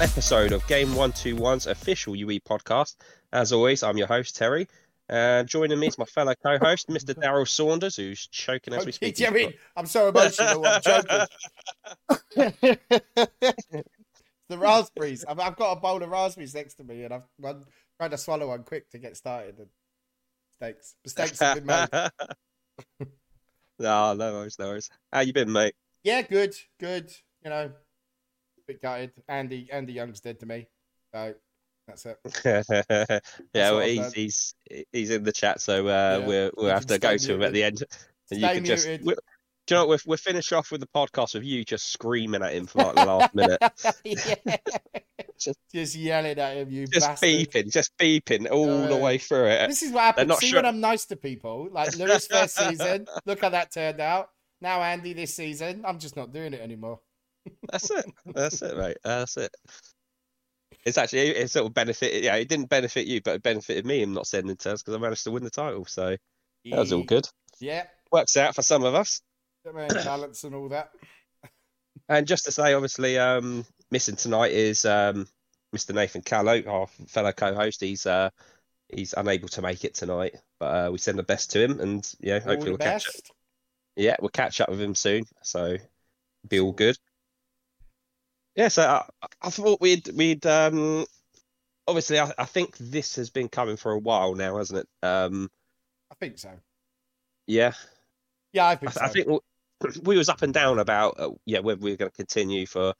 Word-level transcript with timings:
episode 0.00 0.52
of 0.52 0.66
Game 0.66 0.88
121's 0.88 1.66
official 1.66 2.16
UE 2.16 2.40
podcast. 2.40 2.96
As 3.34 3.52
always, 3.52 3.82
I'm 3.82 3.98
your 3.98 4.06
host, 4.06 4.34
Terry. 4.34 4.66
And 5.10 5.46
joining 5.46 5.78
me 5.78 5.88
is 5.88 5.98
my 5.98 6.06
fellow 6.06 6.34
co 6.42 6.56
host, 6.58 6.88
Mr. 6.90 7.14
Daryl 7.14 7.46
Saunders, 7.46 7.96
who's 7.96 8.26
choking 8.28 8.72
as 8.72 8.86
we 8.86 8.92
speak. 8.92 9.16
Do 9.16 9.24
you 9.24 9.30
mean 9.30 9.52
I'm 9.76 9.84
so 9.84 10.08
emotional? 10.08 10.64
I'm 10.64 10.80
joking. 10.82 11.26
the 14.48 14.58
raspberries. 14.58 15.26
I've, 15.28 15.38
I've 15.38 15.56
got 15.56 15.72
a 15.72 15.80
bowl 15.80 16.02
of 16.02 16.08
raspberries 16.08 16.54
next 16.54 16.74
to 16.74 16.84
me, 16.84 17.04
and 17.04 17.12
I've 17.12 17.24
run, 17.38 17.64
tried 17.98 18.12
to 18.12 18.18
swallow 18.18 18.48
one 18.48 18.62
quick 18.62 18.88
to 18.90 18.98
get 18.98 19.18
started. 19.18 19.58
And 19.58 19.68
mistakes, 20.60 20.94
mistakes 21.04 21.40
have 21.40 21.56
been 21.56 21.66
made. 21.66 21.88
no, 23.78 24.14
no 24.14 24.32
worries, 24.32 24.58
no 24.58 24.68
worries. 24.68 24.88
How 25.12 25.20
you 25.20 25.34
been, 25.34 25.52
mate? 25.52 25.74
Yeah, 26.04 26.22
good, 26.22 26.54
good. 26.78 27.12
You 27.44 27.50
know, 27.50 27.72
bit 28.72 28.82
gutted. 28.82 29.12
Andy, 29.28 29.68
Andy 29.72 29.92
Young's 29.92 30.20
dead 30.20 30.40
to 30.40 30.46
me. 30.46 30.66
So 31.14 31.34
that's 31.88 32.06
it. 32.06 32.18
yeah, 33.54 33.70
well, 33.72 33.80
he's, 33.80 34.12
he's 34.12 34.54
he's 34.92 35.10
in 35.10 35.24
the 35.24 35.32
chat, 35.32 35.60
so 35.60 35.86
uh, 35.88 36.18
Yeah. 36.20 36.26
we'll 36.26 36.50
we'll 36.56 36.66
You 36.66 36.72
have 36.72 36.86
to 36.86 36.98
go 36.98 37.16
stay 37.16 37.26
to 37.28 37.34
him 37.34 37.42
at 37.42 37.52
the 37.52 37.64
end. 37.64 37.82
And 38.32 38.40
you 38.40 38.46
can 38.46 38.64
just. 38.64 38.86
muted. 38.86 39.06
we- 39.06 39.14
do 39.66 39.74
you 39.74 39.80
know 39.80 39.86
what? 39.86 39.88
We'll, 39.88 39.98
we'll 40.12 40.16
finish 40.18 40.52
off 40.52 40.70
with 40.70 40.80
the 40.80 40.86
podcast 40.94 41.34
of 41.34 41.42
you 41.44 41.64
just 41.64 41.92
screaming 41.92 42.42
at 42.44 42.54
him 42.54 42.66
for 42.66 42.78
like 42.82 42.94
the 42.94 43.04
last 43.04 43.34
minute. 43.40 43.58
yeah. 44.04 44.56
Just- 45.38 45.58
Just 45.72 45.96
yelling 45.96 46.38
at 46.38 46.56
him, 46.56 46.70
you 46.70 46.86
Just 46.86 47.06
bastard. 47.08 47.28
beeping, 47.28 47.72
just 47.72 47.90
beeping 47.98 48.48
all 48.50 48.86
the 48.86 48.94
Uh, 48.94 48.98
way 48.98 49.18
through 49.18 49.46
it. 49.46 49.68
This 49.68 49.82
is 49.82 49.90
what 49.92 50.02
happens. 50.04 50.36
See 50.38 50.46
sure- 50.48 50.58
when 50.58 50.66
I'm 50.66 50.80
nice 50.80 51.06
to 51.06 51.16
people, 51.16 51.68
like 51.72 51.96
Lewis 51.96 52.26
first 52.28 52.56
season. 52.56 53.06
Look 53.26 53.40
how 53.40 53.48
that 53.48 53.72
turned 53.72 54.00
out. 54.00 54.30
Now 54.60 54.80
Andy 54.82 55.12
this 55.12 55.34
season, 55.34 55.82
I'm 55.84 55.98
just 55.98 56.14
not 56.16 56.32
doing 56.32 56.52
it 56.54 56.60
anymore. 56.60 57.00
That's 57.70 57.90
it. 57.90 58.04
That's 58.26 58.62
it, 58.62 58.76
mate. 58.76 58.98
That's 59.04 59.36
it. 59.36 59.54
It's 60.84 60.98
actually 60.98 61.28
it 61.28 61.50
sort 61.50 61.66
of 61.66 61.74
benefited. 61.74 62.24
Yeah, 62.24 62.36
it 62.36 62.48
didn't 62.48 62.68
benefit 62.68 63.06
you, 63.06 63.20
but 63.20 63.36
it 63.36 63.42
benefited 63.42 63.84
me 63.86 64.02
in 64.02 64.12
not 64.12 64.26
sending 64.26 64.56
turns 64.56 64.82
because 64.82 64.94
I 64.94 64.98
managed 64.98 65.24
to 65.24 65.30
win 65.30 65.44
the 65.44 65.50
title. 65.50 65.84
So 65.84 66.16
that 66.64 66.78
was 66.78 66.92
all 66.92 67.02
good. 67.02 67.28
Yeah, 67.60 67.84
Works 68.12 68.36
out 68.36 68.54
for 68.54 68.62
some 68.62 68.84
of 68.84 68.94
us. 68.94 69.22
Balance 69.64 70.44
and 70.44 70.54
all 70.54 70.68
that. 70.70 70.90
And 72.08 72.26
just 72.26 72.44
to 72.46 72.52
say, 72.52 72.74
obviously, 72.74 73.18
um, 73.18 73.64
missing 73.90 74.16
tonight 74.16 74.52
is 74.52 74.84
um, 74.84 75.28
Mr. 75.74 75.94
Nathan 75.94 76.22
Callow, 76.22 76.62
our 76.66 76.86
fellow 77.08 77.32
co-host. 77.32 77.80
He's 77.80 78.04
uh, 78.06 78.30
he's 78.88 79.14
unable 79.16 79.48
to 79.48 79.62
make 79.62 79.84
it 79.84 79.94
tonight, 79.94 80.34
but 80.58 80.66
uh, 80.66 80.90
we 80.90 80.98
send 80.98 81.18
the 81.18 81.22
best 81.22 81.52
to 81.52 81.62
him, 81.62 81.78
and 81.78 82.10
yeah, 82.20 82.36
All 82.36 82.40
hopefully 82.40 82.72
we'll 82.72 82.78
catch 82.78 83.06
up. 83.06 83.14
Yeah, 83.96 84.16
we'll 84.20 84.30
catch 84.30 84.60
up 84.60 84.70
with 84.70 84.80
him 84.80 84.94
soon. 84.94 85.24
So 85.42 85.76
be 86.48 86.58
all 86.58 86.72
good. 86.72 86.96
Yeah, 88.56 88.68
so 88.68 88.82
I, 88.82 89.26
I 89.42 89.50
thought 89.50 89.80
we'd 89.80 90.08
we'd 90.16 90.44
um 90.46 91.04
obviously 91.86 92.18
I, 92.20 92.32
I 92.38 92.44
think 92.46 92.76
this 92.78 93.16
has 93.16 93.30
been 93.30 93.48
coming 93.48 93.76
for 93.76 93.92
a 93.92 93.98
while 93.98 94.34
now, 94.34 94.58
hasn't 94.58 94.80
it? 94.80 94.88
Um 95.06 95.50
I 96.10 96.14
think 96.14 96.38
so. 96.38 96.60
yeah, 97.46 97.72
Yeah, 98.52 98.66
I 98.66 98.76
I, 98.86 98.90
think 98.90 98.94
I 99.00 99.08
so. 99.08 99.08
think 99.08 99.28
we- 99.28 99.40
we 100.02 100.16
was 100.18 100.28
up 100.28 100.42
and 100.42 100.52
down 100.52 100.78
about 100.78 101.18
uh, 101.18 101.30
yeah 101.46 101.60
whether 101.60 101.80
we 101.80 101.92
are 101.92 101.96
going 101.96 102.10
to 102.10 102.16
continue 102.16 102.66
for 102.66 102.94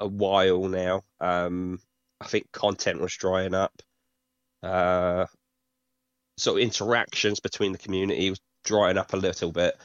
a 0.00 0.08
while 0.08 0.68
now. 0.68 1.04
Um 1.20 1.80
I 2.20 2.26
think 2.28 2.52
content 2.52 3.00
was 3.00 3.14
drying 3.16 3.54
up. 3.54 3.82
Uh 4.62 5.26
sort 6.36 6.58
of 6.60 6.62
interactions 6.62 7.40
between 7.40 7.72
the 7.72 7.78
community 7.78 8.30
was 8.30 8.40
drying 8.64 8.98
up 8.98 9.12
a 9.12 9.16
little 9.16 9.52
bit. 9.52 9.76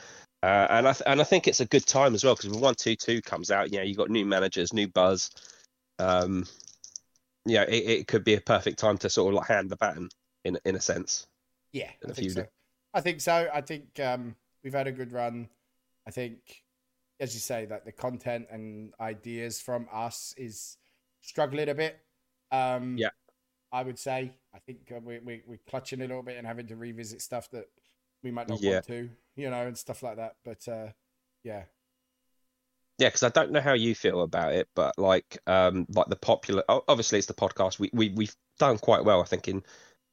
Uh, 0.44 0.68
and 0.72 0.88
I 0.90 0.92
th- 0.92 1.04
and 1.06 1.22
I 1.22 1.24
think 1.24 1.48
it's 1.48 1.62
a 1.62 1.66
good 1.66 1.86
time 1.86 2.14
as 2.14 2.26
well 2.26 2.36
because 2.36 2.50
when 2.50 2.60
one 2.60 2.76
two 2.76 2.98
two 2.98 3.22
comes 3.22 3.50
out, 3.50 3.72
you 3.72 3.78
know, 3.78 3.86
you 3.86 3.96
got 3.96 4.10
new 4.10 4.26
managers, 4.26 4.74
new 4.74 4.90
buzz. 4.90 5.32
Um, 6.00 6.46
yeah, 7.46 7.64
it, 7.64 8.00
it 8.00 8.08
could 8.08 8.26
be 8.26 8.34
a 8.34 8.42
perfect 8.42 8.78
time 8.78 8.98
to 9.00 9.10
sort 9.10 9.34
of 9.34 9.38
like 9.38 9.48
hand 9.48 9.70
the 9.70 9.78
baton 9.78 10.10
in 10.44 10.60
in 10.66 10.76
a 10.76 10.82
sense. 10.82 11.28
Yeah, 11.72 11.92
in 12.04 12.12
I 12.12 12.14
think 12.14 12.32
so. 12.32 12.42
days. 12.42 12.50
I 12.94 13.00
think 13.00 13.22
so. 13.22 13.48
I 13.54 13.62
think 13.62 13.98
um, 14.02 14.36
we've 14.66 14.74
had 14.74 14.88
a 14.88 14.92
good 14.92 15.14
run. 15.14 15.48
I 16.06 16.12
think, 16.12 16.64
as 17.22 17.34
you 17.34 17.40
say, 17.40 17.64
that 17.68 17.86
the 17.86 17.94
content 17.94 18.48
and 18.52 18.94
ideas 19.00 19.62
from 19.62 19.88
us 19.94 20.36
is 20.38 20.78
struggling 21.22 21.70
a 21.70 21.74
bit. 21.74 22.00
Um, 22.52 22.98
Yeah. 22.98 23.12
I 23.72 23.82
would 23.82 23.98
say. 23.98 24.34
I 24.54 24.60
think 24.60 24.92
uh, 24.94 25.00
we, 25.02 25.20
we, 25.20 25.42
we're 25.48 25.60
clutching 25.70 26.02
a 26.02 26.04
little 26.04 26.22
bit 26.22 26.38
and 26.38 26.46
having 26.46 26.68
to 26.68 26.76
revisit 26.76 27.22
stuff 27.22 27.50
that 27.52 27.70
we 28.24 28.32
might 28.32 28.48
not 28.48 28.62
Yeah. 28.62 28.82
want 28.82 28.88
to, 28.88 29.10
you 29.36 29.50
know, 29.50 29.68
and 29.68 29.78
stuff 29.78 30.04
like 30.04 30.18
that. 30.18 30.36
But 30.44 30.68
uh, 30.68 30.88
yeah, 31.44 31.64
Yeah, 33.00 33.10
because 33.10 33.24
I 33.24 33.30
don't 33.30 33.52
know 33.52 33.62
how 33.62 33.74
you 33.74 33.96
feel 33.96 34.22
about 34.22 34.54
it, 34.54 34.70
but 34.76 34.98
like 34.98 35.38
um 35.48 35.86
like 35.90 36.08
the 36.08 36.16
popular 36.16 36.64
obviously 36.70 37.18
it's 37.18 37.28
the 37.28 37.34
podcast. 37.34 37.80
We 37.80 37.90
we 37.94 38.10
we've 38.10 38.36
done 38.60 38.78
quite 38.78 39.04
well, 39.04 39.22
I 39.22 39.26
think, 39.26 39.48
in 39.48 39.64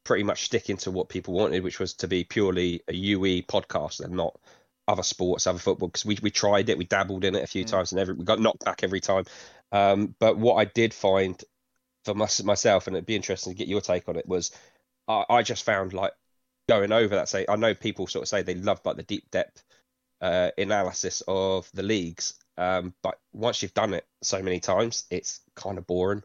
pretty 0.04 0.24
much 0.24 0.44
sticking 0.46 0.78
to 0.78 0.90
what 0.90 1.08
people 1.10 1.34
wanted, 1.34 1.62
which 1.62 1.78
was 1.78 1.94
to 1.94 2.08
be 2.08 2.24
purely 2.24 2.82
a 2.88 2.94
UE 2.94 3.42
podcast 3.42 4.00
and 4.00 4.14
not 4.14 4.38
other 4.88 5.02
sports, 5.02 5.46
other 5.46 5.58
football. 5.58 5.88
Because 5.88 6.04
we 6.06 6.18
we 6.22 6.30
tried 6.30 6.68
it, 6.70 6.78
we 6.78 6.84
dabbled 6.86 7.24
in 7.24 7.34
it 7.34 7.44
a 7.44 7.46
few 7.46 7.64
Mm. 7.64 7.68
times, 7.68 7.92
and 7.92 8.00
every 8.00 8.14
we 8.14 8.24
got 8.24 8.40
knocked 8.40 8.64
back 8.64 8.82
every 8.82 9.00
time. 9.00 9.24
Um, 9.72 10.14
but 10.18 10.38
what 10.38 10.54
I 10.56 10.64
did 10.64 10.94
find 10.94 11.42
for 12.04 12.14
mys- 12.14 12.44
myself, 12.44 12.86
and 12.86 12.96
it'd 12.96 13.06
be 13.06 13.16
interesting 13.16 13.52
to 13.52 13.58
get 13.58 13.68
your 13.68 13.80
take 13.82 14.08
on 14.08 14.16
it, 14.16 14.26
was 14.26 14.50
I, 15.08 15.24
I 15.30 15.42
just 15.42 15.64
found 15.64 15.92
like 15.92 16.12
going 16.70 16.92
over 16.92 17.16
that. 17.16 17.28
Say, 17.28 17.44
I 17.48 17.56
know 17.56 17.74
people 17.74 18.06
sort 18.06 18.22
of 18.22 18.28
say 18.28 18.42
they 18.42 18.54
love 18.54 18.80
like 18.84 18.96
the 18.96 19.02
deep 19.02 19.30
depth 19.30 19.64
uh, 20.20 20.50
analysis 20.56 21.22
of 21.26 21.68
the 21.74 21.82
leagues, 21.82 22.34
um, 22.56 22.94
but 23.02 23.18
once 23.32 23.62
you've 23.62 23.74
done 23.74 23.94
it 23.94 24.06
so 24.22 24.42
many 24.42 24.60
times, 24.60 25.04
it's 25.10 25.40
kind 25.54 25.78
of 25.78 25.86
boring. 25.86 26.22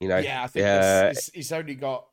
You 0.00 0.08
know, 0.08 0.18
yeah, 0.18 0.42
I 0.44 0.46
think 0.48 0.66
uh, 0.66 1.08
it's, 1.10 1.28
it's, 1.28 1.36
it's 1.36 1.52
only 1.52 1.76
got 1.76 2.06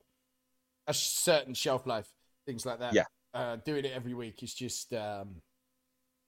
a 0.88 0.94
certain 0.94 1.54
shelf 1.54 1.86
life, 1.86 2.08
things 2.46 2.66
like 2.66 2.80
that. 2.80 2.94
Yeah. 2.94 3.06
uh, 3.34 3.58
doing 3.58 3.86
it 3.86 3.94
every 3.94 4.14
week 4.14 4.44
is 4.44 4.54
just 4.54 4.94
um, 4.94 5.42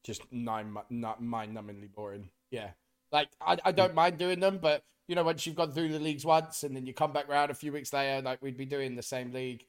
just 0.03 0.21
nine 0.31 0.75
not 0.89 1.21
mind-numbingly 1.21 1.93
boring. 1.93 2.29
Yeah, 2.51 2.69
like 3.11 3.29
I, 3.41 3.57
I 3.65 3.71
don't 3.71 3.95
mind 3.95 4.17
doing 4.17 4.39
them, 4.39 4.59
but 4.61 4.83
you 5.07 5.15
know, 5.15 5.23
once 5.23 5.45
you've 5.45 5.55
gone 5.55 5.71
through 5.71 5.89
the 5.89 5.99
leagues 5.99 6.25
once 6.25 6.63
and 6.63 6.75
then 6.75 6.85
you 6.85 6.93
come 6.93 7.11
back 7.11 7.29
around 7.29 7.51
a 7.51 7.55
few 7.55 7.73
weeks 7.73 7.91
later, 7.91 8.21
like 8.21 8.41
we'd 8.41 8.57
be 8.57 8.65
doing 8.65 8.95
the 8.95 9.01
same 9.03 9.33
league, 9.33 9.65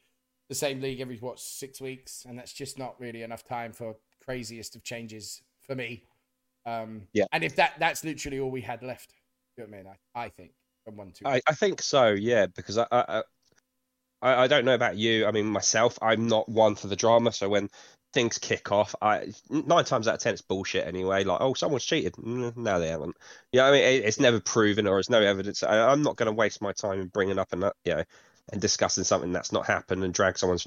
the 0.49 0.55
same 0.55 0.81
league 0.81 1.01
every 1.01 1.17
what 1.19 1.41
six 1.41 1.81
weeks, 1.81 2.25
and 2.29 2.39
that's 2.39 2.53
just 2.53 2.79
not 2.79 2.99
really 3.01 3.23
enough 3.23 3.45
time 3.45 3.73
for 3.73 3.97
craziest 4.25 4.77
of 4.77 4.83
changes 4.83 5.43
for 5.67 5.75
me. 5.75 6.05
Um, 6.67 7.03
Yeah. 7.13 7.27
and 7.33 7.45
if 7.45 7.57
that 7.57 7.75
that's 7.79 8.05
literally 8.05 8.41
all 8.41 8.51
we 8.51 8.61
had 8.63 8.83
left, 8.83 9.15
you 9.57 9.65
know 9.65 9.71
what 9.71 9.75
I 9.75 9.83
mean? 9.83 9.93
I, 10.15 10.25
I 10.25 10.29
think 10.29 10.53
from 10.85 10.97
one 10.97 11.13
two. 11.13 11.27
I, 11.27 11.41
I 11.47 11.55
think 11.55 11.83
so, 11.83 12.09
yeah, 12.11 12.47
because 12.47 12.79
I, 12.79 12.87
I 12.91 13.23
I 14.23 14.45
I 14.45 14.47
don't 14.47 14.65
know 14.65 14.75
about 14.75 14.97
you. 14.97 15.27
I 15.27 15.31
mean, 15.31 15.47
myself, 15.47 15.99
I'm 16.03 16.27
not 16.27 16.49
one 16.49 16.75
for 16.75 16.89
the 16.89 16.97
drama. 16.97 17.33
So 17.33 17.49
when 17.49 17.69
things 18.13 18.39
kick 18.39 18.73
off, 18.73 18.95
I 19.03 19.33
nine 19.51 19.85
times 19.85 20.09
out 20.09 20.15
of 20.15 20.21
ten 20.21 20.33
it's 20.33 20.43
bullshit 20.43 20.87
anyway. 20.87 21.25
Like, 21.25 21.41
oh, 21.41 21.55
someone's 21.55 21.85
cheated. 21.85 22.15
Mm, 22.15 22.57
No, 22.57 22.81
they 22.81 22.89
haven't. 22.89 23.17
Yeah, 23.53 23.67
I 23.67 23.73
mean, 23.73 23.83
it, 23.83 24.05
it's 24.05 24.21
never 24.21 24.41
proven 24.41 24.87
or 24.87 24.97
there's 24.97 25.11
no 25.11 25.21
evidence. 25.21 25.63
I, 25.63 25.91
I'm 25.91 26.03
not 26.03 26.17
going 26.17 26.27
to 26.27 26.33
waste 26.33 26.63
my 26.63 26.73
time 26.73 27.01
in 27.01 27.09
bringing 27.09 27.39
up 27.39 27.53
and 27.53 27.65
you 27.85 27.95
know 27.97 28.05
and 28.53 28.61
discussing 28.61 29.05
something 29.05 29.33
that's 29.33 29.53
not 29.53 29.67
happened 29.67 30.05
and 30.05 30.15
drag 30.15 30.39
someone's 30.39 30.67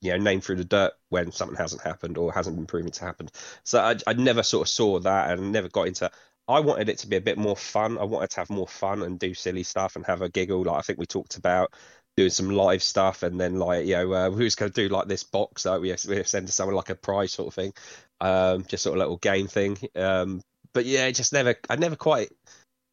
you 0.00 0.12
know 0.12 0.18
name 0.18 0.40
through 0.40 0.56
the 0.56 0.64
dirt 0.64 0.92
when 1.08 1.32
something 1.32 1.56
hasn't 1.56 1.82
happened 1.82 2.18
or 2.18 2.32
hasn't 2.32 2.56
been 2.56 2.66
proven 2.66 2.90
to 2.90 3.04
happen. 3.04 3.28
So 3.64 3.80
I, 3.80 3.96
I 4.06 4.12
never 4.12 4.42
sort 4.42 4.66
of 4.66 4.68
saw 4.68 4.98
that 5.00 5.30
and 5.30 5.52
never 5.52 5.68
got 5.68 5.88
into. 5.88 6.10
I 6.46 6.60
wanted 6.60 6.88
it 6.88 6.98
to 6.98 7.08
be 7.08 7.16
a 7.16 7.20
bit 7.20 7.36
more 7.36 7.56
fun. 7.56 7.98
I 7.98 8.04
wanted 8.04 8.30
to 8.30 8.40
have 8.40 8.50
more 8.50 8.66
fun 8.66 9.02
and 9.02 9.18
do 9.18 9.34
silly 9.34 9.64
stuff 9.64 9.96
and 9.96 10.06
have 10.06 10.22
a 10.22 10.30
giggle. 10.30 10.62
Like 10.62 10.78
I 10.78 10.82
think 10.82 10.98
we 10.98 11.06
talked 11.06 11.36
about 11.36 11.72
doing 12.16 12.30
some 12.30 12.50
live 12.50 12.82
stuff 12.82 13.22
and 13.22 13.40
then 13.40 13.60
like 13.60 13.86
you 13.86 13.94
know 13.94 14.12
uh, 14.12 14.30
who's 14.30 14.56
going 14.56 14.72
to 14.72 14.88
do 14.88 14.92
like 14.92 15.06
this 15.06 15.22
box 15.22 15.64
that 15.64 15.80
we 15.80 15.90
we 16.08 16.24
send 16.24 16.46
to 16.46 16.52
someone 16.52 16.74
like 16.74 16.90
a 16.90 16.94
prize 16.94 17.32
sort 17.32 17.48
of 17.48 17.54
thing, 17.54 17.72
um, 18.20 18.64
just 18.64 18.82
sort 18.82 18.94
of 18.94 18.98
little 18.98 19.18
game 19.18 19.46
thing. 19.46 19.78
Um, 19.94 20.42
but 20.72 20.86
yeah, 20.86 21.06
it 21.06 21.12
just 21.12 21.32
never. 21.32 21.56
I 21.68 21.76
never 21.76 21.96
quite, 21.96 22.30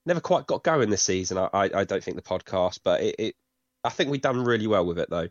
never 0.05 0.19
quite 0.21 0.47
got 0.47 0.63
going 0.63 0.89
this 0.89 1.03
season. 1.03 1.37
I 1.37 1.49
I, 1.53 1.63
I 1.73 1.83
don't 1.83 2.03
think 2.03 2.17
the 2.17 2.23
podcast, 2.23 2.79
but 2.83 3.01
it, 3.01 3.15
it. 3.19 3.35
I 3.85 3.89
think 3.89 4.09
we've 4.09 4.21
done 4.21 4.43
really 4.43 4.67
well 4.67 4.85
with 4.85 4.99
it 4.99 5.09
though. 5.09 5.27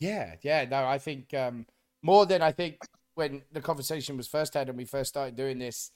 Yeah, 0.00 0.36
yeah. 0.42 0.64
No, 0.64 0.86
I 0.86 0.98
think 0.98 1.34
um, 1.34 1.66
more 2.02 2.24
than 2.26 2.40
I 2.42 2.52
think 2.52 2.76
when 3.14 3.42
the 3.52 3.60
conversation 3.60 4.16
was 4.16 4.28
first 4.28 4.54
had 4.54 4.68
and 4.68 4.78
we 4.78 4.84
first 4.84 5.08
started 5.10 5.34
doing 5.36 5.58
this, 5.58 5.90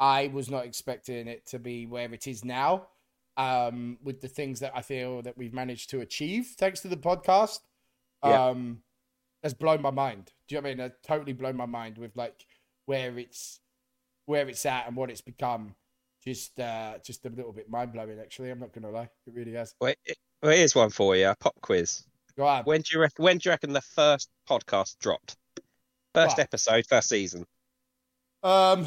I 0.00 0.26
was 0.28 0.50
not 0.50 0.64
expecting 0.64 1.28
it 1.28 1.46
to 1.46 1.58
be 1.58 1.86
where 1.86 2.12
it 2.12 2.26
is 2.26 2.44
now. 2.44 2.88
Um, 3.36 3.98
with 4.02 4.20
the 4.20 4.26
things 4.26 4.58
that 4.60 4.72
I 4.74 4.82
feel 4.82 5.22
that 5.22 5.38
we've 5.38 5.54
managed 5.54 5.90
to 5.90 6.00
achieve 6.00 6.54
thanks 6.58 6.80
to 6.80 6.88
the 6.88 6.96
podcast, 6.96 7.60
Yeah. 8.24 8.48
um, 8.48 8.82
has 9.44 9.54
blown 9.54 9.80
my 9.80 9.92
mind. 9.92 10.32
Do 10.48 10.56
you 10.56 10.60
know 10.60 10.66
what 10.66 10.70
I 10.72 10.74
mean? 10.74 10.86
It 10.86 10.96
totally 11.06 11.32
blown 11.34 11.56
my 11.56 11.66
mind 11.66 11.98
with 11.98 12.16
like 12.16 12.44
where 12.86 13.16
it's 13.16 13.60
where 14.26 14.48
it's 14.48 14.66
at 14.66 14.88
and 14.88 14.96
what 14.96 15.08
it's 15.10 15.20
become. 15.20 15.76
Just 16.24 16.58
uh, 16.58 16.98
just 17.04 17.24
a 17.26 17.28
little 17.28 17.52
bit 17.52 17.70
mind 17.70 17.92
blowing. 17.92 18.18
Actually, 18.18 18.50
I'm 18.50 18.58
not 18.58 18.72
gonna 18.72 18.90
lie, 18.90 19.08
it 19.26 19.34
really 19.34 19.52
has. 19.52 19.72
Well, 19.80 19.94
it- 20.04 20.18
well, 20.42 20.52
here's 20.52 20.74
one 20.74 20.90
for 20.90 21.16
you. 21.16 21.28
A 21.28 21.34
pop 21.36 21.54
quiz. 21.60 22.04
Go 22.36 22.46
on. 22.46 22.64
When 22.64 22.80
do 22.82 22.94
you 22.94 23.00
reckon? 23.00 23.24
When 23.24 23.38
do 23.38 23.48
you 23.48 23.52
reckon 23.52 23.72
the 23.72 23.80
first 23.80 24.28
podcast 24.48 24.98
dropped? 24.98 25.36
First 26.14 26.38
episode, 26.38 26.86
first 26.86 27.08
season. 27.08 27.44
Um, 28.42 28.86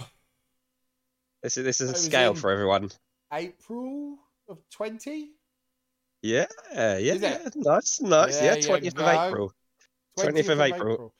This 1.44 1.58
is 1.58 1.64
this 1.64 1.82
is 1.82 1.90
a 1.90 1.94
was 1.94 2.04
scale 2.06 2.32
in- 2.32 2.38
for 2.38 2.52
everyone. 2.52 2.92
April 3.34 4.18
of 4.48 4.60
twenty. 4.70 5.32
Yeah, 6.22 6.46
yeah, 6.74 6.96
Is 6.98 7.22
yeah. 7.22 7.40
it? 7.46 7.56
Nice, 7.56 8.00
nice. 8.02 8.38
There 8.38 8.46
Yeah, 8.52 8.56
you 8.58 8.64
twentieth 8.64 8.94
of 8.94 9.00
go. 9.00 9.28
April, 9.28 9.54
twentieth 10.20 10.50
of 10.50 10.62
April, 10.62 11.14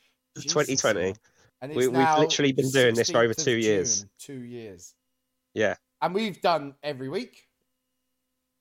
twenty 0.50 0.76
twenty. 0.76 1.00
man. 1.02 1.16
And 1.62 1.74
We- 1.76 1.84
it's 1.86 1.92
we've 1.92 1.98
now 2.00 2.20
literally 2.20 2.52
been 2.54 2.70
doing 2.72 2.96
this 2.96 3.10
for 3.12 3.20
over 3.20 3.34
16th 3.34 3.40
of 3.40 3.46
two 3.46 3.58
years. 3.58 4.00
June, 4.02 4.10
Two 4.18 4.44
years. 4.44 4.96
Yeah, 5.54 5.76
And 6.02 6.14
we've 6.16 6.42
done 6.42 6.76
every 6.82 7.08
week. 7.10 7.48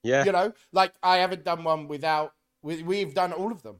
Yeah, 0.03 0.25
You 0.25 0.33
know, 0.33 0.53
like 0.73 0.93
I 1.03 1.19
haven't 1.19 1.45
done 1.45 1.65
one 1.65 1.89
without. 1.89 2.33
We, 2.63 2.83
we've 2.83 3.15
done 3.15 3.33
all 3.33 3.51
of 3.53 3.63
them. 3.63 3.77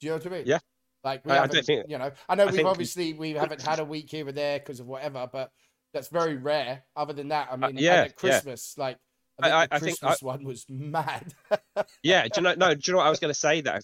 Do 0.00 0.06
you 0.06 0.10
know 0.12 0.16
what 0.18 0.26
I 0.26 0.30
mean? 0.30 0.44
Yeah. 0.46 0.58
Like 1.04 1.24
we 1.24 1.32
I- 1.32 1.38
I 1.38 1.40
haven't, 1.42 1.64
think- 1.64 1.86
you 1.88 1.98
know. 1.98 2.10
I 2.28 2.34
know 2.36 2.46
I 2.46 2.50
we've 2.52 2.66
obviously 2.66 3.12
we 3.14 3.32
haven't 3.32 3.62
had 3.62 3.78
a 3.80 3.84
week 3.84 4.10
here 4.10 4.26
or 4.26 4.32
there 4.32 4.58
because 4.58 4.80
of 4.80 4.86
whatever, 4.86 5.28
but 5.32 5.50
that's 5.92 6.08
very 6.08 6.36
rare. 6.36 6.84
Other 6.96 7.12
than 7.12 7.28
that, 7.28 7.48
I 7.50 7.56
mean, 7.56 7.76
Uh, 7.76 7.80
yeah, 7.80 7.92
at 7.94 8.06
yeah. 8.06 8.12
Christmas, 8.12 8.74
like 8.78 8.98
I 9.40 9.42
think 9.42 9.54
I- 9.54 9.66
the 9.66 9.74
I 9.74 9.78
think 9.78 9.98
Christmas 10.00 10.22
one 10.22 10.44
was 10.44 10.64
mad. 10.68 11.34
yeah. 12.02 12.22
Do 12.24 12.30
you 12.36 12.42
know? 12.42 12.54
No, 12.54 12.74
do 12.74 12.80
you 12.84 12.92
know 12.92 12.98
what 12.98 13.06
I 13.06 13.10
was 13.10 13.18
going 13.18 13.32
to 13.32 13.38
say? 13.38 13.60
That 13.62 13.82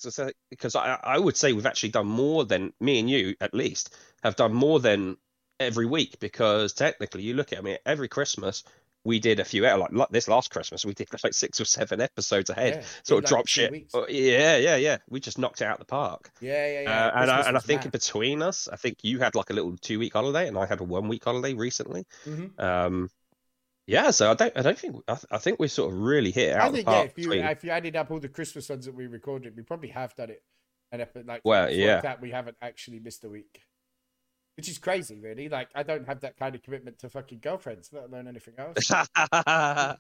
because 0.51 0.77
I, 0.77 0.99
I 1.03 1.19
would 1.19 1.37
say 1.37 1.53
we've 1.53 1.67
actually 1.67 1.89
done 1.91 2.07
more 2.07 2.45
than 2.45 2.73
me 2.81 3.01
and 3.01 3.11
you, 3.11 3.35
at 3.41 3.55
least, 3.55 3.97
have 4.23 4.37
done 4.37 4.53
more 4.55 4.79
than 4.79 5.17
every 5.59 5.87
week. 5.87 6.19
Because 6.21 6.73
technically, 6.73 7.23
you 7.23 7.35
look 7.35 7.53
at 7.53 7.59
I 7.59 7.63
mean, 7.63 7.79
every 7.85 8.09
Christmas 8.09 8.63
we 9.05 9.19
did 9.21 9.41
a 9.41 9.45
few 9.45 9.62
like, 9.62 9.93
like 9.93 10.09
this 10.11 10.29
last 10.29 10.50
Christmas 10.50 10.85
we 10.85 10.93
did 10.93 11.09
like 11.23 11.33
six 11.33 11.61
or 11.61 11.65
seven 11.65 12.00
episodes 12.00 12.50
ahead. 12.50 12.75
Yeah, 12.77 12.87
sort 13.05 13.25
of 13.25 13.31
like 13.31 13.37
drop 13.37 13.47
shit. 13.47 13.71
weeks. 13.73 13.95
Yeah, 14.09 14.56
yeah, 14.56 14.77
yeah. 14.77 14.99
We 15.09 15.21
just 15.21 15.39
knocked 15.39 15.61
it 15.62 15.65
out 15.67 15.79
the 15.79 15.85
park. 15.85 16.31
Yeah, 16.41 16.67
yeah, 16.67 16.81
yeah. 16.83 17.06
Uh, 17.06 17.23
and 17.23 17.31
I, 17.31 17.41
and 17.49 17.56
I 17.56 17.61
think 17.61 17.85
mad. 17.85 17.93
between 17.93 18.43
us, 18.43 18.69
I 18.71 18.77
think 18.77 18.99
you 19.03 19.19
had 19.21 19.35
like 19.35 19.50
a 19.50 19.53
little 19.53 19.77
two 19.79 19.99
week 19.99 20.12
holiday, 20.12 20.49
and 20.49 20.59
I 20.59 20.67
had 20.67 20.81
a 20.81 20.85
one 20.85 21.09
week 21.09 21.25
holiday 21.25 21.55
recently. 21.55 22.06
Mhm. 22.27 22.59
Um, 22.61 23.09
yeah, 23.87 24.11
so 24.11 24.31
I 24.31 24.35
don't, 24.35 24.53
I 24.55 24.61
don't 24.61 24.79
think, 24.79 24.97
I, 25.09 25.15
th- 25.15 25.25
I 25.31 25.39
think 25.39 25.59
we 25.59 25.69
sort 25.69 25.94
of 25.94 25.99
really 25.99 26.31
hit 26.31 26.55
out 26.55 26.69
I 26.69 26.73
think 26.73 26.87
yeah, 26.87 26.93
park. 26.93 27.06
if 27.06 27.19
you 27.19 27.29
between- 27.31 27.47
if 27.47 27.65
you 27.65 27.71
added 27.71 27.97
up 27.97 28.11
all 28.11 28.21
the 28.21 28.29
Christmas 28.29 28.69
ones 28.69 28.85
that 28.85 28.94
we 28.94 29.06
recorded, 29.06 29.56
we 29.56 29.62
probably 29.62 29.89
have 29.91 30.15
done 30.15 30.29
it. 30.31 30.43
And 30.93 31.01
if 31.01 31.09
like 31.25 31.41
Well, 31.44 31.71
yeah. 31.71 32.01
that 32.03 32.21
we 32.21 32.31
haven't 32.31 32.56
actually 32.61 32.99
missed 32.99 33.25
a 33.25 33.29
week, 33.31 33.62
which 34.58 34.69
is 34.69 34.76
crazy, 34.76 35.20
really. 35.20 35.49
Like 35.49 35.69
I 35.72 35.84
don't 35.84 36.05
have 36.08 36.19
that 36.22 36.37
kind 36.37 36.56
of 36.56 36.62
commitment 36.64 36.99
to 36.99 37.08
fucking 37.08 37.38
girlfriends, 37.38 37.90
let 37.93 38.06
alone 38.06 38.26
anything 38.26 38.55
else. 38.58 38.88
the 38.88 39.96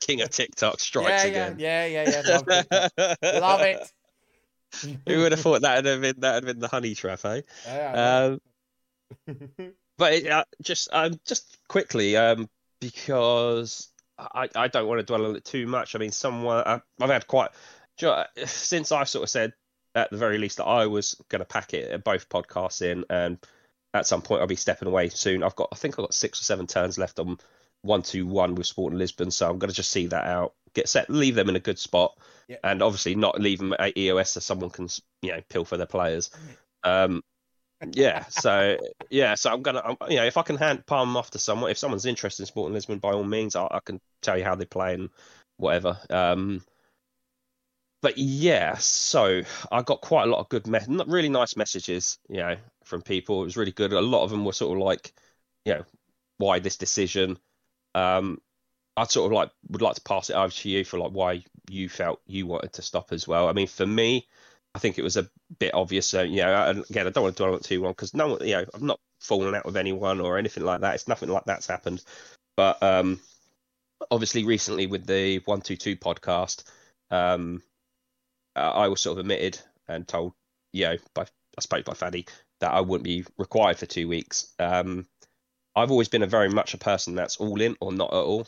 king 0.00 0.22
of 0.22 0.30
TikTok 0.30 0.80
strikes 0.80 1.24
yeah, 1.24 1.30
again. 1.30 1.56
yeah, 1.58 1.84
yeah, 1.84 2.08
yeah, 2.08 2.22
yeah. 2.26 2.36
Love 2.38 2.48
it. 2.48 3.22
Love 3.42 3.60
it. 3.60 3.92
Who 5.06 5.18
would 5.18 5.32
have 5.32 5.40
thought 5.42 5.60
that 5.60 5.76
would 5.76 5.84
have 5.84 6.00
been 6.00 6.14
that 6.20 6.34
would 6.36 6.44
have 6.44 6.54
been 6.54 6.58
the 6.58 6.68
honey 6.68 6.94
trap, 6.94 7.22
eh? 7.26 7.42
Yeah, 7.66 8.38
Um, 9.26 9.34
but 9.98 10.14
it, 10.14 10.26
uh, 10.26 10.44
just 10.62 10.88
um, 10.90 11.20
just 11.26 11.58
quickly, 11.68 12.16
um, 12.16 12.48
because 12.80 13.92
I, 14.18 14.48
I 14.56 14.68
don't 14.68 14.88
want 14.88 15.00
to 15.00 15.04
dwell 15.04 15.26
on 15.26 15.36
it 15.36 15.44
too 15.44 15.66
much. 15.66 15.94
I 15.94 15.98
mean, 15.98 16.12
someone 16.12 16.62
I, 16.64 16.80
I've 16.98 17.10
had 17.10 17.26
quite 17.26 17.50
do 17.98 18.06
you 18.06 18.12
know, 18.12 18.24
since 18.46 18.90
I 18.90 19.04
sort 19.04 19.24
of 19.24 19.28
said 19.28 19.52
at 19.94 20.10
the 20.10 20.16
very 20.16 20.38
least 20.38 20.56
that 20.58 20.64
I 20.64 20.86
was 20.86 21.14
going 21.28 21.40
to 21.40 21.44
pack 21.44 21.74
it 21.74 22.04
both 22.04 22.28
podcasts 22.28 22.82
in, 22.82 23.04
and 23.10 23.38
at 23.92 24.06
some 24.06 24.22
point 24.22 24.40
I'll 24.40 24.46
be 24.46 24.56
stepping 24.56 24.88
away 24.88 25.08
soon. 25.08 25.42
I've 25.42 25.56
got 25.56 25.68
I 25.72 25.76
think 25.76 25.94
I've 25.94 26.04
got 26.04 26.14
six 26.14 26.40
or 26.40 26.44
seven 26.44 26.66
turns 26.66 26.98
left 26.98 27.18
on 27.18 27.38
one 27.82 28.02
two 28.02 28.26
one 28.26 28.54
with 28.54 28.66
Sporting 28.66 28.98
Lisbon, 28.98 29.30
so 29.30 29.48
I'm 29.48 29.58
going 29.58 29.70
to 29.70 29.76
just 29.76 29.90
see 29.90 30.06
that 30.06 30.26
out, 30.26 30.54
get 30.74 30.88
set, 30.88 31.10
leave 31.10 31.34
them 31.34 31.48
in 31.48 31.56
a 31.56 31.60
good 31.60 31.78
spot, 31.78 32.18
Yeah. 32.48 32.56
and 32.64 32.82
obviously 32.82 33.14
not 33.14 33.40
leave 33.40 33.58
them 33.58 33.74
at 33.78 33.96
EOS 33.96 34.32
so 34.32 34.40
someone 34.40 34.70
can 34.70 34.88
you 35.22 35.32
know 35.32 35.40
pilfer 35.48 35.76
their 35.76 35.86
players. 35.86 36.30
Um, 36.82 37.22
yeah, 37.92 38.24
so 38.26 38.78
yeah, 39.10 39.34
so 39.34 39.52
I'm 39.52 39.62
gonna, 39.62 39.82
I'm, 39.84 39.96
you 40.08 40.16
know, 40.16 40.24
if 40.24 40.36
I 40.36 40.42
can 40.42 40.56
hand 40.56 40.86
palm 40.86 41.08
them 41.08 41.16
off 41.16 41.30
to 41.32 41.38
someone, 41.38 41.70
if 41.70 41.78
someone's 41.78 42.06
interested 42.06 42.42
in 42.42 42.46
Sporting 42.46 42.74
Lisbon, 42.74 42.98
by 42.98 43.12
all 43.12 43.24
means, 43.24 43.56
I, 43.56 43.66
I 43.70 43.80
can 43.84 44.00
tell 44.22 44.38
you 44.38 44.44
how 44.44 44.54
they 44.54 44.64
play 44.64 44.94
and 44.94 45.10
whatever. 45.58 45.98
Um, 46.08 46.62
but 48.04 48.18
yeah, 48.18 48.76
so 48.76 49.40
I 49.72 49.80
got 49.80 50.02
quite 50.02 50.24
a 50.24 50.30
lot 50.30 50.40
of 50.40 50.50
good, 50.50 50.66
me- 50.66 50.78
not 50.88 51.08
really 51.08 51.30
nice 51.30 51.56
messages, 51.56 52.18
you 52.28 52.36
know, 52.36 52.56
from 52.84 53.00
people. 53.00 53.40
It 53.40 53.46
was 53.46 53.56
really 53.56 53.72
good. 53.72 53.94
A 53.94 54.00
lot 54.02 54.24
of 54.24 54.30
them 54.30 54.44
were 54.44 54.52
sort 54.52 54.76
of 54.76 54.84
like, 54.84 55.14
you 55.64 55.72
know, 55.72 55.84
why 56.36 56.58
this 56.58 56.76
decision? 56.76 57.38
Um, 57.94 58.42
I'd 58.94 59.10
sort 59.10 59.32
of 59.32 59.32
like 59.32 59.52
would 59.70 59.80
like 59.80 59.94
to 59.94 60.02
pass 60.02 60.28
it 60.28 60.34
over 60.34 60.52
to 60.52 60.68
you 60.68 60.84
for 60.84 60.98
like 60.98 61.12
why 61.12 61.44
you 61.70 61.88
felt 61.88 62.20
you 62.26 62.46
wanted 62.46 62.74
to 62.74 62.82
stop 62.82 63.10
as 63.10 63.26
well. 63.26 63.48
I 63.48 63.54
mean, 63.54 63.68
for 63.68 63.86
me, 63.86 64.28
I 64.74 64.80
think 64.80 64.98
it 64.98 65.02
was 65.02 65.16
a 65.16 65.26
bit 65.58 65.72
obvious. 65.72 66.06
So, 66.06 66.20
you 66.20 66.42
know, 66.42 66.52
and 66.52 66.84
again, 66.90 67.06
I 67.06 67.10
don't 67.10 67.24
want 67.24 67.38
to 67.38 67.42
dwell 67.42 67.54
on 67.54 67.60
it 67.60 67.64
too 67.64 67.82
long 67.82 67.92
because 67.92 68.12
no 68.12 68.28
one, 68.28 68.46
you 68.46 68.52
know, 68.56 68.66
I'm 68.74 68.84
not 68.84 69.00
falling 69.18 69.54
out 69.54 69.64
with 69.64 69.78
anyone 69.78 70.20
or 70.20 70.36
anything 70.36 70.64
like 70.64 70.82
that. 70.82 70.94
It's 70.94 71.08
nothing 71.08 71.30
like 71.30 71.46
that's 71.46 71.68
happened. 71.68 72.04
But 72.54 72.82
um, 72.82 73.18
obviously, 74.10 74.44
recently 74.44 74.88
with 74.88 75.06
the 75.06 75.38
One 75.46 75.62
Two 75.62 75.76
Two 75.76 75.96
podcast, 75.96 76.64
um, 77.10 77.62
uh, 78.56 78.70
I 78.70 78.88
was 78.88 79.00
sort 79.00 79.18
of 79.18 79.20
admitted 79.20 79.58
and 79.88 80.06
told, 80.06 80.32
you 80.72 80.84
know, 80.84 80.96
by 81.14 81.22
I 81.22 81.60
suppose 81.60 81.84
by 81.84 81.94
Faddy 81.94 82.26
that 82.60 82.72
I 82.72 82.80
wouldn't 82.80 83.04
be 83.04 83.24
required 83.38 83.78
for 83.78 83.86
two 83.86 84.08
weeks. 84.08 84.52
Um, 84.58 85.06
I've 85.76 85.90
always 85.90 86.08
been 86.08 86.22
a 86.22 86.26
very 86.28 86.48
much 86.48 86.74
a 86.74 86.78
person 86.78 87.14
that's 87.14 87.36
all 87.36 87.60
in 87.60 87.76
or 87.80 87.92
not 87.92 88.12
at 88.12 88.16
all. 88.16 88.46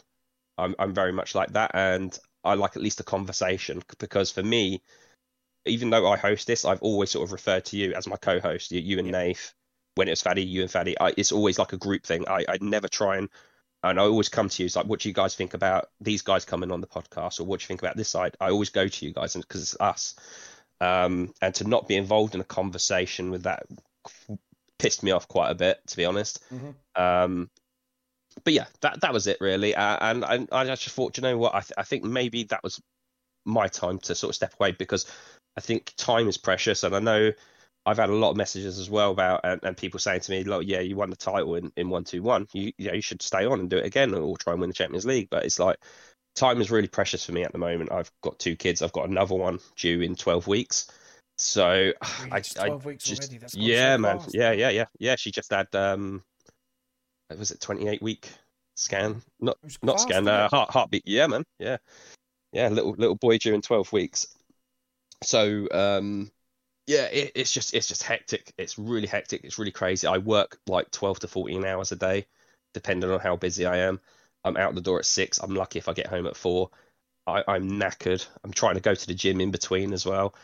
I'm 0.58 0.75
I'm 0.79 0.94
very 0.94 1.12
much 1.12 1.35
like 1.35 1.53
that, 1.53 1.73
and 1.75 2.17
I 2.44 2.55
like 2.55 2.76
at 2.76 2.82
least 2.82 3.00
a 3.00 3.05
conversation 3.05 3.82
because 3.99 4.31
for 4.31 4.43
me, 4.43 4.82
even 5.67 5.91
though 5.91 6.11
I 6.11 6.17
host 6.17 6.47
this, 6.47 6.64
I've 6.64 6.82
always 6.82 7.11
sort 7.11 7.25
of 7.26 7.32
referred 7.32 7.64
to 7.67 7.76
you 7.76 7.93
as 7.94 8.06
my 8.06 8.17
co-host, 8.17 8.73
you, 8.73 8.81
you 8.81 8.99
and 8.99 9.08
Yeah. 9.08 9.29
Nath. 9.29 9.55
When 9.97 10.08
it 10.08 10.12
was 10.12 10.23
Faddy, 10.23 10.43
you 10.44 10.61
and 10.62 10.70
Faddy, 10.70 10.94
I, 11.00 11.14
it's 11.17 11.32
always 11.32 11.58
like 11.58 11.73
a 11.73 11.79
group 11.79 12.05
thing. 12.05 12.29
I, 12.29 12.44
I 12.49 12.58
never 12.61 12.87
try 12.87 13.17
and 13.17 13.31
and 13.82 14.00
I 14.00 14.02
always 14.02 14.28
come 14.28 14.49
to 14.49 14.62
you. 14.62 14.67
It's 14.67 14.76
like, 14.76 14.87
what 14.87 15.00
do 15.00 15.08
you 15.08 15.14
guys 15.14 15.34
think 15.34 15.55
about 15.55 15.88
these 16.00 16.23
guys 16.23 16.44
coming 16.44 16.73
on 16.73 16.81
the 16.81 16.87
podcast, 16.87 17.40
or 17.40 17.44
what 17.44 17.61
do 17.61 17.64
you 17.64 17.69
think 17.69 17.82
about 17.82 17.96
this 17.96 18.08
side? 18.08 18.37
I 18.40 18.50
always 18.50 18.70
go 18.70 18.88
to 18.88 19.06
you 19.06 19.12
guys, 19.12 19.34
because 19.34 19.62
it's 19.62 19.76
us. 19.81 20.14
Um, 20.81 21.32
and 21.40 21.55
to 21.55 21.69
not 21.69 21.88
be 21.88 21.96
involved 21.96 22.34
in 22.34 22.40
a 22.40 22.44
conversation 22.44 23.31
with 23.31 23.44
that 23.44 23.64
pissed 24.78 25.02
me 25.02 25.11
off 25.11 25.26
quite 25.28 25.50
a 25.50 25.55
bit, 25.55 25.81
to 25.87 25.96
be 25.96 26.05
honest. 26.05 26.44
Mhm. 26.52 26.75
Um, 26.94 27.50
but 28.44 28.52
yeah, 28.52 28.67
that 28.82 29.00
that 29.00 29.12
was 29.12 29.26
it 29.26 29.38
really. 29.40 29.75
Uh, 29.75 29.99
and 30.00 30.25
I, 30.25 30.46
I 30.52 30.64
just 30.67 30.88
thought, 30.90 31.17
you 31.17 31.22
know 31.22 31.38
what? 31.38 31.55
I, 31.55 31.60
th- 31.60 31.72
I 31.79 31.82
think 31.82 32.05
maybe 32.05 32.44
that 32.44 32.62
was 32.62 32.82
my 33.46 33.69
time 33.69 33.98
to 34.01 34.15
sort 34.15 34.31
of 34.31 34.34
step 34.34 34.55
away 34.60 34.72
because 34.72 35.06
I 35.56 35.60
think 35.62 35.94
time 35.96 36.29
is 36.29 36.36
precious, 36.36 36.82
and 36.82 36.94
I 36.94 36.98
know 36.98 37.32
I've 37.86 37.98
had 37.98 38.10
a 38.10 38.14
lot 38.14 38.32
of 38.32 38.36
messages 38.36 38.81
as 38.81 38.90
well 38.90 39.12
about 39.12 39.40
and, 39.44 39.62
and 39.62 39.76
people 39.76 40.00
saying 40.00 40.20
to 40.20 40.31
me, 40.32 40.43
"Look, 40.43 40.64
yeah, 40.66 40.81
you 40.81 40.96
won 40.96 41.08
the 41.08 41.16
title 41.16 41.55
in 41.55 41.72
in 41.76 41.88
one 41.88 42.02
two 42.02 42.20
one. 42.20 42.48
You 42.52 42.72
you 42.76 42.88
know 42.88 42.94
you 42.94 43.00
should 43.00 43.22
stay 43.22 43.46
on 43.46 43.60
and 43.60 43.70
do 43.70 43.78
it 43.78 43.86
again, 43.86 44.12
or 44.12 44.36
try 44.36 44.52
and 44.52 44.60
win 44.60 44.70
the 44.70 44.74
Champions 44.74 45.06
League." 45.06 45.28
But 45.31 45.44
it's 45.44 45.60
like 45.60 45.78
time 46.34 46.60
is 46.60 46.70
really 46.70 46.88
precious 46.88 47.24
for 47.24 47.32
me 47.32 47.44
at 47.44 47.52
the 47.52 47.58
moment. 47.58 47.93
I've 47.93 48.10
got 48.22 48.38
two 48.40 48.56
kids. 48.56 48.82
I've 48.82 48.93
got 48.93 49.08
another 49.08 49.36
one 49.36 49.60
due 49.76 50.00
in 50.00 50.16
twelve 50.16 50.48
weeks. 50.48 50.88
So 51.38 51.69
Really, 51.70 51.94
I, 52.32 52.36
it's 52.38 52.56
I 52.58 52.66
12 52.66 52.84
weeks 52.84 53.05
just 53.05 53.22
already. 53.22 53.38
That's 53.38 53.55
yeah, 53.55 53.94
so 53.94 54.00
man. 54.00 54.19
fast. 54.19 54.34
Yeah, 54.34 54.50
yeah, 54.50 54.70
yeah, 54.70 54.86
yeah. 54.98 55.16
She 55.16 55.31
just 55.31 55.52
had 55.52 55.72
um, 55.74 56.24
was 57.38 57.52
it 57.52 57.60
twenty 57.60 57.86
eight 57.86 58.02
week 58.02 58.28
scan? 58.74 59.22
Not 59.40 59.58
not 59.82 59.96
fast, 59.96 60.08
scan. 60.08 60.26
Uh, 60.26 60.48
heart 60.48 60.70
heartbeat. 60.70 61.05
Yeah, 61.06 61.28
man. 61.28 61.44
Yeah, 61.60 61.76
yeah. 62.52 62.69
Little 62.69 62.96
little 62.98 63.16
boy 63.16 63.38
due 63.38 63.55
in 63.55 63.62
twelve 63.62 63.93
weeks. 63.93 64.26
So 65.22 65.69
um, 65.70 66.31
yeah, 66.86 67.06
it, 67.06 67.32
it's 67.34 67.52
just 67.52 67.74
it's 67.74 67.88
just 67.88 68.02
hectic. 68.02 68.52
It's 68.58 68.78
really 68.78 69.08
hectic. 69.08 69.44
It's 69.44 69.58
really 69.58 69.72
crazy. 69.72 70.06
I 70.06 70.19
work 70.19 70.58
like 70.66 70.90
twelve 70.90 71.19
to 71.20 71.28
fourteen 71.28 71.64
hours 71.64 71.93
a 71.93 71.96
day, 71.96 72.26
depending 72.74 73.10
on 73.10 73.20
how 73.20 73.36
busy 73.36 73.66
I 73.66 73.78
am. 73.78 74.00
I'm 74.44 74.56
out 74.56 74.74
the 74.74 74.81
door 74.81 74.98
at 75.00 75.06
six. 75.06 75.38
I'm 75.38 75.55
lucky 75.55 75.78
if 75.78 75.88
I 75.88 75.93
get 75.93 76.06
home 76.06 76.26
at 76.26 76.36
four. 76.36 76.70
I, 77.26 77.43
I'm 77.48 77.72
knackered. 77.72 78.24
I'm 78.44 78.52
trying 78.52 78.76
to 78.76 78.81
go 78.81 78.94
to 78.94 79.06
the 79.06 79.14
gym 79.14 79.40
in 79.40 79.50
between 79.50 79.93
as 79.93 80.06
well. 80.06 80.34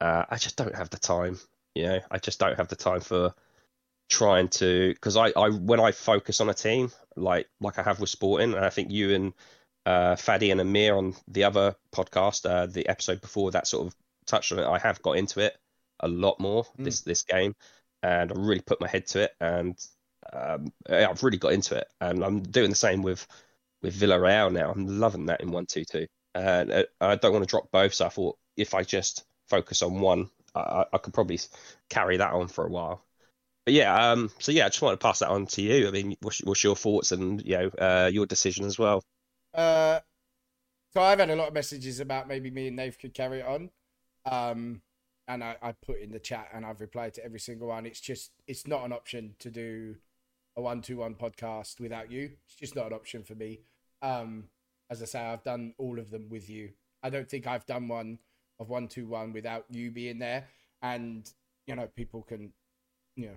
Uh, 0.00 0.24
I 0.30 0.36
just 0.36 0.56
don't 0.56 0.74
have 0.74 0.88
the 0.88 0.98
time. 0.98 1.38
You 1.74 1.82
know, 1.84 2.00
I 2.10 2.18
just 2.18 2.40
don't 2.40 2.56
have 2.56 2.68
the 2.68 2.76
time 2.76 3.00
for 3.00 3.34
trying 4.08 4.48
to 4.48 4.94
because 4.94 5.16
I, 5.18 5.32
I 5.36 5.50
when 5.50 5.80
I 5.80 5.92
focus 5.92 6.40
on 6.40 6.48
a 6.48 6.54
team 6.54 6.90
like 7.14 7.48
like 7.60 7.78
I 7.78 7.82
have 7.82 8.00
with 8.00 8.08
Sporting, 8.08 8.54
and 8.54 8.64
I 8.64 8.70
think 8.70 8.90
you 8.90 9.14
and 9.14 9.34
uh, 9.84 10.16
Faddy 10.16 10.50
and 10.50 10.62
Amir 10.62 10.96
on 10.96 11.14
the 11.28 11.44
other 11.44 11.76
podcast, 11.94 12.48
uh, 12.48 12.64
the 12.64 12.88
episode 12.88 13.20
before 13.20 13.50
that 13.50 13.66
sort 13.66 13.86
of 13.86 13.94
touched 14.26 14.52
on 14.52 14.60
it. 14.60 14.66
I 14.66 14.78
have 14.78 15.02
got 15.02 15.18
into 15.18 15.40
it 15.40 15.58
a 16.00 16.08
lot 16.08 16.40
more 16.40 16.66
Mm. 16.78 16.84
this 16.84 17.02
this 17.02 17.22
game, 17.22 17.54
and 18.02 18.32
I 18.32 18.34
really 18.36 18.60
put 18.60 18.80
my 18.80 18.88
head 18.88 19.06
to 19.08 19.22
it, 19.24 19.32
and 19.40 19.78
um, 20.32 20.72
I've 20.88 21.22
really 21.22 21.38
got 21.38 21.52
into 21.52 21.76
it, 21.76 21.88
and 22.00 22.24
I'm 22.24 22.42
doing 22.42 22.70
the 22.70 22.76
same 22.76 23.02
with 23.02 23.26
with 23.82 23.98
Villarreal 23.98 24.52
now. 24.52 24.70
I'm 24.72 24.86
loving 25.00 25.26
that 25.26 25.40
in 25.40 25.50
one 25.50 25.66
two 25.66 25.84
two, 25.84 26.06
and 26.34 26.72
uh, 26.72 26.84
I 27.00 27.16
don't 27.16 27.32
want 27.32 27.44
to 27.44 27.50
drop 27.50 27.70
both. 27.70 27.94
So 27.94 28.06
I 28.06 28.10
thought 28.10 28.38
if 28.56 28.74
I 28.74 28.82
just 28.82 29.24
focus 29.48 29.82
on 29.82 30.00
one, 30.00 30.30
I, 30.54 30.84
I- 30.92 30.98
could 30.98 31.14
probably 31.14 31.38
carry 31.88 32.16
that 32.18 32.32
on 32.32 32.48
for 32.48 32.66
a 32.66 32.70
while. 32.70 33.04
But 33.66 33.74
yeah, 33.74 34.12
um, 34.12 34.30
so 34.40 34.52
yeah, 34.52 34.66
I 34.66 34.68
just 34.70 34.82
wanted 34.82 34.96
to 35.00 35.04
pass 35.04 35.20
that 35.20 35.30
on 35.30 35.46
to 35.48 35.62
you. 35.62 35.88
I 35.88 35.90
mean, 35.92 36.16
what's, 36.22 36.40
what's 36.44 36.64
your 36.64 36.76
thoughts 36.76 37.12
and 37.12 37.42
you 37.46 37.58
know 37.58 37.68
uh, 37.78 38.10
your 38.12 38.26
decision 38.26 38.66
as 38.66 38.78
well? 38.78 39.02
Uh, 39.54 40.00
so 40.92 41.02
I've 41.02 41.18
had 41.18 41.30
a 41.30 41.36
lot 41.36 41.48
of 41.48 41.54
messages 41.54 42.00
about 42.00 42.28
maybe 42.28 42.50
me 42.50 42.68
and 42.68 42.76
Nave 42.76 42.98
could 42.98 43.14
carry 43.14 43.40
it 43.40 43.46
on. 43.46 43.70
Um, 44.26 44.82
and 45.30 45.44
I, 45.44 45.56
I 45.62 45.72
put 45.72 46.00
in 46.00 46.10
the 46.10 46.18
chat 46.18 46.48
and 46.52 46.66
I've 46.66 46.80
replied 46.80 47.14
to 47.14 47.24
every 47.24 47.38
single 47.38 47.68
one. 47.68 47.86
It's 47.86 48.00
just, 48.00 48.32
it's 48.46 48.66
not 48.66 48.84
an 48.84 48.92
option 48.92 49.36
to 49.38 49.50
do 49.50 49.94
a 50.56 50.60
one 50.60 50.82
to 50.82 50.96
one 50.96 51.14
podcast 51.14 51.78
without 51.78 52.10
you. 52.10 52.32
It's 52.46 52.56
just 52.56 52.74
not 52.74 52.88
an 52.88 52.92
option 52.92 53.22
for 53.22 53.36
me. 53.36 53.60
Um, 54.02 54.44
as 54.90 55.00
I 55.02 55.04
say, 55.04 55.20
I've 55.20 55.44
done 55.44 55.74
all 55.78 56.00
of 56.00 56.10
them 56.10 56.28
with 56.28 56.50
you. 56.50 56.70
I 57.02 57.10
don't 57.10 57.28
think 57.30 57.46
I've 57.46 57.64
done 57.64 57.86
one 57.86 58.18
of 58.58 58.68
one 58.68 58.88
two 58.88 59.06
one 59.06 59.32
without 59.32 59.64
you 59.70 59.92
being 59.92 60.18
there. 60.18 60.46
And 60.82 61.30
you 61.66 61.76
know, 61.76 61.88
people 61.94 62.22
can, 62.22 62.52
you 63.14 63.26
know, 63.26 63.36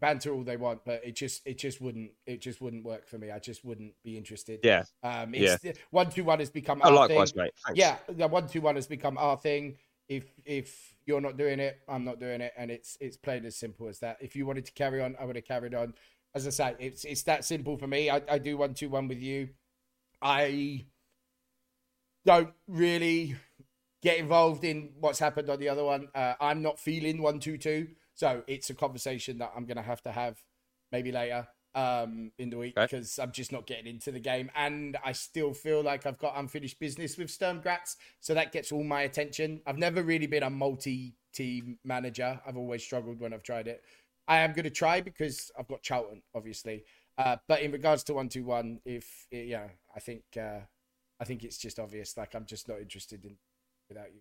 banter 0.00 0.32
all 0.32 0.44
they 0.44 0.56
want, 0.56 0.84
but 0.84 1.04
it 1.04 1.16
just 1.16 1.42
it 1.44 1.58
just 1.58 1.80
wouldn't 1.80 2.12
it 2.26 2.40
just 2.40 2.60
wouldn't 2.60 2.84
work 2.84 3.08
for 3.08 3.18
me. 3.18 3.32
I 3.32 3.40
just 3.40 3.64
wouldn't 3.64 3.94
be 4.04 4.16
interested. 4.16 4.60
Yeah. 4.62 4.84
Um, 5.02 5.34
it's, 5.34 5.64
yeah. 5.64 5.72
One 5.90 6.08
two 6.10 6.24
one 6.24 6.38
has 6.38 6.50
become. 6.50 6.80
Oh, 6.84 6.90
our 6.90 7.08
likewise, 7.08 7.32
thing. 7.32 7.42
mate. 7.42 7.52
Thanks. 7.66 7.78
Yeah, 7.78 7.96
the 8.08 8.28
one 8.28 8.46
two 8.46 8.60
one 8.60 8.76
has 8.76 8.86
become 8.86 9.18
our 9.18 9.36
thing. 9.36 9.76
If 10.10 10.24
if 10.44 10.96
you're 11.06 11.20
not 11.20 11.38
doing 11.38 11.60
it, 11.60 11.78
I'm 11.88 12.04
not 12.04 12.18
doing 12.18 12.40
it, 12.40 12.52
and 12.58 12.68
it's 12.68 12.98
it's 13.00 13.16
plain 13.16 13.44
as 13.46 13.56
simple 13.56 13.86
as 13.88 14.00
that. 14.00 14.18
If 14.20 14.34
you 14.34 14.44
wanted 14.44 14.66
to 14.66 14.72
carry 14.72 15.00
on, 15.00 15.16
I 15.20 15.24
would 15.24 15.36
have 15.36 15.46
carried 15.46 15.72
on. 15.72 15.94
As 16.34 16.48
I 16.48 16.50
say, 16.50 16.74
it's 16.80 17.04
it's 17.04 17.22
that 17.22 17.44
simple 17.44 17.78
for 17.78 17.86
me. 17.86 18.10
I, 18.10 18.20
I 18.28 18.38
do 18.38 18.56
one 18.56 18.74
two 18.74 18.90
one 18.90 19.06
with 19.06 19.20
you. 19.22 19.50
I 20.20 20.86
don't 22.26 22.50
really 22.66 23.36
get 24.02 24.18
involved 24.18 24.64
in 24.64 24.90
what's 24.98 25.20
happened 25.20 25.48
on 25.48 25.60
the 25.60 25.68
other 25.68 25.84
one. 25.84 26.08
Uh, 26.14 26.34
I'm 26.40 26.60
not 26.60 26.80
feeling 26.80 27.22
one 27.22 27.38
two 27.38 27.56
two, 27.56 27.88
so 28.14 28.42
it's 28.48 28.70
a 28.70 28.74
conversation 28.74 29.38
that 29.38 29.52
I'm 29.56 29.66
gonna 29.66 29.82
have 29.82 30.02
to 30.02 30.12
have 30.12 30.42
maybe 30.90 31.12
later 31.12 31.46
um, 31.74 32.32
in 32.38 32.50
the 32.50 32.58
week 32.58 32.76
Okay. 32.76 32.86
because 32.86 33.18
I'm 33.18 33.32
just 33.32 33.52
not 33.52 33.66
getting 33.66 33.86
into 33.86 34.10
the 34.10 34.20
game, 34.20 34.50
and 34.54 34.96
I 35.04 35.12
still 35.12 35.52
feel 35.54 35.82
like 35.82 36.06
I've 36.06 36.18
got 36.18 36.36
unfinished 36.36 36.78
business 36.78 37.16
with 37.16 37.30
Sturm 37.30 37.60
Graz, 37.60 37.96
so 38.20 38.34
that 38.34 38.52
gets 38.52 38.72
all 38.72 38.84
my 38.84 39.02
attention. 39.02 39.60
I've 39.66 39.78
never 39.78 40.02
really 40.02 40.26
been 40.26 40.42
a 40.42 40.50
multi-team 40.50 41.78
manager. 41.84 42.40
I've 42.46 42.56
always 42.56 42.82
struggled 42.82 43.20
when 43.20 43.32
I've 43.32 43.42
tried 43.42 43.68
it. 43.68 43.82
I 44.28 44.38
am 44.38 44.52
going 44.52 44.64
to 44.64 44.70
try 44.70 45.00
because 45.00 45.50
I've 45.58 45.68
got 45.68 45.82
Charlton, 45.82 46.22
obviously. 46.34 46.84
Uh, 47.18 47.36
but 47.48 47.60
in 47.62 47.72
regards 47.72 48.02
to 48.04 48.14
one 48.14 48.28
two 48.28 48.44
one, 48.44 48.80
if 48.84 49.26
yeah, 49.30 49.68
I 49.94 50.00
think 50.00 50.22
uh, 50.36 50.60
I 51.20 51.24
think 51.24 51.44
it's 51.44 51.58
just 51.58 51.78
obvious. 51.78 52.16
Like 52.16 52.34
I'm 52.34 52.46
just 52.46 52.68
not 52.68 52.80
interested 52.80 53.24
in 53.24 53.36
without 53.88 54.12
you. 54.14 54.20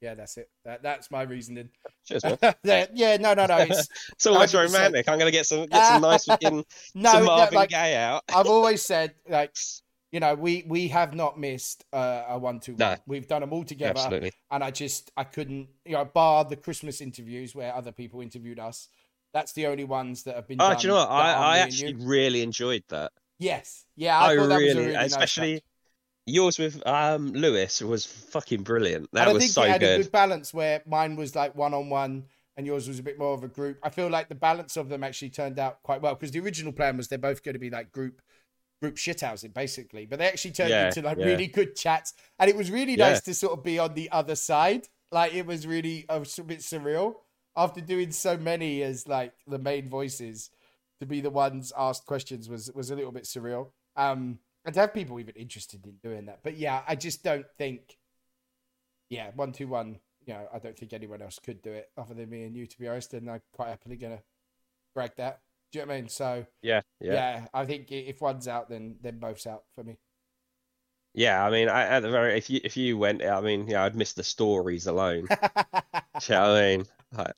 Yeah, 0.00 0.14
that's 0.14 0.36
it. 0.38 0.48
That 0.64 0.82
that's 0.82 1.10
my 1.10 1.22
reasoning. 1.22 1.68
Cheers, 2.06 2.24
man. 2.42 2.54
yeah, 2.64 2.86
yeah, 2.94 3.16
no, 3.18 3.34
no, 3.34 3.46
no. 3.46 3.58
It's 3.58 3.88
It's 4.12 4.26
100%. 4.26 4.54
romantic. 4.66 5.08
I'm 5.08 5.18
gonna 5.18 5.30
get 5.30 5.46
some 5.46 5.66
get 5.66 5.86
some 5.86 6.02
nice 6.02 6.24
fucking 6.24 6.64
no, 6.94 7.10
some 7.12 7.20
no, 7.24 7.26
Marvin 7.26 7.54
like 7.56 7.70
Gaye 7.70 7.96
out. 7.96 8.22
I've 8.34 8.46
always 8.46 8.82
said, 8.82 9.14
like 9.28 9.54
you 10.10 10.18
know, 10.20 10.34
we 10.34 10.64
we 10.66 10.88
have 10.88 11.14
not 11.14 11.38
missed 11.38 11.84
uh, 11.92 12.24
a 12.28 12.38
one 12.38 12.60
two 12.60 12.74
No. 12.78 12.88
one. 12.88 12.98
We've 13.06 13.28
done 13.28 13.42
them 13.42 13.52
all 13.52 13.64
together, 13.64 13.98
Absolutely. 14.00 14.32
and 14.50 14.64
I 14.64 14.70
just 14.70 15.10
I 15.16 15.24
couldn't, 15.24 15.68
you 15.84 15.92
know, 15.92 16.04
bar 16.04 16.44
the 16.44 16.56
Christmas 16.56 17.00
interviews 17.00 17.54
where 17.54 17.74
other 17.74 17.92
people 17.92 18.20
interviewed 18.20 18.58
us. 18.58 18.88
That's 19.32 19.52
the 19.52 19.66
only 19.66 19.84
ones 19.84 20.24
that 20.24 20.34
have 20.34 20.48
been. 20.48 20.60
Oh, 20.60 20.74
do 20.74 20.82
you 20.82 20.88
know 20.88 20.96
what? 20.98 21.10
I, 21.10 21.32
I 21.32 21.58
actually 21.58 21.92
you. 21.92 22.08
really 22.08 22.42
enjoyed 22.42 22.82
that. 22.88 23.12
yes, 23.38 23.84
yeah, 23.96 24.18
I, 24.18 24.32
I, 24.32 24.36
thought 24.36 24.48
that 24.48 24.56
really, 24.56 24.66
was 24.66 24.76
a 24.76 24.80
really 24.80 24.94
especially 25.06 25.54
touch. 25.54 25.62
Yours 26.26 26.58
with 26.58 26.86
um 26.86 27.32
Lewis 27.32 27.80
was 27.82 28.06
fucking 28.06 28.62
brilliant. 28.62 29.08
That 29.12 29.26
and 29.26 29.30
I 29.30 29.32
was 29.32 29.42
think 29.42 29.52
so 29.52 29.62
it 29.62 29.68
had 29.68 29.82
a 29.82 29.88
good. 29.88 29.96
good 30.04 30.12
balance 30.12 30.54
where 30.54 30.82
mine 30.86 31.16
was 31.16 31.34
like 31.34 31.54
one 31.54 31.74
on 31.74 31.90
one 31.90 32.24
and 32.56 32.66
yours 32.66 32.88
was 32.88 32.98
a 32.98 33.02
bit 33.02 33.18
more 33.18 33.34
of 33.34 33.42
a 33.44 33.48
group. 33.48 33.78
I 33.82 33.90
feel 33.90 34.08
like 34.08 34.28
the 34.28 34.34
balance 34.34 34.76
of 34.76 34.88
them 34.88 35.04
actually 35.04 35.30
turned 35.30 35.58
out 35.58 35.82
quite 35.82 36.00
well 36.02 36.14
because 36.14 36.30
the 36.30 36.40
original 36.40 36.72
plan 36.72 36.96
was 36.96 37.08
they're 37.08 37.18
both 37.18 37.42
going 37.42 37.54
to 37.54 37.58
be 37.58 37.70
like 37.70 37.92
group 37.92 38.20
group 38.80 38.96
shithousing 38.96 39.54
basically, 39.54 40.06
but 40.06 40.18
they 40.18 40.28
actually 40.28 40.52
turned 40.52 40.70
Yeah, 40.70 40.86
into 40.86 41.02
like 41.02 41.18
yeah. 41.18 41.26
really 41.26 41.46
good 41.46 41.76
chats, 41.76 42.14
and 42.38 42.48
it 42.50 42.56
was 42.56 42.70
really 42.70 42.96
Yeah. 42.96 43.10
nice 43.10 43.20
to 43.22 43.34
sort 43.34 43.52
of 43.58 43.64
be 43.64 43.78
on 43.78 43.94
the 43.94 44.10
other 44.10 44.36
side. 44.36 44.88
Like 45.12 45.34
it 45.34 45.46
was 45.46 45.66
really 45.66 46.06
a 46.08 46.20
bit 46.20 46.60
surreal 46.60 47.16
after 47.56 47.80
doing 47.80 48.12
so 48.12 48.36
many 48.36 48.82
as 48.82 49.06
like 49.08 49.34
the 49.46 49.58
main 49.58 49.88
voices 49.88 50.50
to 51.00 51.06
be 51.06 51.20
the 51.20 51.30
ones 51.30 51.72
asked 51.76 52.06
questions 52.06 52.48
was 52.48 52.70
was 52.74 52.90
a 52.90 52.96
little 52.96 53.12
bit 53.12 53.24
surreal. 53.24 53.70
Um, 53.96 54.38
and 54.64 54.74
to 54.74 54.80
have 54.80 54.94
people 54.94 55.20
even 55.20 55.34
interested 55.36 55.86
in 55.86 55.96
doing 56.02 56.26
that, 56.26 56.40
but 56.42 56.56
yeah, 56.56 56.82
I 56.86 56.94
just 56.96 57.22
don't 57.24 57.46
think 57.58 57.96
yeah, 59.08 59.30
one 59.34 59.52
two 59.52 59.68
one. 59.68 59.98
You 60.26 60.34
know, 60.34 60.48
I 60.52 60.58
don't 60.58 60.78
think 60.78 60.92
anyone 60.92 61.22
else 61.22 61.38
could 61.38 61.62
do 61.62 61.72
it 61.72 61.90
other 61.96 62.14
than 62.14 62.28
me 62.30 62.44
and 62.44 62.54
you, 62.56 62.66
to 62.66 62.78
be 62.78 62.86
honest. 62.88 63.14
And 63.14 63.28
I'm 63.30 63.42
quite 63.52 63.68
happily 63.70 63.96
gonna 63.96 64.22
brag 64.94 65.12
that. 65.18 65.40
Do 65.72 65.78
you 65.80 65.84
know 65.84 65.88
what 65.90 65.94
I 65.96 66.00
mean? 66.00 66.08
So 66.08 66.46
Yeah, 66.62 66.82
yeah, 67.00 67.22
yeah, 67.22 67.46
I 67.54 67.66
think 67.66 67.92
if 67.92 68.20
one's 68.20 68.48
out, 68.48 68.68
then 68.70 68.96
then 69.02 69.18
both's 69.18 69.46
out 69.46 69.64
for 69.74 69.84
me. 69.84 69.98
yeah. 71.14 71.44
I 71.44 71.50
mean, 71.50 71.68
I, 71.68 71.82
at 71.86 72.00
the 72.00 72.10
very 72.10 72.36
if 72.38 72.50
you 72.50 72.60
if 72.64 72.76
you 72.76 72.98
went, 72.98 73.22
I 73.24 73.40
mean, 73.40 73.66
yeah, 73.68 73.84
I'd 73.84 73.96
miss 73.96 74.12
the 74.12 74.22
stories 74.24 74.86
alone. 74.86 75.30
Do 76.18 76.32
you 76.32 76.34
know 76.34 76.52
what 76.52 76.62
I 76.62 76.76
mean? 76.76 76.86
Like, 77.12 77.34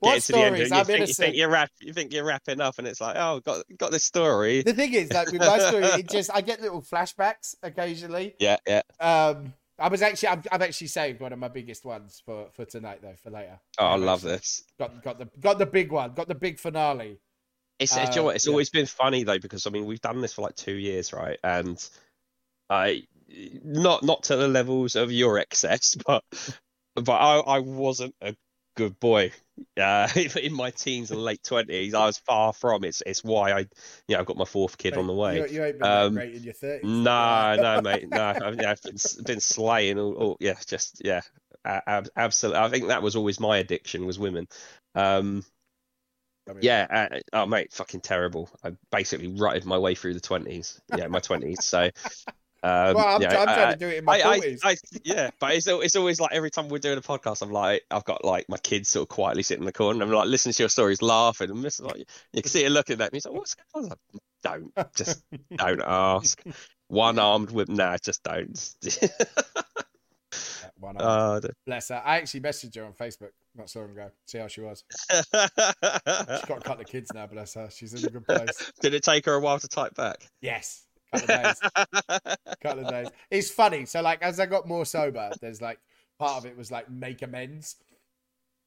what 0.00 0.14
get 0.14 0.22
to 0.24 0.32
the 0.32 0.38
end 0.42 0.56
stories? 0.56 0.70
you 0.70 0.76
I'm 0.76 0.84
think, 0.84 1.06
you 1.08 1.14
think 1.14 1.36
you're 1.36 1.48
wrap, 1.48 1.70
you 1.80 1.92
think 1.92 2.12
you're 2.12 2.24
wrapping 2.24 2.60
up, 2.60 2.74
and 2.78 2.86
it's 2.86 3.00
like, 3.00 3.16
oh, 3.18 3.40
got 3.40 3.64
got 3.78 3.90
this 3.90 4.04
story. 4.04 4.62
The 4.62 4.72
thing 4.74 4.92
is, 4.94 5.12
like 5.12 5.30
with 5.32 5.44
my 5.44 5.58
story, 5.58 5.84
it 5.84 6.08
just 6.08 6.30
I 6.32 6.40
get 6.40 6.60
little 6.60 6.82
flashbacks 6.82 7.54
occasionally. 7.62 8.36
Yeah, 8.40 8.56
yeah. 8.66 8.82
Um, 9.00 9.54
I 9.78 9.88
was 9.88 10.02
actually 10.02 10.28
I've, 10.30 10.46
I've 10.52 10.62
actually 10.62 10.88
saved 10.88 11.20
one 11.20 11.32
of 11.32 11.38
my 11.38 11.48
biggest 11.48 11.84
ones 11.84 12.22
for 12.24 12.48
for 12.52 12.64
tonight 12.64 13.00
though 13.02 13.14
for 13.22 13.30
later. 13.30 13.60
Oh, 13.78 13.86
I 13.86 13.96
love 13.96 14.22
this. 14.22 14.62
Got 14.78 15.02
got 15.02 15.18
the 15.18 15.28
got 15.40 15.58
the 15.58 15.66
big 15.66 15.92
one. 15.92 16.12
Got 16.14 16.28
the 16.28 16.34
big 16.34 16.58
finale. 16.58 17.20
It's, 17.78 17.96
it's, 17.96 18.14
you 18.14 18.22
know 18.22 18.22
Uh, 18.22 18.24
what, 18.26 18.36
it's 18.36 18.46
yeah. 18.46 18.50
always 18.50 18.70
been 18.70 18.86
funny 18.86 19.24
though 19.24 19.38
because 19.38 19.66
I 19.66 19.70
mean 19.70 19.86
we've 19.86 20.00
done 20.00 20.20
this 20.20 20.34
for 20.34 20.42
like 20.42 20.56
two 20.56 20.74
years, 20.74 21.12
right? 21.12 21.38
And 21.42 21.82
I 22.70 23.04
not 23.64 24.02
not 24.02 24.24
to 24.24 24.36
the 24.36 24.48
levels 24.48 24.94
of 24.96 25.10
your 25.10 25.38
excess, 25.38 25.96
but 26.06 26.22
but 26.94 27.12
I, 27.12 27.38
I 27.38 27.58
wasn't 27.60 28.14
a 28.20 28.36
good 28.76 28.98
boy. 29.00 29.32
Uh, 29.76 30.08
in 30.42 30.52
my 30.52 30.70
teens 30.70 31.10
and 31.10 31.22
late 31.22 31.42
twenties, 31.42 31.94
I 31.94 32.06
was 32.06 32.18
far 32.18 32.52
from. 32.52 32.84
It's 32.84 33.02
it's 33.04 33.24
why 33.24 33.52
I 33.52 33.58
you 33.60 33.66
know 34.10 34.20
I've 34.20 34.26
got 34.26 34.36
my 34.36 34.44
fourth 34.44 34.78
kid 34.78 34.96
on 34.96 35.06
the 35.06 35.12
way. 35.12 35.38
You, 35.38 35.46
you 35.46 35.64
ain't 35.64 35.78
been 35.78 35.88
Um, 35.88 36.14
great 36.14 36.34
in 36.34 36.42
your 36.42 36.52
thirties. 36.52 36.88
No, 36.88 37.56
no, 37.60 37.80
mate, 37.80 38.08
no. 38.08 38.22
I've, 38.22 38.60
yeah, 38.60 38.70
I've 38.70 38.82
been, 38.82 38.96
been 39.24 39.40
slaying 39.40 39.98
all, 39.98 40.14
all. 40.14 40.36
Yeah, 40.40 40.56
just 40.66 41.02
yeah, 41.04 41.22
absolutely. 41.64 42.60
I 42.60 42.68
think 42.68 42.88
that 42.88 43.02
was 43.02 43.16
always 43.16 43.40
my 43.40 43.58
addiction 43.58 44.06
was 44.06 44.18
women. 44.18 44.48
Um, 44.94 45.44
yeah, 46.60 47.08
uh, 47.12 47.18
oh 47.32 47.46
mate, 47.46 47.72
fucking 47.72 48.00
terrible. 48.00 48.48
I 48.64 48.72
basically 48.90 49.28
rutted 49.28 49.64
my 49.64 49.78
way 49.78 49.94
through 49.94 50.14
the 50.14 50.20
twenties. 50.20 50.80
Yeah, 50.96 51.06
my 51.06 51.20
twenties. 51.20 51.64
So, 51.64 51.88
um, 52.62 52.94
Well, 52.94 53.16
I'm, 53.16 53.22
yeah, 53.22 53.40
I'm 53.40 53.44
trying 53.44 53.72
to 53.72 53.78
do 53.78 53.88
it 53.88 53.98
in 53.98 54.04
my 54.04 54.20
I, 54.20 54.30
I, 54.30 54.36
forties. 54.36 54.60
I, 54.62 54.76
yeah, 55.04 55.30
but 55.40 55.54
it's 55.54 55.66
it's 55.66 55.96
always 55.96 56.20
like 56.20 56.32
every 56.32 56.50
time 56.50 56.68
we're 56.68 56.78
doing 56.78 56.98
a 56.98 57.02
podcast, 57.02 57.42
I'm 57.42 57.50
like, 57.50 57.82
I've 57.90 58.04
got 58.04 58.24
like 58.24 58.48
my 58.48 58.58
kids 58.58 58.88
sort 58.88 59.02
of 59.02 59.08
quietly 59.08 59.42
sitting 59.42 59.62
in 59.62 59.66
the 59.66 59.72
corner, 59.72 60.02
and 60.02 60.10
I'm 60.10 60.16
like 60.16 60.28
listening 60.28 60.52
to 60.54 60.62
your 60.62 60.68
stories, 60.70 61.02
laughing, 61.02 61.50
and 61.50 61.62
this 61.64 61.80
like 61.80 62.04
you 62.32 62.42
can 62.42 62.50
see 62.50 62.64
it 62.64 62.70
looking 62.70 63.00
at 63.00 63.12
me. 63.12 63.16
He's 63.16 63.26
like, 63.26 63.34
what's 63.34 63.54
going 63.54 63.84
on? 63.84 63.90
Like, 63.90 63.98
don't, 64.42 64.94
just 64.96 65.24
don't 65.56 65.82
ask. 65.84 66.42
One 66.88 67.18
armed 67.18 67.50
whip, 67.50 67.68
nah, 67.68 67.96
just 68.02 68.22
don't. 68.22 68.58
One 70.78 70.96
arm. 70.98 71.42
oh, 71.44 71.48
Bless 71.66 71.88
her. 71.88 72.02
I 72.04 72.18
actually 72.18 72.40
messaged 72.40 72.76
her 72.76 72.84
on 72.84 72.92
Facebook 72.92 73.30
not 73.54 73.70
so 73.70 73.80
long 73.80 73.90
ago. 73.90 74.10
See 74.26 74.38
how 74.38 74.48
she 74.48 74.60
was. 74.60 74.84
She's 75.10 75.24
got 75.30 76.58
a 76.58 76.60
couple 76.60 76.80
of 76.82 76.86
kids 76.86 77.12
now. 77.14 77.26
Bless 77.26 77.54
her. 77.54 77.68
She's 77.70 77.94
in 77.94 78.06
a 78.06 78.10
good 78.10 78.26
place. 78.26 78.72
Did 78.80 78.94
it 78.94 79.02
take 79.02 79.26
her 79.26 79.34
a 79.34 79.40
while 79.40 79.58
to 79.58 79.68
type 79.68 79.94
back? 79.94 80.16
Yes. 80.40 80.86
Couple 81.12 81.34
of 81.34 81.42
days. 81.42 82.36
couple 82.62 82.84
of 82.84 82.88
days. 82.90 83.08
It's 83.30 83.50
funny. 83.50 83.84
So 83.86 84.00
like 84.02 84.22
as 84.22 84.40
I 84.40 84.46
got 84.46 84.66
more 84.66 84.84
sober, 84.84 85.30
there's 85.40 85.60
like 85.62 85.78
part 86.18 86.38
of 86.38 86.46
it 86.46 86.56
was 86.56 86.70
like 86.70 86.90
make 86.90 87.22
amends. 87.22 87.76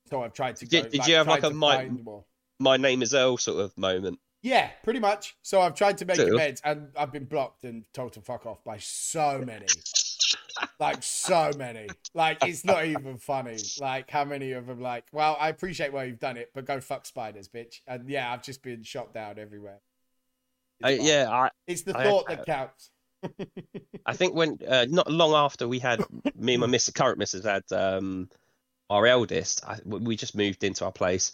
So 0.10 0.22
I've 0.24 0.34
tried 0.34 0.56
to 0.58 0.66
go, 0.66 0.82
Did- 0.82 0.92
did 0.92 1.08
you 1.08 1.16
have, 1.16 1.28
like, 1.28 1.44
a 1.44 1.50
to 1.50 1.56
mi- 1.56 1.60
find 1.68 2.04
more. 2.04 2.24
My 2.60 2.78
name 2.78 3.02
is 3.02 3.14
Earl 3.14 3.38
sort 3.38 3.60
of 3.60 3.78
moment. 3.78 4.20
Yeah, 4.44 4.70
pretty 4.84 5.00
much. 5.00 5.36
So 5.42 5.60
I've 5.62 5.74
tried 5.74 5.98
to 5.98 6.06
make 6.06 6.20
amends 6.20 6.62
and 6.64 6.90
I've 6.96 7.12
been 7.12 7.26
blocked 7.26 7.64
and 7.66 7.84
told 7.94 8.14
to 8.14 8.22
fuck 8.22 8.46
off 8.46 8.64
by 8.64 8.78
so 8.78 9.42
many. 9.44 9.66
like 10.80 11.02
so 11.02 11.50
many. 11.58 11.88
Like 12.14 12.46
it's 12.46 12.64
not 12.64 12.86
even 12.86 13.18
funny. 13.18 13.58
Like 13.82 14.12
how 14.12 14.24
many 14.24 14.52
of 14.52 14.68
them 14.68 14.80
like, 14.82 15.06
well, 15.12 15.36
I 15.40 15.50
appreciate 15.50 15.92
why 15.92 16.04
you've 16.04 16.20
done 16.20 16.38
it, 16.38 16.52
but 16.54 16.66
go 16.66 16.80
fuck 16.80 17.08
spiders, 17.08 17.50
bitch. 17.50 17.82
And 17.88 18.08
yeah, 18.08 18.32
I've 18.32 18.44
just 18.44 18.62
been 18.62 18.84
shot 18.84 19.14
down 19.16 19.40
everywhere. 19.40 19.80
Uh, 20.84 20.90
yeah, 20.90 21.28
I, 21.30 21.50
It's 21.68 21.84
the 21.84 21.98
I- 21.98 22.04
thought 22.04 22.28
that 22.28 22.46
counts. 22.46 22.92
I 24.06 24.14
think 24.14 24.36
when 24.36 24.60
uh, 24.68 24.86
not 24.88 25.10
long 25.12 25.34
after 25.34 25.68
we 25.68 25.80
had 25.80 26.00
me 26.36 26.54
and 26.54 26.62
my 26.62 26.68
miss 26.68 26.90
current 26.92 27.18
missus 27.18 27.44
had 27.44 27.64
um, 27.72 28.30
our 28.90 29.08
eldest, 29.08 29.66
I, 29.66 29.80
we 29.84 30.16
just 30.16 30.36
moved 30.36 30.64
into 30.64 30.86
our 30.86 30.92
place 30.92 31.32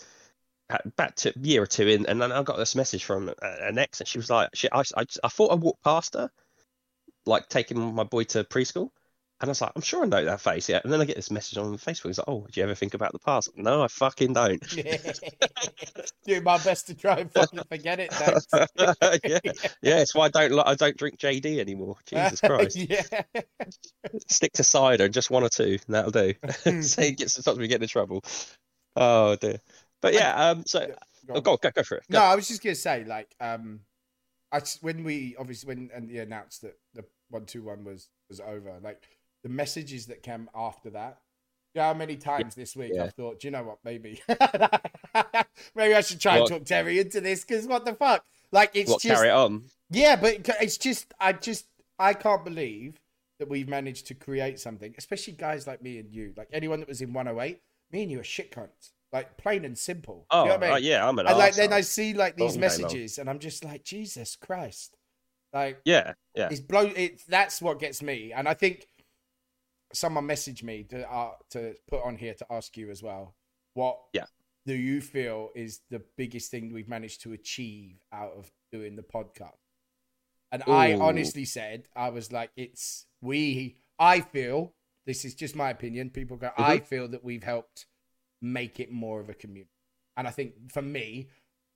at- 0.69 0.95
back 0.95 1.15
to 1.17 1.33
a 1.35 1.39
year 1.39 1.63
or 1.63 1.67
two 1.67 1.87
in, 1.87 2.05
and 2.05 2.21
then 2.21 2.31
I 2.31 2.43
got 2.43 2.55
this 2.57 2.75
message 2.75 3.03
from 3.03 3.33
an 3.41 3.77
ex, 3.77 3.99
and 3.99 4.07
she 4.07 4.19
was 4.19 4.29
like, 4.29 4.49
she, 4.53 4.69
I, 4.71 4.83
I, 4.95 5.05
I 5.23 5.27
thought 5.27 5.51
I 5.51 5.55
walked 5.55 5.83
past 5.83 6.13
her, 6.13 6.29
like 7.25 7.49
taking 7.49 7.93
my 7.93 8.03
boy 8.05 8.23
to 8.25 8.45
preschool. 8.45 8.91
And 9.41 9.49
I 9.49 9.51
was 9.51 9.61
like, 9.61 9.71
I'm 9.75 9.81
sure 9.81 10.03
I 10.03 10.07
know 10.07 10.23
that 10.23 10.39
face, 10.39 10.69
yeah. 10.69 10.81
And 10.83 10.93
then 10.93 11.01
I 11.01 11.05
get 11.05 11.15
this 11.15 11.31
message 11.31 11.57
on 11.57 11.75
Facebook. 11.77 12.09
It's 12.11 12.19
like, 12.19 12.27
oh, 12.27 12.45
do 12.51 12.59
you 12.59 12.63
ever 12.63 12.75
think 12.75 12.93
about 12.93 13.11
the 13.11 13.19
past? 13.19 13.49
No, 13.57 13.83
I 13.83 13.87
fucking 13.87 14.33
don't. 14.33 14.61
Do 16.25 16.41
my 16.41 16.59
best 16.59 16.85
to 16.87 16.95
try 16.95 17.17
and 17.17 17.31
fucking 17.31 17.61
forget 17.67 17.99
it. 17.99 18.13
Yeah, 19.23 19.39
yeah. 19.81 19.99
It's 19.99 20.13
why 20.13 20.25
I 20.25 20.29
don't 20.29 20.59
I 20.59 20.75
don't 20.75 20.95
drink 20.95 21.19
JD 21.19 21.59
anymore. 21.59 21.95
Jesus 22.05 22.39
Christ. 22.39 22.75
yeah. 22.75 23.01
stick 24.27 24.53
to 24.53 24.63
cider, 24.63 25.09
just 25.09 25.31
one 25.31 25.43
or 25.43 25.49
two, 25.49 25.77
and 25.85 25.95
that'll 25.95 26.11
do. 26.11 26.33
so 26.81 27.01
it 27.01 27.17
gets 27.17 27.33
stops 27.33 27.57
me 27.57 27.67
getting 27.67 27.83
in 27.83 27.89
trouble. 27.89 28.23
Oh 28.95 29.35
dear. 29.35 29.59
But 30.01 30.13
yeah, 30.13 30.49
um, 30.49 30.65
so 30.65 30.93
Go 31.27 31.33
oh, 31.35 31.41
go 31.41 31.57
go 31.57 31.71
go 31.71 31.83
for 31.83 31.97
it. 31.97 32.03
Go. 32.11 32.19
No, 32.19 32.25
I 32.25 32.35
was 32.35 32.47
just 32.47 32.63
gonna 32.63 32.75
say, 32.75 33.03
like, 33.03 33.35
um, 33.39 33.81
I 34.51 34.61
when 34.81 35.03
we 35.03 35.35
obviously 35.39 35.67
when 35.67 35.89
and 35.93 36.09
you 36.09 36.21
announced 36.21 36.61
that 36.63 36.77
the 36.93 37.05
one 37.29 37.45
two 37.45 37.63
one 37.63 37.83
was 37.83 38.09
was 38.29 38.39
over. 38.39 38.73
Like 38.81 39.03
the 39.43 39.49
messages 39.49 40.07
that 40.07 40.23
came 40.23 40.49
after 40.55 40.89
that. 40.91 41.19
Yeah, 41.73 41.87
how 41.87 41.93
many 41.93 42.17
times 42.17 42.53
this 42.55 42.75
week 42.75 42.91
Yeah. 42.93 43.05
I've 43.05 43.13
thought, 43.13 43.39
do 43.39 43.47
you 43.47 43.51
know 43.51 43.63
what? 43.63 43.77
Maybe, 43.85 44.21
maybe 45.75 45.93
I 45.95 46.01
should 46.01 46.19
try 46.19 46.39
What? 46.39 46.51
and 46.51 46.59
talk 46.61 46.67
Terry 46.67 46.99
into 46.99 47.21
this 47.21 47.43
because 47.43 47.67
what 47.67 47.85
the 47.85 47.93
fuck? 47.93 48.25
Like 48.51 48.71
it's 48.73 48.89
what 48.91 49.01
just 49.01 49.15
carry 49.15 49.29
it 49.29 49.33
on? 49.33 49.63
yeah, 49.89 50.15
but 50.15 50.47
it's 50.61 50.77
just 50.77 51.13
I 51.19 51.33
just 51.33 51.65
I 51.97 52.13
can't 52.13 52.43
believe 52.43 52.99
that 53.39 53.47
we've 53.49 53.69
managed 53.69 54.07
to 54.07 54.13
create 54.13 54.59
something, 54.59 54.93
especially 54.97 55.33
guys 55.33 55.65
like 55.65 55.81
me 55.81 55.97
and 55.97 56.11
you, 56.11 56.33
like 56.35 56.49
anyone 56.51 56.79
that 56.79 56.89
was 56.89 57.01
in 57.01 57.13
108. 57.13 57.59
Me 57.91 58.03
and 58.03 58.11
you 58.11 58.19
are 58.19 58.23
shit 58.23 58.51
cunts, 58.51 58.91
like 59.11 59.37
plain 59.37 59.65
and 59.65 59.77
simple. 59.77 60.25
Oh, 60.29 60.43
you 60.43 60.49
know 60.49 60.55
what 60.55 60.63
I 60.63 60.67
mean? 60.67 60.73
uh, 60.75 60.77
yeah, 60.77 61.07
I'm 61.07 61.17
an 61.19 61.27
And 61.27 61.37
like 61.37 61.55
then. 61.55 61.73
I 61.73 61.81
see 61.81 62.13
like 62.13 62.35
these 62.35 62.51
long. 62.53 62.59
messages, 62.61 63.17
and 63.17 63.29
I'm 63.29 63.39
just 63.39 63.63
like, 63.65 63.83
Jesus 63.83 64.35
Christ, 64.35 64.95
like 65.53 65.79
Yeah, 65.85 66.13
yeah. 66.35 66.49
it's 66.51 66.59
blow. 66.59 66.91
It's 66.95 67.23
that's 67.25 67.61
what 67.61 67.79
gets 67.79 68.01
me, 68.01 68.31
and 68.33 68.47
I 68.47 68.53
think 68.53 68.87
someone 69.93 70.27
messaged 70.27 70.63
me 70.63 70.83
to 70.85 71.09
uh, 71.11 71.31
to 71.51 71.75
put 71.87 72.03
on 72.03 72.15
here 72.17 72.33
to 72.35 72.45
ask 72.51 72.75
you 72.77 72.89
as 72.89 73.01
well. 73.03 73.35
What 73.73 73.99
Yeah. 74.13 74.25
do 74.65 74.73
you 74.73 75.01
feel 75.01 75.49
is 75.55 75.81
the 75.89 76.01
biggest 76.17 76.51
thing 76.51 76.73
we've 76.73 76.89
managed 76.89 77.21
to 77.21 77.33
achieve 77.33 77.99
out 78.11 78.33
of 78.33 78.51
doing 78.71 78.95
the 78.95 79.03
podcast? 79.03 79.55
And 80.51 80.63
I 80.67 80.93
honestly 80.95 81.45
said, 81.45 81.87
I 81.95 82.09
was 82.09 82.31
like, 82.31 82.51
it's 82.57 83.05
we. 83.21 83.77
I 83.97 84.19
feel 84.19 84.73
this 85.05 85.23
is 85.23 85.33
just 85.35 85.55
my 85.55 85.69
opinion. 85.69 86.09
People 86.09 86.35
go, 86.37 86.51
I 86.57 86.77
Mm-hmm. 86.77 86.85
feel 86.85 87.07
that 87.09 87.23
we've 87.23 87.43
helped 87.43 87.85
make 88.41 88.79
it 88.79 88.91
more 88.91 89.19
of 89.21 89.29
a 89.29 89.33
community, 89.33 89.69
and 90.17 90.27
I 90.27 90.31
think 90.31 90.71
for 90.71 90.81
me, 90.81 91.29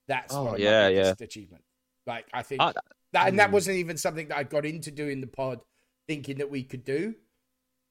that's 0.08 0.34
Oh, 0.34 0.44
one 0.44 0.60
yeah, 0.60 0.82
my 0.82 0.88
yeah. 0.88 1.02
biggest 1.02 1.20
achievement. 1.22 1.64
Like 2.06 2.26
I 2.34 2.42
think 2.42 2.60
I- 2.60 2.72
that, 3.12 3.28
and 3.28 3.38
that 3.38 3.50
Mm. 3.50 3.52
wasn't 3.54 3.76
even 3.78 3.96
something 3.96 4.28
that 4.28 4.36
I 4.36 4.42
got 4.42 4.66
into 4.66 4.90
doing 4.90 5.20
the 5.20 5.26
pod 5.26 5.60
thinking 6.08 6.38
that 6.38 6.50
we 6.50 6.62
could 6.64 6.84
do. 6.84 7.14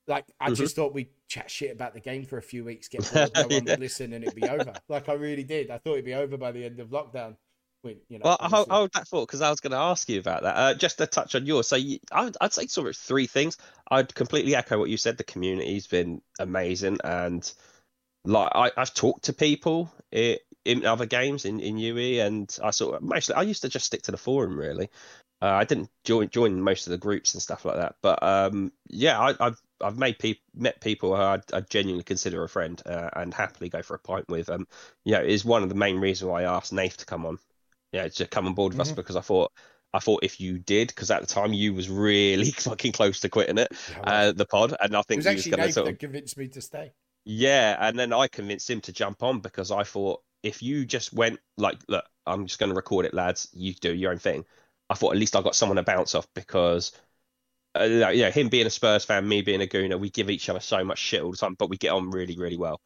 Like 0.07 0.25
I 0.39 0.49
Mhm. 0.49 0.51
just 0.51 0.75
thought 0.75 0.93
we'd 0.93 1.09
chat 1.27 1.49
shit 1.49 1.71
about 1.71 1.93
the 1.93 1.99
game 1.99 2.25
for 2.25 2.37
a 2.37 2.41
few 2.41 2.63
weeks, 2.63 2.87
get 2.87 3.09
bored, 3.09 3.35
no 3.35 3.47
one 3.47 3.65
Yeah. 3.65 3.65
would 3.65 3.79
listen, 3.79 4.13
and 4.13 4.23
it'd 4.23 4.35
be 4.35 4.47
over. 4.49 4.77
Like 4.87 5.09
I 5.09 5.13
really 5.13 5.43
did. 5.43 5.71
I 5.71 5.77
thought 5.79 5.93
it'd 5.93 6.05
be 6.05 6.13
over 6.13 6.37
by 6.37 6.51
the 6.51 6.63
end 6.63 6.79
of 6.79 6.89
lockdown. 6.89 7.37
When, 7.81 7.97
you 8.09 8.19
know, 8.19 8.29
Well, 8.29 8.37
I 8.39 8.47
hold, 8.49 8.67
hold 8.69 8.91
that 8.93 9.07
thought 9.07 9.27
because 9.27 9.41
I 9.41 9.49
was 9.51 9.59
going 9.59 9.71
to 9.71 9.77
ask 9.77 10.09
you 10.09 10.19
about 10.19 10.43
that. 10.43 10.55
Uh, 10.57 10.73
just 10.73 10.97
to 10.97 11.05
touch 11.05 11.35
on 11.35 11.45
yours, 11.45 11.67
so 11.67 11.75
you, 11.75 11.99
I 12.11 12.23
would, 12.25 12.37
I'd 12.41 12.53
say 12.53 12.65
sort 12.67 12.87
of 12.87 12.97
three 12.97 13.27
things. 13.27 13.57
I'd 13.91 14.13
completely 14.15 14.55
echo 14.55 14.79
what 14.79 14.89
you 14.89 14.97
said. 14.97 15.17
The 15.17 15.23
community's 15.23 15.85
been 15.87 16.21
amazing, 16.39 16.97
and 17.03 17.51
like 18.25 18.51
I, 18.55 18.71
I've 18.77 18.93
talked 18.93 19.25
to 19.25 19.33
people 19.33 19.93
i 20.13 20.39
in 20.65 20.85
other 20.85 21.05
games 21.07 21.45
in 21.45 21.59
in 21.61 21.77
UE, 21.77 22.21
and 22.21 22.57
I 22.63 22.71
sort 22.71 22.95
of 22.95 23.03
mostly 23.03 23.35
I 23.35 23.43
used 23.43 23.63
to 23.63 23.69
just 23.69 23.85
stick 23.87 24.03
to 24.03 24.11
the 24.11 24.17
forum 24.17 24.57
really. 24.59 24.89
Uh, 25.41 25.47
I 25.51 25.65
didn't 25.65 25.89
join 26.05 26.29
join 26.29 26.61
most 26.61 26.87
of 26.87 26.91
the 26.91 26.97
groups 26.97 27.33
and 27.35 27.43
stuff 27.43 27.65
like 27.65 27.77
that, 27.77 27.95
but 28.01 28.23
um, 28.23 28.71
yeah, 28.89 29.19
I, 29.19 29.35
I've 29.39 29.61
I've 29.81 29.97
made 29.97 30.19
peop 30.19 30.39
met 30.53 30.81
people 30.81 31.15
who 31.15 31.21
I, 31.21 31.39
I 31.53 31.61
genuinely 31.61 32.03
consider 32.03 32.43
a 32.43 32.49
friend 32.49 32.81
uh, 32.85 33.09
and 33.13 33.33
happily 33.33 33.69
go 33.69 33.81
for 33.81 33.95
a 33.95 33.99
pint 33.99 34.25
with. 34.29 34.49
Um, 34.49 34.67
you 35.03 35.13
know, 35.13 35.21
is 35.23 35.45
one 35.45 35.63
of 35.63 35.69
the 35.69 35.75
main 35.75 35.99
reasons 35.99 36.29
why 36.29 36.43
I 36.43 36.55
asked 36.57 36.73
Nath 36.73 36.97
to 36.97 37.05
come 37.05 37.25
on. 37.25 37.37
Yeah, 37.91 38.07
to 38.09 38.27
come 38.27 38.47
on 38.47 38.53
board 38.55 38.73
with 38.73 38.79
us 38.81 38.91
Mhm. 38.91 38.95
because 38.95 39.15
I 39.15 39.21
thought 39.21 39.51
I 39.93 39.99
thought 39.99 40.23
if 40.23 40.39
you 40.41 40.59
did, 40.59 40.89
because 40.89 41.11
at 41.11 41.21
the 41.21 41.27
time 41.27 41.53
you 41.53 41.73
was 41.73 41.89
really 41.89 42.51
fucking 42.51 42.91
close 42.93 43.19
to 43.21 43.29
quitting 43.29 43.57
it, 43.57 43.71
Yeah, 43.87 44.01
well, 44.01 44.21
uh, 44.21 44.31
the 44.33 44.45
pod, 44.45 44.75
and 44.81 44.95
I 44.95 45.01
think 45.03 45.21
was 45.21 45.25
he 45.25 45.35
was 45.35 45.47
actually 45.47 45.53
to 45.53 45.69
sort 45.69 45.89
of 45.89 45.97
that 45.97 45.99
convinced 45.99 46.37
me 46.37 46.47
to 46.49 46.61
stay. 46.61 46.93
yeah, 47.25 47.75
and 47.79 47.97
then 47.97 48.13
I 48.13 48.27
convinced 48.27 48.69
him 48.69 48.81
to 48.81 48.91
jump 48.93 49.23
on 49.23 49.39
because 49.39 49.71
I 49.71 49.83
thought 49.83 50.21
if 50.43 50.61
you 50.61 50.85
just 50.85 51.13
went 51.13 51.39
like, 51.57 51.79
look, 51.87 52.05
I'm 52.25 52.45
just 52.45 52.59
going 52.59 52.69
to 52.69 52.75
record 52.75 53.05
it, 53.05 53.13
lads. 53.13 53.49
You 53.53 53.73
do 53.73 53.93
your 53.93 54.11
own 54.11 54.19
thing. 54.19 54.45
I 54.89 54.95
thought 54.95 55.13
at 55.13 55.17
least 55.19 55.35
I 55.35 55.41
got 55.41 55.55
someone 55.55 55.77
to 55.77 55.83
bounce 55.83 56.13
off 56.13 56.27
because, 56.35 56.91
uh, 57.75 57.87
like, 57.87 58.15
yeah, 58.15 58.31
him 58.31 58.49
being 58.49 58.67
a 58.67 58.69
Spurs 58.69 59.05
fan, 59.05 59.27
me 59.27 59.41
being 59.41 59.61
a 59.61 59.67
Gooner, 59.67 59.99
we 59.99 60.09
give 60.09 60.29
each 60.29 60.49
other 60.49 60.59
so 60.59 60.83
much 60.83 60.99
shit 60.99 61.21
all 61.21 61.31
the 61.31 61.37
time, 61.37 61.55
but 61.57 61.69
we 61.69 61.77
get 61.77 61.91
on 61.91 62.09
really, 62.09 62.37
really 62.37 62.57
well. 62.57 62.79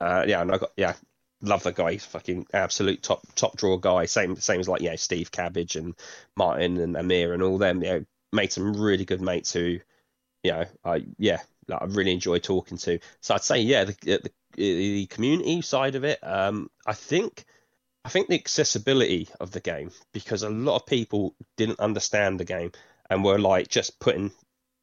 Uh, 0.00 0.24
yeah, 0.26 0.40
and 0.40 0.50
I 0.50 0.58
got 0.58 0.70
yeah, 0.76 0.94
love 1.42 1.62
the 1.62 1.72
guy. 1.72 1.92
He's 1.92 2.04
fucking 2.04 2.46
absolute 2.52 3.02
top 3.02 3.22
top 3.34 3.56
draw 3.56 3.76
guy. 3.76 4.06
Same 4.06 4.36
same 4.36 4.60
as 4.60 4.68
like 4.68 4.80
yeah, 4.80 4.96
Steve 4.96 5.30
Cabbage 5.30 5.76
and 5.76 5.94
Martin 6.36 6.78
and 6.78 6.96
Amir 6.96 7.34
and 7.34 7.42
all 7.42 7.58
them. 7.58 7.82
You 7.82 7.88
know, 7.90 8.04
made 8.32 8.52
some 8.52 8.74
really 8.74 9.04
good 9.04 9.20
mates 9.20 9.52
who, 9.52 9.78
you 10.42 10.52
know, 10.52 10.64
I 10.84 11.04
yeah, 11.18 11.38
like, 11.68 11.82
I 11.82 11.84
really 11.86 12.12
enjoy 12.12 12.38
talking 12.38 12.78
to. 12.78 12.98
So 13.20 13.34
I'd 13.34 13.44
say 13.44 13.60
yeah, 13.60 13.84
the 13.84 13.96
the, 14.02 14.30
the 14.56 15.06
community 15.06 15.60
side 15.62 15.94
of 15.94 16.04
it. 16.04 16.18
Um, 16.22 16.70
I 16.86 16.94
think. 16.94 17.44
I 18.02 18.08
think 18.08 18.28
the 18.28 18.34
accessibility 18.34 19.28
of 19.40 19.50
the 19.50 19.60
game 19.60 19.90
because 20.14 20.42
a 20.42 20.48
lot 20.48 20.76
of 20.76 20.86
people 20.86 21.34
didn't 21.58 21.80
understand 21.80 22.40
the 22.40 22.46
game 22.46 22.72
and 23.10 23.24
were 23.24 23.38
like 23.38 23.68
just 23.68 24.00
putting 24.00 24.32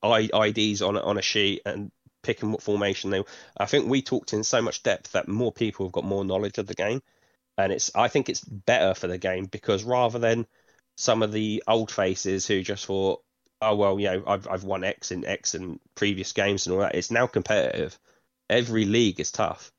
IDs 0.04 0.82
on 0.82 0.98
on 0.98 1.18
a 1.18 1.22
sheet 1.24 1.62
and 1.66 1.92
picking 2.24 2.52
what 2.52 2.62
formation 2.64 3.10
they. 3.12 3.24
I 3.58 3.66
think 3.66 3.88
we 3.90 4.02
talked 4.02 4.34
in 4.34 4.44
so 4.44 4.62
much 4.62 4.84
depth 4.84 5.14
that 5.14 5.28
more 5.28 5.52
people 5.52 5.86
have 5.88 5.94
got 5.94 6.04
more 6.06 6.26
knowledge 6.26 6.58
of 6.60 6.68
the 6.68 6.76
game, 6.76 7.02
and 7.58 7.72
it's. 7.74 7.92
I 7.96 8.08
think 8.10 8.30
it's 8.30 8.42
better 8.42 8.94
for 8.94 9.08
the 9.08 9.18
game 9.18 9.46
because 9.46 9.84
rather 9.84 10.20
than 10.20 10.48
some 10.98 11.24
of 11.24 11.32
the 11.32 11.64
old 11.68 11.92
faces 11.92 12.48
who 12.48 12.64
just 12.64 12.86
thought, 12.86 13.24
oh 13.62 13.76
well, 13.76 14.00
you 14.00 14.08
know, 14.12 14.24
I've 14.28 14.48
I've 14.48 14.64
won 14.64 14.84
X 14.84 15.12
in 15.12 15.26
X 15.26 15.56
and 15.56 15.80
previous 15.96 16.34
games 16.34 16.68
and 16.68 16.76
all 16.76 16.82
that. 16.82 16.96
It's 16.96 17.12
now 17.12 17.28
competitive. 17.28 17.98
Every 18.50 18.86
league 18.86 19.20
is 19.20 19.32
tough, 19.32 19.72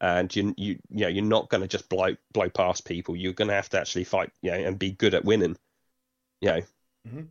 and 0.00 0.34
you 0.36 0.54
you 0.58 0.78
you 0.90 1.00
know 1.02 1.08
you're 1.08 1.24
not 1.24 1.48
going 1.50 1.62
to 1.62 1.68
just 1.68 1.88
blow 1.88 2.16
blow 2.32 2.50
past 2.50 2.84
people. 2.86 3.16
You're 3.16 3.32
going 3.34 3.48
to 3.48 3.54
have 3.54 3.70
to 3.70 3.80
actually 3.80 4.04
fight, 4.04 4.32
you 4.42 4.52
know, 4.52 4.58
and 4.58 4.78
be 4.78 4.92
good 4.92 5.14
at 5.14 5.24
winning. 5.24 5.56
You 6.42 6.48
know. 6.50 6.62
Mhm. 7.08 7.28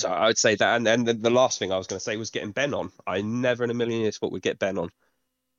So 0.00 0.08
I 0.10 0.26
would 0.26 0.38
say 0.38 0.54
that, 0.54 0.76
and 0.76 0.86
then 0.86 1.04
the, 1.04 1.14
the 1.14 1.30
last 1.30 1.58
thing 1.58 1.72
I 1.72 1.78
was 1.78 1.86
going 1.86 1.98
to 1.98 2.04
say 2.04 2.16
was 2.16 2.30
getting 2.30 2.52
Ben 2.52 2.74
on. 2.74 2.90
I 3.06 3.22
never 3.22 3.64
in 3.64 3.70
a 3.70 3.74
million 3.74 4.00
years 4.00 4.18
thought 4.18 4.32
we'd 4.32 4.42
get 4.42 4.58
Ben 4.58 4.78
on. 4.78 4.90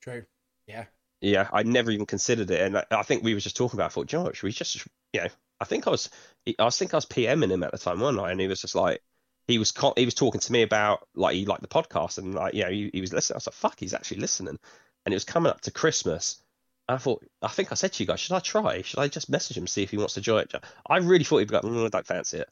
True. 0.02 0.24
Yeah. 0.68 0.86
Yeah, 1.22 1.48
I 1.54 1.62
never 1.64 1.92
even 1.92 2.08
considered 2.08 2.50
it, 2.50 2.62
and 2.62 2.78
I, 2.78 2.86
I 2.90 3.04
think 3.04 3.24
we 3.24 3.36
were 3.36 3.40
just 3.40 3.56
talking 3.56 3.78
about. 3.78 3.86
it. 3.86 3.88
I 3.88 3.94
thought, 3.94 4.08
"Do 4.08 4.18
you 4.18 4.20
know, 4.20 4.26
what, 4.26 4.36
should 4.36 4.48
we 4.48 4.52
just, 4.52 4.88
you 5.14 5.22
know, 5.22 5.28
I 5.60 5.66
think 5.66 5.86
I 5.86 5.92
was, 5.92 6.10
I 6.58 6.64
was 6.64 6.78
think 6.78 6.96
I 6.96 6.98
was 6.98 7.06
PMing 7.06 7.52
him 7.52 7.64
at 7.64 7.72
the 7.72 7.78
time, 7.78 8.00
wasn't 8.00 8.24
I? 8.24 8.32
And 8.32 8.42
he 8.42 8.48
was 8.48 8.60
just 8.60 8.74
like, 8.74 9.04
he 9.48 9.60
was, 9.60 9.72
he 9.96 10.06
was 10.06 10.16
talking 10.16 10.42
to 10.42 10.52
me 10.52 10.64
about 10.64 11.08
like 11.14 11.36
he 11.36 11.46
liked 11.46 11.62
the 11.62 11.68
podcast, 11.68 12.18
and 12.18 12.34
like, 12.34 12.56
you 12.56 12.64
know, 12.64 12.72
he, 12.72 12.90
he 12.92 13.02
was 13.02 13.14
listening. 13.14 13.36
I 13.36 13.38
was 13.38 13.48
like, 13.48 13.54
fuck, 13.54 13.80
he's 13.80 13.94
actually 13.94 14.22
listening, 14.22 14.58
and 15.06 15.14
it 15.14 15.16
was 15.16 15.24
coming 15.24 15.52
up 15.52 15.62
to 15.62 15.72
Christmas. 15.72 16.42
And 16.90 16.96
I 16.96 16.98
thought, 16.98 17.24
I 17.44 17.50
think 17.50 17.72
I 17.72 17.76
said 17.76 17.94
to 17.94 18.04
you 18.04 18.08
guys, 18.08 18.20
should 18.20 18.36
I 18.36 18.40
try? 18.40 18.82
Should 18.82 19.00
I 19.00 19.08
just 19.08 19.30
message 19.30 19.58
him 19.58 19.68
see 19.68 19.84
if 19.84 19.92
he 19.92 19.98
wants 19.98 20.16
to 20.16 20.22
join 20.22 20.42
it? 20.42 20.56
I 20.88 20.98
really 20.98 21.24
thought 21.24 21.38
he'd 21.38 21.50
be 21.50 21.54
like, 21.54 21.64
mm, 21.64 21.86
I 21.86 21.90
don't 21.90 22.08
fancy 22.08 22.40
it. 22.40 22.50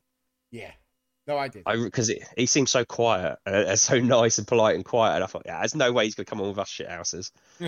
Yeah. 0.51 0.71
No, 1.29 1.37
I 1.37 1.47
did. 1.47 1.61
I 1.67 1.75
because 1.75 2.11
he 2.35 2.45
seemed 2.47 2.69
so 2.69 2.83
quiet, 2.83 3.37
uh, 3.45 3.75
so 3.77 3.99
nice 3.99 4.39
and 4.39 4.47
polite 4.47 4.75
and 4.75 4.83
quiet, 4.83 5.15
and 5.15 5.23
I 5.23 5.27
thought, 5.27 5.43
yeah, 5.45 5.59
there's 5.59 5.75
no 5.75 5.91
way 5.93 6.05
he's 6.05 6.15
gonna 6.15 6.25
come 6.25 6.41
on 6.41 6.49
with 6.49 6.57
us 6.57 6.69
shit 6.69 6.89
houses. 6.89 7.31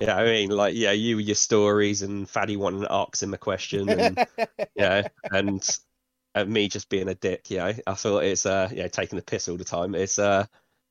Yeah, 0.00 0.16
I 0.16 0.24
mean, 0.24 0.50
like, 0.50 0.74
yeah, 0.74 0.90
you 0.90 1.16
with 1.16 1.26
your 1.26 1.36
stories 1.36 2.02
and 2.02 2.28
Faddy 2.28 2.56
wanting 2.56 2.80
to 2.80 2.92
ask 2.92 3.22
him 3.22 3.32
a 3.32 3.38
question, 3.38 3.88
and 3.90 4.18
yeah, 4.74 5.06
and, 5.30 5.78
and 6.34 6.50
me 6.50 6.68
just 6.68 6.88
being 6.88 7.08
a 7.08 7.14
dick. 7.14 7.48
Yeah, 7.48 7.74
I 7.86 7.94
thought 7.94 8.24
it's 8.24 8.44
uh, 8.44 8.68
yeah, 8.72 8.88
taking 8.88 9.16
the 9.16 9.24
piss 9.24 9.48
all 9.48 9.56
the 9.56 9.62
time. 9.62 9.94
It's 9.94 10.18
uh, 10.18 10.46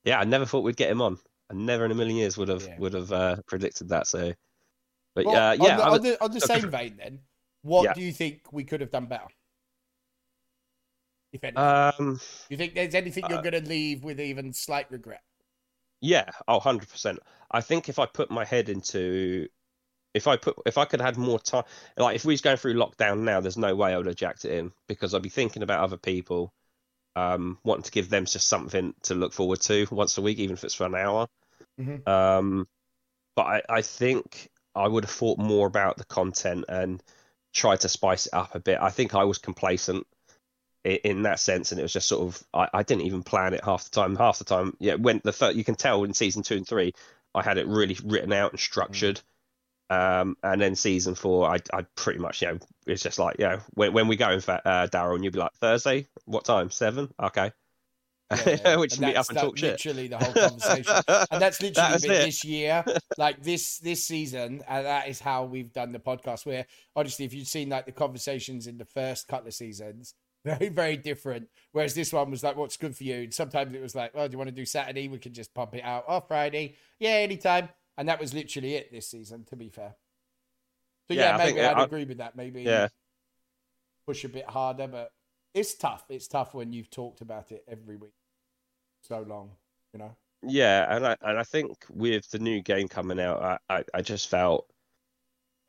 yeah, 0.06 0.22
I 0.22 0.24
never 0.24 0.46
thought 0.46 0.63
we'd 0.63 0.78
get 0.78 0.89
him 0.89 1.02
on. 1.02 1.17
I 1.52 1.54
never 1.54 1.84
in 1.84 1.91
a 1.91 1.96
million 1.96 2.15
years 2.15 2.38
would 2.38 2.48
have 2.48 2.65
Yeah. 2.65 2.80
would 2.80 2.93
have 2.93 3.12
uh, 3.12 3.36
predicted 3.46 3.89
that. 3.89 4.08
So, 4.08 4.34
but 5.15 5.26
Well, 5.26 5.36
uh, 5.36 5.54
yeah, 5.60 5.72
on 5.72 5.78
the, 5.78 5.91
on 5.91 6.02
the, 6.02 6.24
on 6.24 6.32
the 6.32 6.39
same 6.39 6.69
vein, 6.69 6.96
then, 6.96 7.19
what 7.62 7.84
Yeah. 7.84 7.93
do 7.93 8.00
you 8.02 8.13
think 8.13 8.54
we 8.54 8.63
could 8.63 8.80
have 8.80 8.91
done 8.91 9.08
better? 9.08 9.28
If 11.34 11.43
anything, 11.43 11.84
um, 11.98 12.19
do 12.50 12.54
you 12.54 12.58
think 12.58 12.76
there's 12.76 12.96
anything 12.96 13.28
you're 13.28 13.38
uh, 13.38 13.41
going 13.41 13.62
to 13.62 13.67
leave 13.69 14.04
with 14.04 14.22
even 14.22 14.54
slight 14.54 14.89
regret? 14.89 15.24
Yeah, 16.02 16.30
oh, 16.48 16.56
100%. 16.56 17.19
I 17.52 17.62
think 17.62 17.88
if 17.89 18.00
I 18.00 18.06
put 18.06 18.30
my 18.32 18.46
head 18.46 18.69
into 18.69 19.48
if 20.13 20.28
I 20.28 20.38
put 20.38 20.58
if 20.65 20.78
I 20.78 20.86
could 20.86 21.02
have 21.02 21.15
had 21.15 21.17
more 21.17 21.39
time 21.39 21.65
like 21.98 22.15
if 22.15 22.26
we 22.26 22.34
was 22.34 22.41
going 22.41 22.58
through 22.58 22.76
lockdown 22.76 23.22
now, 23.22 23.41
there's 23.41 23.58
no 23.58 23.76
way 23.76 23.93
I 23.93 23.98
would 23.98 24.08
have 24.08 24.15
jacked 24.15 24.46
it 24.46 24.54
in 24.54 24.74
because 24.88 25.13
I'd 25.13 25.22
be 25.24 25.30
thinking 25.30 25.63
about 25.63 25.82
other 25.84 25.98
people, 25.98 26.54
um, 27.15 27.60
wanting 27.65 27.84
to 27.86 27.91
give 27.91 28.10
them 28.10 28.26
just 28.26 28.48
something 28.50 28.93
to 29.04 29.15
look 29.15 29.34
forward 29.34 29.62
to 29.63 29.88
once 29.91 30.17
a 30.17 30.24
week, 30.24 30.39
even 30.39 30.56
if 30.56 30.63
it's 30.65 30.76
for 30.76 30.86
an 30.88 30.96
hour. 30.96 31.28
Mhm. 31.78 32.04
Um, 32.08 32.67
but 33.36 33.43
I, 33.43 33.62
I 33.69 33.82
think 33.82 34.50
I 34.76 34.88
would 34.88 35.06
have 35.06 35.12
thought 35.12 35.39
more 35.39 35.67
about 35.67 35.98
the 35.98 36.06
content 36.06 36.65
and 36.69 37.04
tried 37.54 37.82
to 37.82 37.89
spice 37.89 38.28
it 38.28 38.34
up 38.34 38.56
a 38.56 38.60
bit. 38.60 38.80
I 38.82 38.89
think 38.91 39.15
I 39.15 39.24
was 39.26 39.38
complacent 39.39 40.08
in, 40.84 41.24
that 41.24 41.39
sense, 41.39 41.72
and 41.72 41.80
it 41.80 41.84
was 41.84 41.93
just 41.93 42.08
sort 42.08 42.28
of 42.28 42.43
I, 42.54 42.67
I 42.80 42.84
didn't 42.84 43.04
even 43.06 43.24
plan 43.24 43.54
it 43.54 43.63
half 43.63 43.86
the 43.86 43.91
time. 43.91 44.15
Half 44.15 44.39
the 44.39 44.46
time, 44.46 44.76
yeah, 44.80 44.96
when 44.96 45.22
the 45.24 45.32
first, 45.32 45.56
you 45.56 45.63
can 45.63 45.76
tell 45.76 46.04
in 46.04 46.13
season 46.13 46.43
two 46.43 46.58
and 46.58 46.67
three, 46.67 46.93
I 47.34 47.41
had 47.41 47.58
it 47.58 47.67
really 47.67 47.98
written 48.04 48.34
out 48.34 48.52
and 48.52 48.60
structured. 48.60 49.22
Um, 49.89 50.38
and 50.43 50.60
then 50.62 50.76
season 50.76 51.15
four, 51.15 51.50
I 51.50 51.60
I 51.74 51.84
pretty 51.96 52.19
much 52.19 52.41
you 52.41 52.50
know 52.50 52.60
it's 52.86 53.04
just 53.04 53.19
like 53.19 53.38
you 53.39 53.46
know 53.46 53.60
when 53.76 53.93
when 53.93 54.08
we 54.08 54.15
go 54.15 54.32
in 54.32 54.41
fact, 54.41 54.65
uh, 54.65 54.88
Daryl, 54.88 55.15
and 55.15 55.24
you'll 55.24 55.34
be 55.34 55.39
like 55.39 55.54
Thursday, 55.54 56.08
what 56.26 56.46
time? 56.46 56.69
Seven, 56.69 57.13
okay. 57.22 57.52
Yeah, 58.46 58.76
Which 58.78 59.00
meet 59.00 59.15
up 59.15 59.30
and 59.30 59.38
talk 59.38 59.58
shit. 59.58 59.74
Literally 59.74 60.08
the 60.08 60.17
whole 60.17 60.34
conversation. 60.34 60.96
and 61.08 61.41
that's 61.41 61.62
literally 61.62 61.91
That 61.91 62.02
been 62.02 62.12
this 62.12 62.43
year 62.43 62.84
like 63.17 63.43
this 63.43 63.78
this 63.80 64.06
season 64.06 64.63
and 64.67 64.86
that 64.86 65.08
is 65.08 65.19
how 65.19 65.43
we've 65.46 65.72
done 65.72 65.91
the 65.91 66.00
podcast 66.00 66.46
where 66.46 66.65
honestly 66.96 67.26
if 67.26 67.34
you've 67.34 67.48
seen 67.48 67.69
like 67.69 67.86
the 67.86 67.91
conversations 67.91 68.65
in 68.65 68.78
the 68.78 68.86
first 68.86 69.28
couple 69.28 69.48
of 69.50 69.54
seasons 69.54 70.15
very 70.45 70.69
very 70.69 70.97
different. 70.97 71.47
Whereas 71.71 71.93
this 71.95 72.12
one 72.13 72.32
was 72.32 72.43
like, 72.43 72.56
what's 72.56 72.77
good 72.77 72.95
for 72.95 73.03
you? 73.03 73.23
And 73.23 73.34
sometimes 73.34 73.73
it 73.73 73.82
was 73.82 73.95
like, 73.95 74.13
well, 74.15 74.27
do 74.27 74.34
you 74.34 74.38
want 74.38 74.49
to 74.49 74.56
do 74.56 74.65
Saturday? 74.65 75.08
We 75.08 75.19
can 75.19 75.34
just 75.34 75.53
pump 75.53 75.75
it 75.75 75.84
out. 75.84 76.06
Or 76.08 76.21
Friday, 76.21 76.75
yeah, 76.99 77.12
anytime. 77.12 77.69
And 77.97 78.10
that 78.10 78.19
was 78.19 78.34
literally 78.34 78.75
it 78.75 78.91
this 78.91 79.08
season. 79.10 79.43
To 79.45 79.56
be 79.56 79.69
fair. 79.69 79.95
So 81.08 81.13
yeah, 81.15 81.38
Yeah, 81.38 81.45
maybe 81.45 81.62
I- 81.62 81.84
agree 81.84 82.06
with 82.06 82.17
that. 82.17 82.36
Maybe 82.36 82.63
Yeah, 82.63 82.88
push 84.08 84.23
a 84.23 84.29
bit 84.29 84.49
harder, 84.49 84.88
but 84.88 85.12
it's 85.53 85.75
tough. 85.75 86.06
It's 86.10 86.27
tough 86.27 86.53
when 86.53 86.73
you've 86.73 86.89
talked 86.89 87.21
about 87.21 87.51
it 87.51 87.63
every 87.67 87.95
week 87.97 88.13
so 89.01 89.21
long. 89.21 89.51
You 89.93 89.99
know. 89.99 90.15
yeah, 90.41 90.95
and 90.95 91.06
I 91.06 91.15
and 91.21 91.38
I 91.38 91.43
think 91.43 91.86
with 91.91 92.29
the 92.32 92.39
new 92.39 92.62
game 92.62 92.88
coming 92.88 93.19
out, 93.19 93.41
I 93.43 93.58
I, 93.77 93.84
I 93.93 94.01
just 94.01 94.27
felt 94.29 94.67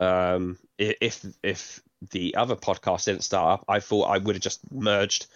um 0.00 0.58
if 0.78 1.24
if 1.42 1.82
the 2.10 2.34
other 2.36 2.56
podcast 2.56 3.04
didn't 3.06 3.24
start 3.24 3.60
up, 3.60 3.64
I 3.68 3.80
thought 3.80 4.04
I 4.04 4.18
would 4.18 4.36
have 4.36 4.42
just 4.42 4.70
merged 4.72 5.26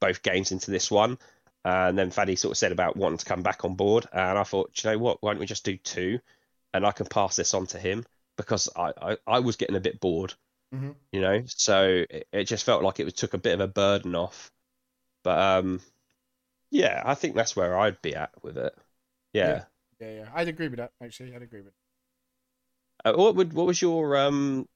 both 0.00 0.22
games 0.22 0.52
into 0.52 0.70
this 0.70 0.90
one. 0.90 1.18
And 1.64 1.96
then 1.96 2.10
Faddy 2.10 2.36
sort 2.36 2.52
of 2.52 2.58
said 2.58 2.72
about 2.72 2.96
wanting 2.96 3.18
to 3.18 3.24
come 3.24 3.42
back 3.42 3.64
on 3.64 3.76
board, 3.76 4.06
and 4.12 4.36
I 4.36 4.42
thought, 4.42 4.82
you 4.82 4.90
know 4.90 4.98
what? 4.98 5.22
Why 5.22 5.32
don't 5.32 5.40
we 5.40 5.46
just 5.46 5.64
do 5.64 5.76
two, 5.76 6.18
and 6.74 6.84
I 6.84 6.90
can 6.90 7.06
pass 7.06 7.36
this 7.36 7.54
on 7.54 7.66
to 7.68 7.78
him 7.78 8.04
because 8.36 8.68
I 8.74 8.92
I, 9.00 9.16
I 9.26 9.38
was 9.38 9.56
getting 9.56 9.76
a 9.76 9.80
bit 9.80 10.00
bored, 10.00 10.34
Mhm. 10.74 10.96
you 11.12 11.20
know. 11.20 11.44
So 11.46 12.04
it, 12.10 12.26
it 12.32 12.44
just 12.44 12.64
felt 12.64 12.82
like 12.82 12.98
it 12.98 13.04
was, 13.04 13.14
took 13.14 13.34
a 13.34 13.38
bit 13.38 13.54
of 13.54 13.60
a 13.60 13.68
burden 13.68 14.16
off. 14.16 14.50
But 15.22 15.38
um, 15.38 15.80
yeah, 16.72 17.00
I 17.04 17.14
think 17.14 17.36
that's 17.36 17.54
where 17.54 17.78
I'd 17.78 18.02
be 18.02 18.16
at 18.16 18.32
with 18.42 18.58
it. 18.58 18.74
Yeah. 19.32 19.64
Yeah, 20.00 20.14
yeah. 20.14 20.28
I'd 20.34 20.48
agree 20.48 20.66
with 20.66 20.78
that. 20.78 20.90
Actually, 21.00 21.36
I'd 21.36 21.42
agree 21.42 21.60
with. 21.60 21.74
Uh, 23.04 23.12
what 23.14 23.36
would 23.36 23.52
what 23.52 23.66
was 23.66 23.80
your 23.80 24.16
um 24.16 24.68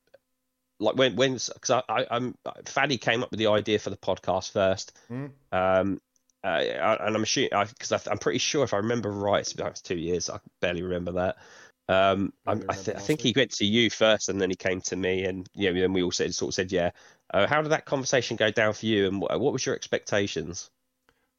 like 0.78 0.96
when 0.96 1.16
when 1.16 1.32
because 1.34 1.70
I, 1.70 1.82
I 1.88 2.06
I'm 2.10 2.34
Faddy 2.64 2.98
came 2.98 3.22
up 3.22 3.30
with 3.30 3.38
the 3.38 3.48
idea 3.48 3.78
for 3.78 3.90
the 3.90 3.96
podcast 3.96 4.52
first. 4.52 4.96
Mm. 5.10 5.30
Um, 5.52 6.00
uh, 6.44 6.60
and 7.00 7.16
I'm 7.16 7.22
assuming 7.22 7.50
because 7.68 8.06
I'm 8.06 8.18
pretty 8.18 8.38
sure 8.38 8.62
if 8.62 8.72
I 8.72 8.78
remember 8.78 9.10
right, 9.10 9.40
it's 9.40 9.52
been 9.52 9.72
two 9.82 9.96
years. 9.96 10.30
I 10.30 10.38
barely 10.60 10.82
remember 10.82 11.12
that. 11.12 11.36
Um, 11.88 12.32
I 12.46 12.52
I, 12.52 12.74
th- 12.74 12.96
I 12.96 13.00
think 13.00 13.20
he 13.20 13.32
went 13.34 13.52
to 13.52 13.64
you 13.64 13.90
first, 13.90 14.28
and 14.28 14.40
then 14.40 14.50
he 14.50 14.56
came 14.56 14.80
to 14.82 14.96
me, 14.96 15.24
and 15.24 15.48
you 15.54 15.72
know, 15.72 15.80
then 15.80 15.92
we 15.92 16.02
all 16.02 16.12
said 16.12 16.34
sort 16.34 16.50
of 16.50 16.54
said, 16.54 16.72
yeah. 16.72 16.90
Uh, 17.34 17.46
how 17.46 17.60
did 17.62 17.72
that 17.72 17.84
conversation 17.84 18.36
go 18.36 18.50
down 18.50 18.72
for 18.72 18.86
you, 18.86 19.08
and 19.08 19.20
what, 19.20 19.40
what 19.40 19.52
was 19.52 19.66
your 19.66 19.74
expectations? 19.74 20.70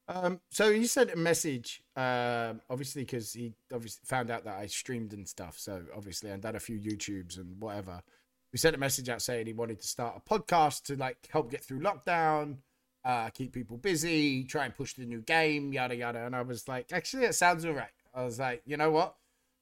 Um, 0.09 0.39
so 0.51 0.71
he 0.71 0.87
sent 0.87 1.11
a 1.11 1.17
message, 1.17 1.81
um, 1.95 2.61
obviously 2.69 3.03
because 3.03 3.33
he 3.33 3.53
obviously 3.73 4.01
found 4.05 4.31
out 4.31 4.45
that 4.45 4.57
I 4.57 4.67
streamed 4.67 5.11
and 5.13 5.27
stuff. 5.27 5.57
So 5.57 5.81
obviously 5.95 6.31
I'd 6.31 6.41
done 6.41 6.55
a 6.55 6.61
few 6.61 6.79
YouTubes 6.79 7.37
and 7.37 7.59
whatever. 7.59 8.01
We 8.57 8.59
sent 8.59 8.75
a 8.75 8.79
message 8.79 9.07
out 9.07 9.21
saying 9.21 9.45
he 9.45 9.53
wanted 9.53 9.79
to 9.81 9.87
start 9.87 10.15
a 10.17 10.27
podcast 10.27 10.85
to 10.85 10.95
like 10.95 11.29
help 11.31 11.51
get 11.51 11.63
through 11.63 11.79
lockdown, 11.79 12.55
uh, 13.05 13.29
keep 13.29 13.53
people 13.53 13.77
busy, 13.77 14.45
try 14.45 14.65
and 14.65 14.75
push 14.75 14.95
the 14.95 15.05
new 15.05 15.21
game, 15.21 15.71
yada 15.71 15.95
yada. 15.95 16.25
And 16.25 16.35
I 16.35 16.41
was 16.41 16.67
like, 16.67 16.91
actually, 16.91 17.27
that 17.27 17.35
sounds 17.35 17.67
alright. 17.67 17.91
I 18.15 18.25
was 18.25 18.39
like, 18.39 18.63
you 18.65 18.75
know 18.75 18.89
what? 18.89 19.15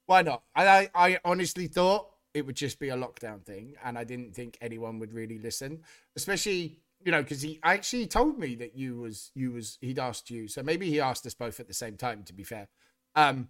Why 0.06 0.22
not? 0.22 0.44
I, 0.56 0.90
I 0.96 1.20
honestly 1.26 1.68
thought 1.68 2.10
it 2.34 2.46
would 2.46 2.56
just 2.56 2.80
be 2.80 2.88
a 2.88 2.96
lockdown 2.96 3.44
thing, 3.44 3.76
and 3.84 3.98
I 3.98 4.06
didn't 4.06 4.34
think 4.34 4.58
anyone 4.62 5.00
would 5.00 5.12
really 5.12 5.40
listen, 5.40 5.82
especially 6.16 6.80
you 7.04 7.12
know 7.12 7.22
because 7.22 7.42
he 7.42 7.60
actually 7.64 8.08
told 8.08 8.40
me 8.40 8.56
that 8.56 8.78
you 8.78 8.96
was 8.96 9.30
you 9.36 9.52
was 9.52 9.78
he'd 9.82 10.00
asked 10.00 10.30
you, 10.30 10.48
so 10.48 10.64
maybe 10.64 10.90
he 10.90 11.02
asked 11.02 11.26
us 11.26 11.34
both 11.34 11.60
at 11.60 11.68
the 11.68 11.74
same 11.74 11.98
time. 11.98 12.24
To 12.24 12.32
be 12.32 12.46
fair, 12.46 12.70
um, 13.14 13.50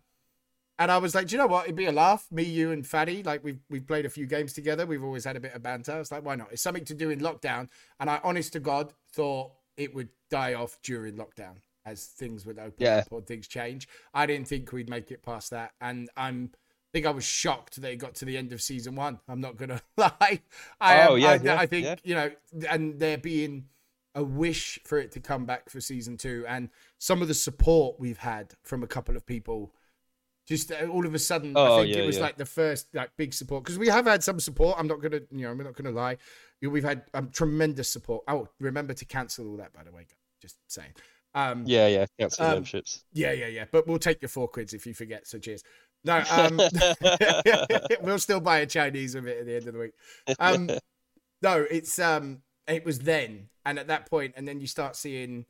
and 0.80 0.92
I 0.92 0.98
was 0.98 1.16
like, 1.16 1.28
do 1.28 1.36
you 1.36 1.38
know 1.42 1.48
what? 1.48 1.66
It'd 1.66 1.76
be 1.76 1.86
a 1.86 1.92
laugh. 1.92 2.28
Me, 2.32 2.44
you, 2.44 2.72
and 2.72 2.86
Faddy. 2.86 3.24
Like 3.24 3.44
we've 3.44 3.60
we've 3.70 3.88
played 3.88 4.06
a 4.06 4.10
few 4.10 4.26
games 4.26 4.54
together. 4.54 4.86
We've 4.86 5.04
always 5.04 5.26
had 5.26 5.36
a 5.36 5.40
bit 5.40 5.54
of 5.54 5.64
banter. 5.64 5.94
I 5.94 6.00
was 6.00 6.12
like, 6.12 6.26
why 6.26 6.36
not? 6.36 6.50
It's 6.52 6.62
something 6.62 6.86
to 6.86 6.94
do 6.94 7.10
in 7.10 7.20
lockdown. 7.20 7.70
And 8.00 8.10
I, 8.10 8.20
honest 8.24 8.54
to 8.54 8.60
God, 8.60 8.94
thought 9.14 9.52
it 9.78 9.94
would 9.94 10.10
die 10.30 10.54
off 10.54 10.78
during 10.84 11.16
lockdown 11.16 11.56
as 11.86 12.06
things 12.06 12.46
would 12.46 12.58
open 12.58 12.74
Yeah. 12.80 12.98
up 12.98 13.08
or 13.12 13.22
things 13.22 13.48
change. 13.48 13.88
I 14.14 14.26
didn't 14.26 14.48
think 14.48 14.72
we'd 14.72 14.90
make 14.90 15.12
it 15.12 15.24
past 15.24 15.52
that, 15.52 15.72
and 15.82 16.10
I'm. 16.18 16.52
I 16.54 16.98
think 17.00 17.08
I 17.08 17.12
was 17.12 17.26
shocked 17.26 17.82
that 17.82 17.92
it 17.92 17.98
got 17.98 18.16
to 18.16 18.26
the 18.26 18.38
end 18.38 18.54
of 18.54 18.62
season 18.62 18.96
one. 18.96 19.20
I'm 19.28 19.42
not 19.42 19.58
gonna 19.58 19.82
lie. 19.98 20.40
I, 20.80 21.08
Oh, 21.08 21.16
yeah, 21.16 21.32
I, 21.32 21.36
yeah, 21.36 21.60
I 21.60 21.66
think 21.66 21.86
yeah. 21.86 21.96
you 22.06 22.16
know, 22.16 22.32
and 22.70 22.98
there 23.00 23.18
being 23.18 23.66
a 24.14 24.24
wish 24.24 24.80
for 24.86 24.98
it 24.98 25.12
to 25.12 25.20
come 25.20 25.44
back 25.46 25.70
for 25.70 25.82
season 25.82 26.16
two, 26.16 26.46
and 26.48 26.70
some 26.98 27.22
of 27.22 27.28
the 27.28 27.34
support 27.34 28.00
we've 28.00 28.20
had 28.20 28.54
from 28.64 28.82
a 28.82 28.88
couple 28.88 29.18
of 29.18 29.26
people 29.26 29.74
just 30.48 30.72
uh, 30.72 30.86
all 30.88 31.06
of 31.06 31.14
a 31.16 31.20
sudden 31.20 31.54
Oh, 31.56 31.80
i 31.80 31.82
think 31.84 31.96
yeah, 31.96 32.04
it 32.04 32.06
was 32.06 32.18
yeah. 32.18 32.24
like 32.24 32.38
the 32.38 32.46
first 32.46 32.88
like 32.94 33.10
big 33.18 33.34
support 33.34 33.64
because 33.64 33.80
we 33.80 33.88
have 33.88 34.06
had 34.06 34.24
some 34.24 34.40
support 34.40 34.76
i'm 34.80 34.88
not 34.88 35.02
gonna 35.02 35.22
you 35.32 35.42
know 35.44 35.52
i'm 35.52 35.58
not 35.58 35.76
gonna 35.76 35.92
lie. 35.92 36.18
We've 36.62 36.84
had 36.84 37.04
um, 37.14 37.30
tremendous 37.30 37.90
support. 37.90 38.24
Oh 38.28 38.48
remember 38.60 38.94
to 38.96 39.06
cancel 39.06 39.48
all 39.50 39.58
that 39.58 39.72
by 39.74 39.84
the 39.84 39.92
way 39.92 40.08
just 40.42 40.58
saying. 40.68 40.94
Um 41.36 41.64
Yeah, 41.68 41.88
yeah, 41.88 42.06
cancel 42.20 42.46
Um, 42.46 42.52
memberships. 42.54 43.04
yeah 43.14 43.34
yeah 43.34 43.48
yeah 43.48 43.66
but 43.72 43.88
we'll 43.88 44.00
take 44.00 44.22
your 44.22 44.30
four 44.30 44.48
quids 44.48 44.74
if 44.74 44.86
you 44.88 44.94
forget 44.94 45.28
so 45.28 45.38
cheers. 45.38 45.64
No 46.04 46.24
um 46.32 46.60
we'll 48.02 48.20
still 48.20 48.40
buy 48.40 48.60
a 48.60 48.66
chinese 48.66 49.16
with 49.16 49.28
it 49.28 49.40
at 49.40 49.46
the 49.46 49.56
end 49.56 49.68
of 49.68 49.74
the 49.74 49.80
week. 49.80 49.92
Um 50.40 50.70
no 51.42 51.66
it's 51.70 52.00
um 52.00 52.42
it 52.68 52.84
was 52.86 53.00
then 53.00 53.50
and 53.66 53.78
at 53.78 53.88
that 53.88 54.10
point 54.10 54.34
and 54.38 54.48
then 54.48 54.60
you 54.60 54.68
start 54.68 54.96
seeing 54.96 55.46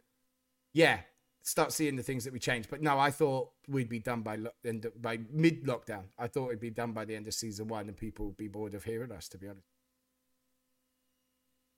yeah 0.73 0.99
start 1.45 1.73
seeing 1.73 1.95
the 1.97 2.03
things 2.03 2.25
that 2.25 2.33
we 2.33 2.39
changed 2.39 2.69
but 2.69 2.81
no 2.81 2.99
i 2.99 3.11
thought 3.11 3.49
we'd 3.69 3.89
be 3.89 3.99
done 3.99 4.21
by 4.23 4.37
end 4.65 4.87
by 5.01 5.19
mid 5.31 5.63
lockdown 5.65 6.03
i 6.19 6.27
thought 6.27 6.49
it'd 6.49 6.61
be 6.61 6.71
done 6.71 6.93
by 6.93 7.05
the 7.05 7.15
end 7.15 7.27
of 7.27 7.35
season 7.35 7.67
one 7.69 7.87
and 7.87 7.97
people 7.97 8.27
would 8.27 8.37
be 8.37 8.49
bored 8.49 8.75
of 8.75 8.85
hearing 8.85 9.11
us 9.13 9.29
to 9.29 9.39
be 9.39 9.47
honest 9.47 9.67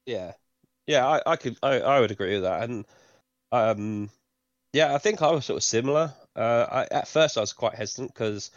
Yeah, 0.05 0.33
yeah, 0.87 1.07
I, 1.07 1.21
I 1.33 1.35
could, 1.37 1.57
I, 1.63 1.79
I 1.81 1.99
would 1.99 2.11
agree 2.11 2.33
with 2.35 2.43
that, 2.43 2.63
and 2.69 2.85
um, 3.51 4.11
yeah, 4.73 4.95
I 4.95 4.99
think 4.99 5.21
I 5.21 5.31
was 5.31 5.45
sort 5.45 5.57
of 5.57 5.63
similar. 5.63 6.13
Uh, 6.35 6.67
I, 6.91 6.95
at 6.95 7.07
first 7.07 7.37
I 7.37 7.41
was 7.41 7.53
quite 7.53 7.75
hesitant 7.75 8.13
because, 8.13 8.51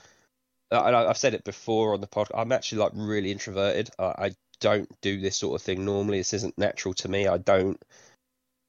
and 0.71 0.97
I, 0.97 1.09
I've 1.09 1.19
said 1.19 1.35
it 1.35 1.45
before 1.45 1.95
on 1.95 2.01
the 2.03 2.09
podcast, 2.09 2.33
I'm 2.35 2.53
actually 2.53 2.81
like 2.81 2.93
really 2.95 3.33
introverted. 3.33 3.91
I, 3.99 4.05
I 4.05 4.33
don't 4.61 4.91
do 5.03 5.21
this 5.21 5.39
sort 5.39 5.61
of 5.61 5.65
thing 5.65 5.85
normally. 5.85 6.19
This 6.19 6.35
isn't 6.35 6.59
natural 6.59 6.95
to 6.97 7.09
me. 7.09 7.29
I 7.29 7.39
don't. 7.39 7.83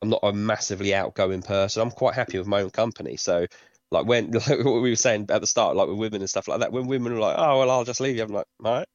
I'm 0.01 0.09
not 0.09 0.21
a 0.23 0.33
massively 0.33 0.93
outgoing 0.95 1.41
person. 1.41 1.81
I'm 1.81 1.91
quite 1.91 2.15
happy 2.15 2.37
with 2.37 2.47
my 2.47 2.61
own 2.61 2.71
company. 2.71 3.17
So, 3.17 3.45
like 3.91 4.05
when 4.05 4.31
like 4.47 4.47
what 4.63 4.81
we 4.81 4.89
were 4.89 4.95
saying 4.95 5.27
at 5.29 5.41
the 5.41 5.47
start, 5.47 5.75
like 5.75 5.87
with 5.87 5.97
women 5.97 6.21
and 6.21 6.29
stuff 6.29 6.47
like 6.47 6.61
that, 6.61 6.71
when 6.71 6.87
women 6.87 7.13
are 7.13 7.19
like, 7.19 7.37
"Oh 7.37 7.59
well, 7.59 7.69
I'll 7.71 7.85
just 7.85 8.01
leave 8.01 8.17
you," 8.17 8.23
I'm 8.23 8.31
like, 8.31 8.47
"All 8.63 8.73
right." 8.73 8.87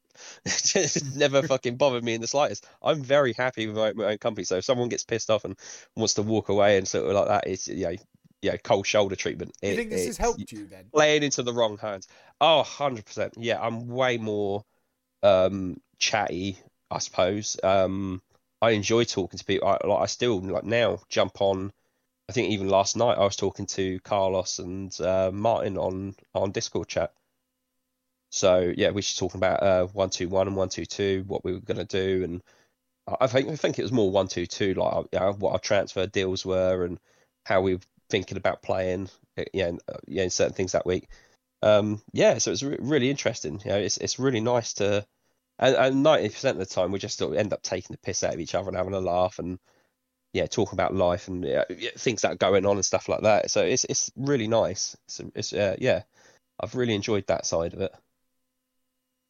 It 0.46 0.62
just 0.64 1.14
never 1.14 1.42
fucking 1.42 1.76
bothered 1.76 2.02
me 2.02 2.14
in 2.14 2.22
the 2.22 2.26
slightest. 2.26 2.66
I'm 2.82 3.02
very 3.02 3.34
happy 3.34 3.66
with 3.66 3.76
my, 3.76 3.92
my 3.92 4.12
own 4.12 4.18
company. 4.18 4.44
So 4.44 4.56
if 4.56 4.64
someone 4.64 4.88
gets 4.88 5.04
pissed 5.04 5.30
off 5.30 5.44
and 5.44 5.58
wants 5.94 6.14
to 6.14 6.22
walk 6.22 6.48
away 6.48 6.78
and 6.78 6.88
sort 6.88 7.06
of 7.06 7.12
like 7.12 7.28
that, 7.28 7.46
it's 7.46 7.68
yeah, 7.68 7.92
yeah, 8.42 8.56
cold 8.56 8.86
shoulder 8.86 9.16
treatment. 9.16 9.52
do 9.60 9.68
you 9.68 9.76
think 9.76 9.90
this 9.90 10.06
has 10.06 10.16
helped 10.16 10.52
you 10.52 10.66
then 10.66 10.86
playing 10.92 11.22
into 11.22 11.42
the 11.42 11.52
wrong 11.52 11.78
hands. 11.78 12.08
Oh, 12.40 12.62
100%. 12.66 13.34
Yeah, 13.36 13.60
I'm 13.60 13.88
way 13.88 14.18
more 14.18 14.64
um 15.22 15.76
chatty, 15.98 16.58
I 16.90 16.98
suppose. 16.98 17.58
Um 17.62 18.22
I 18.60 18.70
enjoy 18.72 19.04
talking 19.04 19.38
to 19.38 19.44
people. 19.44 19.68
I 19.68 19.78
like 19.86 20.02
I 20.02 20.06
still 20.06 20.40
like 20.40 20.64
now 20.64 21.00
jump 21.08 21.40
on 21.40 21.72
I 22.28 22.32
think 22.32 22.50
even 22.50 22.68
last 22.68 22.96
night 22.96 23.18
I 23.18 23.24
was 23.24 23.36
talking 23.36 23.66
to 23.66 24.00
Carlos 24.00 24.58
and 24.60 24.98
uh, 25.00 25.30
Martin 25.32 25.78
on 25.78 26.16
on 26.34 26.52
Discord 26.52 26.88
chat. 26.88 27.14
So 28.30 28.72
yeah, 28.76 28.88
we 28.88 28.94
were 28.96 29.00
just 29.02 29.18
talking 29.18 29.38
about 29.38 29.62
uh 29.62 29.86
one 29.86 30.10
two 30.10 30.28
one 30.28 30.46
and 30.48 30.56
one 30.56 30.68
two 30.68 30.86
two, 30.86 31.24
what 31.26 31.44
we 31.44 31.52
were 31.52 31.60
gonna 31.60 31.84
do, 31.84 32.22
and 32.24 32.42
I 33.20 33.26
think 33.28 33.48
I 33.50 33.56
think 33.56 33.78
it 33.78 33.82
was 33.82 33.92
more 33.92 34.10
one 34.10 34.28
two 34.28 34.46
two, 34.46 34.74
like 34.74 35.06
you 35.12 35.20
know, 35.20 35.32
what 35.34 35.52
our 35.54 35.58
transfer 35.58 36.06
deals 36.06 36.46
were 36.46 36.84
and 36.84 37.00
how 37.46 37.60
we 37.62 37.74
were 37.76 37.82
thinking 38.10 38.36
about 38.38 38.62
playing, 38.62 39.10
uh, 39.38 39.44
yeah, 39.54 39.68
and, 39.68 39.82
uh, 39.88 39.98
yeah, 40.08 40.24
in 40.24 40.30
certain 40.30 40.54
things 40.54 40.72
that 40.72 40.86
week. 40.86 41.08
Um, 41.62 42.02
yeah, 42.12 42.38
so 42.38 42.52
it's 42.52 42.62
re- 42.64 42.78
really 42.80 43.10
interesting. 43.10 43.60
You 43.64 43.70
know, 43.72 43.78
it's 43.78 43.98
it's 43.98 44.18
really 44.18 44.40
nice 44.40 44.74
to, 44.74 45.06
and 45.58 46.02
ninety 46.02 46.28
percent 46.28 46.60
of 46.60 46.68
the 46.68 46.74
time 46.74 46.92
we 46.92 46.98
just 46.98 47.18
sort 47.18 47.32
of 47.32 47.38
end 47.38 47.52
up 47.52 47.62
taking 47.62 47.94
the 47.94 47.98
piss 47.98 48.22
out 48.24 48.34
of 48.34 48.40
each 48.40 48.54
other 48.54 48.68
and 48.68 48.76
having 48.76 48.94
a 48.94 49.00
laugh 49.00 49.38
and 49.38 49.58
yeah, 50.32 50.46
talking 50.46 50.74
about 50.76 50.94
life 50.94 51.28
and 51.28 51.44
yeah, 51.44 51.64
things 51.96 52.22
that 52.22 52.32
are 52.32 52.36
going 52.36 52.66
on 52.66 52.76
and 52.76 52.84
stuff 52.84 53.08
like 53.08 53.22
that. 53.22 53.50
So 53.50 53.62
it's 53.62 53.84
it's 53.84 54.10
really 54.16 54.48
nice. 54.48 54.94
It's 55.06 55.20
it's 55.34 55.52
uh, 55.52 55.76
yeah, 55.78 56.02
I've 56.60 56.74
really 56.74 56.94
enjoyed 56.94 57.26
that 57.28 57.46
side 57.46 57.72
of 57.74 57.80
it. 57.80 57.94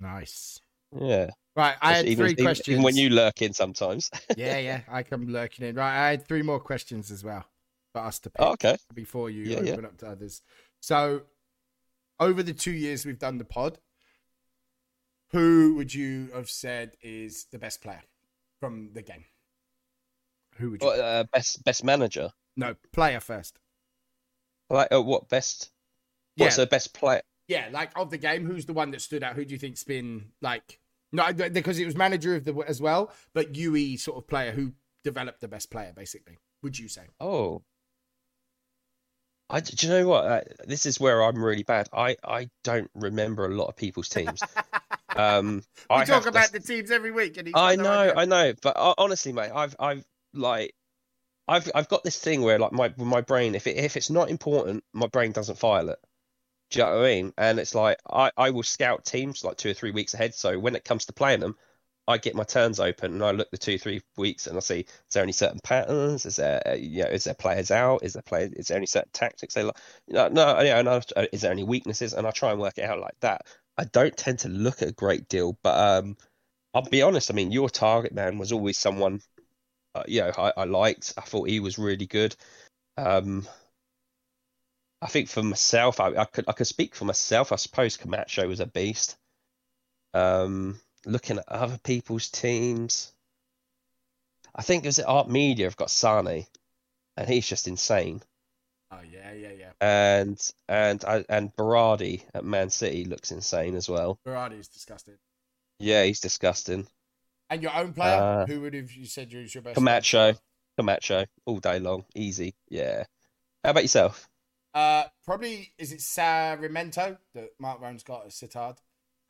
nice 0.00 0.60
Yeah, 0.98 1.30
right 1.54 1.74
i 1.80 1.94
had 1.94 2.04
three 2.04 2.30
even- 2.32 2.44
questions 2.44 2.68
even 2.68 2.82
when 2.82 2.96
you 2.96 3.10
lurk 3.10 3.40
in 3.42 3.52
sometimes. 3.52 4.10
yeah 4.36 4.58
yeah 4.58 4.80
i 4.88 5.02
come 5.02 5.26
lurking 5.28 5.66
in 5.66 5.74
right 5.74 6.06
i 6.06 6.10
had 6.10 6.26
three 6.26 6.42
more 6.42 6.60
questions 6.60 7.10
as 7.10 7.24
well 7.24 7.44
for 7.92 8.00
us 8.02 8.18
to 8.20 8.30
pick 8.30 8.44
Oh, 8.44 8.52
okay. 8.52 8.76
before 8.94 9.30
you 9.30 9.44
Yeah, 9.44 9.56
open 9.58 9.66
yeah. 9.66 9.86
up 9.86 9.96
to 9.98 10.08
others. 10.08 10.42
So, 10.80 11.22
over 12.20 12.42
the 12.42 12.52
two 12.52 12.72
years 12.72 13.06
we've 13.06 13.18
done 13.18 13.38
the 13.38 13.44
pod, 13.46 13.78
who 15.32 15.74
would 15.76 15.92
you 15.94 16.28
have 16.34 16.48
said 16.50 16.96
is 17.02 17.46
the 17.52 17.58
best 17.58 17.82
player 17.82 18.02
from 18.60 18.90
the 18.92 19.02
game? 19.02 19.24
Who 20.58 20.70
would 20.72 20.82
you? 20.82 20.88
Uh, 20.88 21.24
best 21.24 21.62
best 21.64 21.84
manager. 21.84 22.30
no, 22.56 22.74
player 22.92 23.20
first. 23.20 23.58
Like 24.70 24.88
uh, 24.92 25.02
what 25.02 25.28
best? 25.28 25.70
Yeah, 26.36 26.44
What's 26.46 26.56
the 26.56 26.66
best 26.66 26.92
player? 26.94 27.22
yeah, 27.48 27.68
like 27.70 27.90
of 27.96 28.10
the 28.10 28.18
game, 28.18 28.44
who's 28.44 28.66
the 28.66 28.72
one 28.72 28.90
that 28.90 29.00
stood 29.00 29.22
out? 29.22 29.36
Who 29.36 29.44
do 29.44 29.52
you 29.54 29.58
think's 29.58 29.84
been 29.84 30.32
like? 30.40 30.80
No, 31.12 31.32
because 31.32 31.78
it 31.78 31.86
was 31.86 31.94
manager 31.96 32.34
of 32.34 32.44
the 32.44 32.54
as 32.66 32.80
well, 32.80 33.12
but 33.32 33.54
UE 33.54 33.96
sort 33.96 34.18
of 34.18 34.26
player 34.26 34.50
who 34.52 34.72
developed 35.04 35.40
the 35.40 35.48
best 35.48 35.70
player 35.70 35.92
basically. 35.94 36.38
Would 36.62 36.78
you 36.78 36.88
say? 36.88 37.02
Oh, 37.20 37.62
I 39.48 39.60
do 39.60 39.86
you 39.86 39.92
know 39.92 40.08
what? 40.08 40.24
Uh, 40.24 40.40
this 40.66 40.86
is 40.86 40.98
where 40.98 41.22
I'm 41.22 41.42
really 41.42 41.62
bad. 41.62 41.88
I 41.92 42.16
I 42.24 42.48
don't 42.64 42.90
remember 42.94 43.46
a 43.46 43.54
lot 43.54 43.66
of 43.68 43.76
people's 43.76 44.08
teams. 44.08 44.42
Um, 45.18 45.62
we 45.90 45.96
I 45.96 46.04
talk 46.04 46.22
to- 46.24 46.28
about 46.28 46.52
the 46.52 46.60
teams 46.60 46.90
every 46.90 47.10
week, 47.10 47.36
and 47.36 47.48
I 47.54 47.76
no 47.76 47.82
know. 47.82 48.12
I 48.16 48.24
know, 48.24 48.54
but 48.62 48.76
uh, 48.76 48.94
honestly, 48.98 49.32
mate, 49.32 49.50
I've 49.54 49.76
I've 49.78 50.04
like 50.34 50.74
I've 51.48 51.70
I've 51.74 51.88
got 51.88 52.04
this 52.04 52.18
thing 52.18 52.42
where 52.42 52.58
like 52.58 52.72
my 52.72 52.92
my 52.96 53.20
brain, 53.20 53.54
if 53.54 53.66
it 53.66 53.76
if 53.76 53.96
it's 53.96 54.10
not 54.10 54.30
important, 54.30 54.84
my 54.92 55.06
brain 55.06 55.32
doesn't 55.32 55.58
file 55.58 55.88
it. 55.90 55.98
Do 56.70 56.80
you 56.80 56.84
know 56.84 56.96
what 56.96 57.04
I 57.04 57.08
mean? 57.08 57.32
And 57.38 57.58
it's 57.60 57.74
like 57.74 57.98
I 58.10 58.30
I 58.36 58.50
will 58.50 58.64
scout 58.64 59.04
teams 59.04 59.44
like 59.44 59.56
two 59.56 59.70
or 59.70 59.74
three 59.74 59.92
weeks 59.92 60.14
ahead. 60.14 60.34
So 60.34 60.58
when 60.58 60.74
it 60.74 60.84
comes 60.84 61.06
to 61.06 61.12
playing 61.12 61.40
them, 61.40 61.56
I 62.08 62.18
get 62.18 62.34
my 62.34 62.44
turns 62.44 62.80
open 62.80 63.14
and 63.14 63.24
I 63.24 63.30
look 63.32 63.50
the 63.50 63.58
two 63.58 63.78
three 63.78 64.02
weeks 64.16 64.46
and 64.46 64.56
I 64.56 64.60
see 64.60 64.80
is 64.80 64.86
there 65.12 65.22
any 65.22 65.32
certain 65.32 65.60
patterns? 65.60 66.26
Is 66.26 66.36
there 66.36 66.62
uh, 66.66 66.74
you 66.74 67.04
know 67.04 67.10
is 67.10 67.24
there 67.24 67.34
players 67.34 67.70
out? 67.70 68.02
Is 68.02 68.14
there 68.14 68.22
play? 68.22 68.44
Is 68.44 68.68
there 68.68 68.76
any 68.76 68.86
certain 68.86 69.10
tactics 69.12 69.54
they 69.54 69.62
like? 69.62 69.76
No, 70.08 70.28
no, 70.28 70.60
yeah, 70.62 70.82
no. 70.82 71.00
Is 71.32 71.42
there 71.42 71.52
any 71.52 71.64
weaknesses? 71.64 72.12
And 72.14 72.26
I 72.26 72.30
try 72.32 72.50
and 72.50 72.60
work 72.60 72.78
it 72.78 72.84
out 72.84 73.00
like 73.00 73.18
that. 73.20 73.46
I 73.78 73.84
don't 73.84 74.16
tend 74.16 74.40
to 74.40 74.48
look 74.48 74.82
at 74.82 74.88
a 74.88 74.92
great 74.92 75.28
deal, 75.28 75.58
but 75.62 75.78
um. 75.78 76.16
I'll 76.74 76.82
be 76.82 77.00
honest. 77.00 77.30
I 77.30 77.34
mean, 77.34 77.52
your 77.52 77.70
target 77.70 78.12
man 78.12 78.36
was 78.36 78.52
always 78.52 78.76
someone, 78.76 79.22
uh, 79.94 80.02
you 80.06 80.20
know, 80.20 80.30
I, 80.36 80.52
I 80.58 80.64
liked. 80.64 81.14
I 81.16 81.22
thought 81.22 81.48
he 81.48 81.58
was 81.58 81.78
really 81.78 82.04
good. 82.04 82.36
Um, 82.98 83.48
I 85.00 85.06
think 85.06 85.30
for 85.30 85.42
myself, 85.42 86.00
I, 86.00 86.08
I 86.16 86.26
could 86.26 86.44
I 86.48 86.52
could 86.52 86.66
speak 86.66 86.94
for 86.94 87.06
myself. 87.06 87.50
I 87.50 87.56
suppose 87.56 87.96
Camacho 87.96 88.46
was 88.46 88.60
a 88.60 88.66
beast. 88.66 89.16
Um, 90.12 90.78
looking 91.06 91.38
at 91.38 91.48
other 91.48 91.78
people's 91.82 92.28
teams, 92.28 93.10
I 94.54 94.60
think 94.60 94.84
it 94.84 94.88
was 94.88 95.00
Art 95.00 95.30
Media. 95.30 95.64
I've 95.64 95.76
got 95.76 95.90
Sane, 95.90 96.46
and 97.16 97.26
he's 97.26 97.48
just 97.48 97.68
insane. 97.68 98.22
Oh 98.90 99.00
yeah, 99.10 99.32
yeah, 99.32 99.52
yeah. 99.58 99.72
And 99.80 100.40
and 100.68 101.04
and 101.28 101.54
Berardi 101.56 102.22
at 102.34 102.44
Man 102.44 102.70
City 102.70 103.04
looks 103.04 103.32
insane 103.32 103.74
as 103.74 103.88
well. 103.88 104.18
Berardi's 104.24 104.68
disgusting. 104.68 105.18
Yeah, 105.78 106.04
he's 106.04 106.20
disgusting. 106.20 106.86
And 107.50 107.62
your 107.62 107.74
own 107.74 107.92
player, 107.92 108.20
Uh, 108.20 108.46
who 108.46 108.60
would 108.62 108.74
have 108.74 108.92
you 108.92 109.06
said 109.06 109.32
was 109.32 109.54
your 109.54 109.62
best? 109.62 109.74
Camacho. 109.74 110.34
Camacho 110.78 111.24
all 111.46 111.58
day 111.58 111.78
long, 111.78 112.04
easy. 112.14 112.54
Yeah. 112.68 113.04
How 113.64 113.70
about 113.70 113.82
yourself? 113.84 114.28
Uh, 114.74 115.04
probably 115.24 115.72
is 115.78 115.90
it 115.90 116.00
Sarimento 116.00 117.16
that 117.34 117.50
Mark 117.58 117.80
Rowan's 117.80 118.02
got 118.02 118.26
at 118.26 118.30
Sittard? 118.30 118.78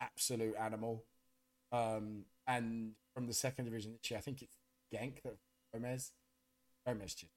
Absolute 0.01 0.57
animal. 0.61 1.05
Um, 1.73 2.25
and 2.47 2.93
from 3.15 3.27
the 3.27 3.33
second 3.33 3.67
division, 3.67 3.93
actually, 3.95 4.17
I 4.17 4.21
think 4.21 4.43
it's 4.43 4.57
Genk 4.93 5.23
that 5.23 5.39
Gomez. 5.73 6.13
Gomez 6.87 7.15
just. 7.15 7.33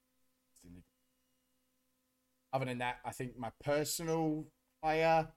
Other 2.52 2.64
than 2.64 2.78
that, 2.78 2.98
I 3.04 3.10
think 3.12 3.38
my 3.38 3.50
personal 3.62 4.44
player. 4.82 5.28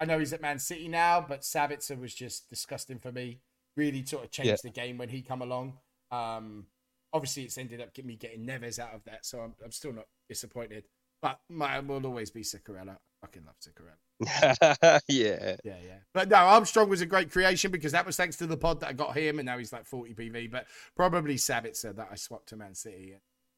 I 0.00 0.04
know 0.04 0.18
he's 0.18 0.32
at 0.32 0.42
Man 0.42 0.58
City 0.58 0.88
now, 0.88 1.24
but 1.26 1.42
Savitzer 1.42 1.98
was 1.98 2.12
just 2.14 2.50
disgusting 2.50 2.98
for 2.98 3.12
me. 3.12 3.40
Really 3.76 4.04
sort 4.04 4.24
of 4.24 4.30
changed 4.30 4.48
Yeah. 4.50 4.56
the 4.64 4.70
game 4.70 4.98
when 4.98 5.08
he 5.08 5.22
come 5.22 5.42
along. 5.42 5.78
Um, 6.10 6.66
obviously, 7.12 7.44
it's 7.44 7.56
ended 7.56 7.80
up 7.80 7.94
getting 7.94 8.08
me 8.08 8.16
getting 8.16 8.44
Neves 8.44 8.78
out 8.78 8.94
of 8.94 9.04
that, 9.04 9.24
so 9.24 9.40
I'm, 9.40 9.54
I'm 9.64 9.70
still 9.72 9.92
not 9.92 10.06
disappointed. 10.28 10.84
But 11.22 11.38
my 11.48 11.78
will 11.78 12.04
always 12.04 12.30
be 12.30 12.42
Cicarella. 12.42 12.96
I 12.96 13.26
fucking 13.26 13.44
love 13.46 13.54
Cicarella. 13.60 15.00
yeah. 15.08 15.56
Yeah, 15.64 15.76
yeah. 15.86 15.98
But 16.12 16.28
no, 16.28 16.36
Armstrong 16.36 16.88
was 16.88 17.00
a 17.00 17.06
great 17.06 17.30
creation 17.30 17.70
because 17.70 17.92
that 17.92 18.04
was 18.04 18.16
thanks 18.16 18.36
to 18.38 18.46
the 18.48 18.56
pod 18.56 18.80
that 18.80 18.88
I 18.88 18.92
got 18.92 19.16
him, 19.16 19.38
and 19.38 19.46
now 19.46 19.56
he's 19.56 19.72
like 19.72 19.86
40 19.86 20.14
PV. 20.14 20.50
But 20.50 20.66
probably 20.96 21.36
Savitzer 21.36 21.94
that 21.94 22.08
I 22.10 22.16
swapped 22.16 22.48
to 22.48 22.56
Man 22.56 22.74
City 22.74 23.14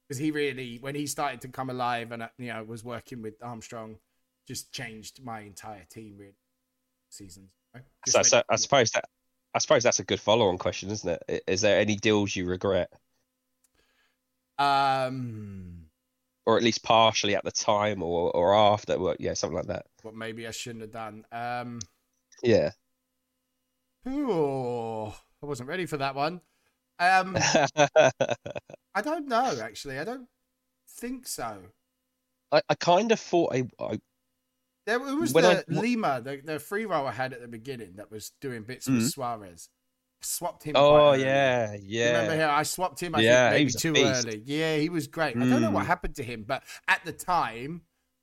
because 0.08 0.18
he 0.18 0.30
really, 0.30 0.78
when 0.80 0.94
he 0.94 1.06
started 1.06 1.40
to 1.42 1.48
come 1.48 1.70
alive 1.70 2.12
and 2.12 2.22
uh, 2.22 2.28
you 2.38 2.48
know 2.48 2.62
was 2.64 2.84
working 2.84 3.22
with 3.22 3.34
Armstrong, 3.42 3.96
just 4.46 4.72
changed 4.72 5.22
my 5.24 5.40
entire 5.40 5.84
team 5.90 6.16
really. 6.18 6.36
Seasons. 7.10 7.50
So, 8.08 8.22
so 8.22 8.42
I 8.48 8.56
suppose 8.56 8.90
that 8.90 9.04
I 9.54 9.58
suppose 9.60 9.84
that's 9.84 10.00
a 10.00 10.04
good 10.04 10.20
follow-on 10.20 10.58
question, 10.58 10.90
isn't 10.90 11.20
it? 11.28 11.44
Is 11.46 11.60
there 11.60 11.78
any 11.78 11.94
deals 11.94 12.34
you 12.34 12.44
regret, 12.44 12.92
um, 14.58 15.86
or 16.44 16.56
at 16.56 16.64
least 16.64 16.82
partially 16.82 17.36
at 17.36 17.44
the 17.44 17.52
time, 17.52 18.02
or 18.02 18.30
or 18.32 18.54
after? 18.54 18.98
Well, 18.98 19.14
yeah, 19.20 19.34
something 19.34 19.56
like 19.56 19.66
that. 19.66 19.86
what 20.02 20.14
maybe 20.14 20.46
I 20.46 20.50
shouldn't 20.50 20.82
have 20.82 20.90
done. 20.90 21.24
Um, 21.30 21.80
Yeah. 22.42 22.70
ooh, 24.08 25.06
I 25.06 25.46
wasn't 25.46 25.68
ready 25.68 25.86
for 25.86 25.96
that 25.98 26.14
one. 26.14 26.40
Um, 27.10 27.36
I 28.94 29.02
don't 29.02 29.28
know 29.28 29.58
actually. 29.60 29.98
I 29.98 30.04
don't 30.04 30.28
think 30.88 31.26
so. 31.26 31.58
I, 32.52 32.62
I 32.68 32.74
kind 32.74 33.10
of 33.12 33.18
thought 33.20 33.54
I, 33.54 33.64
I 33.80 33.98
There 34.86 34.96
it 35.08 35.14
was 35.14 35.32
When 35.32 35.44
the 35.44 35.64
I- 35.70 35.80
Lima, 35.80 36.20
the, 36.22 36.40
the 36.44 36.58
free 36.58 36.84
roll 36.84 37.06
I 37.06 37.12
had 37.12 37.32
at 37.32 37.40
the 37.40 37.48
beginning 37.48 37.94
that 37.96 38.10
was 38.10 38.32
doing 38.40 38.62
bits 38.64 38.86
with 38.86 39.02
Mhm. 39.02 39.10
Suarez. 39.10 39.68
I 40.22 40.26
swapped 40.26 40.62
him. 40.64 40.76
oh 40.76 41.12
yeah, 41.14 41.72
yeah 41.74 42.04
You 42.04 42.06
Remember 42.06 42.34
him? 42.34 42.50
I 42.50 42.62
swapped 42.62 43.00
him. 43.00 43.14
I 43.14 43.22
Yeah, 43.22 43.48
think 43.48 43.58
he 43.58 43.58
maybe 43.58 43.64
was 43.64 43.76
too 43.76 43.94
early. 43.96 44.42
Yeah, 44.44 44.76
he 44.76 44.88
was 44.88 45.06
great. 45.06 45.36
I 45.36 45.40
don't 45.46 45.62
know 45.62 45.70
what 45.70 45.84
Mm. 45.84 45.86
happened 45.86 46.16
to 46.16 46.22
him, 46.22 46.44
but 46.44 46.62
at 46.88 47.04
the 47.04 47.12
time, 47.12 47.82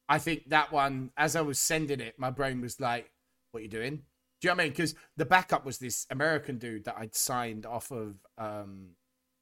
I 0.09 0.17
think 0.19 0.49
that 0.49 0.71
one, 0.71 1.11
as 1.17 1.35
I 1.35 1.41
was 1.41 1.59
sending 1.59 1.99
it, 1.99 2.17
my 2.19 2.29
brain 2.31 2.61
was 2.61 2.79
like, 2.79 3.11
"What 3.51 3.63
you 3.63 3.69
doing?" 3.69 4.03
Do 4.41 4.47
you 4.47 4.49
know 4.49 4.55
what 4.55 4.61
I 4.61 4.65
mean? 4.65 4.71
Because 4.71 4.95
the 5.17 5.25
backup 5.25 5.65
was 5.65 5.77
this 5.77 6.07
American 6.09 6.57
dude 6.57 6.85
that 6.85 6.95
I'd 6.97 7.13
signed 7.13 7.67
off 7.67 7.91
of 7.91 8.15
um, 8.39 8.95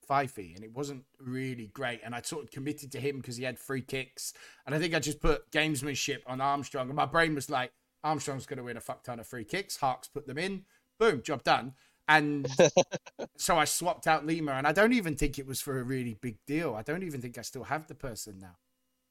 Fifey, 0.08 0.56
and 0.56 0.64
it 0.64 0.76
wasn't 0.76 1.06
really 1.20 1.68
great. 1.68 2.02
And 2.04 2.14
I 2.14 2.22
sort 2.22 2.44
of 2.44 2.52
committed 2.52 2.92
to 2.92 3.00
him 3.00 3.18
because 3.18 3.38
he 3.38 3.46
had 3.46 3.58
free 3.58 3.82
kicks, 3.82 4.34
and 4.66 4.76
I 4.76 4.80
think 4.80 4.94
I 4.94 5.00
just 5.00 5.22
put 5.22 5.50
gamesmanship 5.52 6.20
on 6.28 6.42
Armstrong, 6.42 6.88
and 6.88 6.96
my 6.96 7.06
brain 7.06 7.34
was 7.34 7.50
like, 7.50 7.72
"Armstrong's 8.04 8.46
going 8.46 8.58
to 8.58 8.64
win 8.64 8.76
a 8.76 8.82
fuck 8.82 9.04
ton 9.04 9.20
of 9.20 9.28
free 9.28 9.46
kicks." 9.46 9.78
Harks 9.78 10.10
put 10.10 10.28
them 10.28 10.38
in, 10.38 10.66
boom, 11.00 11.22
job 11.22 11.44
done. 11.44 11.76
And 12.10 12.48
so 13.38 13.58
I 13.58 13.66
swapped 13.66 14.08
out 14.08 14.26
Lima, 14.26 14.54
and 14.54 14.68
I 14.68 14.74
don't 14.74 14.94
even 14.94 15.16
think 15.16 15.40
it 15.40 15.48
was 15.48 15.62
for 15.62 15.80
a 15.80 15.84
really 15.84 16.18
big 16.20 16.38
deal. 16.46 16.76
I 16.76 16.82
don't 16.82 17.04
even 17.04 17.22
think 17.22 17.38
I 17.38 17.42
still 17.44 17.66
have 17.66 17.88
the 17.88 17.96
person 17.96 18.40
now. 18.40 18.58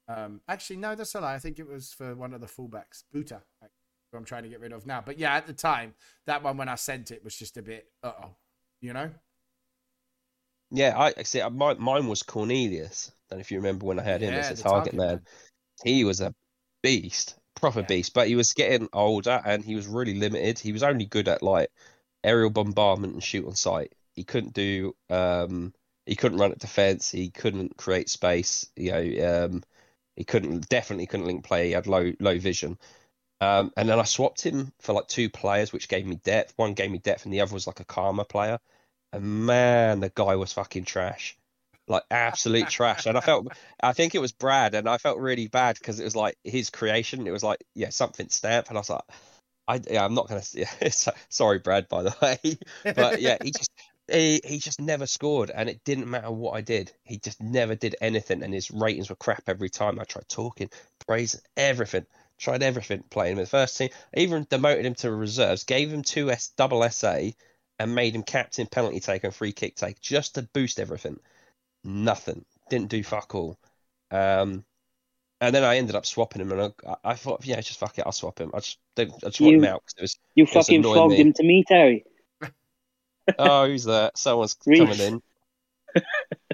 Um, 0.09 0.41
actually, 0.49 0.77
no, 0.77 0.95
that's 0.95 1.15
a 1.15 1.21
lie. 1.21 1.35
I 1.35 1.39
think 1.39 1.59
it 1.59 1.69
was 1.69 1.93
for 1.93 2.15
one 2.15 2.35
of 2.35 2.41
the 2.41 2.47
fullbacks, 2.47 3.05
Buta, 3.15 3.43
who 3.63 3.69
I'm 4.15 4.25
trying 4.25 4.45
to 4.45 4.49
get 4.49 4.61
rid 4.61 4.73
of 4.73 4.87
now. 4.87 5.03
But 5.05 5.19
yeah, 5.19 5.35
at 5.35 5.47
the 5.47 5.53
time, 5.53 5.95
that 6.27 6.43
one 6.43 6.57
when 6.57 6.69
I 6.69 6.77
sent 6.77 7.11
it 7.11 7.23
was 7.25 7.37
just 7.37 7.57
a 7.57 7.63
bit, 7.63 7.89
uh 8.03 8.13
oh, 8.23 8.31
you 8.81 8.93
know? 8.93 9.11
yeah. 10.71 10.95
I 10.99 11.15
I 11.19 11.23
see. 11.23 11.43
My, 11.51 11.75
mine 11.75 12.07
was 12.07 12.23
Cornelius. 12.23 13.13
And 13.31 13.41
if 13.41 13.51
you 13.51 13.59
remember 13.59 13.87
when 13.87 13.99
I 13.99 14.03
had 14.03 14.23
him 14.23 14.39
as 14.39 14.51
a 14.51 14.55
the 14.55 14.63
target 14.63 14.95
man, 14.95 15.21
he 15.85 16.05
was 16.05 16.21
a 16.21 16.35
beast, 16.83 17.37
proper 17.57 17.83
Yeah. 17.83 17.87
beast. 17.89 18.15
But 18.15 18.29
he 18.29 18.37
was 18.37 18.53
getting 18.55 18.89
older 18.93 19.41
and 19.45 19.65
he 19.65 19.77
was 19.77 19.87
really 19.87 20.15
limited. 20.15 20.59
He 20.59 20.73
was 20.73 20.83
only 20.83 21.07
good 21.07 21.29
at 21.29 21.43
like 21.43 21.71
aerial 22.25 22.51
bombardment 22.51 23.15
and 23.15 23.23
shoot 23.23 23.47
on 23.47 23.55
sight. 23.57 23.95
He 24.15 24.25
couldn't 24.25 24.55
do 24.55 24.95
um 25.11 25.75
he 26.07 26.17
couldn't 26.17 26.39
run 26.39 26.53
at 26.53 26.59
defense, 26.59 27.11
he 27.11 27.31
couldn't 27.31 27.77
create 27.77 28.09
space, 28.11 28.71
you 28.77 28.93
know, 28.93 29.47
um 29.47 29.63
he 30.17 30.25
couldn't 30.25 30.69
definitely 30.69 31.07
couldn't 31.07 31.27
link 31.27 31.45
play, 31.45 31.69
he 31.69 31.73
had 31.73 31.87
low 31.87 32.13
low 32.21 32.39
vision. 32.39 32.79
Um 33.41 33.73
and 33.77 33.89
then 33.89 34.01
I 34.01 34.05
swapped 34.05 34.43
him 34.43 34.73
for 34.81 34.93
like 34.93 35.09
two 35.09 35.31
players 35.31 35.73
which 35.73 35.89
gave 35.89 36.07
me 36.07 36.17
depth. 36.17 36.55
One 36.57 36.75
gave 36.75 36.91
me 36.91 36.99
depth 36.99 37.25
and 37.25 37.33
the 37.33 37.41
other 37.41 37.55
was 37.55 37.67
like 37.67 37.81
a 37.81 37.85
karma 37.85 38.25
player. 38.25 38.59
And 39.13 39.47
man, 39.47 40.01
the 40.01 40.11
guy 40.15 40.37
was 40.37 40.53
fucking 40.53 40.85
trash. 40.85 41.37
Like 41.87 42.03
absolute 42.11 42.69
trash. 42.71 43.07
And 43.07 43.17
I 43.17 43.21
felt 43.21 43.49
I 43.83 43.93
think 43.93 44.15
it 44.15 44.21
was 44.21 44.33
Brad, 44.33 44.75
and 44.75 44.89
I 44.89 44.99
felt 44.99 45.19
really 45.19 45.49
bad 45.49 45.79
because 45.79 46.01
it 46.01 46.05
was 46.05 46.17
like 46.17 46.37
his 46.45 46.71
creation. 46.71 47.27
It 47.27 47.31
was 47.31 47.43
like, 47.43 47.65
yeah, 47.75 47.91
something 47.91 48.29
stamp, 48.29 48.69
and 48.69 48.77
I 48.79 48.81
was 48.81 48.91
like, 48.91 49.03
I, 49.67 49.81
yeah, 49.91 50.05
I'm 50.05 50.15
not 50.15 50.29
gonna. 50.29 50.43
Yeah, 50.55 50.91
sorry, 51.29 51.59
Brad, 51.59 51.89
by 51.89 52.03
the 52.03 52.17
way, 52.23 52.59
but 52.95 53.21
yeah, 53.21 53.37
he 53.43 53.53
just 53.53 53.71
he 54.11 54.41
he 54.45 54.59
just 54.59 54.81
never 54.81 55.07
scored, 55.07 55.51
and 55.51 55.69
it 55.69 55.85
didn't 55.85 56.09
matter 56.11 56.31
what 56.31 56.53
I 56.53 56.63
did. 56.63 56.93
He 57.05 57.19
just 57.19 57.41
never 57.43 57.75
did 57.75 57.97
anything, 58.01 58.43
and 58.43 58.53
his 58.53 58.71
ratings 58.71 59.11
were 59.11 59.17
crap 59.17 59.45
every 59.47 59.71
time. 59.71 60.01
I 60.01 60.05
tried 60.05 60.29
talking, 60.29 60.71
praising 61.07 61.41
everything, 61.57 62.07
tried 62.39 62.63
everything, 62.63 63.03
playing 63.11 63.33
him 63.33 63.39
in 63.39 63.45
the 63.45 63.51
first 63.51 63.77
team. 63.77 63.91
I 64.17 64.21
even 64.21 64.47
demoted 64.49 64.87
him 64.87 64.95
to 64.97 65.11
reserves, 65.11 65.65
gave 65.65 65.93
him 65.93 66.03
two 66.03 66.31
S 66.31 66.49
double 66.57 66.89
SA, 66.91 67.31
and 67.79 67.95
made 67.95 68.15
him 68.15 68.23
captain, 68.23 68.67
penalty 68.67 69.01
taker, 69.01 69.27
and 69.29 69.35
free 69.37 69.53
kick 69.53 69.77
take 69.77 70.01
just 70.01 70.35
to 70.37 70.43
boost 70.53 70.81
everything. 70.81 71.19
Nothing. 71.85 72.45
Didn't 72.71 72.89
do 72.91 73.03
fuck 73.03 73.35
all. 73.35 73.59
Um, 74.11 74.65
and 75.41 75.55
then 75.55 75.63
I 75.63 75.77
ended 75.77 75.95
up 75.95 76.05
swapping 76.07 76.43
him, 76.43 76.51
and 76.53 76.73
I, 76.87 76.95
I 77.05 77.15
thought, 77.15 77.45
yeah, 77.47 77.61
just 77.61 77.79
fuck 77.79 77.99
it, 77.99 78.03
I'll 78.07 78.13
swap 78.13 78.41
him. 78.41 78.51
I 78.55 78.59
just, 78.59 78.79
don't, 78.97 79.13
I 79.25 79.29
just 79.29 79.41
want 79.41 79.53
You- 79.53 79.59
him 79.59 79.65
out 79.67 79.83
'cause 79.85 79.95
it 79.99 80.03
was. 80.03 80.19
You 80.35 80.45
It's 80.45 80.53
fucking 80.53 80.81
annoying 80.81 80.95
flogged 80.95 81.13
me. 81.13 81.21
him 81.21 81.33
to 81.35 81.43
me, 81.45 81.65
Terry. 81.67 82.05
Oh, 83.39 83.67
who's 83.67 83.85
that? 83.85 84.17
Someone's 84.17 84.57
Reece. 84.67 84.79
coming 84.81 85.01
in. 85.01 85.23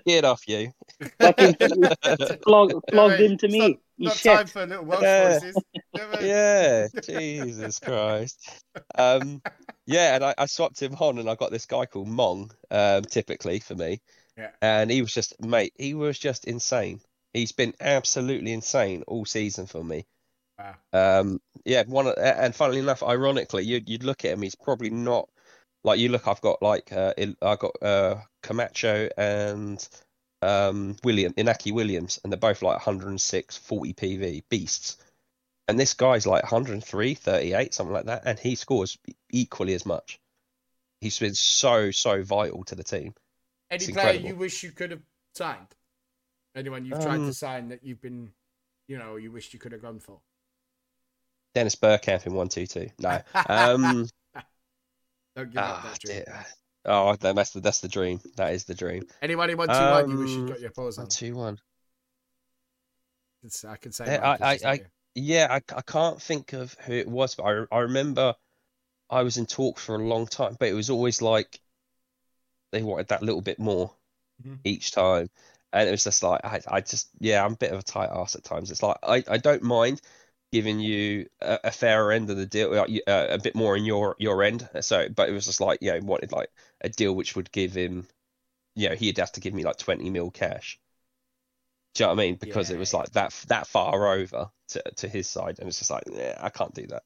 Get 0.06 0.24
off 0.24 0.46
you. 0.48 0.72
Fucking 1.20 1.54
flog, 2.44 2.72
flogged 2.90 3.20
him 3.20 3.38
to 3.38 3.46
It's 3.46 3.52
me. 3.52 3.78
Not, 3.96 4.02
You 4.02 4.08
not 4.08 4.16
shit. 4.16 4.36
time 4.36 4.46
for 4.46 4.66
little 4.66 4.84
Welsh 4.84 5.02
Yeah. 5.02 5.38
voices. 5.40 5.62
Yeah, 6.20 6.88
Jesus 7.02 7.78
Christ. 7.78 8.48
Um, 8.96 9.40
yeah, 9.86 10.16
and 10.16 10.24
I, 10.24 10.34
I 10.38 10.46
swapped 10.46 10.82
him 10.82 10.94
on, 10.94 11.18
and 11.18 11.28
I 11.30 11.34
got 11.34 11.50
this 11.50 11.66
guy 11.66 11.86
called 11.86 12.08
Mong. 12.08 12.50
Um, 12.70 13.02
typically 13.04 13.60
for 13.60 13.74
me, 13.74 14.00
Yeah. 14.36 14.50
and 14.62 14.90
he 14.90 15.00
was 15.02 15.12
just 15.12 15.40
mate. 15.40 15.72
He 15.78 15.94
was 15.94 16.18
just 16.18 16.46
insane. 16.46 17.00
He's 17.32 17.52
been 17.52 17.74
absolutely 17.80 18.52
insane 18.52 19.02
all 19.06 19.24
season 19.24 19.66
for 19.66 19.84
me. 19.84 20.06
Wow. 20.58 20.74
Um, 20.92 21.40
yeah, 21.64 21.82
one 21.86 22.06
of- 22.06 22.14
and 22.16 22.54
funnily 22.54 22.78
enough, 22.80 23.02
ironically, 23.02 23.64
you'd 23.64 23.88
you'd 23.88 24.04
look 24.04 24.24
at 24.24 24.32
him. 24.32 24.42
He's 24.42 24.54
probably 24.56 24.90
not 24.90 25.28
like 25.84 25.98
you 25.98 26.08
look. 26.08 26.26
I've 26.26 26.40
got 26.40 26.62
like 26.62 26.92
uh, 26.92 27.12
I 27.42 27.56
got 27.56 27.72
uh 27.82 28.16
Camacho 28.42 29.08
and 29.16 29.86
um 30.44 30.96
William 31.02 31.32
Inaki 31.34 31.72
Williams, 31.72 32.20
and 32.22 32.32
they're 32.32 32.38
both 32.38 32.62
like 32.62 32.76
106, 32.76 33.56
40 33.56 33.94
PV 33.94 34.42
beasts. 34.48 34.96
And 35.66 35.80
this 35.80 35.94
guy's 35.94 36.26
like 36.26 36.42
103, 36.42 37.14
38, 37.14 37.72
something 37.72 37.94
like 37.94 38.04
that, 38.04 38.22
and 38.26 38.38
he 38.38 38.54
scores 38.54 38.98
equally 39.30 39.72
as 39.74 39.86
much. 39.86 40.20
He's 41.00 41.18
been 41.18 41.34
so 41.34 41.90
so 41.90 42.22
vital 42.22 42.64
to 42.64 42.74
the 42.74 42.84
team. 42.84 43.14
Any 43.70 43.92
player 43.92 44.20
you 44.20 44.36
wish 44.36 44.62
you 44.62 44.72
could 44.72 44.90
have 44.90 45.02
signed? 45.34 45.74
Anyone 46.54 46.84
you've 46.84 47.00
tried 47.00 47.16
Um, 47.16 47.26
to 47.26 47.34
sign 47.34 47.68
that 47.68 47.82
you've 47.82 48.00
been, 48.00 48.32
you 48.86 48.98
know, 48.98 49.16
you 49.16 49.32
wished 49.32 49.52
you 49.52 49.58
could 49.58 49.72
have 49.72 49.82
gone 49.82 49.98
for? 49.98 50.20
Dennis 51.54 51.76
Bergkamp 51.76 52.26
in 52.26 52.34
one 52.34 52.48
two 52.48 52.66
two. 52.66 52.90
No. 52.98 53.20
Um. 53.48 54.08
Don't 55.36 55.50
give 55.50 55.58
up 55.58 55.84
ah, 55.84 55.88
that 55.90 56.00
dream. 56.00 56.16
dear. 56.24 56.46
Oh, 56.86 57.16
that's 57.16 57.50
the 57.50 57.60
that's 57.60 57.80
the 57.80 57.88
dream. 57.88 58.20
That 58.36 58.52
is 58.52 58.64
the 58.64 58.74
dream. 58.74 59.04
Anyone 59.22 59.50
in 59.50 59.56
one 59.56 59.68
two 59.68 59.74
one 59.74 60.10
you 60.10 60.18
wish 60.18 60.30
Um, 60.30 60.40
you'd 60.40 60.48
got 60.48 60.60
your 60.60 60.70
paws 60.70 60.98
on? 60.98 61.04
One 61.04 61.10
two 61.10 61.34
one. 61.34 61.58
It's- 63.42 63.64
I 63.64 63.76
can 63.76 63.92
say. 63.92 64.04
'cause 64.04 64.18
I- 64.64 64.70
I- 64.72 64.80
Yeah, 65.16 65.46
I, 65.48 65.56
I 65.76 65.82
can't 65.82 66.20
think 66.20 66.52
of 66.54 66.74
who 66.80 66.92
it 66.92 67.06
was, 67.06 67.36
but 67.36 67.44
I 67.44 67.64
I 67.70 67.78
remember 67.80 68.34
I 69.08 69.22
was 69.22 69.36
in 69.36 69.46
talks 69.46 69.84
for 69.84 69.94
a 69.94 69.98
long 69.98 70.26
time, 70.26 70.56
but 70.58 70.68
it 70.68 70.74
was 70.74 70.90
always 70.90 71.22
like 71.22 71.60
they 72.72 72.82
wanted 72.82 73.08
that 73.08 73.22
little 73.22 73.40
bit 73.40 73.60
more 73.60 73.94
Mhm. 74.42 74.58
each 74.64 74.90
time, 74.90 75.30
and 75.72 75.88
it 75.88 75.92
was 75.92 76.02
just 76.04 76.22
like 76.24 76.44
I 76.44 76.60
I 76.66 76.80
just 76.80 77.10
yeah 77.20 77.44
I'm 77.44 77.52
a 77.52 77.56
bit 77.56 77.70
of 77.72 77.78
a 77.78 77.82
tight 77.84 78.10
ass 78.10 78.34
at 78.34 78.42
times. 78.44 78.70
It's 78.72 78.82
like 78.82 78.96
I, 79.04 79.22
I 79.28 79.38
don't 79.38 79.62
mind 79.62 80.00
giving 80.54 80.78
you 80.78 81.26
a, 81.40 81.58
a 81.64 81.70
fairer 81.72 82.12
end 82.12 82.30
of 82.30 82.36
the 82.36 82.46
deal, 82.46 82.72
like, 82.72 82.88
uh, 83.08 83.26
a 83.30 83.38
bit 83.38 83.56
more 83.56 83.76
in 83.76 83.84
your 83.84 84.14
your 84.20 84.40
end. 84.44 84.68
So, 84.82 85.08
but 85.08 85.28
it 85.28 85.32
was 85.32 85.46
just 85.46 85.60
like 85.60 85.80
you 85.82 85.92
know 85.92 85.98
wanted 86.00 86.30
like 86.30 86.48
a 86.80 86.88
deal 86.88 87.12
which 87.12 87.34
would 87.34 87.50
give 87.50 87.74
him, 87.74 88.06
you 88.76 88.88
know, 88.88 88.94
he'd 88.94 89.18
have 89.18 89.32
to 89.32 89.40
give 89.40 89.52
me 89.52 89.64
like 89.64 89.78
20 89.78 90.08
mil 90.10 90.30
cash. 90.30 90.78
Do 91.94 92.04
you 92.04 92.06
know 92.06 92.14
what 92.14 92.22
I 92.22 92.26
mean? 92.26 92.36
Because 92.36 92.70
it 92.70 92.78
was 92.78 92.94
like 92.94 93.10
that 93.10 93.32
that 93.48 93.66
far 93.66 94.12
over 94.12 94.48
to 94.68 94.82
to 94.98 95.08
his 95.08 95.28
side, 95.28 95.58
and 95.58 95.66
it's 95.66 95.78
just 95.78 95.90
like, 95.90 96.04
yeah, 96.08 96.38
I 96.40 96.50
can't 96.50 96.72
do 96.72 96.86
that. 96.86 97.02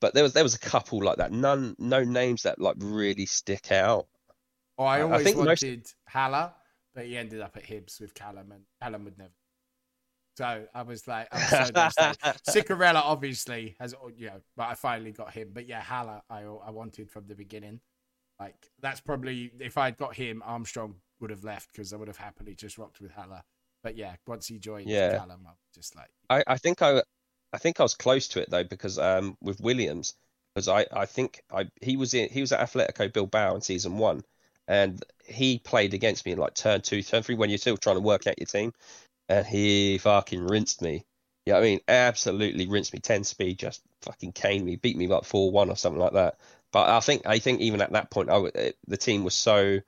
But 0.00 0.12
there 0.12 0.24
was 0.24 0.32
there 0.32 0.42
was 0.42 0.56
a 0.56 0.58
couple 0.58 1.00
like 1.00 1.18
that. 1.18 1.30
None, 1.30 1.76
no 1.78 2.02
names 2.02 2.42
that 2.42 2.60
like 2.60 2.74
really 2.80 3.26
stick 3.26 3.70
out. 3.70 4.08
Oh, 4.78 4.84
I 4.84 4.98
I 4.98 5.02
always 5.02 5.22
think 5.22 5.36
most- 5.36 5.62
wanted 5.62 5.86
Haller, 6.08 6.52
but 6.92 7.06
he 7.06 7.16
ended 7.16 7.40
up 7.40 7.56
at 7.56 7.62
Hibs 7.62 8.00
with 8.00 8.14
Callum, 8.14 8.50
and 8.50 8.64
Callum 8.82 9.04
would 9.04 9.16
never. 9.16 9.30
So 10.40 10.66
I 10.74 10.80
was 10.80 11.06
like, 11.06 11.28
I 11.32 11.36
was 11.36 11.94
so. 11.94 12.12
Cicarella 12.50 13.02
obviously 13.04 13.76
has, 13.78 13.94
you 14.16 14.28
know, 14.28 14.40
but 14.56 14.68
I 14.68 14.74
finally 14.74 15.12
got 15.12 15.34
him. 15.34 15.50
But 15.52 15.68
yeah, 15.68 15.82
Haller, 15.82 16.22
I 16.30 16.44
I 16.44 16.70
wanted 16.70 17.10
from 17.10 17.26
the 17.26 17.34
beginning. 17.34 17.78
Like 18.38 18.54
that's 18.80 19.02
probably 19.02 19.52
if 19.60 19.76
I'd 19.76 19.98
got 19.98 20.16
him, 20.16 20.42
Armstrong 20.46 20.94
would 21.20 21.28
have 21.28 21.44
left 21.44 21.70
because 21.70 21.92
I 21.92 21.96
would 21.96 22.08
have 22.08 22.16
happily 22.16 22.54
just 22.54 22.78
rocked 22.78 23.02
with 23.02 23.10
Haller. 23.10 23.42
But 23.82 23.98
yeah, 23.98 24.16
once 24.26 24.46
he 24.46 24.58
joined 24.58 24.88
Yeah. 24.88 25.18
Callum, 25.18 25.40
I 25.44 25.50
was 25.50 25.58
just 25.74 25.94
like, 25.94 26.08
I, 26.30 26.42
I 26.46 26.56
think 26.56 26.80
I 26.80 27.02
I 27.52 27.58
think 27.58 27.78
I 27.78 27.82
was 27.82 27.94
close 27.94 28.26
to 28.28 28.40
it 28.40 28.48
though 28.48 28.64
because 28.64 28.98
um 28.98 29.36
with 29.42 29.60
Williams 29.60 30.14
because 30.54 30.68
I, 30.68 30.86
I 30.90 31.04
think 31.04 31.42
I 31.52 31.68
he 31.82 31.98
was 31.98 32.14
in 32.14 32.30
he 32.30 32.40
was 32.40 32.52
at 32.52 32.66
Atletico 32.66 33.12
Bilbao 33.12 33.56
in 33.56 33.60
season 33.60 33.98
one 33.98 34.22
and 34.66 35.04
he 35.22 35.58
played 35.58 35.92
against 35.92 36.24
me 36.24 36.32
in 36.32 36.38
like 36.38 36.54
turn 36.54 36.80
two 36.80 37.02
turn 37.02 37.22
three 37.22 37.34
when 37.34 37.50
you're 37.50 37.58
still 37.58 37.76
trying 37.76 37.96
to 37.96 38.00
work 38.00 38.26
out 38.26 38.38
your 38.38 38.46
team 38.46 38.72
and 39.30 39.46
he 39.46 39.98
fucking 39.98 40.46
rinsed 40.46 40.82
me. 40.82 41.06
Yeah 41.46 41.58
I 41.58 41.62
mean? 41.62 41.80
Absolutely 41.88 42.68
rinsed 42.68 42.92
me. 42.92 43.00
Ten 43.00 43.24
speed 43.24 43.58
just 43.58 43.82
fucking 44.02 44.32
caned 44.32 44.64
me 44.66 44.76
beat 44.76 44.96
me 44.98 45.08
like 45.08 45.24
four 45.24 45.50
one 45.52 45.70
or 45.70 45.76
something 45.76 46.00
like 46.00 46.14
that. 46.14 46.38
But 46.72 46.90
I 46.90 47.00
think 47.00 47.26
I 47.26 47.38
think 47.38 47.60
even 47.62 47.80
at 47.82 47.92
that 47.92 48.10
point 48.10 48.30
I 48.30 48.38
it- 48.54 48.78
the 48.88 48.98
team 48.98 49.24
was 49.24 49.34
so 49.34 49.80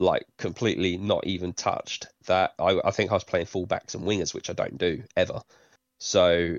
like 0.00 0.26
completely 0.38 0.96
not 0.98 1.26
even 1.26 1.52
touched 1.54 2.06
that 2.26 2.54
I, 2.58 2.80
I 2.84 2.90
think 2.92 3.10
I 3.10 3.14
was 3.14 3.24
playing 3.24 3.46
fullbacks 3.46 3.94
and 3.94 4.04
wingers 4.04 4.34
which 4.34 4.50
I 4.50 4.54
don't 4.54 4.78
do 4.78 5.04
ever. 5.16 5.42
So 6.00 6.58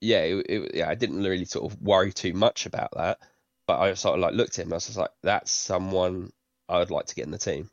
yeah, 0.00 0.20
it, 0.20 0.46
it, 0.48 0.74
yeah, 0.76 0.88
I 0.90 0.94
didn't 0.96 1.22
really 1.24 1.44
sort 1.46 1.72
of 1.72 1.80
worry 1.82 2.12
too 2.12 2.34
much 2.34 2.66
about 2.66 2.90
that, 2.96 3.20
but 3.66 3.80
I 3.80 3.94
sort 3.94 4.16
of 4.16 4.20
like 4.22 4.34
looked 4.34 4.58
at 4.58 4.66
him. 4.66 4.72
I 4.72 4.76
was 4.76 4.86
just 4.86 4.98
like, 4.98 5.12
that's 5.22 5.50
someone 5.52 6.32
I 6.68 6.78
would 6.78 6.90
like 6.90 7.06
to 7.06 7.14
get 7.14 7.26
in 7.26 7.30
the 7.32 7.38
team. 7.38 7.70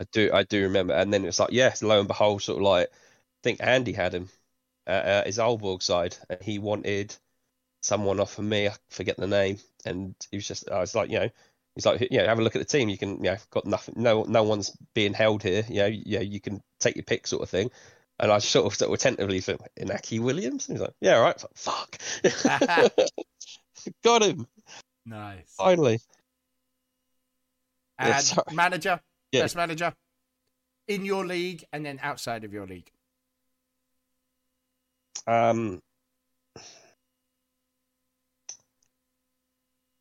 Yeah, 0.00 0.06
I 0.06 0.06
do, 0.12 0.30
I 0.32 0.42
do 0.44 0.62
remember. 0.62 0.94
And 0.94 1.12
then 1.12 1.24
it's 1.24 1.38
like, 1.38 1.52
yes, 1.52 1.82
lo 1.82 1.98
and 1.98 2.08
behold, 2.08 2.42
sort 2.42 2.58
of 2.58 2.62
like, 2.62 2.88
I 2.88 3.42
think 3.42 3.60
Andy 3.62 3.92
had 3.92 4.14
him 4.14 4.28
at, 4.86 5.04
at 5.04 5.26
his 5.26 5.38
Aalborg 5.38 5.82
side, 5.82 6.16
and 6.28 6.42
he 6.42 6.58
wanted 6.58 7.14
someone 7.82 8.20
off 8.20 8.38
of 8.38 8.44
me. 8.44 8.68
I 8.68 8.74
forget 8.90 9.16
the 9.16 9.26
name, 9.26 9.58
and 9.84 10.14
he 10.30 10.36
was 10.36 10.46
just, 10.46 10.70
I 10.70 10.80
was 10.80 10.94
like, 10.94 11.10
you 11.10 11.20
know. 11.20 11.30
He's 11.76 11.86
like, 11.86 12.08
yeah, 12.10 12.26
have 12.26 12.40
a 12.40 12.42
look 12.42 12.56
at 12.56 12.58
the 12.58 12.64
team. 12.64 12.88
You 12.88 12.98
can, 12.98 13.18
you 13.18 13.30
know, 13.30 13.36
got 13.50 13.64
nothing. 13.64 13.94
No, 13.96 14.24
no 14.24 14.42
one's 14.42 14.76
being 14.92 15.14
held 15.14 15.44
here. 15.44 15.64
You 15.68 15.76
know, 15.76 15.86
yeah, 15.86 16.18
you 16.20 16.40
can 16.40 16.60
take 16.80 16.96
your 16.96 17.04
pick, 17.04 17.28
sort 17.28 17.44
of 17.44 17.48
thing. 17.48 17.70
And 18.18 18.32
I 18.32 18.38
sort 18.38 18.66
of, 18.66 18.74
sort 18.76 18.90
of 18.90 18.94
attentively 18.94 19.40
thought, 19.40 19.68
Inaki 19.80 20.18
Williams. 20.20 20.68
And 20.68 20.76
he's 20.76 20.82
like, 20.82 20.94
yeah, 21.00 21.14
all 21.16 21.22
right. 21.22 21.40
Like, 21.40 21.56
fuck, 21.56 21.96
got 24.04 24.22
him 24.22 24.48
nice. 25.06 25.54
finally. 25.56 26.00
And 27.98 28.14
sorry. 28.24 28.52
manager, 28.52 29.00
Yeah. 29.32 29.42
best 29.42 29.56
manager 29.56 29.92
in 30.88 31.04
your 31.04 31.24
league, 31.24 31.64
and 31.72 31.84
then 31.84 32.00
outside 32.02 32.44
of 32.44 32.52
your 32.52 32.66
league. 32.66 32.90
Um, 35.26 35.80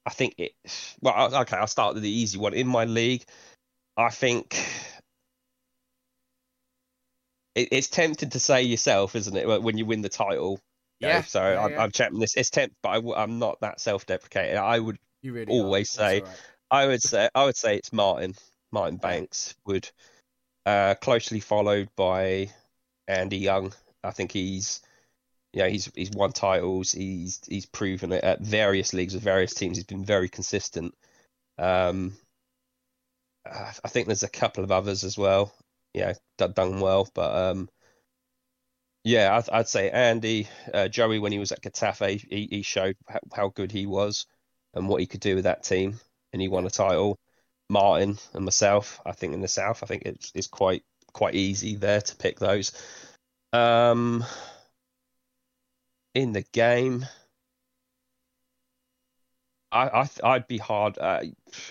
I 0.06 0.12
think 0.12 0.36
it. 0.38 0.54
Well, 1.02 1.36
okay, 1.42 1.58
I'll 1.58 1.68
start 1.68 1.94
with 1.94 2.04
the 2.04 2.10
easy 2.10 2.40
one. 2.40 2.54
In 2.54 2.68
my 2.68 2.86
league, 2.86 3.24
I 3.96 4.10
think 4.10 4.58
it, 7.54 7.70
it's 7.72 7.90
tempting 7.90 8.32
to 8.32 8.40
say 8.40 8.64
yourself, 8.64 9.16
isn't 9.16 9.36
it, 9.36 9.62
when 9.62 9.78
you 9.78 9.86
win 9.86 10.02
the 10.02 10.10
title? 10.10 10.60
you 11.00 11.08
know, 11.08 11.14
Yeah, 11.16 11.22
So 11.22 11.42
yeah, 11.42 11.62
I'm, 11.62 11.72
yeah. 11.72 11.88
I'm. 12.08 12.20
This 12.20 12.36
it's 12.36 12.50
tempt, 12.50 12.76
but 12.82 12.90
I, 12.90 13.24
am 13.24 13.40
not 13.40 13.60
that 13.62 13.80
self-deprecating. 13.80 14.58
I 14.58 14.80
would, 14.80 14.98
You 15.22 15.34
really 15.34 15.52
Always 15.52 15.96
are. 15.98 16.10
Say- 16.10 16.22
right. 16.22 16.42
I 16.72 16.86
would 16.86 17.02
say, 17.02 17.28
I 17.34 17.46
would 17.46 17.58
say 17.58 17.78
it's 17.78 17.92
Martin. 17.92 18.36
Martin 18.72 18.98
Banks 18.98 19.56
would, 19.66 19.90
uh, 20.66 20.96
closely 20.96 21.40
followed 21.40 21.90
by 21.96 22.52
Andy 23.08 23.38
Young. 23.38 23.74
I 24.04 24.12
think 24.12 24.32
he's, 24.32 24.82
you 25.54 25.64
know, 25.64 25.70
he's 25.70 25.92
he's 25.96 26.12
won 26.12 26.32
titles. 26.32 26.92
He's 26.92 27.42
he's 27.48 27.66
proven 27.66 28.12
it 28.12 28.24
at 28.24 28.42
various 28.42 28.94
leagues 28.94 29.14
with 29.14 29.24
various 29.24 29.54
teams. 29.54 29.78
He's 29.78 29.86
been 29.86 30.06
very 30.06 30.30
consistent. 30.30 30.94
Um, 31.58 32.16
uh, 33.50 33.72
I 33.84 33.88
think 33.90 34.08
there's 34.08 34.24
a 34.24 34.30
couple 34.30 34.64
of 34.64 34.72
others 34.72 35.04
as 35.04 35.18
well. 35.18 35.54
Yeah, 35.94 36.14
done, 36.38 36.54
done 36.54 36.80
well, 36.80 37.10
but 37.14 37.36
um, 37.36 37.70
yeah, 39.04 39.36
I'd, 39.38 39.50
I'd 39.50 39.68
say 39.68 39.90
Andy, 39.90 40.48
uh, 40.74 40.88
Joey 40.88 41.20
when 41.20 41.32
he 41.32 41.40
was 41.40 41.52
at 41.52 41.62
Getafe, 41.62 42.26
he, 42.30 42.48
he 42.52 42.62
showed 42.62 42.96
how, 43.08 43.20
how 43.34 43.48
good 43.50 43.72
he 43.72 43.86
was 43.86 44.28
and 44.74 44.88
what 44.88 45.02
he 45.02 45.08
could 45.08 45.22
do 45.22 45.36
with 45.36 45.46
that 45.46 45.64
team, 45.64 46.00
and 46.32 46.42
he 46.42 46.48
won 46.48 46.66
a 46.66 46.70
title. 46.70 47.18
Martin 47.70 48.18
and 48.34 48.46
myself, 48.46 49.00
I 49.06 49.12
think 49.12 49.34
in 49.34 49.42
the 49.42 49.48
south, 49.48 49.84
I 49.84 49.86
think 49.86 50.04
it's 50.06 50.32
it's 50.36 50.48
quite 50.48 50.84
quite 51.14 51.36
easy 51.36 51.76
there 51.76 52.02
to 52.02 52.16
pick 52.16 52.40
those. 52.40 52.72
Um, 53.54 54.24
in 56.16 56.34
the 56.34 56.44
game, 56.52 57.06
I, 59.72 59.88
I 59.88 60.10
I'd 60.24 60.48
be 60.48 60.58
hard. 60.58 60.98
Uh, 60.98 61.22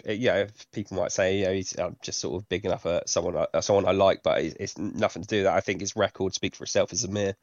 yeah, 0.04 0.46
people 0.72 0.96
might 0.96 1.12
say, 1.12 1.38
yeah, 1.38 1.52
he's 1.52 1.76
uh, 1.76 1.90
just 2.02 2.20
sort 2.20 2.40
of 2.40 2.48
big 2.48 2.64
enough 2.64 2.82
for 2.82 3.02
someone 3.06 3.36
I, 3.52 3.60
someone 3.60 3.86
I 3.86 3.92
like, 3.92 4.22
but 4.22 4.40
it's, 4.40 4.56
it's 4.60 4.78
nothing 4.78 5.22
to 5.22 5.28
do 5.28 5.42
that. 5.44 5.54
I 5.54 5.60
think 5.60 5.80
his 5.80 5.96
record 5.96 6.34
speaks 6.34 6.58
for 6.58 6.64
itself 6.64 6.92
as 6.92 7.04
Amir. 7.04 7.34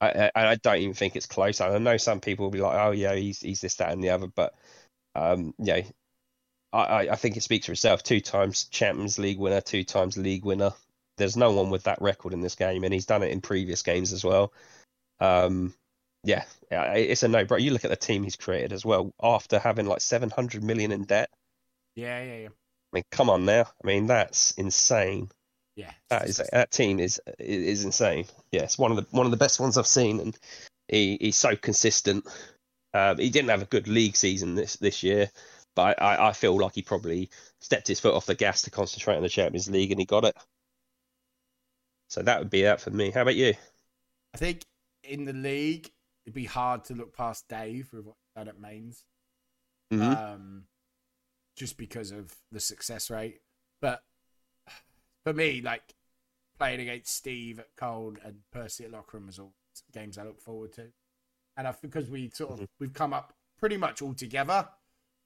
I, 0.00 0.30
I 0.34 0.54
don't 0.56 0.78
even 0.78 0.94
think 0.94 1.16
it's 1.16 1.26
close. 1.26 1.60
I 1.60 1.78
know 1.78 1.96
some 1.96 2.20
people 2.20 2.44
will 2.46 2.50
be 2.50 2.60
like, 2.60 2.76
oh 2.78 2.90
yeah, 2.90 3.14
he's 3.14 3.40
he's 3.40 3.60
this, 3.60 3.76
that, 3.76 3.92
and 3.92 4.02
the 4.02 4.10
other, 4.10 4.26
but 4.26 4.54
um, 5.14 5.54
yeah, 5.58 5.82
I 6.78 7.12
I 7.12 7.16
think 7.16 7.36
it 7.36 7.42
speaks 7.42 7.66
for 7.66 7.72
itself. 7.72 8.02
Two 8.02 8.20
times 8.20 8.64
Champions 8.64 9.18
League 9.18 9.38
winner, 9.38 9.60
two 9.60 9.84
times 9.84 10.16
league 10.16 10.44
winner. 10.44 10.72
There's 11.16 11.36
no 11.36 11.52
one 11.52 11.70
with 11.70 11.84
that 11.84 12.02
record 12.02 12.32
in 12.32 12.40
this 12.40 12.56
game, 12.56 12.84
and 12.84 12.92
he's 12.92 13.06
done 13.06 13.22
it 13.22 13.30
in 13.30 13.40
previous 13.40 13.82
games 13.82 14.12
as 14.12 14.24
well. 14.24 14.52
Um, 15.20 15.74
yeah, 16.24 16.44
it's 16.70 17.22
a 17.22 17.28
no-brainer. 17.28 17.62
You 17.62 17.70
look 17.70 17.84
at 17.84 17.90
the 17.90 17.96
team 17.96 18.24
he's 18.24 18.36
created 18.36 18.72
as 18.72 18.84
well. 18.84 19.12
After 19.22 19.58
having 19.58 19.86
like 19.86 20.00
700 20.00 20.64
million 20.64 20.90
in 20.90 21.04
debt, 21.04 21.30
Yeah, 21.94 22.22
yeah, 22.22 22.38
yeah. 22.38 22.48
I 22.48 22.96
mean, 22.96 23.04
come 23.10 23.30
on 23.30 23.44
now. 23.44 23.66
I 23.82 23.86
mean, 23.86 24.06
that's 24.06 24.52
insane. 24.52 25.30
Yeah. 25.76 25.92
That 26.10 26.28
is 26.28 26.40
that 26.52 26.70
team 26.70 27.00
is 27.00 27.20
is 27.38 27.84
insane. 27.84 28.26
Yeah, 28.52 28.62
it's 28.62 28.78
one 28.78 28.90
of 28.92 28.96
the 28.96 29.06
one 29.10 29.26
of 29.26 29.32
the 29.32 29.36
best 29.36 29.60
ones 29.60 29.76
I've 29.76 29.86
seen, 29.86 30.20
and 30.20 30.38
he, 30.88 31.18
he's 31.20 31.38
so 31.38 31.56
consistent. 31.56 32.24
Um, 32.92 33.18
he 33.18 33.30
didn't 33.30 33.50
have 33.50 33.62
a 33.62 33.66
good 33.66 33.88
league 33.88 34.16
season 34.16 34.54
this 34.54 34.76
this 34.76 35.02
year, 35.02 35.30
but 35.74 36.00
I, 36.00 36.28
I, 36.28 36.32
feel 36.32 36.56
like 36.56 36.74
he 36.74 36.82
probably 36.82 37.30
stepped 37.60 37.88
his 37.88 38.00
foot 38.00 38.14
off 38.14 38.26
the 38.26 38.34
gas 38.34 38.62
to 38.62 38.70
concentrate 38.70 39.16
on 39.16 39.22
the 39.22 39.28
Champions 39.28 39.68
League, 39.68 39.90
and 39.90 40.00
he 40.00 40.06
got 40.06 40.24
it. 40.24 40.36
So 42.08 42.22
that 42.22 42.38
would 42.38 42.50
be 42.50 42.62
that 42.62 42.80
for 42.80 42.90
me. 42.90 43.10
How 43.10 43.22
about 43.22 43.36
you? 43.36 43.54
I 44.34 44.38
think 44.38 44.62
in 45.02 45.24
the 45.24 45.32
league, 45.32 45.90
it'd 46.24 46.34
be 46.34 46.44
hard 46.44 46.84
to 46.84 46.94
look 46.94 47.16
past 47.16 47.48
Dave 47.48 47.92
with 47.92 48.04
what 48.04 48.16
he's 48.16 48.40
done 48.40 48.48
at 48.48 48.60
Mainz, 48.60 49.04
Mhm. 49.92 50.16
um, 50.16 50.66
just 51.56 51.76
because 51.76 52.10
of 52.10 52.34
the 52.50 52.60
success 52.60 53.10
rate. 53.10 53.40
But 53.80 54.04
for 55.24 55.32
me, 55.32 55.60
like 55.60 55.94
playing 56.58 56.80
against 56.80 57.14
Steve 57.14 57.58
at 57.58 57.74
Cold 57.76 58.18
and 58.22 58.42
Percy 58.50 58.84
at 58.84 58.92
Lockram 58.92 59.26
was 59.26 59.38
all 59.38 59.54
games 59.92 60.18
I 60.18 60.24
look 60.24 60.40
forward 60.40 60.72
to. 60.74 60.92
And 61.56 61.66
I, 61.68 61.72
because 61.80 62.08
we 62.08 62.30
sort 62.30 62.52
of 62.52 62.60
Mhm. 62.60 62.68
we've 62.78 62.92
come 62.94 63.12
up 63.12 63.36
pretty 63.58 63.76
much 63.76 64.02
all 64.02 64.14
together. 64.14 64.68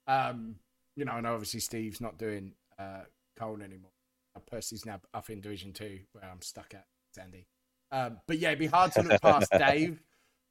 Um, 0.08 0.56
you 0.96 1.04
know, 1.04 1.12
and 1.12 1.26
obviously 1.26 1.60
Steve's 1.60 2.00
not 2.00 2.18
doing 2.18 2.54
uh, 2.78 3.02
anymore. 3.40 3.92
Uh, 4.34 4.40
Percy's 4.50 4.84
now 4.84 5.00
up 5.14 5.30
in 5.30 5.40
Division 5.40 5.72
Two, 5.72 6.00
where 6.12 6.24
I'm 6.24 6.42
stuck 6.42 6.74
at 6.74 6.86
Sandy. 7.14 7.46
Um, 7.92 8.18
but 8.26 8.38
yeah, 8.38 8.48
it'd 8.48 8.58
be 8.58 8.66
hard 8.66 8.92
to 8.92 9.02
look 9.02 9.22
past 9.22 9.50
Dave. 9.58 10.02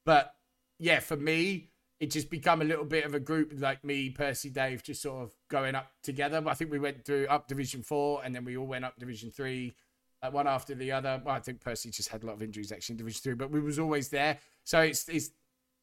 But 0.05 0.33
yeah, 0.79 0.99
for 0.99 1.17
me, 1.17 1.71
it 1.99 2.11
just 2.11 2.29
become 2.29 2.61
a 2.61 2.65
little 2.65 2.85
bit 2.85 3.05
of 3.05 3.13
a 3.13 3.19
group 3.19 3.51
like 3.57 3.83
me, 3.83 4.09
Percy, 4.09 4.49
Dave, 4.49 4.83
just 4.83 5.01
sort 5.01 5.23
of 5.23 5.35
going 5.49 5.75
up 5.75 5.91
together. 6.03 6.39
But 6.41 6.51
I 6.51 6.53
think 6.53 6.71
we 6.71 6.79
went 6.79 7.03
through 7.03 7.27
up 7.27 7.47
Division 7.47 7.81
Four, 7.81 8.21
and 8.23 8.33
then 8.33 8.45
we 8.45 8.55
all 8.55 8.67
went 8.67 8.85
up 8.85 8.97
Division 8.97 9.31
Three, 9.31 9.73
uh, 10.21 10.31
one 10.31 10.47
after 10.47 10.75
the 10.75 10.91
other. 10.91 11.21
Well, 11.25 11.35
I 11.35 11.39
think 11.39 11.59
Percy 11.61 11.89
just 11.89 12.09
had 12.09 12.23
a 12.23 12.25
lot 12.25 12.33
of 12.35 12.43
injuries 12.43 12.71
actually 12.71 12.93
in 12.93 12.97
Division 12.97 13.21
Three, 13.23 13.33
but 13.33 13.51
we 13.51 13.59
was 13.59 13.79
always 13.79 14.09
there. 14.09 14.37
So 14.63 14.81
it's 14.81 15.09
it's 15.09 15.31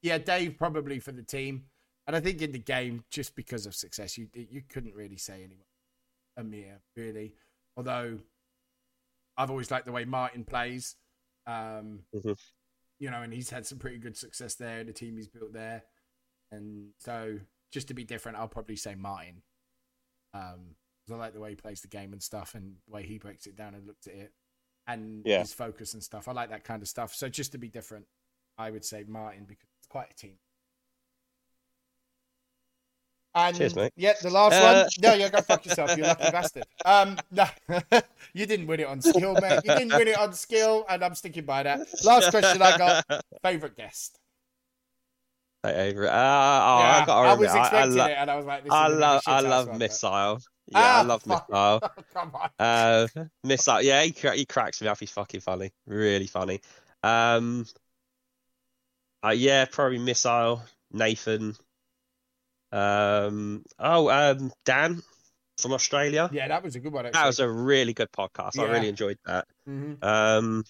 yeah, 0.03 0.19
Dave 0.19 0.57
probably 0.59 0.99
for 1.01 1.13
the 1.13 1.23
team, 1.23 1.65
and 2.07 2.15
I 2.17 2.21
think 2.21 2.43
in 2.43 2.53
the 2.53 2.59
game 2.59 3.05
just 3.11 3.35
because 3.35 3.67
of 3.67 3.75
success, 3.75 4.17
you 4.19 4.29
you 4.35 4.63
couldn't 4.69 4.95
really 4.95 5.17
say 5.17 5.43
anyone. 5.45 5.67
Amir 6.37 6.81
really, 6.97 7.35
although 7.77 8.19
I've 9.37 9.51
always 9.51 9.71
liked 9.71 9.87
the 9.87 9.93
way 9.93 10.05
Martin 10.05 10.45
plays. 10.45 10.97
Um, 11.47 12.07
Mhm. 12.15 12.37
You 13.01 13.11
know, 13.11 13.23
and 13.23 13.33
he's 13.33 13.51
had 13.51 13.67
some 13.67 13.79
pretty 13.79 13.99
good 13.99 14.17
success 14.17 14.55
there. 14.55 14.85
The 14.85 14.93
team 14.93 15.17
he's 15.17 15.29
built 15.29 15.53
there, 15.53 15.85
and 16.53 16.95
so 16.99 17.41
just 17.73 17.89
to 17.89 17.95
be 17.95 18.05
different, 18.05 18.39
I'll 18.39 18.49
probably 18.49 18.77
say 18.77 18.95
Martin. 18.95 19.43
Um, 20.33 20.77
I 21.11 21.15
like 21.17 21.35
the 21.35 21.41
way 21.41 21.51
he 21.51 21.57
plays 21.57 21.83
the 21.83 21.89
game 21.89 22.13
and 22.13 22.23
stuff, 22.23 22.55
and 22.55 22.77
the 22.87 22.93
way 22.93 23.05
he 23.05 23.19
breaks 23.19 23.47
it 23.47 23.57
down 23.57 23.75
and 23.75 23.87
looks 23.87 24.07
at 24.07 24.15
it, 24.15 24.35
and 24.87 25.25
Yeah. 25.27 25.41
his 25.41 25.53
focus 25.53 25.93
and 25.95 26.03
stuff. 26.03 26.29
I 26.29 26.33
like 26.33 26.51
that 26.51 26.65
kind 26.65 26.83
of 26.83 26.89
stuff. 26.89 27.15
So 27.15 27.29
just 27.29 27.53
to 27.53 27.59
be 27.59 27.69
different, 27.69 28.09
I 28.57 28.71
would 28.71 28.85
say 28.85 29.05
Martin 29.05 29.45
because 29.45 29.69
it's 29.79 29.87
quite 29.89 30.11
a 30.11 30.15
team. 30.15 30.39
And 33.37 33.57
Cheers, 33.57 33.75
mate. 33.75 33.93
yeah, 33.97 34.13
the 34.23 34.31
last 34.31 34.53
Uh, 34.55 34.85
one. 34.85 34.89
No, 35.03 35.15
you 35.15 35.29
go 35.29 35.41
fuck 35.41 35.67
yourself, 35.67 35.97
you 35.97 36.05
lucky 36.05 36.31
bastard. 36.31 36.65
Um, 36.85 37.19
no, 37.33 37.45
you 38.33 38.47
didn't 38.47 38.67
win 38.69 38.79
it 38.81 38.87
on 38.87 39.01
skill, 39.03 39.35
mate. 39.41 39.61
You 39.65 39.75
didn't 39.75 39.93
win 39.93 40.07
it 40.09 40.17
on 40.19 40.33
skill, 40.35 40.85
and 40.89 41.05
I'm 41.05 41.15
sticking 41.17 41.45
by 41.45 41.65
that. 41.65 41.81
Last 42.05 42.31
question 42.31 42.63
I 42.63 42.79
got: 42.79 43.05
favorite 43.43 43.77
guest. 43.77 44.19
Avery. 45.65 46.09
Uh, 46.09 46.13
oh, 46.13 46.15
I 46.15 46.99
Yeah, 47.01 47.07
got 47.07 47.25
I 47.27 47.35
was 47.35 47.49
I, 47.51 47.57
I, 47.59 47.61
expecting 47.63 47.97
lo- 47.97 48.05
it, 48.07 48.17
and 48.19 48.31
I 48.31 48.37
was 48.37 48.45
like, 48.45 48.65
this 48.65 48.73
I 48.73 48.87
love, 48.89 49.23
I 49.27 49.41
love 49.41 49.67
one, 49.69 49.79
but- 49.79 49.85
Missile. 49.85 50.39
Yeah, 50.69 50.79
I 50.79 51.01
Ah, 51.01 51.03
love 51.07 51.23
fuck. 51.23 51.49
Missile. 51.49 51.81
Come 52.15 52.33
on. 52.35 52.51
Uh, 52.59 53.07
Missile. 53.43 53.83
Yeah, 53.83 54.03
he, 54.03 54.13
cra- 54.13 54.37
he 54.37 54.45
cracks 54.47 54.81
me 54.83 54.89
up. 54.89 54.99
He's 55.01 55.11
fucking 55.11 55.41
funny. 55.41 55.73
Really 55.87 56.27
funny. 56.27 56.61
Um, 57.03 57.67
uh, 59.25 59.31
yeah, 59.31 59.65
probably 59.65 59.99
Missile, 59.99 60.63
Nathan. 60.93 61.55
Um, 62.75 63.65
oh, 63.79 64.11
um, 64.11 64.53
Dan 64.65 65.03
from 65.59 65.73
Australia. 65.73 66.29
Yeah, 66.33 66.49
that 66.49 66.63
was 66.63 66.75
a 66.77 66.81
good 66.81 66.93
one. 66.93 67.07
Actually. 67.07 67.21
That 67.21 67.27
was 67.27 67.39
a 67.41 67.49
really 67.49 67.93
good 67.95 68.11
podcast. 68.11 68.59
I 68.59 68.65
really 68.65 68.89
enjoyed 68.89 69.19
that. 69.27 69.47
Mhm. 69.69 70.03
Um, 70.03 70.65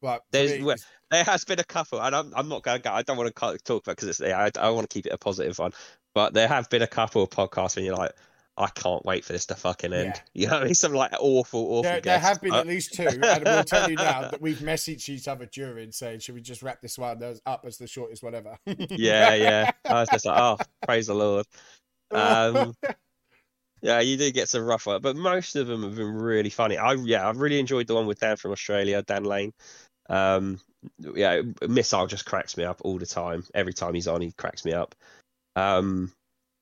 But 0.00 0.22
There's- 0.30 0.60
me, 0.60 0.74
there 1.10 1.24
has 1.24 1.44
been 1.44 1.58
a 1.60 1.64
couple, 1.64 2.00
and 2.00 2.14
I'm, 2.14 2.32
I'm 2.36 2.48
not 2.48 2.62
going 2.62 2.76
to 2.78 2.82
go. 2.82 2.92
I 2.92 3.02
don't 3.02 3.16
want 3.16 3.34
to 3.34 3.58
talk 3.64 3.82
about 3.82 3.96
because 3.96 4.08
it's. 4.08 4.20
I, 4.20 4.50
I 4.60 4.70
want 4.70 4.88
to 4.88 4.92
keep 4.94 5.06
it 5.06 5.12
a 5.12 5.18
positive 5.18 5.58
one, 5.58 5.72
but 6.14 6.34
there 6.34 6.46
have 6.46 6.68
been 6.68 6.82
a 6.82 6.86
couple 6.86 7.22
of 7.22 7.30
podcasts 7.30 7.76
when 7.76 7.86
you're 7.86 7.96
like, 7.96 8.12
I 8.56 8.68
can't 8.68 9.04
wait 9.04 9.24
for 9.24 9.32
this 9.32 9.46
to 9.46 9.54
fucking 9.54 9.92
end. 9.92 10.14
Yeah. 10.14 10.20
You 10.34 10.46
know, 10.46 10.52
what 10.54 10.62
I 10.62 10.64
mean? 10.66 10.74
some 10.74 10.92
like 10.92 11.12
awful, 11.18 11.60
awful. 11.60 11.82
there, 11.82 12.00
there 12.00 12.18
have 12.18 12.40
been 12.40 12.52
Uh, 12.52 12.60
at 12.60 12.66
least 12.66 12.94
two, 12.94 13.06
and 13.06 13.44
we'll 13.44 13.64
tell 13.64 13.88
you 13.88 13.96
now 13.96 14.20
that 14.30 14.40
we've 14.40 14.58
messaged 14.58 15.08
each 15.08 15.26
other 15.28 15.46
during 15.46 15.90
saying, 15.92 16.20
"Should 16.20 16.34
we 16.34 16.40
just 16.40 16.62
wrap 16.62 16.80
this 16.80 16.98
one 16.98 17.22
up 17.46 17.64
as 17.66 17.78
the 17.78 17.86
shortest 17.86 18.22
one 18.22 18.34
ever?" 18.34 18.56
yeah, 18.66 19.34
yeah. 19.34 19.70
I 19.84 20.00
was 20.00 20.08
just 20.10 20.26
like, 20.26 20.38
oh, 20.38 20.58
praise 20.82 21.06
the 21.06 21.14
Lord. 21.14 21.46
Um, 22.10 22.74
yeah, 23.82 24.00
you 24.00 24.16
do 24.16 24.30
get 24.30 24.48
some 24.48 24.64
rough 24.64 24.86
one, 24.86 25.00
but 25.02 25.16
most 25.16 25.56
of 25.56 25.66
them 25.66 25.82
have 25.82 25.96
been 25.96 26.14
really 26.14 26.50
funny. 26.50 26.76
I 26.76 26.94
yeah, 26.94 27.28
I've 27.28 27.38
really 27.38 27.58
enjoyed 27.58 27.86
the 27.86 27.94
one 27.94 28.06
with 28.06 28.20
Dan 28.20 28.36
from 28.36 28.52
Australia, 28.52 29.02
Dan 29.02 29.24
Lane. 29.24 29.52
Um, 30.08 30.60
yeah, 30.98 31.42
Missile 31.66 32.06
just 32.06 32.26
cracks 32.26 32.56
me 32.56 32.64
up 32.64 32.80
all 32.84 32.98
the 32.98 33.06
time. 33.06 33.44
Every 33.54 33.72
time 33.72 33.94
he's 33.94 34.08
on, 34.08 34.20
he 34.20 34.32
cracks 34.32 34.64
me 34.64 34.72
up. 34.72 34.94
Um, 35.56 36.12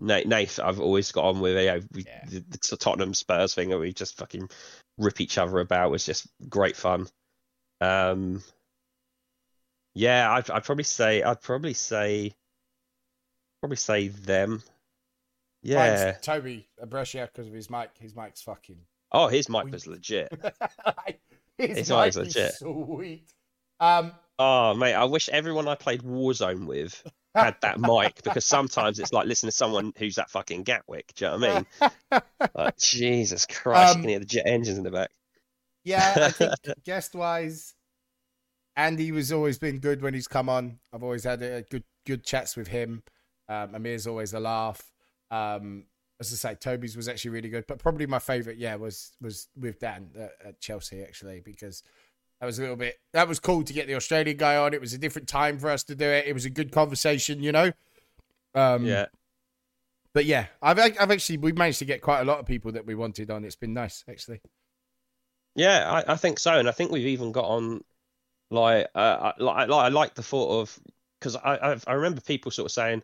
Nate, 0.02 0.58
I've 0.58 0.80
always 0.80 1.12
got 1.12 1.24
on 1.26 1.40
with. 1.40 1.56
You 1.56 1.66
know, 1.66 1.80
we, 1.92 2.04
Yeah. 2.04 2.24
the, 2.28 2.44
the 2.70 2.76
Tottenham 2.76 3.14
Spurs 3.14 3.54
thing 3.54 3.70
that 3.70 3.78
we 3.78 3.92
just 3.92 4.16
fucking 4.18 4.48
rip 4.98 5.20
each 5.20 5.38
other 5.38 5.58
about 5.60 5.90
was 5.90 6.04
just 6.04 6.26
great 6.48 6.76
fun. 6.76 7.06
Um, 7.80 8.42
yeah, 9.94 10.30
I'd, 10.32 10.50
I'd 10.50 10.64
probably 10.64 10.84
say 10.84 11.22
I'd 11.22 11.40
probably 11.42 11.74
say 11.74 12.32
probably 13.60 13.76
say 13.76 14.08
them. 14.08 14.62
Yeah. 15.62 16.04
Mine's 16.12 16.20
Toby 16.26 16.68
Brescia 16.86 17.28
because 17.32 17.46
of 17.46 17.52
his 17.54 17.70
mic. 17.70 17.90
His 18.00 18.16
mic's 18.16 18.42
fucking. 18.42 18.78
Oh, 19.12 19.28
his 19.28 19.48
mic 19.48 19.64
We- 19.66 19.70
was 19.72 19.86
legit. 19.86 20.32
his 21.58 21.76
His 21.78 21.90
mic 21.90 22.08
is 22.08 22.16
legit. 22.16 22.54
sweet. 22.54 23.30
Um, 23.78 24.12
Oh, 24.38 24.74
mate, 24.74 24.94
I 24.94 25.04
wish 25.04 25.28
everyone 25.28 25.68
I 25.68 25.74
played 25.76 26.02
Warzone 26.02 26.66
with 26.66 27.00
had 27.34 27.56
that 27.62 27.80
mic 27.80 28.22
because 28.22 28.44
sometimes 28.44 28.98
it's 28.98 29.12
like 29.12 29.26
listening 29.26 29.50
to 29.50 29.56
someone 29.56 29.92
who's 29.96 30.16
that 30.16 30.30
fucking 30.30 30.62
Gatwick. 30.64 31.12
Do 31.14 31.24
you 31.24 31.30
know 31.30 31.38
what 31.38 31.50
I 31.50 31.54
mean? 31.54 32.22
Like, 32.54 32.76
Jesus 32.76 33.46
Christ, 33.46 33.92
Um, 33.92 33.98
you 33.98 34.02
can 34.02 34.08
hear 34.10 34.18
the 34.18 34.24
jet 34.24 34.46
engines 34.46 34.76
in 34.76 34.84
the 34.84 34.90
back. 34.90 35.10
Yeah, 35.84 36.14
I 36.16 36.30
think 36.30 36.52
guest 36.84 37.14
wise, 37.14 37.74
Andy 38.76 39.12
was 39.12 39.32
always 39.32 39.58
been 39.58 39.78
good 39.78 40.02
when 40.02 40.14
he's 40.14 40.28
come 40.28 40.48
on. 40.48 40.78
I've 40.92 41.02
always 41.02 41.24
had 41.24 41.42
a 41.42 41.62
good 41.62 41.84
good 42.06 42.24
chats 42.24 42.56
with 42.56 42.68
him. 42.68 43.02
Um, 43.48 43.74
Amir's 43.74 44.06
always 44.06 44.32
a 44.34 44.40
laugh. 44.40 44.92
Um, 45.30 45.84
as 46.20 46.32
I 46.32 46.36
say, 46.50 46.54
Toby's 46.56 46.96
was 46.96 47.08
actually 47.08 47.30
really 47.32 47.48
good, 47.48 47.64
but 47.66 47.78
probably 47.78 48.06
my 48.06 48.18
favourite, 48.18 48.58
yeah, 48.58 48.74
was 48.76 49.12
was 49.20 49.48
with 49.56 49.80
Dan 49.80 50.10
at, 50.18 50.32
at 50.44 50.60
Chelsea 50.60 51.02
actually 51.02 51.40
because 51.40 51.82
that 52.42 52.46
was 52.46 52.58
a 52.58 52.62
little 52.62 52.76
bit 52.76 52.98
that 53.12 53.28
was 53.28 53.38
cool 53.38 53.62
to 53.62 53.72
get 53.72 53.86
the 53.86 53.94
Australian 53.94 54.36
guy 54.36 54.56
on. 54.56 54.74
It 54.74 54.80
was 54.80 54.92
a 54.92 54.98
different 54.98 55.28
time 55.28 55.60
for 55.60 55.70
us 55.70 55.84
to 55.84 55.94
do 55.94 56.06
it. 56.06 56.26
It 56.26 56.32
was 56.32 56.44
a 56.44 56.50
good 56.50 56.72
conversation, 56.72 57.40
you 57.40 57.52
know. 57.52 57.70
Um, 58.52 58.84
Yeah. 58.84 59.06
but 60.12 60.24
yeah, 60.24 60.46
I've 60.60 60.76
I've 60.76 61.12
actually 61.12 61.38
we 61.38 61.52
managed 61.52 61.78
to 61.78 61.84
get 61.84 62.02
quite 62.02 62.20
a 62.20 62.24
lot 62.24 62.40
of 62.40 62.46
people 62.46 62.72
that 62.72 62.84
we 62.84 62.96
wanted 62.96 63.30
on. 63.30 63.44
It's 63.44 63.54
been 63.54 63.72
nice 63.74 64.02
actually. 64.08 64.40
Yeah, 65.54 65.88
I, 66.08 66.14
I 66.14 66.16
think 66.16 66.40
so, 66.40 66.58
and 66.58 66.68
I 66.68 66.72
think 66.72 66.90
we've 66.90 67.06
even 67.06 67.30
got 67.30 67.44
on 67.44 67.84
like 68.50 68.88
uh, 68.94 69.32
I- 69.38 69.42
like 69.42 69.68
like 69.68 69.84
I 69.86 69.88
like 69.88 70.14
the 70.14 70.22
thought 70.24 70.62
of 70.62 70.78
because 71.20 71.36
I 71.36 71.58
I've, 71.62 71.84
I 71.86 71.92
remember 71.92 72.20
people 72.22 72.50
sort 72.50 72.66
of 72.66 72.72
saying, 72.72 73.02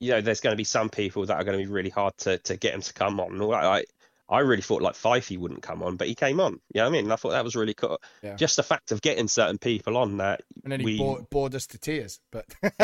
you 0.00 0.10
know, 0.12 0.20
there's 0.20 0.40
going 0.40 0.52
to 0.52 0.56
be 0.56 0.64
some 0.64 0.88
people 0.88 1.26
that 1.26 1.34
are 1.34 1.44
going 1.44 1.58
to 1.58 1.64
be 1.64 1.70
really 1.70 1.90
hard 1.90 2.16
to 2.18 2.38
to 2.38 2.56
get 2.56 2.72
them 2.72 2.82
to 2.82 2.92
come 2.92 3.20
on. 3.20 3.32
And 3.32 3.42
all 3.42 3.50
that. 3.50 3.84
I 4.30 4.40
really 4.40 4.62
thought 4.62 4.80
like 4.80 4.94
Fifey 4.94 5.36
wouldn't 5.36 5.62
come 5.62 5.82
on, 5.82 5.96
but 5.96 6.06
he 6.06 6.14
came 6.14 6.38
on. 6.38 6.52
You 6.72 6.80
know 6.80 6.82
what 6.84 6.88
I 6.88 6.92
mean? 6.92 7.04
And 7.04 7.12
I 7.12 7.16
thought 7.16 7.30
that 7.30 7.44
was 7.44 7.56
really 7.56 7.74
cool. 7.74 8.00
Yeah. 8.22 8.36
Just 8.36 8.56
the 8.56 8.62
fact 8.62 8.92
of 8.92 9.02
getting 9.02 9.26
certain 9.26 9.58
people 9.58 9.96
on 9.96 10.18
that. 10.18 10.42
And 10.62 10.72
then 10.72 10.80
he 10.80 10.86
We- 10.86 10.98
bored, 10.98 11.28
bored 11.30 11.54
us 11.54 11.66
to 11.68 11.78
tears. 11.78 12.20
But 12.30 12.46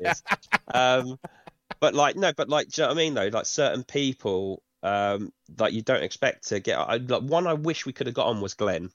Yes. 0.00 0.22
um, 0.72 1.18
but 1.80 1.94
like 1.94 2.16
no, 2.16 2.32
but 2.32 2.48
like, 2.48 2.68
do 2.68 2.82
you 2.82 2.86
know 2.86 2.94
what 2.94 3.00
I 3.00 3.04
mean 3.04 3.14
though? 3.14 3.28
Like 3.28 3.46
certain 3.46 3.82
people, 3.82 4.62
um, 4.82 5.32
like 5.58 5.72
you 5.72 5.82
don't 5.82 6.02
expect 6.04 6.48
to 6.48 6.60
get. 6.60 6.78
I, 6.78 6.96
like 6.96 7.22
one 7.22 7.46
I 7.46 7.54
wish 7.54 7.84
we 7.84 7.92
could 7.92 8.06
have 8.06 8.14
got 8.14 8.26
on 8.28 8.40
was 8.40 8.54
Glenn. 8.54 8.90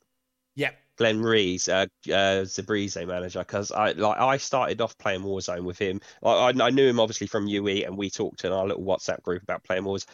Yep. 0.55 0.75
Glenn 0.97 1.21
Rees, 1.21 1.69
uh, 1.69 1.85
uh, 2.11 2.45
manager, 2.57 3.39
because 3.39 3.71
I 3.71 3.91
like 3.91 4.19
I 4.19 4.37
started 4.37 4.81
off 4.81 4.97
playing 4.97 5.21
Warzone 5.21 5.63
with 5.63 5.77
him. 5.77 6.01
Like, 6.23 6.55
I, 6.59 6.65
I 6.65 6.69
knew 6.71 6.87
him 6.87 6.99
obviously 6.99 7.27
from 7.27 7.47
UE, 7.47 7.83
and 7.85 7.95
we 7.97 8.09
talked 8.09 8.43
in 8.45 8.51
our 8.51 8.65
little 8.65 8.83
WhatsApp 8.83 9.21
group 9.21 9.43
about 9.43 9.63
playing 9.63 9.83
Wars. 9.83 10.07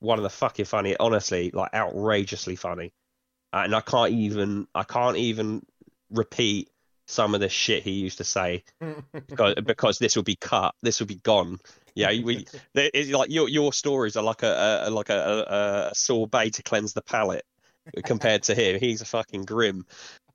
One 0.00 0.18
of 0.18 0.22
the 0.22 0.30
fucking 0.30 0.64
funny, 0.64 0.96
honestly, 0.98 1.50
like 1.52 1.74
outrageously 1.74 2.56
funny, 2.56 2.92
and 3.52 3.74
I 3.74 3.80
can't 3.80 4.12
even 4.12 4.66
I 4.74 4.84
can't 4.84 5.16
even 5.16 5.62
repeat 6.10 6.70
some 7.06 7.34
of 7.34 7.40
the 7.40 7.48
shit 7.48 7.82
he 7.82 7.92
used 7.92 8.18
to 8.18 8.24
say 8.24 8.62
because 9.28 9.54
because 9.64 9.98
this 9.98 10.16
will 10.16 10.22
be 10.22 10.36
cut, 10.36 10.74
this 10.82 11.00
will 11.00 11.06
be 11.06 11.16
gone. 11.16 11.58
Yeah, 11.94 12.08
we 12.22 12.46
it's 12.74 13.10
like 13.10 13.30
your 13.30 13.48
your 13.48 13.72
stories 13.72 14.16
are 14.16 14.22
like 14.22 14.42
a, 14.42 14.84
a 14.86 14.90
like 14.90 15.10
a, 15.10 15.18
a, 15.18 15.90
a 15.90 15.94
sorbet 15.94 16.50
to 16.50 16.62
cleanse 16.62 16.92
the 16.92 17.02
palate 17.02 17.44
compared 18.04 18.44
to 18.44 18.54
him. 18.54 18.78
He's 18.78 19.00
a 19.00 19.06
fucking 19.06 19.44
grim, 19.44 19.86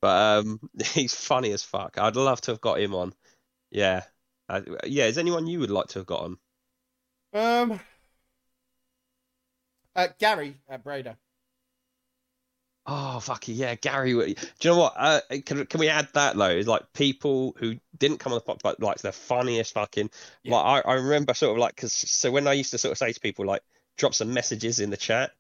but 0.01 0.39
um, 0.39 0.59
he's 0.93 1.16
funny 1.16 1.51
as 1.51 1.63
fuck. 1.63 1.97
I'd 1.97 2.16
love 2.16 2.41
to 2.41 2.51
have 2.51 2.61
got 2.61 2.80
him 2.80 2.93
on. 2.93 3.13
Yeah, 3.72 4.03
uh, 4.49 4.61
yeah. 4.86 5.05
Is 5.05 5.18
anyone 5.18 5.47
you 5.47 5.59
would 5.59 5.72
like 5.72 5.88
to 5.88 5.99
have 5.99 6.05
got 6.05 6.22
on? 6.22 6.38
Um, 7.34 7.80
uh, 9.95 10.07
Gary 10.19 10.55
at 10.69 10.83
Breda. 10.83 11.17
Oh 12.87 13.19
fuck 13.19 13.47
yeah, 13.47 13.73
Gary. 13.75 14.13
Do 14.13 14.35
you 14.61 14.69
know 14.69 14.77
what? 14.77 14.93
Uh, 14.95 15.21
can 15.43 15.65
can 15.65 15.79
we 15.79 15.89
add 15.89 16.07
that 16.13 16.35
though? 16.35 16.49
It's 16.49 16.67
like 16.67 16.93
people 16.93 17.55
who 17.57 17.77
didn't 17.97 18.19
come 18.19 18.31
on 18.31 18.37
the 18.37 18.41
pod, 18.41 18.59
but 18.61 18.79
like 18.79 18.99
the 18.99 19.11
funniest 19.11 19.73
fucking. 19.73 20.11
Yeah. 20.43 20.55
Like 20.55 20.85
I, 20.85 20.91
I 20.91 20.93
remember 20.95 21.33
sort 21.33 21.53
of 21.53 21.57
like 21.57 21.75
because 21.75 21.93
so 21.93 22.29
when 22.29 22.47
I 22.47 22.53
used 22.53 22.71
to 22.71 22.77
sort 22.77 22.91
of 22.91 22.99
say 22.99 23.11
to 23.11 23.19
people 23.19 23.45
like 23.45 23.63
drop 23.97 24.13
some 24.13 24.33
messages 24.33 24.79
in 24.79 24.91
the 24.91 24.97
chat, 24.97 25.31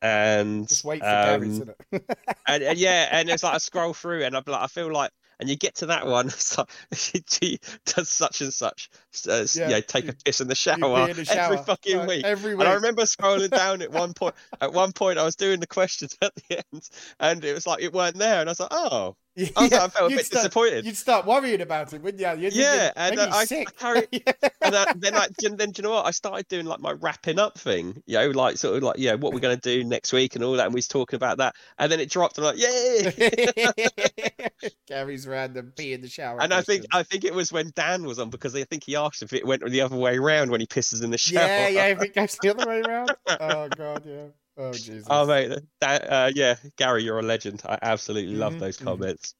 and 0.00 0.68
Just 0.68 0.84
wait 0.84 1.00
for 1.00 1.08
um, 1.08 1.40
Gary's, 1.40 1.62
and, 2.46 2.62
and 2.62 2.78
yeah, 2.78 3.08
and 3.10 3.28
it's 3.30 3.42
like 3.42 3.54
I 3.54 3.58
scroll 3.58 3.92
through 3.92 4.22
and 4.22 4.36
I'm 4.36 4.44
like 4.46 4.62
I 4.62 4.68
feel 4.68 4.92
like. 4.92 5.10
And 5.38 5.48
you 5.50 5.56
get 5.56 5.74
to 5.76 5.86
that 5.86 6.06
one, 6.06 6.26
it's 6.28 6.56
like 6.56 6.68
she 6.94 7.58
does 7.84 8.08
such 8.08 8.40
and 8.40 8.52
such, 8.52 8.88
uh, 9.28 9.44
Yeah, 9.54 9.68
yeah, 9.68 9.80
take 9.80 10.04
you- 10.04 10.10
a 10.10 10.14
piss 10.24 10.40
in 10.40 10.48
the 10.48 10.54
shower, 10.54 11.10
in 11.10 11.16
the 11.16 11.24
shower. 11.24 11.52
every 11.54 11.58
fucking 11.58 12.06
week. 12.06 12.24
Every 12.24 12.54
week. 12.54 12.60
And 12.64 12.68
I 12.70 12.74
remember 12.74 13.02
scrolling 13.02 13.50
down 13.62 13.82
at 13.82 13.90
one 13.92 14.14
point. 14.14 14.34
At 14.60 14.72
one 14.72 14.92
point, 14.92 15.18
I 15.18 15.24
was 15.24 15.36
doing 15.36 15.60
the 15.60 15.66
questions 15.66 16.16
at 16.22 16.34
the 16.34 16.58
end, 16.72 16.88
and 17.20 17.44
it 17.44 17.52
was 17.52 17.66
like 17.66 17.82
it 17.82 17.92
weren't 17.92 18.16
there, 18.16 18.40
and 18.40 18.48
I 18.48 18.52
was 18.52 18.60
like, 18.60 18.70
"Oh!" 18.72 19.16
Yeah, 19.36 19.48
I, 19.56 19.64
I 19.66 19.88
felt 19.88 20.12
a 20.12 20.16
bit 20.16 20.26
start, 20.26 20.42
disappointed. 20.44 20.84
You'd 20.86 20.96
start 20.96 21.26
worrying 21.26 21.60
about 21.60 21.92
it, 21.92 22.02
wouldn't 22.02 22.20
you? 22.20 22.44
You'd 22.44 22.54
Yeah, 22.54 22.90
thinking, 22.92 23.20
and, 23.20 23.32
uh, 23.32 23.36
I- 23.36 23.66
I 23.80 24.06
Yeah. 24.10 24.32
And 24.62 24.74
I, 24.74 24.92
then, 24.96 25.14
I, 25.14 25.28
then, 25.38 25.56
do 25.70 25.72
you 25.76 25.82
know 25.84 25.92
what? 25.92 26.06
I 26.06 26.10
started 26.10 26.48
doing 26.48 26.66
like 26.66 26.80
my 26.80 26.92
wrapping 26.92 27.38
up 27.38 27.56
thing, 27.56 28.02
you 28.06 28.18
know, 28.18 28.30
like 28.30 28.56
sort 28.56 28.76
of 28.76 28.82
like, 28.82 28.96
yeah, 28.98 29.14
what 29.14 29.32
we're 29.32 29.38
gonna 29.40 29.56
do 29.56 29.84
next 29.84 30.12
week 30.12 30.34
and 30.34 30.42
all 30.42 30.54
that, 30.54 30.64
and 30.64 30.74
we 30.74 30.78
was 30.78 30.88
talking 30.88 31.16
about 31.16 31.38
that, 31.38 31.54
and 31.78 31.92
then 31.92 32.00
it 32.00 32.10
dropped, 32.10 32.38
and 32.38 32.46
I'm 32.46 32.56
like, 32.56 32.62
"Yay!" 32.62 34.70
Gary's 34.88 35.26
random 35.26 35.72
pee 35.76 35.92
in 35.92 36.00
the 36.00 36.08
shower. 36.08 36.40
and 36.42 36.52
I 36.52 36.62
think. 36.62 36.86
I 36.92 37.02
think 37.02 37.24
it 37.24 37.34
was 37.34 37.52
when 37.52 37.72
Dan 37.76 38.04
was 38.04 38.18
on 38.18 38.30
because 38.30 38.56
I 38.56 38.64
think 38.64 38.84
he 38.84 38.96
asked 38.96 39.22
if 39.22 39.32
it 39.32 39.46
went 39.46 39.64
the 39.64 39.80
other 39.82 39.96
way 39.96 40.16
around 40.16 40.50
when 40.50 40.60
he 40.60 40.66
pisses 40.66 41.04
in 41.04 41.10
the 41.10 41.18
shower. 41.18 41.44
yeah, 41.44 41.68
yeah, 41.68 41.86
if 41.88 42.02
it 42.02 42.14
goes 42.14 42.36
the 42.40 42.50
other 42.50 42.66
way 42.66 42.80
around. 42.80 43.14
Oh 43.40 43.68
god, 43.68 44.02
yeah. 44.06 44.26
Oh 44.56 44.78
Jesus. 44.78 45.08
Oh 45.08 45.26
mate, 45.26 45.52
that, 45.80 46.02
uh, 46.10 46.30
yeah, 46.34 46.56
Gary, 46.76 47.04
you're 47.04 47.18
a 47.18 47.22
legend. 47.22 47.62
I 47.64 47.78
absolutely 47.82 48.34
love 48.34 48.54
Mhm, 48.54 48.58
those 48.58 48.76
mhm. 48.78 48.84
comments. 48.84 49.34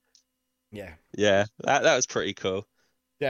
Yeah. 0.70 0.94
Yeah, 1.16 1.46
that 1.60 1.82
that 1.82 1.96
was 1.96 2.06
pretty 2.06 2.34
cool. 2.34 2.66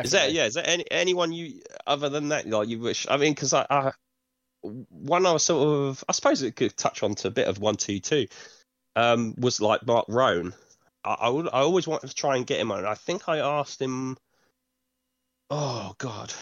Is 0.02 0.12
that 0.12 0.32
yeah? 0.32 0.46
Is 0.46 0.54
there 0.54 0.66
any 0.66 0.90
anyone 0.90 1.32
you 1.32 1.62
other 1.86 2.08
than 2.08 2.30
that 2.30 2.46
like 2.48 2.68
you 2.68 2.80
wish? 2.80 3.06
I 3.10 3.16
mean, 3.18 3.34
because 3.34 3.54
I, 3.54 3.66
I 3.70 3.92
one 4.62 5.26
I 5.26 5.32
was 5.32 5.44
sort 5.44 5.68
of 5.68 6.04
I 6.08 6.12
suppose 6.12 6.42
it 6.42 6.56
could 6.56 6.76
touch 6.76 7.02
on 7.02 7.14
to 7.16 7.28
a 7.28 7.32
bit 7.32 7.48
of 7.48 7.58
one 7.60 7.76
two 7.76 8.00
two. 8.00 8.26
Um, 8.96 9.34
was 9.38 9.60
like 9.60 9.86
Mark 9.86 10.06
Roan. 10.08 10.54
I 11.04 11.14
I, 11.14 11.28
would, 11.30 11.48
I 11.48 11.60
always 11.60 11.86
wanted 11.88 12.08
to 12.08 12.14
try 12.14 12.36
and 12.36 12.46
get 12.46 12.60
him 12.60 12.72
on. 12.72 12.86
I 12.86 12.94
think 12.94 13.28
I 13.28 13.38
asked 13.38 13.80
him. 13.82 14.18
Oh 15.50 15.94
God, 15.98 16.32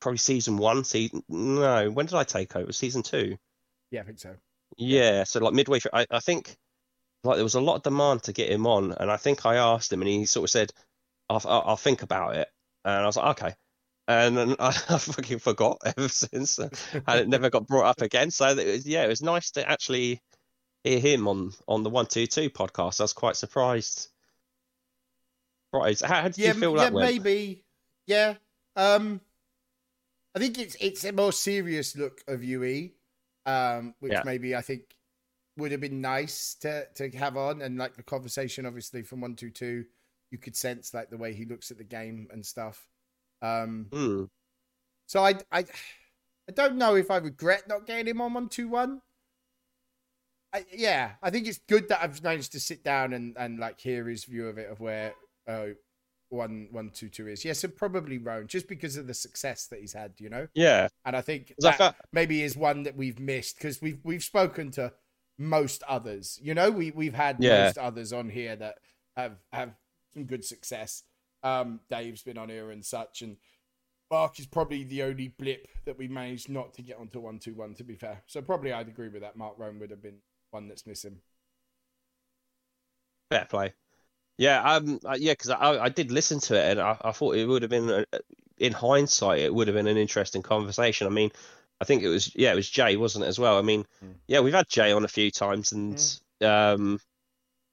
probably 0.00 0.18
season 0.18 0.58
one. 0.58 0.84
Season 0.84 1.24
no, 1.30 1.90
when 1.90 2.04
did 2.06 2.14
I 2.14 2.24
take 2.24 2.54
over? 2.56 2.72
Season 2.74 3.02
two. 3.02 3.38
Yeah, 3.90 4.00
I 4.02 4.04
think 4.04 4.18
so. 4.18 4.36
Yeah, 4.76 5.24
so 5.24 5.40
like 5.40 5.54
midway 5.54 5.80
through, 5.80 5.92
I, 5.94 6.06
I 6.10 6.20
think 6.20 6.56
like 7.22 7.36
there 7.36 7.44
was 7.44 7.54
a 7.54 7.60
lot 7.60 7.76
of 7.76 7.82
demand 7.82 8.24
to 8.24 8.32
get 8.32 8.50
him 8.50 8.66
on, 8.66 8.92
and 8.92 9.10
I 9.10 9.16
think 9.16 9.46
I 9.46 9.56
asked 9.56 9.92
him, 9.92 10.02
and 10.02 10.08
he 10.08 10.26
sort 10.26 10.44
of 10.44 10.50
said, 10.50 10.72
"I'll, 11.30 11.40
I'll, 11.44 11.62
I'll 11.66 11.76
think 11.76 12.02
about 12.02 12.36
it," 12.36 12.48
and 12.84 12.94
I 12.94 13.06
was 13.06 13.16
like, 13.16 13.42
"Okay," 13.42 13.54
and 14.08 14.36
then 14.36 14.56
I, 14.58 14.68
I 14.88 14.98
fucking 14.98 15.38
forgot 15.38 15.78
ever 15.84 16.08
since, 16.08 16.58
and 16.58 16.70
it 17.08 17.28
never 17.28 17.50
got 17.50 17.66
brought 17.66 17.86
up 17.86 18.02
again. 18.02 18.30
So 18.30 18.48
it 18.48 18.66
was, 18.66 18.86
yeah, 18.86 19.04
it 19.04 19.08
was 19.08 19.22
nice 19.22 19.52
to 19.52 19.68
actually 19.68 20.20
hear 20.82 21.00
him 21.00 21.26
on 21.28 21.52
on 21.66 21.82
the 21.82 21.90
one 21.90 22.06
two 22.06 22.26
two 22.26 22.50
podcast. 22.50 23.00
I 23.00 23.04
was 23.04 23.12
quite 23.12 23.36
surprised. 23.36 24.08
Right, 25.72 25.98
how, 26.00 26.22
how 26.22 26.28
did 26.28 26.38
yeah, 26.38 26.48
you 26.48 26.54
feel 26.54 26.76
yeah, 26.76 26.84
that 26.84 26.92
went? 26.92 27.10
maybe. 27.10 27.64
Yeah. 28.06 28.34
Um, 28.76 29.20
I 30.34 30.38
think 30.38 30.58
it's 30.58 30.76
it's 30.80 31.04
a 31.04 31.12
more 31.12 31.32
serious 31.32 31.96
look 31.96 32.22
of 32.28 32.44
UE, 32.44 32.90
um, 33.46 33.94
which 34.00 34.12
Yeah. 34.12 34.22
maybe 34.24 34.54
I 34.56 34.60
think 34.62 34.96
would 35.56 35.72
have 35.72 35.80
been 35.80 36.00
nice 36.00 36.54
to 36.56 36.86
to 36.94 37.10
have 37.12 37.36
on, 37.36 37.62
and 37.62 37.78
like 37.78 37.96
the 37.96 38.02
conversation, 38.02 38.66
obviously 38.66 39.02
from 39.02 39.20
one 39.20 39.36
two 39.36 39.50
two, 39.50 39.84
you 40.30 40.38
could 40.38 40.56
sense 40.56 40.94
like 40.94 41.10
the 41.10 41.16
way 41.16 41.32
he 41.32 41.44
looks 41.44 41.70
at 41.70 41.78
the 41.78 41.84
game 41.84 42.28
and 42.32 42.44
stuff. 42.44 42.88
Um, 43.42 43.92
Hmm. 43.92 44.24
so 45.06 45.24
I 45.24 45.34
I 45.52 45.64
I 46.48 46.52
don't 46.52 46.76
know 46.76 46.94
if 46.96 47.10
I 47.10 47.18
regret 47.18 47.68
not 47.68 47.86
getting 47.86 48.08
him 48.08 48.20
on 48.20 48.34
one 48.34 48.48
two 48.48 48.68
one. 48.68 49.00
I, 50.52 50.64
yeah, 50.72 51.12
I 51.20 51.30
think 51.30 51.48
it's 51.48 51.58
good 51.58 51.88
that 51.88 52.00
I've 52.02 52.22
managed 52.22 52.52
to 52.52 52.60
sit 52.60 52.84
down 52.84 53.12
and, 53.12 53.36
and 53.36 53.58
like 53.58 53.80
hear 53.80 54.06
his 54.08 54.24
view 54.24 54.46
of 54.46 54.56
it 54.56 54.70
of 54.70 54.78
where 54.78 55.14
uh, 55.48 55.66
one 56.34 56.68
one 56.70 56.90
two 56.90 57.08
two 57.08 57.28
is. 57.28 57.44
Yes, 57.44 57.64
and 57.64 57.74
probably 57.74 58.18
Roan, 58.18 58.46
just 58.46 58.68
because 58.68 58.96
of 58.96 59.06
the 59.06 59.14
success 59.14 59.66
that 59.68 59.80
he's 59.80 59.92
had, 59.92 60.12
you 60.18 60.28
know. 60.28 60.48
Yeah, 60.54 60.88
And 61.04 61.16
I 61.16 61.20
think 61.20 61.52
I 61.64 61.70
that 61.70 61.78
felt, 61.78 61.94
maybe 62.12 62.42
is 62.42 62.56
one 62.56 62.82
that 62.84 62.96
we've 62.96 63.18
missed 63.18 63.56
because 63.56 63.80
we've 63.80 64.00
we've 64.04 64.22
spoken 64.22 64.70
to 64.72 64.92
most 65.38 65.82
others. 65.88 66.38
You 66.42 66.54
know, 66.54 66.70
we 66.70 66.90
we've 66.90 67.14
had 67.14 67.38
Yeah. 67.40 67.64
most 67.64 67.78
others 67.78 68.12
on 68.12 68.28
here 68.28 68.56
that 68.56 68.76
have 69.16 69.36
have 69.52 69.74
some 70.12 70.24
good 70.24 70.44
success. 70.44 71.02
Um, 71.42 71.80
Dave's 71.90 72.22
been 72.22 72.38
on 72.38 72.48
here 72.48 72.70
and 72.70 72.84
such, 72.84 73.20
and 73.22 73.36
Mark 74.10 74.38
is 74.38 74.46
probably 74.46 74.84
the 74.84 75.02
only 75.02 75.28
blip 75.28 75.68
that 75.84 75.98
we 75.98 76.08
managed 76.08 76.48
not 76.48 76.72
to 76.74 76.82
get 76.82 76.98
onto 76.98 77.20
one 77.20 77.38
two 77.38 77.54
one. 77.54 77.74
To 77.74 77.84
be 77.84 77.96
fair, 77.96 78.22
so 78.26 78.40
probably 78.42 78.72
I'd 78.72 78.88
agree 78.88 79.08
with 79.08 79.22
that. 79.22 79.36
Mark 79.36 79.58
Roan 79.58 79.78
would 79.78 79.90
have 79.90 80.02
been 80.02 80.18
one 80.50 80.68
that's 80.68 80.86
missing. 80.86 81.18
Fair 83.30 83.46
play. 83.46 83.74
Yeah, 84.38 84.62
um, 84.62 84.98
uh, 85.04 85.16
yeah, 85.18 85.32
because 85.32 85.50
I, 85.50 85.84
I 85.84 85.88
did 85.88 86.10
listen 86.10 86.40
to 86.40 86.54
it, 86.56 86.72
and 86.72 86.80
I, 86.80 86.96
I 87.02 87.12
thought 87.12 87.36
it 87.36 87.46
would 87.46 87.62
have 87.62 87.70
been, 87.70 87.88
uh, 87.90 88.04
in 88.58 88.72
hindsight, 88.72 89.40
it 89.40 89.54
would 89.54 89.68
have 89.68 89.74
been 89.76 89.86
an 89.86 89.96
interesting 89.96 90.42
conversation. 90.42 91.06
I 91.06 91.10
mean, 91.10 91.30
I 91.80 91.84
think 91.84 92.02
it 92.02 92.08
was, 92.08 92.34
yeah, 92.34 92.52
it 92.52 92.56
was 92.56 92.68
Jay, 92.68 92.96
wasn't 92.96 93.24
it, 93.24 93.28
as 93.28 93.38
well? 93.38 93.58
I 93.58 93.62
mean, 93.62 93.84
Mm. 94.04 94.14
yeah, 94.26 94.40
we've 94.40 94.54
had 94.54 94.68
Jay 94.68 94.92
on 94.92 95.04
a 95.04 95.08
few 95.08 95.30
times, 95.30 95.72
and 95.72 95.98
um, 96.40 97.00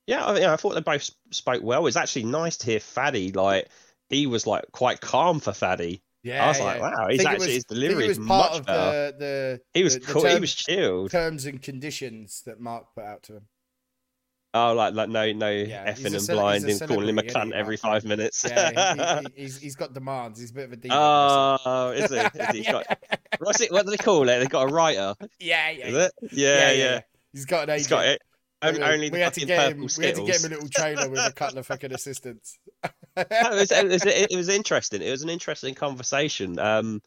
yeah, 0.07 0.23
I, 0.25 0.39
yeah, 0.39 0.53
I 0.53 0.55
thought 0.57 0.75
they 0.75 0.81
both 0.81 1.09
spoke 1.31 1.63
well. 1.63 1.79
It 1.81 1.83
was 1.83 1.97
actually 1.97 2.25
nice 2.25 2.57
to 2.57 2.65
hear 2.67 2.79
Faddy, 2.79 3.31
like 3.31 3.67
he 4.09 4.27
was 4.27 4.45
like 4.45 4.71
quite 4.71 5.01
calm 5.01 5.39
for 5.39 5.51
Faddy. 5.53 6.01
Yeah, 6.23 6.43
I 6.45 6.47
was 6.49 6.59
like, 6.59 6.81
wow, 6.81 7.07
he's 7.09 7.25
actually 7.25 7.45
was- 7.47 7.55
his 7.55 7.63
delivery 7.65 8.07
was 8.07 8.19
is 8.19 8.27
part 8.27 8.51
much 8.51 8.59
of 8.59 8.65
better. 8.67 9.11
the 9.13 9.17
the 9.17 9.61
He 9.73 9.83
was 9.83 9.95
the, 9.95 10.01
cool. 10.01 10.25
He 10.25 10.39
was 10.39 10.53
chilled. 10.53 11.09
terms 11.09 11.45
and 11.45 11.59
conditions 11.61 12.43
that 12.45 12.59
Mark 12.59 12.93
put 12.93 13.03
out 13.03 13.23
to 13.23 13.37
him. 13.37 13.47
Oh, 14.53 14.73
like 14.73 14.93
like 14.93 15.07
no 15.07 15.31
no 15.31 15.49
Yeah, 15.49 15.91
effing 15.93 16.07
and 16.07 16.21
cele- 16.21 16.37
blind 16.39 16.65
and 16.65 16.81
calling 16.87 17.07
him 17.07 17.19
a 17.19 17.23
cunt 17.23 17.53
every 17.53 17.77
five 17.77 18.03
minutes. 18.03 18.43
Yeah, 18.47 18.93
he, 18.95 18.99
he, 18.99 19.27
he's, 19.43 19.57
he's 19.57 19.75
got 19.75 19.93
demands. 19.93 20.39
He's 20.39 20.51
a 20.51 20.53
bit 20.53 20.65
of 20.65 20.73
a 20.73 20.75
diva. 20.75 20.93
Oh, 20.93 21.91
is 21.91 22.11
he? 22.11 22.17
Is 22.17 22.49
he? 22.51 22.57
He's 22.57 22.67
got, 22.67 22.85
what's 23.39 23.61
it? 23.61 23.71
What 23.71 23.85
do 23.85 23.91
they 23.91 23.97
call 23.97 24.27
it? 24.27 24.39
They've 24.39 24.49
got 24.49 24.69
a 24.69 24.73
writer. 24.73 25.15
yeah, 25.39 25.69
yeah, 25.69 25.85
Is 25.87 25.93
yeah. 25.93 26.03
it? 26.03 26.11
Yeah, 26.33 26.71
yeah. 26.71 27.01
He's 27.31 27.45
got 27.45 27.63
an 27.63 27.69
agent. 27.69 27.79
He's 27.79 27.87
got 27.87 28.05
it. 28.05 28.21
Only, 28.63 28.81
only 28.83 29.09
we 29.09 29.19
had 29.19 29.33
to 29.33 29.45
get 29.45 29.57
purple 29.57 29.83
him. 29.83 29.89
We 29.97 30.05
had 30.05 30.15
to 30.15 30.25
get 30.25 30.39
him 30.43 30.51
a 30.51 30.55
little 30.55 30.69
trailer 30.69 31.09
with 31.09 31.19
a 31.19 31.31
couple 31.31 31.57
of 31.59 31.67
fucking 31.67 31.93
assistants. 31.93 32.57
No, 33.17 33.23
it, 33.29 33.51
was, 33.53 33.71
it, 33.73 33.87
was, 33.89 34.05
it 34.05 34.37
was 34.37 34.47
interesting. 34.47 35.01
It 35.01 35.11
was 35.11 35.21
an 35.21 35.29
interesting 35.29 35.75
conversation. 35.75 36.57
Um, 36.57 37.01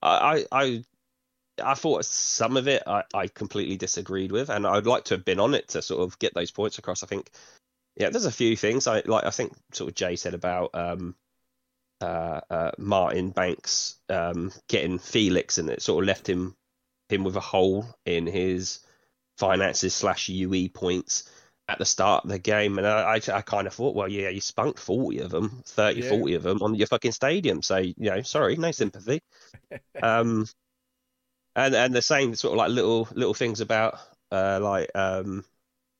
I, 0.00 0.46
I, 0.50 0.82
I, 1.62 1.74
thought 1.74 2.04
some 2.04 2.56
of 2.56 2.68
it 2.68 2.82
I, 2.86 3.02
I 3.14 3.26
completely 3.28 3.76
disagreed 3.76 4.32
with, 4.32 4.50
and 4.50 4.66
I'd 4.66 4.86
like 4.86 5.04
to 5.04 5.14
have 5.14 5.24
been 5.24 5.40
on 5.40 5.54
it 5.54 5.68
to 5.68 5.82
sort 5.82 6.02
of 6.02 6.18
get 6.18 6.34
those 6.34 6.50
points 6.50 6.78
across. 6.78 7.02
I 7.02 7.06
think, 7.06 7.30
yeah, 7.96 8.10
there's 8.10 8.24
a 8.24 8.32
few 8.32 8.56
things 8.56 8.86
I 8.86 9.02
like. 9.04 9.24
I 9.24 9.30
think 9.30 9.52
sort 9.72 9.88
of 9.90 9.94
Jay 9.94 10.16
said 10.16 10.34
about 10.34 10.70
um, 10.74 11.14
uh, 12.00 12.40
uh, 12.50 12.70
Martin 12.78 13.30
Banks 13.30 13.96
um, 14.08 14.52
getting 14.68 14.98
Felix, 14.98 15.58
and 15.58 15.68
it 15.68 15.82
sort 15.82 16.02
of 16.02 16.08
left 16.08 16.28
him 16.28 16.54
him 17.08 17.24
with 17.24 17.36
a 17.36 17.40
hole 17.40 17.86
in 18.06 18.26
his 18.26 18.80
finances 19.38 19.94
slash 19.94 20.28
UE 20.28 20.68
points 20.68 21.28
at 21.68 21.78
the 21.78 21.84
start 21.84 22.24
of 22.24 22.30
the 22.30 22.38
game. 22.38 22.78
And 22.78 22.86
I, 22.86 23.14
I, 23.14 23.20
I 23.34 23.42
kind 23.42 23.66
of 23.66 23.74
thought, 23.74 23.94
well, 23.94 24.08
yeah, 24.08 24.28
you 24.28 24.40
spunked 24.40 24.78
40 24.78 25.18
of 25.20 25.30
them, 25.30 25.62
30, 25.66 26.00
Yeah. 26.00 26.08
40 26.08 26.34
of 26.34 26.42
them 26.42 26.62
on 26.62 26.74
your 26.74 26.86
fucking 26.86 27.12
stadium. 27.12 27.62
So, 27.62 27.76
you 27.78 27.94
know, 27.98 28.22
sorry, 28.22 28.56
no 28.56 28.70
sympathy. 28.72 29.22
um, 30.02 30.46
and 31.56 31.74
and 31.74 31.94
the 31.94 32.02
same 32.02 32.34
sort 32.34 32.52
of 32.52 32.58
like 32.58 32.70
little 32.70 33.08
little 33.14 33.34
things 33.34 33.60
about 33.60 33.98
uh, 34.30 34.58
like 34.62 34.90
um, 34.94 35.44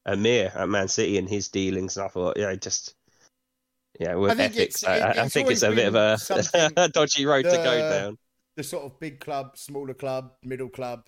Amir 0.07 0.53
at 0.55 0.68
Man 0.68 0.88
City 0.88 1.18
and 1.18 1.28
his 1.28 1.48
dealings. 1.48 1.96
And 1.96 2.07
I 2.07 2.09
thought, 2.09 2.36
yeah, 2.38 2.55
just. 2.55 2.94
Yeah, 4.00 4.14
with 4.14 4.30
I 4.30 4.34
think 4.34 4.53
ethics, 4.55 4.82
it's- 4.82 5.03
I, 5.03 5.11
it- 5.11 5.18
I 5.18 5.24
it's 5.26 5.34
think 5.34 5.50
it's 5.50 5.62
a 5.62 5.70
bit 5.70 5.86
of 5.86 5.94
a 5.94 6.88
dodgy 6.94 7.26
road 7.26 7.42
to 7.44 7.50
go 7.50 7.90
down. 7.90 8.18
the 8.57 8.62
sort 8.62 8.84
of 8.84 8.98
big 8.98 9.20
club, 9.20 9.57
smaller 9.59 9.92
club, 9.92 10.32
middle 10.42 10.70
club 10.70 11.05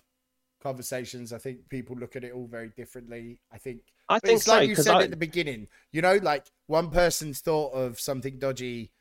conversations. 0.61 1.33
I 1.33 1.39
think 1.39 1.67
people 1.69 1.95
look 1.95 2.15
at 2.15 2.23
it 2.23 2.31
all 2.33 2.47
very 2.47 2.69
differently. 2.77 3.39
I 3.51 3.57
think 3.57 3.81
I 4.07 4.19
think 4.19 4.35
it's 4.37 4.45
so 4.45 4.53
like 4.57 4.69
you 4.69 4.75
said 4.75 4.95
I, 4.95 5.03
at 5.03 5.09
the 5.09 5.17
beginning. 5.17 5.67
You 5.91 6.03
know, 6.03 6.17
like 6.17 6.45
one 6.67 6.91
person's 6.91 7.39
thought 7.39 7.73
of 7.73 7.99
something 7.99 8.37
dodgy 8.37 8.91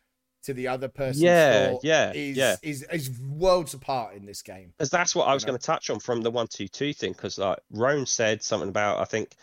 to 0.45 0.55
the 0.55 0.69
other 0.69 0.89
person's 0.89 1.23
Yeah, 1.23 1.77
yeah, 1.83 2.13
is, 2.13 2.37
yeah. 2.37 2.57
is 2.63 2.83
is 2.93 3.11
worlds 3.21 3.75
apart 3.75 4.15
in 4.15 4.27
this 4.27 4.43
game. 4.43 4.73
Because 4.77 4.91
that's 4.91 5.15
what 5.15 5.29
I 5.29 5.35
was 5.35 5.43
You 5.43 5.49
know? 5.49 5.53
going 5.53 5.61
to 5.61 5.67
touch 5.67 5.91
on 5.91 6.01
from 6.01 6.23
the 6.23 6.31
one 6.31 6.47
two 6.47 6.69
two 6.69 6.93
thing. 6.93 7.13
Because 7.13 7.39
like 7.39 7.59
Roan 7.71 8.07
said 8.07 8.43
something 8.43 8.69
about 8.69 9.01
I 9.01 9.05
think 9.05 9.35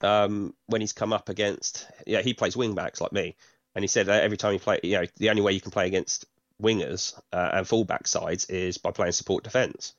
um, 0.00 0.54
when 0.66 0.80
he's 0.80 0.92
come 0.92 1.12
up 1.12 1.28
against 1.28 1.86
yeah 2.06 2.22
he 2.22 2.34
plays 2.34 2.56
wing 2.56 2.74
backs 2.74 3.00
like 3.00 3.12
me, 3.12 3.36
and 3.74 3.82
he 3.82 3.88
said 3.88 4.06
that 4.06 4.22
every 4.22 4.36
time 4.36 4.52
you 4.52 4.58
play 4.58 4.80
you 4.82 4.98
know 5.00 5.06
the 5.16 5.30
only 5.30 5.42
way 5.42 5.52
you 5.52 5.60
can 5.60 5.70
play 5.70 5.86
against 5.86 6.26
wingers 6.62 7.18
uh, 7.32 7.50
and 7.54 7.68
fullback 7.68 8.06
sides 8.06 8.46
is 8.46 8.78
by 8.78 8.90
playing 8.90 9.12
support 9.12 9.44
defense. 9.44 9.94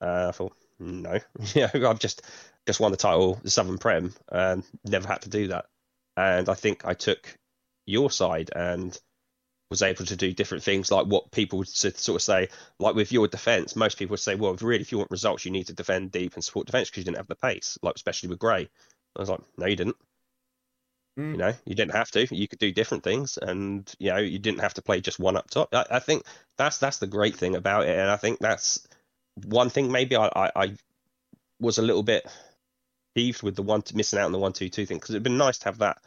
Uh, 0.00 0.26
I 0.28 0.32
thought, 0.32 0.52
no, 0.78 1.18
you 1.54 1.68
know, 1.74 1.88
I've 1.88 1.98
just 1.98 2.22
just 2.66 2.80
won 2.80 2.90
the 2.90 2.96
title, 2.96 3.38
the 3.42 3.50
Southern 3.50 3.78
Prem, 3.78 4.14
and 4.30 4.64
never 4.84 5.06
had 5.06 5.22
to 5.22 5.28
do 5.28 5.48
that. 5.48 5.66
And 6.16 6.48
I 6.48 6.54
think 6.54 6.84
I 6.84 6.94
took 6.94 7.36
your 7.86 8.10
side 8.10 8.50
and 8.54 8.98
was 9.70 9.82
able 9.82 10.04
to 10.04 10.16
do 10.16 10.32
different 10.32 10.62
things, 10.62 10.90
like 10.90 11.06
what 11.06 11.30
people 11.32 11.58
would 11.58 11.68
sort 11.68 12.08
of 12.08 12.22
say, 12.22 12.48
like 12.78 12.94
with 12.94 13.10
your 13.12 13.26
defense. 13.26 13.74
Most 13.74 13.98
people 13.98 14.12
would 14.12 14.20
say, 14.20 14.34
well, 14.34 14.54
really, 14.60 14.80
if 14.80 14.92
you 14.92 14.98
want 14.98 15.10
results, 15.10 15.44
you 15.44 15.50
need 15.50 15.66
to 15.66 15.72
defend 15.72 16.12
deep 16.12 16.34
and 16.34 16.44
support 16.44 16.66
defense 16.66 16.88
because 16.88 17.00
you 17.00 17.04
didn't 17.04 17.16
have 17.16 17.26
the 17.26 17.34
pace, 17.34 17.78
like 17.82 17.96
especially 17.96 18.28
with 18.28 18.38
Gray. 18.38 18.68
I 19.16 19.20
was 19.20 19.28
like, 19.28 19.40
no, 19.56 19.66
you 19.66 19.76
didn't. 19.76 19.96
Mm. 21.18 21.32
You 21.32 21.36
know, 21.38 21.54
you 21.64 21.74
didn't 21.74 21.94
have 21.94 22.10
to. 22.12 22.34
You 22.34 22.46
could 22.46 22.58
do 22.58 22.72
different 22.72 23.02
things, 23.02 23.38
and 23.38 23.92
you 23.98 24.10
know, 24.10 24.18
you 24.18 24.38
didn't 24.38 24.60
have 24.60 24.74
to 24.74 24.82
play 24.82 25.00
just 25.00 25.18
one 25.18 25.36
up 25.36 25.50
top. 25.50 25.74
I, 25.74 25.86
I 25.90 25.98
think 25.98 26.24
that's 26.58 26.78
that's 26.78 26.98
the 26.98 27.06
great 27.06 27.36
thing 27.36 27.56
about 27.56 27.86
it, 27.86 27.98
and 27.98 28.10
I 28.10 28.16
think 28.16 28.38
that's 28.38 28.86
one 29.46 29.70
thing. 29.70 29.90
Maybe 29.90 30.14
I 30.14 30.26
I, 30.26 30.50
I 30.54 30.76
was 31.58 31.78
a 31.78 31.82
little 31.82 32.02
bit 32.02 32.26
peeved 33.14 33.42
with 33.42 33.56
the 33.56 33.62
one 33.62 33.82
missing 33.94 34.18
out 34.18 34.26
on 34.26 34.32
the 34.32 34.38
one 34.38 34.52
two 34.52 34.68
two 34.68 34.84
thing 34.84 34.98
because 34.98 35.10
it'd 35.10 35.22
been 35.22 35.38
nice 35.38 35.58
to 35.58 35.64
have 35.64 35.78
that 35.78 35.98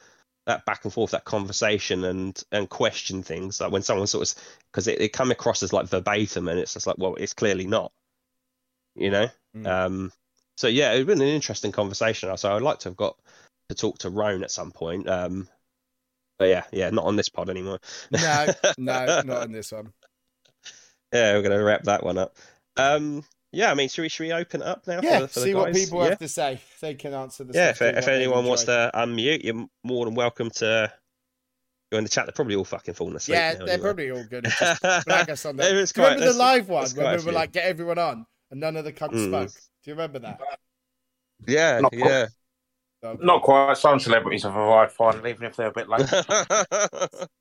that 0.50 0.66
back 0.66 0.84
and 0.84 0.91
forth, 0.91 1.12
that 1.12 1.26
conversation, 1.26 2.04
and 2.04 2.41
and 2.52 2.70
question 2.70 3.24
things 3.24 3.62
like 3.62 3.72
when 3.72 3.84
someone 3.84 4.08
sort 4.08 4.30
of 4.30 4.43
because 4.72 4.88
it, 4.88 5.00
it 5.00 5.14
come 5.14 5.32
across 5.32 5.64
as 5.64 5.72
like 5.72 5.88
verbatim, 5.88 6.47
and 6.47 6.60
it's 6.60 6.74
just 6.74 6.88
like, 6.88 6.97
well, 6.97 7.16
it's 7.16 7.34
clearly 7.34 7.68
not. 7.68 7.91
You 8.95 9.12
know. 9.12 9.28
Mm. 9.56 9.68
Um. 9.68 10.12
So 10.58 10.68
yeah, 10.68 10.91
it's 10.91 11.06
been 11.06 11.22
an 11.22 11.28
interesting 11.28 11.72
conversation. 11.72 12.36
So 12.38 12.54
I'd 12.54 12.62
like 12.62 12.80
to 12.80 12.89
have 12.89 12.97
got 12.97 13.18
to 13.70 13.76
talk 13.76 14.00
to 14.00 14.10
Roan 14.10 14.43
at 14.43 14.52
some 14.52 14.72
point. 14.72 15.08
Um, 15.08 15.47
but 16.38 16.50
yeah, 16.50 16.64
yeah, 16.72 16.89
not 16.89 17.06
on 17.06 17.16
this 17.16 17.30
pod 17.30 17.50
anymore. 17.50 17.80
No, 18.12 18.47
no, 18.78 19.06
not 19.06 19.30
on 19.43 19.52
this 19.52 19.72
one. 19.72 19.93
yeah, 21.14 21.34
we're 21.34 21.43
gonna 21.43 21.64
wrap 21.64 21.84
that 21.84 22.04
one 22.04 22.18
up. 22.18 22.36
Um, 22.76 23.24
yeah, 23.52 23.72
I 23.72 23.74
mean, 23.74 23.89
should 23.89 24.04
we 24.04 24.10
should 24.10 24.24
we 24.24 24.32
open 24.34 24.62
it 24.62 24.68
up 24.68 24.86
now? 24.88 25.00
Yeah, 25.02 25.22
for, 25.22 25.28
for 25.28 25.39
the 25.39 25.45
see 25.47 25.54
what 25.56 25.74
people 25.74 26.04
yeah. 26.04 26.10
have 26.10 26.20
to 26.20 26.28
say. 26.28 26.60
They 26.82 26.93
can 26.93 27.14
answer 27.14 27.43
the 27.43 27.54
Yeah, 27.54 27.70
if, 27.70 27.82
if 27.82 28.08
anyone 28.08 28.45
wants 28.45 28.64
to 28.66 28.91
unmute, 28.93 29.43
you're 29.43 29.66
more 29.84 30.06
than 30.06 30.16
welcome 30.16 30.50
to 30.52 30.91
go 31.91 31.97
in 31.97 32.04
the 32.04 32.10
chat. 32.10 32.26
They're 32.26 32.34
probably 32.34 32.56
all 32.56 32.66
fucking 32.66 32.93
falling 32.93 33.16
asleep. 33.16 33.36
Yeah, 33.36 33.54
now 33.54 33.66
they're 33.66 33.74
anyway. 33.76 33.84
probably 33.88 34.12
all 34.12 34.24
good. 34.30 34.45
It's 34.47 34.60
just 34.60 34.82
flag 35.06 35.30
us 35.30 35.45
on 35.45 35.58
There 35.58 35.74
that. 35.74 35.80
is 35.80 35.91
quite- 35.91 36.14
remember 36.14 36.32
the 36.32 36.38
live 36.38 36.70
one 36.70 36.82
there's 36.84 36.95
when 36.95 37.18
we 37.18 37.26
were 37.26 37.32
like, 37.32 37.52
get 37.52 37.66
everyone 37.66 37.97
on, 37.97 38.26
and 38.52 38.60
none 38.60 38.76
of 38.78 38.86
the 38.86 38.93
cunts 38.93 39.14
Mm. 39.14 39.28
spoke? 39.28 39.52
Do 39.52 39.91
you 39.91 39.93
remember 39.93 40.20
that? 40.20 40.39
Yeah, 41.47 41.80
Not 41.80 41.93
yeah. 41.93 42.28
So- 43.02 43.18
Not 43.22 43.41
quite. 43.41 43.78
Some 43.78 44.00
celebrities 44.00 44.43
have 44.43 44.56
arrived 44.56 44.91
finally, 44.91 45.32
even 45.32 45.45
if 45.45 45.56
they're 45.56 45.68
a 45.68 45.72
bit 45.72 45.88
late. 45.89 46.08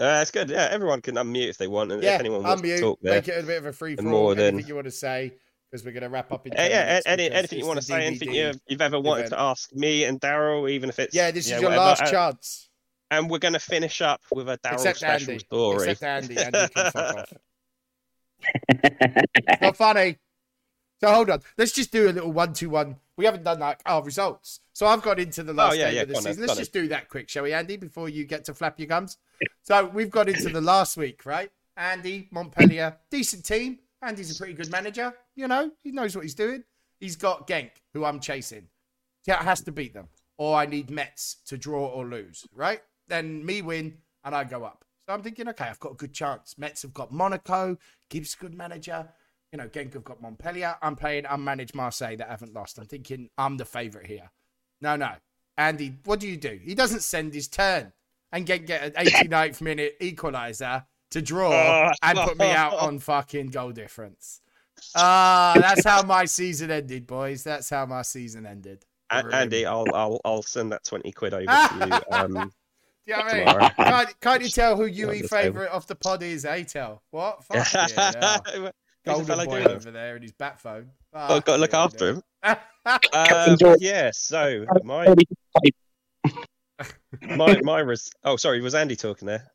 Uh, 0.00 0.20
it's 0.22 0.30
good. 0.30 0.48
Yeah, 0.50 0.68
everyone 0.70 1.00
can 1.02 1.16
unmute 1.16 1.50
if 1.50 1.58
they 1.58 1.66
want, 1.68 1.92
and 1.92 2.02
Yeah, 2.02 2.14
if 2.14 2.20
anyone 2.20 2.42
wants 2.42 2.62
unmute, 2.62 2.76
to 2.76 2.80
talk 2.80 2.98
there. 3.02 3.14
make 3.14 3.28
it 3.28 3.42
a 3.44 3.46
bit 3.46 3.58
of 3.58 3.66
a 3.66 3.72
free 3.72 3.96
for 3.96 4.02
more 4.02 4.30
all. 4.30 4.34
than- 4.34 4.54
Anything 4.54 4.68
you 4.68 4.74
want 4.74 4.86
to 4.86 4.90
say, 4.90 5.34
because 5.70 5.84
we're 5.84 5.92
going 5.92 6.02
to 6.02 6.08
wrap 6.08 6.32
up 6.32 6.46
in. 6.46 6.52
Uh, 6.52 6.56
yeah, 6.68 7.00
any, 7.06 7.24
because 7.24 7.38
anything 7.38 7.58
you 7.58 7.66
want 7.66 7.80
to 7.80 7.86
the 7.86 7.92
say, 7.92 8.06
anything 8.06 8.32
you've, 8.32 8.58
you've 8.66 8.80
ever 8.80 8.98
wanted 8.98 9.26
event. 9.26 9.32
to 9.34 9.40
ask 9.40 9.72
me 9.74 10.04
and 10.04 10.20
Daryl, 10.20 10.70
even 10.70 10.88
if 10.88 10.98
it's 10.98 11.14
Yeah, 11.14 11.30
this 11.30 11.44
is 11.46 11.52
know, 11.52 11.58
your 11.60 11.70
whatever. 11.70 11.84
last 11.84 12.00
and, 12.02 12.10
chance. 12.10 12.68
and 13.10 13.30
we're 13.30 13.38
going 13.38 13.52
to 13.54 13.60
finish 13.60 14.00
up 14.00 14.20
with 14.32 14.48
a 14.48 14.58
Daryl 14.58 14.78
special 14.80 15.08
Andy. 15.32 15.38
story. 15.40 15.90
Except 15.90 16.02
Andy. 16.30 16.38
Andy 16.42 16.58
can 16.74 16.90
fuck 16.90 17.16
off. 17.16 17.32
It's 18.68 19.60
not 19.62 19.76
funny. 19.76 20.16
So 21.02 21.12
hold 21.12 21.30
on. 21.30 21.40
Let's 21.58 21.72
just 21.72 21.90
do 21.90 22.08
a 22.08 22.12
little 22.12 22.30
one-two-one. 22.30 22.94
We 23.16 23.24
haven't 23.24 23.42
done 23.42 23.58
like 23.58 23.80
our 23.86 24.04
results. 24.04 24.60
So 24.72 24.86
I've 24.86 25.02
got 25.02 25.18
into 25.18 25.42
the 25.42 25.50
oh, 25.50 25.56
last 25.56 25.72
Oh, 25.72 25.74
yeah, 25.74 25.86
game 25.86 25.94
yeah, 25.96 26.02
of 26.02 26.08
the 26.08 26.14
go 26.14 26.18
on 26.18 26.22
season. 26.22 26.40
Let's 26.42 26.52
on 26.52 26.58
just 26.58 26.72
do 26.72 26.88
that 26.88 27.08
quick, 27.08 27.28
shall 27.28 27.42
we, 27.42 27.52
Andy? 27.52 27.76
Before 27.76 28.08
you 28.08 28.24
get 28.24 28.44
to 28.44 28.54
flap 28.54 28.78
your 28.78 28.86
gums. 28.86 29.18
So 29.64 29.86
we've 29.86 30.10
got 30.10 30.28
into 30.28 30.48
the 30.48 30.60
last 30.60 30.96
week, 30.96 31.26
right? 31.26 31.50
Andy 31.76 32.28
Montpellier, 32.30 32.98
decent 33.10 33.44
team. 33.44 33.80
Andy's 34.00 34.32
a 34.32 34.38
pretty 34.38 34.52
good 34.52 34.70
manager. 34.70 35.12
You 35.34 35.48
know, 35.48 35.72
he 35.82 35.90
knows 35.90 36.14
what 36.14 36.22
he's 36.22 36.36
doing. 36.36 36.62
He's 37.00 37.16
got 37.16 37.48
Genk, 37.48 37.70
who 37.94 38.04
I'm 38.04 38.20
chasing. 38.20 38.68
Yeah, 39.26 39.42
has 39.42 39.60
to 39.62 39.72
beat 39.72 39.94
them, 39.94 40.06
or 40.38 40.56
I 40.56 40.66
need 40.66 40.88
Metz 40.88 41.38
to 41.46 41.58
draw 41.58 41.84
or 41.84 42.06
lose, 42.06 42.46
right? 42.54 42.80
Then 43.08 43.44
me 43.44 43.60
win 43.60 43.98
and 44.22 44.36
I 44.36 44.44
go 44.44 44.62
up. 44.62 44.84
So 45.06 45.14
I'm 45.14 45.22
thinking, 45.22 45.48
okay, 45.48 45.64
I've 45.64 45.80
got 45.80 45.92
a 45.92 45.96
good 45.96 46.12
chance. 46.12 46.56
Metz 46.58 46.82
have 46.82 46.94
got 46.94 47.10
Monaco, 47.10 47.76
Gibbs 48.08 48.36
good 48.36 48.54
manager. 48.54 49.08
You 49.52 49.58
know, 49.58 49.68
Genk 49.68 49.92
have 49.92 50.04
got 50.04 50.20
Montpellier. 50.22 50.76
I'm 50.80 50.96
playing 50.96 51.24
unmanaged 51.24 51.74
Marseille 51.74 52.16
that 52.16 52.28
haven't 52.28 52.54
lost. 52.54 52.78
I'm 52.78 52.86
thinking 52.86 53.28
I'm 53.36 53.58
the 53.58 53.66
favourite 53.66 54.06
here. 54.06 54.30
No, 54.80 54.96
no. 54.96 55.10
Andy, 55.58 55.94
what 56.04 56.20
do 56.20 56.26
you 56.28 56.38
do? 56.38 56.58
He 56.62 56.74
doesn't 56.74 57.02
send 57.02 57.34
his 57.34 57.48
turn 57.48 57.92
and 58.32 58.46
get 58.46 58.66
get 58.66 58.82
an 58.96 59.04
89th 59.06 59.60
minute 59.60 59.96
equaliser 60.00 60.86
to 61.10 61.20
draw 61.20 61.52
Oh. 61.52 61.92
and 62.02 62.18
put 62.18 62.38
me 62.38 62.50
out 62.50 62.72
on 62.74 62.98
fucking 62.98 63.48
goal 63.48 63.72
difference. 63.72 64.40
Ah, 64.96 65.52
that's 65.56 65.84
how 65.84 66.02
my 66.02 66.24
season 66.24 66.70
ended, 66.70 67.06
boys. 67.06 67.44
That's 67.44 67.68
how 67.68 67.84
my 67.84 68.00
season 68.00 68.46
ended. 68.46 68.86
A- 69.10 69.22
Andy, 69.32 69.66
I'll, 69.66 69.84
I'll 69.94 70.20
I'll 70.24 70.42
send 70.42 70.72
that 70.72 70.82
twenty 70.84 71.12
quid 71.12 71.34
over 71.34 71.44
to 71.44 71.86
you. 71.86 72.00
Um, 72.16 72.32
Do 72.32 73.12
you 73.12 73.16
know 73.16 73.22
I 73.22 73.34
mean? 73.34 73.46
tomorrow. 73.46 73.68
Can't, 73.76 74.20
can't 74.20 74.42
you 74.42 74.48
tell 74.48 74.76
who 74.76 74.86
Yeah, 74.86 75.12
UE 75.12 75.28
favourite 75.28 75.68
of 75.70 75.86
the 75.86 75.94
pod 75.94 76.22
is? 76.22 76.46
A 76.46 76.64
tell. 76.64 77.02
What? 77.10 77.44
Fuck 77.44 77.56
yeah. 77.74 77.82
Who's 77.82 77.92
the 77.94 78.72
Golden 79.04 79.26
fellow 79.26 79.44
boy 79.46 79.64
over 79.64 79.90
there 79.90 80.16
in 80.16 80.22
his 80.22 80.32
bat 80.32 80.60
phone. 80.60 80.90
I've 81.12 81.44
got 81.44 81.56
to 81.56 81.60
look 81.60 81.74
after 81.74 82.10
him. 82.10 82.16
him. 82.16 82.22
Uh, 82.84 83.76
yeah. 83.80 84.10
So 84.12 84.64
my 84.84 85.14
my 87.36 87.60
my 87.62 87.80
res- 87.80 88.12
Oh, 88.24 88.36
sorry. 88.36 88.60
Was 88.60 88.74
Andy 88.74 88.96
talking 88.96 89.26
there? 89.26 89.50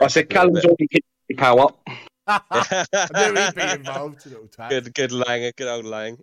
I 0.00 0.06
said, 0.06 0.30
Callum's 0.30 0.64
already 0.64 0.88
hit 0.90 1.04
power 1.36 1.60
up. 1.60 1.88
I 2.26 2.86
knew 3.14 3.40
he'd 3.40 3.54
be 3.54 3.62
involved, 3.62 4.26
little 4.26 4.48
twat. 4.48 4.68
good, 4.70 4.94
good 4.94 5.12
Lang, 5.12 5.50
good 5.56 5.68
old 5.68 5.86
Lang. 5.86 6.18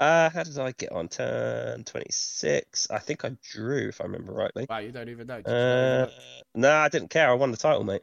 uh, 0.00 0.30
how 0.30 0.42
did 0.42 0.58
I 0.58 0.72
get 0.72 0.92
on? 0.92 1.08
Turn 1.08 1.84
twenty 1.84 2.10
six. 2.10 2.88
I 2.90 2.98
think 2.98 3.24
I 3.24 3.36
drew, 3.52 3.88
if 3.88 4.00
I 4.00 4.04
remember 4.04 4.32
rightly. 4.32 4.66
Wow, 4.68 4.78
you 4.78 4.90
don't 4.90 5.08
even 5.08 5.26
know. 5.28 5.36
Uh, 5.36 5.40
not 5.46 6.08
even 6.08 6.10
no, 6.56 6.72
I 6.72 6.88
didn't 6.88 7.10
care. 7.10 7.30
I 7.30 7.34
won 7.34 7.50
the 7.52 7.56
title, 7.56 7.84
mate. 7.84 8.02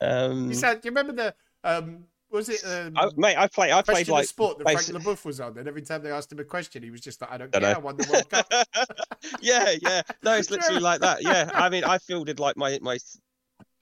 Um, 0.00 0.48
you 0.48 0.54
said, 0.54 0.80
do 0.80 0.88
you 0.88 0.90
remember 0.90 1.12
the 1.12 1.34
um 1.68 2.04
was 2.30 2.48
it 2.48 2.64
um, 2.64 2.92
I, 2.96 3.10
mate, 3.16 3.36
I 3.36 3.46
played. 3.48 3.72
I 3.72 3.82
played 3.82 4.08
like 4.08 4.26
sport 4.26 4.58
that 4.58 4.64
Frank 4.64 4.86
Leboeuf 4.86 5.24
was 5.24 5.40
on, 5.40 5.58
and 5.58 5.66
every 5.66 5.82
time 5.82 6.02
they 6.02 6.10
asked 6.10 6.30
him 6.32 6.38
a 6.38 6.44
question, 6.44 6.82
he 6.82 6.90
was 6.90 7.00
just 7.00 7.20
like, 7.20 7.30
"I 7.30 7.38
don't 7.38 7.50
Dunno. 7.50 7.66
care, 7.66 7.76
I 7.76 7.78
won 7.78 7.96
the 7.96 8.08
World 8.10 8.30
Cup." 8.30 8.46
yeah, 9.40 9.74
yeah. 9.80 10.02
No, 10.22 10.34
it's 10.34 10.50
literally 10.50 10.80
like 10.90 11.00
that. 11.00 11.22
Yeah, 11.22 11.50
I 11.52 11.68
mean, 11.68 11.84
I 11.84 11.98
fielded 11.98 12.38
like 12.38 12.56
my 12.56 12.78
my 12.82 12.98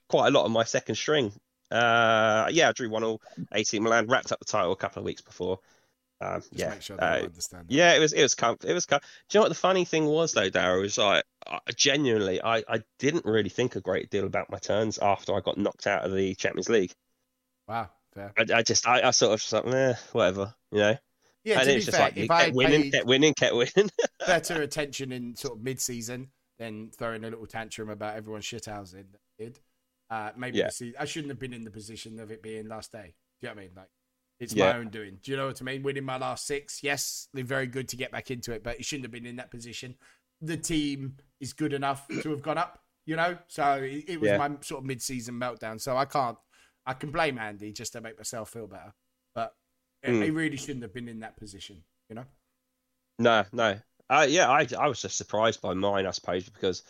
quite 0.09 0.27
a 0.27 0.31
lot 0.31 0.45
of 0.45 0.51
my 0.51 0.63
second 0.63 0.95
string. 0.95 1.31
Uh, 1.71 2.47
yeah, 2.51 2.69
I 2.69 2.71
drew 2.71 2.89
one 2.89 3.03
all 3.03 3.21
AC 3.51 3.79
Milan, 3.79 4.07
wrapped 4.07 4.31
up 4.31 4.39
the 4.39 4.45
title 4.45 4.71
a 4.71 4.75
couple 4.75 5.01
of 5.01 5.05
weeks 5.05 5.21
before. 5.21 5.59
Um, 6.21 6.41
Just 6.41 6.53
yeah, 6.53 6.69
make 6.69 6.81
sure 6.81 6.97
they 6.97 7.05
uh, 7.05 7.23
understand. 7.25 7.65
yeah, 7.69 7.93
it 7.93 7.99
was 7.99 8.11
it 8.11 8.21
was 8.21 8.35
com- 8.35 8.57
it 8.65 8.73
was. 8.73 8.85
Com- 8.85 8.99
Do 8.99 9.37
you 9.37 9.39
know 9.39 9.43
what 9.43 9.49
the 9.49 9.55
funny 9.55 9.85
thing 9.85 10.05
was 10.05 10.33
though, 10.33 10.49
Darryl? 10.49 10.81
Was 10.81 10.97
like 10.97 11.23
I, 11.47 11.59
genuinely, 11.75 12.41
I 12.41 12.57
I 12.67 12.81
didn't 12.97 13.25
really 13.25 13.49
think 13.49 13.75
a 13.75 13.81
great 13.81 14.09
deal 14.09 14.25
about 14.25 14.49
my 14.49 14.57
turns 14.57 14.97
after 14.97 15.33
I 15.33 15.39
got 15.39 15.57
knocked 15.57 15.87
out 15.87 16.03
of 16.03 16.13
the 16.13 16.35
Champions 16.35 16.67
League. 16.67 16.93
Wow, 17.67 17.89
fair. 18.19 18.33
I, 18.37 18.59
I 18.59 18.61
just 18.63 18.87
I, 18.87 19.07
I 19.07 19.11
sort 19.11 19.33
of 19.33 19.39
just 19.39 19.53
like, 19.53 19.65
eh, 19.67 19.93
whatever, 20.11 20.53
you 20.71 20.79
know. 20.79 20.97
Yeah, 21.43 21.59
and 21.59 21.67
to 21.69 21.73
be 21.75 21.79
just 21.79 21.91
fair, 21.91 21.99
like 22.01 22.17
you 22.17 22.23
if 22.25 22.31
I 22.31 22.45
kept 22.45 22.55
winning, 22.55 22.91
kept 22.91 23.05
winning, 23.05 23.33
kept 23.33 23.55
winning. 23.55 23.89
better 24.27 24.61
attention 24.61 25.11
in 25.11 25.35
sort 25.35 25.57
of 25.57 25.63
mid-season 25.63 26.29
than 26.57 26.91
throwing 26.97 27.23
a 27.23 27.29
little 27.29 27.47
tantrum 27.47 27.89
about 27.89 28.17
everyone's 28.17 28.43
shithousing 28.45 29.05
did. 29.37 29.59
Uh, 30.09 30.31
maybe 30.35 30.57
Yeah. 30.57 30.69
I 30.99 31.05
shouldn't 31.05 31.29
have 31.31 31.39
been 31.39 31.53
in 31.53 31.63
the 31.63 31.71
position 31.71 32.19
of 32.19 32.31
it 32.31 32.41
being 32.43 32.67
last 32.67 32.91
day. 32.91 33.13
Do 33.39 33.47
you 33.47 33.49
know 33.49 33.55
what 33.55 33.61
I 33.61 33.65
mean? 33.67 33.71
Like, 33.77 33.87
it's 34.41 34.53
Yeah. 34.53 34.73
my 34.73 34.77
own 34.79 34.89
doing. 34.89 35.19
Do 35.23 35.31
you 35.31 35.37
know 35.37 35.47
what 35.47 35.61
I 35.61 35.63
mean? 35.63 35.83
Winning 35.83 36.03
my 36.03 36.17
last 36.17 36.45
six, 36.45 36.83
yes, 36.83 37.29
they're 37.33 37.43
very 37.45 37.67
good 37.67 37.87
to 37.89 37.95
get 37.95 38.11
back 38.11 38.31
into 38.31 38.51
it, 38.51 38.61
but 38.63 38.77
it 38.77 38.83
shouldn't 38.85 39.05
have 39.05 39.11
been 39.11 39.25
in 39.25 39.37
that 39.37 39.49
position. 39.51 39.95
The 40.41 40.57
team 40.57 41.15
is 41.39 41.53
good 41.53 41.71
enough 41.73 42.05
to 42.09 42.29
have 42.31 42.41
gone 42.41 42.57
up, 42.57 42.81
you 43.05 43.15
know. 43.15 43.37
So 43.47 43.75
it, 43.75 44.05
it 44.09 44.19
was 44.19 44.29
Yeah. 44.31 44.37
my 44.37 44.57
sort 44.61 44.81
of 44.81 44.85
mid-season 44.85 45.35
meltdown. 45.35 45.79
So 45.79 45.95
I 45.95 46.03
can't, 46.05 46.37
I 46.89 46.93
can 46.93 47.11
blame 47.11 47.37
Andy 47.37 47.71
just 47.71 47.93
to 47.93 48.01
make 48.01 48.17
myself 48.17 48.49
feel 48.49 48.65
better, 48.65 48.93
but 49.35 49.53
Mm. 50.03 50.25
it 50.25 50.31
really 50.31 50.57
shouldn't 50.57 50.81
have 50.81 50.93
been 50.93 51.07
in 51.07 51.19
that 51.19 51.37
position, 51.37 51.83
you 52.09 52.15
know. 52.15 52.25
No, 53.19 53.45
no. 53.51 53.79
Uh, 54.09 54.25
yeah, 54.27 54.49
I 54.49 54.65
I 54.77 54.87
was 54.87 54.99
just 55.01 55.17
surprised 55.17 55.61
by 55.61 55.75
mine, 55.75 56.07
I 56.07 56.11
suppose, 56.11 56.49
because 56.49 56.81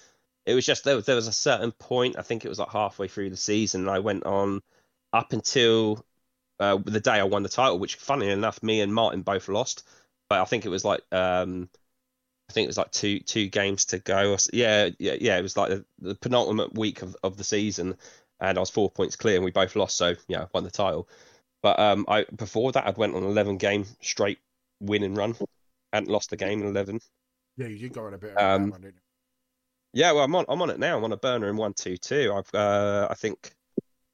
it 0.45 0.53
was 0.53 0.65
just 0.65 0.85
there 0.85 0.95
was, 0.95 1.05
there 1.05 1.17
was 1.17 1.27
a 1.27 1.33
certain 1.33 1.73
point. 1.73 2.17
I 2.17 2.21
think 2.21 2.45
it 2.45 2.49
was 2.49 2.59
like 2.59 2.69
halfway 2.69 3.09
through 3.09 3.29
the 3.29 3.35
season. 3.37 3.81
And 3.81 3.89
I 3.89 3.99
went 3.99 4.25
on 4.25 4.61
up 5.11 5.33
until 5.33 6.05
uh, 6.59 6.77
the 6.77 7.01
day 7.01 7.19
I 7.19 7.23
won 7.23 7.43
the 7.43 7.49
title, 7.49 7.79
which, 7.79 7.95
funny 7.95 8.29
enough, 8.29 8.63
me 8.63 8.79
and 8.79 8.93
Martin 8.93 9.21
both 9.23 9.49
lost. 9.49 9.85
But 10.29 10.39
I 10.41 10.45
think 10.45 10.65
it 10.65 10.69
was 10.69 10.85
like 10.85 11.01
um, 11.11 11.69
I 12.49 12.53
think 12.53 12.65
it 12.65 12.69
was 12.69 12.77
like 12.77 12.91
two 12.91 13.19
two 13.19 13.47
games 13.47 13.85
to 13.85 13.99
go. 13.99 14.37
Yeah, 14.53 14.89
yeah, 14.97 15.15
yeah. 15.19 15.37
It 15.37 15.43
was 15.43 15.57
like 15.57 15.69
the, 15.69 15.85
the 15.99 16.15
penultimate 16.15 16.73
week 16.73 17.01
of, 17.01 17.15
of 17.23 17.37
the 17.37 17.43
season, 17.43 17.97
and 18.41 18.57
I 18.57 18.59
was 18.59 18.69
four 18.69 18.89
points 18.89 19.15
clear, 19.15 19.35
and 19.35 19.45
we 19.45 19.51
both 19.51 19.75
lost. 19.75 19.97
So 19.97 20.15
yeah, 20.27 20.43
I 20.43 20.47
won 20.53 20.63
the 20.63 20.71
title. 20.71 21.07
But 21.61 21.79
um, 21.79 22.05
I 22.07 22.25
before 22.35 22.71
that, 22.71 22.87
I'd 22.87 22.97
went 22.97 23.15
on 23.15 23.23
an 23.23 23.29
eleven 23.29 23.57
game 23.57 23.85
straight 24.01 24.39
win 24.79 25.03
and 25.03 25.17
run. 25.17 25.35
Hadn't 25.91 26.09
lost 26.09 26.29
the 26.29 26.37
game 26.37 26.61
in 26.61 26.67
eleven. 26.67 26.99
Yeah, 27.57 27.67
you 27.67 27.77
did 27.77 27.93
go 27.93 28.05
on 28.05 28.13
a 28.13 28.17
bit. 28.17 28.39
Um, 28.39 28.65
of 28.65 28.71
one, 28.71 28.81
didn't 28.81 29.01
Yeah, 29.93 30.13
well, 30.13 30.23
I'm 30.23 30.35
on. 30.35 30.45
I'm 30.47 30.61
on 30.61 30.69
it 30.69 30.79
now. 30.79 30.97
I'm 30.97 31.03
on 31.03 31.11
a 31.11 31.17
burner 31.17 31.49
in 31.49 31.57
one 31.57 31.73
two 31.73 31.97
two. 31.97 32.33
I've. 32.33 32.53
Uh, 32.53 33.07
I 33.09 33.15
think. 33.15 33.51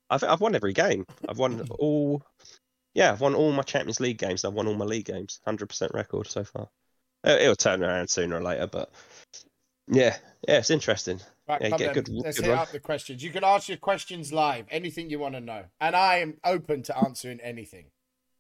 I 0.10 0.20
think 0.20 0.32
I've 0.32 0.42
won 0.42 0.56
every 0.56 0.74
game. 0.74 1.06
I've 1.28 1.40
won 1.40 1.68
all. 1.80 2.24
Yeah, 2.94 3.12
I've 3.12 3.22
won 3.22 3.36
all 3.36 3.52
my 3.52 3.64
Champions 3.64 4.00
League 4.00 4.18
games. 4.18 4.46
I've 4.46 4.54
won 4.54 4.68
all 4.68 4.76
my 4.76 4.86
league 4.86 5.06
games. 5.06 5.40
Hundred 5.46 5.68
percent 5.68 5.94
record 5.94 6.28
so 6.28 6.44
far. 6.44 6.70
It'll 7.24 7.56
turn 7.56 7.84
around 7.84 8.10
sooner 8.10 8.38
or 8.38 8.44
later, 8.44 8.68
but 8.68 8.92
yeah, 9.88 10.18
yeah, 10.48 10.60
it's 10.60 10.70
interesting. 10.70 11.20
Right, 11.48 11.62
Yeah, 11.62 11.70
come 11.70 11.78
get 11.78 11.94
good- 11.94 12.10
Let's 12.10 12.38
good 12.38 12.46
hit 12.46 12.52
run. 12.52 12.60
up 12.60 12.72
the 12.72 12.80
questions. 12.80 13.24
You 13.24 13.30
can 13.30 13.44
ask 13.44 13.68
your 13.70 13.78
questions 13.78 14.34
live. 14.34 14.66
Anything 14.72 15.10
you 15.12 15.20
want 15.20 15.36
to 15.36 15.42
know, 15.42 15.66
and 15.80 15.96
I 15.96 16.18
am 16.18 16.38
open 16.44 16.82
to 16.84 16.98
answering 16.98 17.40
anything. 17.42 17.86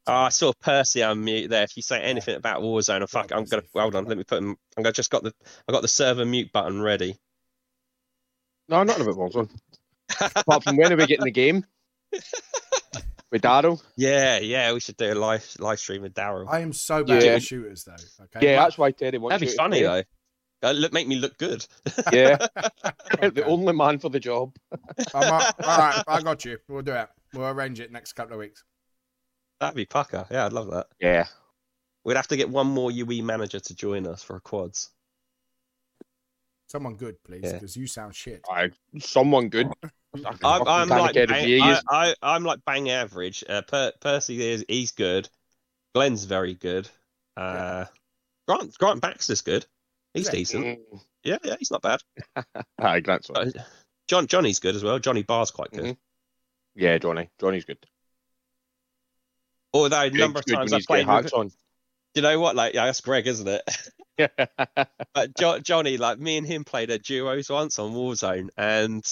Oh, 0.07 0.13
I 0.13 0.29
saw 0.29 0.53
Percy 0.61 0.99
unmute 1.01 1.49
there. 1.49 1.63
If 1.63 1.75
you 1.77 1.83
say 1.83 2.01
anything 2.01 2.35
about 2.35 2.61
Warzone, 2.61 3.01
oh, 3.01 3.03
or 3.03 3.07
fuck, 3.07 3.29
Yeah, 3.31 3.37
I'm 3.37 3.45
gonna 3.45 3.63
hold 3.75 3.95
on. 3.95 4.05
Let 4.05 4.17
me 4.17 4.23
put 4.23 4.39
him. 4.39 4.55
I'm 4.77 4.83
gonna 4.83 4.93
just 4.93 5.09
got 5.11 5.23
the. 5.23 5.33
I 5.67 5.71
got 5.71 5.81
the 5.81 5.87
server 5.87 6.25
mute 6.25 6.51
button 6.51 6.81
ready. 6.81 7.17
No, 8.69 8.77
I'm 8.77 8.87
not 8.87 8.99
about 8.99 9.15
Warzone. 9.15 9.49
Apart 10.35 10.63
from 10.63 10.77
when 10.77 10.91
are 10.93 10.95
we 10.95 11.05
getting 11.05 11.25
the 11.25 11.31
game? 11.31 11.65
With 13.31 13.41
Daryl? 13.41 13.81
Yeah, 13.97 14.37
yeah, 14.39 14.71
we 14.73 14.79
should 14.79 14.97
do 14.97 15.11
a 15.11 15.15
live 15.15 15.45
live 15.59 15.79
stream 15.79 16.03
with 16.03 16.13
Daryl. 16.13 16.45
I 16.47 16.59
am 16.59 16.71
so 16.71 17.03
bad 17.03 17.23
Yeah. 17.23 17.31
at 17.31 17.43
shooters, 17.43 17.83
though. 17.83 17.95
Okay. 18.25 18.45
Yeah, 18.47 18.57
My- 18.57 18.63
that's 18.63 18.77
why 18.77 18.91
Terry 18.91 19.17
wants 19.17 19.33
That'd 19.33 19.47
be 19.47 19.51
you 19.51 19.57
funny 19.57 19.81
though. 19.81 20.03
Uh, 20.63 20.71
look, 20.71 20.93
make 20.93 21.07
me 21.07 21.15
look 21.17 21.37
good. 21.37 21.65
Yeah, 22.11 22.37
Okay. 23.13 23.29
the 23.29 23.45
only 23.45 23.73
man 23.73 23.99
for 23.99 24.09
the 24.09 24.19
job. 24.19 24.55
I'm 25.13 25.33
up- 25.33 25.55
all 25.63 25.77
right, 25.77 26.03
I 26.07 26.21
got 26.21 26.45
you. 26.45 26.57
We'll 26.67 26.81
do 26.81 26.93
it. 26.93 27.09
We'll 27.33 27.47
arrange 27.47 27.79
it 27.79 27.91
next 27.91 28.13
couple 28.13 28.33
of 28.33 28.39
weeks. 28.39 28.63
That'd 29.59 29.75
be 29.75 29.85
pucker. 29.85 30.25
Yeah, 30.31 30.45
I'd 30.45 30.53
love 30.53 30.71
that. 30.71 30.87
Yeah. 30.99 31.25
We'd 32.03 32.17
have 32.17 32.27
to 32.27 32.37
get 32.37 32.49
one 32.49 32.67
more 32.67 32.91
UE 32.91 33.23
manager 33.23 33.59
to 33.59 33.75
join 33.75 34.05
us 34.07 34.23
for 34.23 34.35
a 34.35 34.41
quads. 34.41 34.89
Someone 36.67 36.95
good, 36.95 37.21
please, 37.23 37.41
Yeah. 37.43 37.53
because 37.53 37.75
you 37.77 37.87
sound 37.87 38.15
shit. 38.15 38.43
Aye, 38.49 38.71
someone 38.99 39.49
good. 39.49 39.67
I'm, 40.43 40.65
I'm 40.67 40.89
like 40.89 41.13
bang, 41.15 41.31
a 41.31 41.45
view. 41.45 41.61
I, 41.63 42.15
I, 42.21 42.35
am 42.35 42.43
like 42.43 42.59
bang 42.65 42.89
average. 42.89 43.43
Uh, 43.47 43.61
per, 43.61 43.91
Percy 43.99 44.41
is 44.41 44.65
he's 44.67 44.91
good. 44.91 45.29
Glenn's 45.93 46.23
very 46.23 46.53
good. 46.53 46.89
Uh, 47.37 47.85
Grant 48.47 48.77
Grant 48.77 49.01
Baxter's 49.01 49.41
good. 49.41 49.65
He's 50.15 50.25
Yeah. 50.27 50.31
decent. 50.31 50.65
Mm. 50.65 51.01
Yeah, 51.23 51.37
yeah, 51.43 51.55
he's 51.59 51.71
not 51.71 51.81
bad. 51.81 51.99
Aye, 52.79 52.99
Grant's 53.01 53.29
Uh, 53.29 53.51
John 54.07 54.27
Johnny's 54.27 54.59
good 54.59 54.75
as 54.75 54.83
well. 54.83 54.97
Johnny 54.99 55.23
Barr's 55.23 55.51
quite 55.51 55.71
good. 55.71 55.83
Mhm. 55.83 55.97
Yeah, 56.75 56.97
Johnny. 56.97 57.29
Johnny's 57.39 57.65
good. 57.65 57.77
Although 59.73 60.01
a 60.03 60.09
number 60.09 60.39
of 60.39 60.45
times 60.45 60.71
when 60.71 60.73
I 60.73 60.77
he's 60.77 60.85
played 60.85 61.05
got 61.05 61.15
with, 61.15 61.25
hacks 61.25 61.33
on. 61.33 61.51
you 62.13 62.21
know 62.21 62.39
what? 62.39 62.55
Like, 62.55 62.73
yeah, 62.73 62.85
that's 62.85 63.01
Greg, 63.01 63.27
isn't 63.27 63.47
it? 63.47 63.61
Yeah. 64.17 64.27
But 65.13 65.35
jo- 65.35 65.59
Johnny, 65.59 65.97
like 65.97 66.19
me 66.19 66.37
and 66.37 66.47
him 66.47 66.63
played 66.63 66.89
at 66.91 67.03
duos 67.03 67.49
once 67.49 67.79
on 67.79 67.93
Warzone, 67.93 68.49
and 68.57 69.03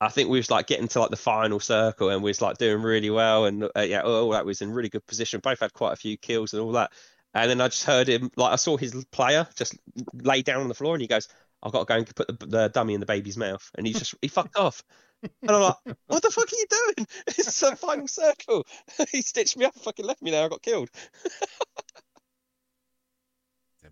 I 0.00 0.08
think 0.08 0.30
we 0.30 0.38
was 0.38 0.50
like 0.50 0.66
getting 0.66 0.88
to 0.88 1.00
like 1.00 1.10
the 1.10 1.16
final 1.16 1.60
circle, 1.60 2.08
and 2.10 2.22
we 2.22 2.30
was 2.30 2.40
like 2.40 2.56
doing 2.58 2.82
really 2.82 3.10
well, 3.10 3.44
and 3.46 3.64
uh, 3.76 3.80
yeah, 3.80 4.00
all 4.02 4.30
that 4.30 4.46
was 4.46 4.62
in 4.62 4.70
really 4.72 4.88
good 4.88 5.04
position. 5.06 5.40
Both 5.42 5.60
had 5.60 5.72
quite 5.74 5.92
a 5.92 5.96
few 5.96 6.16
kills 6.16 6.52
and 6.54 6.62
all 6.62 6.72
that, 6.72 6.92
and 7.34 7.50
then 7.50 7.60
I 7.60 7.68
just 7.68 7.84
heard 7.84 8.08
him 8.08 8.30
like 8.36 8.52
I 8.52 8.56
saw 8.56 8.76
his 8.76 9.04
player 9.06 9.46
just 9.56 9.76
lay 10.14 10.42
down 10.42 10.60
on 10.62 10.68
the 10.68 10.74
floor, 10.74 10.94
and 10.94 11.02
he 11.02 11.08
goes, 11.08 11.28
"I've 11.62 11.72
got 11.72 11.80
to 11.80 11.84
go 11.86 11.94
and 11.98 12.14
put 12.14 12.26
the, 12.40 12.46
the 12.46 12.68
dummy 12.68 12.94
in 12.94 13.00
the 13.00 13.06
baby's 13.06 13.36
mouth," 13.36 13.68
and 13.76 13.86
he 13.86 13.92
just 13.92 14.14
he 14.22 14.28
fucked 14.28 14.56
off. 14.56 14.82
And 15.22 15.50
I'm 15.50 15.60
like, 15.60 15.96
what 16.06 16.22
the 16.22 16.30
fuck 16.30 16.50
are 16.50 16.56
you 16.56 16.66
doing? 16.70 17.06
It's 17.26 17.60
the 17.60 17.76
final 17.76 18.08
circle. 18.08 18.66
he 19.12 19.22
stitched 19.22 19.56
me 19.56 19.64
up, 19.64 19.74
and 19.74 19.82
fucking 19.82 20.04
left 20.06 20.22
me 20.22 20.30
there. 20.30 20.44
I 20.44 20.48
got 20.48 20.62
killed. 20.62 20.90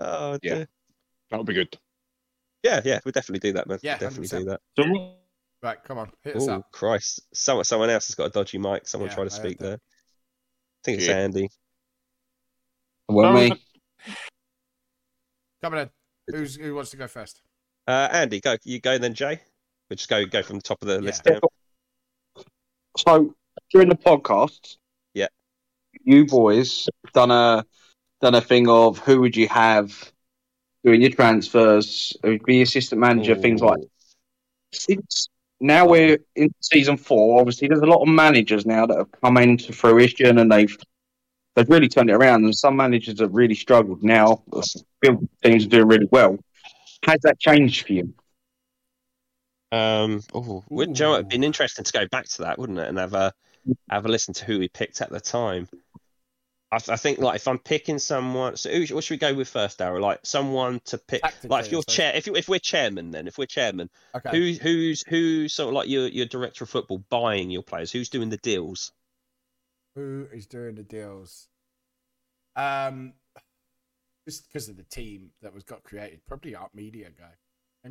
Oh 0.00 0.38
Yeah. 0.42 0.54
dear. 0.54 0.68
that 1.30 1.36
would 1.38 1.46
be 1.46 1.54
good. 1.54 1.76
Yeah, 2.62 2.80
yeah, 2.84 3.00
we'll 3.04 3.12
definitely 3.12 3.48
do 3.48 3.54
that, 3.54 3.66
man. 3.66 3.78
Yeah, 3.82 3.98
We'll 3.98 4.08
definitely 4.10 4.28
100%. 4.28 4.38
do 4.40 4.44
that. 4.50 4.60
So, 4.76 5.16
Right, 5.60 5.82
come 5.82 5.98
on, 5.98 6.10
hit 6.22 6.36
us 6.36 6.46
Oh 6.46 6.52
up. 6.52 6.70
Christ! 6.70 7.20
Someone, 7.34 7.64
someone 7.64 7.90
else 7.90 8.06
has 8.06 8.14
got 8.14 8.26
a 8.26 8.30
dodgy 8.30 8.58
mic. 8.58 8.86
Someone 8.86 9.08
Yeah, 9.08 9.16
trying 9.16 9.28
to 9.28 9.34
I 9.34 9.38
speak 9.38 9.58
there. 9.58 9.74
I 9.74 9.78
think 10.84 10.98
it's 10.98 11.08
Yeah. 11.08 11.14
Andy. 11.16 11.48
Well, 13.08 13.32
me. 13.32 13.52
Come 15.62 15.74
on, 15.74 15.78
in. 15.80 15.90
Who's 16.28 16.56
who 16.56 16.74
wants 16.74 16.90
to 16.90 16.96
go 16.96 17.06
first? 17.08 17.40
Uh, 17.86 18.08
Andy, 18.12 18.40
go. 18.40 18.56
You 18.64 18.80
go 18.80 18.98
then, 18.98 19.14
Jay. 19.14 19.40
We 19.88 19.96
just 19.96 20.10
go 20.10 20.24
go 20.26 20.42
from 20.42 20.56
the 20.56 20.62
top 20.62 20.82
of 20.82 20.88
the 20.88 20.94
Yeah. 20.94 21.00
list 21.00 21.24
down. 21.24 21.40
So 22.98 23.34
during 23.70 23.88
the 23.88 23.96
podcast, 23.96 24.76
Yeah. 25.14 25.28
you 26.04 26.26
boys 26.26 26.88
done 27.14 27.30
a 27.30 27.64
done 28.20 28.34
a 28.34 28.40
thing 28.40 28.68
of 28.68 28.98
who 28.98 29.20
would 29.20 29.36
you 29.36 29.48
have 29.48 30.12
doing 30.84 31.00
your 31.00 31.10
transfers, 31.10 32.16
who 32.22 32.30
would 32.30 32.44
be 32.44 32.62
assistant 32.62 33.00
manager, 33.00 33.34
things 33.34 33.62
like. 33.62 33.80
Since 34.72 35.28
now 35.60 35.86
we're 35.88 36.18
in 36.36 36.52
season 36.60 36.96
four, 36.98 37.40
obviously 37.40 37.68
there's 37.68 37.80
a 37.80 37.86
lot 37.86 38.02
of 38.02 38.08
managers 38.08 38.66
now 38.66 38.84
that 38.86 38.98
have 38.98 39.10
come 39.22 39.38
into 39.38 39.72
fruition 39.72 40.38
and 40.38 40.52
they've 40.52 40.76
they've 41.58 41.68
really 41.68 41.88
turned 41.88 42.08
it 42.08 42.14
around. 42.14 42.44
And 42.44 42.56
some 42.56 42.76
managers 42.76 43.18
have 43.18 43.34
really 43.34 43.56
struggled. 43.56 44.02
Now, 44.04 44.42
build 45.00 45.28
teams 45.42 45.66
are 45.66 45.68
doing 45.68 45.88
really 45.88 46.08
well. 46.10 46.38
Has 47.04 47.20
that 47.22 47.38
changed 47.40 47.86
for 47.86 47.94
you? 47.94 48.14
Um, 49.72 50.22
oh, 50.32 50.64
would 50.70 50.98
you 50.98 51.04
know, 51.04 51.14
it'd 51.14 51.28
been 51.28 51.44
interesting 51.44 51.84
to 51.84 51.92
go 51.92 52.06
back 52.06 52.26
to 52.26 52.42
that, 52.42 52.58
wouldn't 52.58 52.78
it, 52.78 52.88
and 52.88 52.96
have 52.96 53.12
a 53.12 53.32
have 53.90 54.06
a 54.06 54.08
listen 54.08 54.32
to 54.34 54.44
who 54.44 54.58
we 54.60 54.68
picked 54.68 55.02
at 55.02 55.10
the 55.10 55.20
time. 55.20 55.68
I, 56.70 56.76
I 56.76 56.96
think 56.96 57.18
like 57.18 57.36
if 57.36 57.48
I'm 57.48 57.58
picking 57.58 57.98
someone, 57.98 58.56
so 58.56 58.70
who, 58.70 58.94
what 58.94 59.04
should 59.04 59.14
we 59.14 59.18
go 59.18 59.34
with 59.34 59.48
first, 59.48 59.78
Darryl? 59.78 60.00
Like 60.00 60.20
someone 60.22 60.80
to 60.86 60.96
pick. 60.96 61.22
Tactically, 61.22 61.50
Like 61.50 61.64
if 61.64 61.68
I 61.68 61.72
you're 61.72 61.82
suppose. 61.82 61.96
chair, 61.96 62.12
if 62.14 62.26
you 62.26 62.36
if 62.36 62.48
we're 62.48 62.58
chairman, 62.60 63.10
then 63.10 63.26
if 63.26 63.36
we're 63.36 63.46
chairman, 63.46 63.90
Okay. 64.14 64.30
who's 64.30 64.58
who's 64.58 65.04
who's 65.06 65.52
sort 65.52 65.68
of 65.68 65.74
like 65.74 65.88
your 65.88 66.06
your 66.08 66.26
director 66.26 66.64
of 66.64 66.70
football 66.70 67.02
buying 67.10 67.50
your 67.50 67.62
players? 67.62 67.92
Who's 67.92 68.08
doing 68.08 68.30
the 68.30 68.36
deals? 68.38 68.92
Who 69.94 70.28
is 70.32 70.46
doing 70.46 70.76
the 70.76 70.82
deals? 70.82 71.48
Um, 72.56 73.14
just 74.26 74.48
because 74.48 74.68
of 74.68 74.76
the 74.76 74.84
team 74.84 75.30
that 75.42 75.54
was 75.54 75.64
got 75.64 75.82
created, 75.82 76.20
probably 76.26 76.54
Art 76.54 76.74
Media 76.74 77.08
guy. 77.16 77.90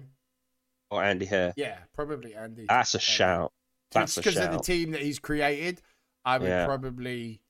Or 0.89 1.03
Andy 1.03 1.25
Hare? 1.25 1.53
Yeah, 1.57 1.79
probably 1.93 2.33
Andy. 2.33 2.65
That's 2.67 2.95
a 2.95 2.99
shout. 2.99 3.51
That's 3.91 4.15
a 4.15 4.21
because 4.21 4.37
of 4.37 4.51
the 4.51 4.59
team 4.59 4.91
that 4.91 5.01
he's 5.01 5.19
created, 5.19 5.81
I 6.23 6.37
would 6.37 6.47
Yeah. 6.47 6.65
probably, 6.65 7.41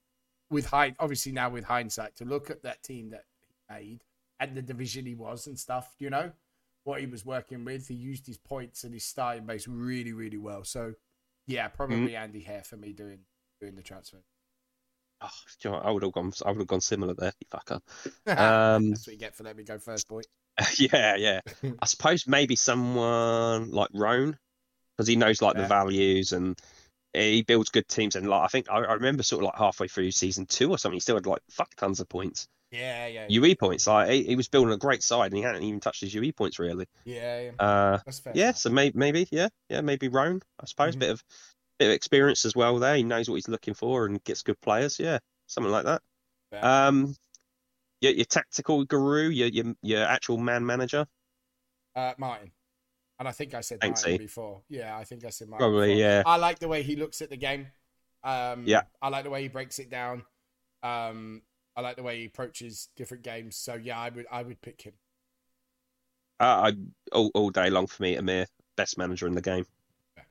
with 0.49 0.65
hind, 0.67 0.95
obviously 0.99 1.33
now 1.33 1.49
with 1.51 1.65
hindsight, 1.65 2.15
to 2.15 2.25
look 2.25 2.49
at 2.49 2.63
that 2.63 2.81
team 2.81 3.11
that 3.11 3.25
he 3.47 3.55
made 3.69 4.03
and 4.39 4.55
the 4.55 4.63
division 4.63 5.05
he 5.05 5.13
was 5.13 5.45
and 5.45 5.59
stuff. 5.59 5.95
You 5.99 6.09
know 6.09 6.31
what 6.83 6.99
he 6.99 7.05
was 7.05 7.25
working 7.25 7.63
with. 7.63 7.87
He 7.87 7.93
used 7.93 8.25
his 8.25 8.37
points 8.39 8.83
and 8.83 8.93
his 8.93 9.05
starting 9.05 9.45
base 9.45 9.67
really, 9.67 10.13
really 10.13 10.37
well. 10.37 10.63
So, 10.63 10.95
yeah, 11.45 11.67
probably 11.67 12.13
Mm. 12.13 12.19
Andy 12.21 12.41
Hare 12.41 12.63
for 12.63 12.77
me 12.77 12.91
doing 12.93 13.25
doing 13.59 13.75
the 13.75 13.83
transfer. 13.83 14.23
Oh, 15.21 15.29
you 15.63 15.71
know? 15.71 15.77
I 15.77 15.91
would 15.91 16.03
have 16.03 16.11
gone. 16.11 16.31
I 16.45 16.49
would 16.51 16.59
have 16.59 16.67
gone 16.67 16.81
similar 16.81 17.13
there. 17.13 17.33
You 17.39 17.47
fucker. 17.51 17.81
Um, 18.27 18.91
That's 18.91 19.07
what 19.07 19.13
you 19.13 19.19
get 19.19 19.35
for 19.35 19.43
letting 19.43 19.57
me 19.57 19.63
go 19.63 19.79
first, 19.79 20.07
boy. 20.07 20.21
yeah, 20.79 21.15
yeah. 21.15 21.41
I 21.81 21.85
suppose 21.85 22.27
maybe 22.27 22.55
someone 22.55 23.71
like 23.71 23.89
Roan, 23.93 24.37
because 24.95 25.07
he 25.07 25.15
knows 25.15 25.41
like 25.41 25.55
Yeah. 25.55 25.63
the 25.63 25.67
values 25.67 26.33
and 26.33 26.57
he 27.13 27.43
builds 27.43 27.69
good 27.69 27.87
teams. 27.87 28.15
And 28.15 28.27
like 28.27 28.43
I 28.43 28.47
think 28.47 28.69
I, 28.69 28.77
I 28.79 28.93
remember 28.93 29.23
sort 29.23 29.43
of 29.43 29.47
like 29.47 29.57
halfway 29.57 29.87
through 29.87 30.11
season 30.11 30.45
two 30.45 30.69
or 30.71 30.77
something, 30.77 30.95
he 30.95 31.01
still 31.01 31.15
had 31.15 31.25
like 31.25 31.41
fuck 31.49 31.75
tons 31.75 31.99
of 31.99 32.09
points, 32.09 32.47
Yeah, 32.71 33.07
yeah, 33.07 33.27
UE 33.27 33.55
points. 33.55 33.87
Like 33.87 34.09
he, 34.11 34.23
he 34.23 34.35
was 34.35 34.47
building 34.49 34.73
a 34.73 34.77
great 34.77 35.03
side, 35.03 35.27
and 35.31 35.37
he 35.37 35.43
hadn't 35.43 35.63
even 35.63 35.79
touched 35.79 36.01
his 36.01 36.13
UE 36.13 36.33
points 36.33 36.59
really. 36.59 36.87
yeah, 37.05 37.41
yeah. 37.41 37.51
Uh, 37.59 37.99
That's 38.05 38.19
fair. 38.19 38.33
yeah, 38.35 38.51
so 38.53 38.69
maybe, 38.69 38.97
maybe, 38.97 39.27
yeah, 39.31 39.49
yeah, 39.69 39.81
maybe 39.81 40.09
Roan. 40.09 40.41
I 40.59 40.65
suppose 40.65 40.95
Mhm. 40.95 40.99
bit 40.99 41.09
of 41.11 41.23
bit 41.79 41.87
of 41.87 41.93
experience 41.93 42.45
as 42.45 42.55
well 42.55 42.79
there. 42.79 42.95
He 42.95 43.03
knows 43.03 43.29
what 43.29 43.35
he's 43.35 43.47
looking 43.47 43.73
for 43.73 44.05
and 44.05 44.23
gets 44.23 44.43
good 44.43 44.59
players. 44.61 44.99
Yeah, 44.99 45.19
something 45.47 45.71
like 45.71 45.85
that. 45.85 46.01
Fair. 46.51 46.65
Um, 46.65 47.15
your, 48.01 48.13
your 48.13 48.25
tactical 48.25 48.85
guru, 48.85 49.29
your, 49.29 49.47
your 49.47 49.73
your 49.81 50.03
actual 50.03 50.37
man 50.37 50.65
manager. 50.65 51.05
Uh, 51.95 52.13
Martin. 52.17 52.51
And 53.19 53.27
I 53.27 53.31
think 53.31 53.55
I 53.55 53.61
said 53.61 53.81
Thanks, 53.81 54.03
Martin 54.03 54.17
before. 54.19 54.61
Yeah, 54.69 54.95
I 54.95 55.03
think 55.03 55.25
I 55.25 55.31
said 55.31 55.49
Martin. 55.49 55.67
Probably, 55.67 55.95
before. 55.95 56.01
yeah. 56.01 56.23
I 56.25 56.37
like 56.37 56.59
the 56.59 56.67
way 56.67 56.83
he 56.83 56.95
looks 56.95 57.21
at 57.23 57.31
the 57.31 57.37
game. 57.37 57.67
Um, 58.23 58.63
Yeah. 58.67 58.81
I 59.01 59.09
like 59.09 59.23
the 59.23 59.31
way 59.31 59.41
he 59.41 59.47
breaks 59.47 59.79
it 59.79 59.89
down. 59.89 60.23
Um, 60.83 61.41
I 61.75 61.81
like 61.81 61.95
the 61.95 62.03
way 62.03 62.19
he 62.19 62.25
approaches 62.25 62.89
different 62.95 63.23
games. 63.23 63.55
So 63.55 63.73
yeah, 63.73 63.99
I 63.99 64.09
would 64.09 64.25
I 64.31 64.43
would 64.43 64.61
pick 64.61 64.81
him. 64.81 64.93
Uh, 66.39 66.71
I 66.71 66.73
all, 67.11 67.31
all 67.33 67.49
day 67.49 67.71
long 67.71 67.87
for 67.87 68.03
me, 68.03 68.15
Amir, 68.15 68.45
best 68.75 68.97
manager 68.97 69.25
in 69.25 69.33
the 69.33 69.41
game. 69.41 69.65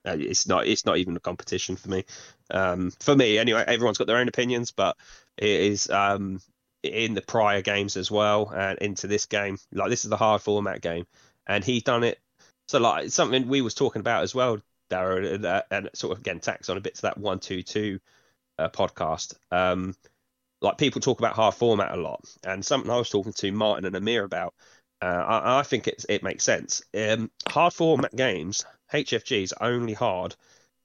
Uh, 0.07 0.17
it's 0.19 0.47
not 0.47 0.67
it's 0.67 0.87
not 0.87 0.99
even 0.99 1.17
a 1.17 1.21
competition 1.21 1.77
for 1.77 1.89
me. 1.91 2.05
Um, 2.51 2.93
for 3.01 3.15
me 3.17 3.39
anyway. 3.39 3.65
Everyone's 3.67 3.99
got 3.99 4.07
their 4.07 4.19
own 4.19 4.29
opinions, 4.29 4.71
but 4.71 4.97
it 5.37 5.49
is 5.49 5.91
um, 5.91 6.41
in 6.83 7.15
the 7.15 7.23
prior 7.23 7.63
games 7.63 7.97
as 7.97 8.11
well, 8.11 8.53
and 8.55 8.79
into 8.79 9.07
this 9.07 9.27
game. 9.27 9.59
Like 9.73 9.91
this 9.91 10.05
is 10.05 10.11
the 10.11 10.17
hard 10.17 10.43
format 10.43 10.81
game, 10.81 11.07
and 11.47 11.65
he 11.65 11.81
done 11.81 12.05
it. 12.05 12.19
So 12.69 12.79
like 12.79 13.11
something 13.11 13.49
we 13.49 13.61
was 13.63 13.75
talking 13.75 14.01
about 14.01 14.23
as 14.23 14.35
well, 14.35 14.59
Darren, 14.91 15.35
and, 15.35 15.45
uh, 15.45 15.63
and 15.71 15.91
sort 15.95 16.13
of 16.13 16.19
again 16.21 16.41
tacks 16.41 16.69
on 16.69 16.77
a 16.77 16.81
bit 16.81 16.97
to 16.97 17.03
that 17.03 17.19
one 17.19 17.39
two 17.41 17.63
two 17.63 18.01
uh, 18.59 18.69
podcast. 18.69 19.35
Um, 19.51 19.95
like 20.63 20.79
people 20.79 21.01
talk 21.01 21.19
about 21.19 21.35
hard 21.35 21.55
format 21.55 21.93
a 21.93 22.01
lot, 22.01 22.25
and 22.45 22.65
something 22.65 22.91
I 22.91 22.99
was 22.99 23.11
talking 23.11 23.33
to 23.35 23.53
Martin 23.53 23.85
and 23.85 23.97
Amir 23.97 24.25
about. 24.25 24.55
Uh, 25.03 25.05
I, 25.05 25.59
I 25.61 25.63
think 25.63 25.89
it's, 25.89 26.07
it 26.09 26.23
makes 26.23 26.43
sense. 26.43 26.83
Um, 26.97 27.31
hard 27.49 27.75
format 27.75 28.17
games, 28.17 28.65
HFG 28.93 29.43
is 29.43 29.55
only 29.61 29.95
hard 29.95 30.35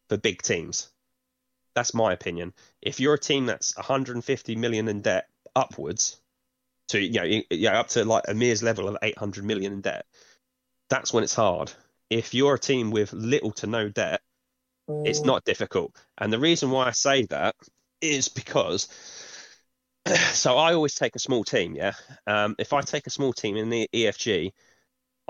for 0.10 0.18
big 0.18 0.42
teams. 0.42 0.92
That's 1.76 1.94
my 1.94 2.14
opinion. 2.14 2.54
If 2.82 3.00
you're 3.00 3.16
a 3.16 3.20
team 3.20 3.46
that's 3.46 3.76
150 3.78 4.56
million 4.56 4.88
in 4.88 5.02
debt 5.02 5.28
upwards 5.56 6.22
to 6.90 7.00
you 7.02 7.14
know 7.14 7.24
i- 7.24 7.46
yeah 7.52 7.80
up 7.80 7.90
to 7.90 8.06
like 8.06 8.26
a 8.28 8.32
Amir's 8.32 8.64
level 8.64 8.88
of 8.88 8.98
800 9.02 9.46
million 9.46 9.74
in 9.74 9.82
debt, 9.82 10.06
that's 10.90 11.14
when 11.14 11.24
it's 11.24 11.36
hard. 11.36 11.72
If 12.10 12.34
you're 12.34 12.56
a 12.56 12.60
team 12.60 12.92
with 12.92 13.14
little 13.14 13.52
to 13.54 13.68
no 13.68 13.90
debt, 13.90 14.22
it's 15.04 15.26
not 15.26 15.46
difficult. 15.46 15.96
And 16.18 16.32
the 16.34 16.40
reason 16.40 16.72
why 16.72 16.88
I 16.88 16.92
say 16.92 17.26
that 17.28 17.56
is 18.02 18.30
because 18.30 18.88
so 20.34 20.58
I 20.58 20.74
always 20.74 20.96
take 20.96 21.16
a 21.16 21.20
small 21.20 21.44
team, 21.44 21.76
yeah. 21.76 21.94
Um, 22.28 22.56
if 22.60 22.74
I 22.74 22.82
take 22.82 23.08
a 23.08 23.12
small 23.12 23.34
team 23.34 23.56
in 23.58 23.70
the 23.70 23.90
EFG, 23.94 24.52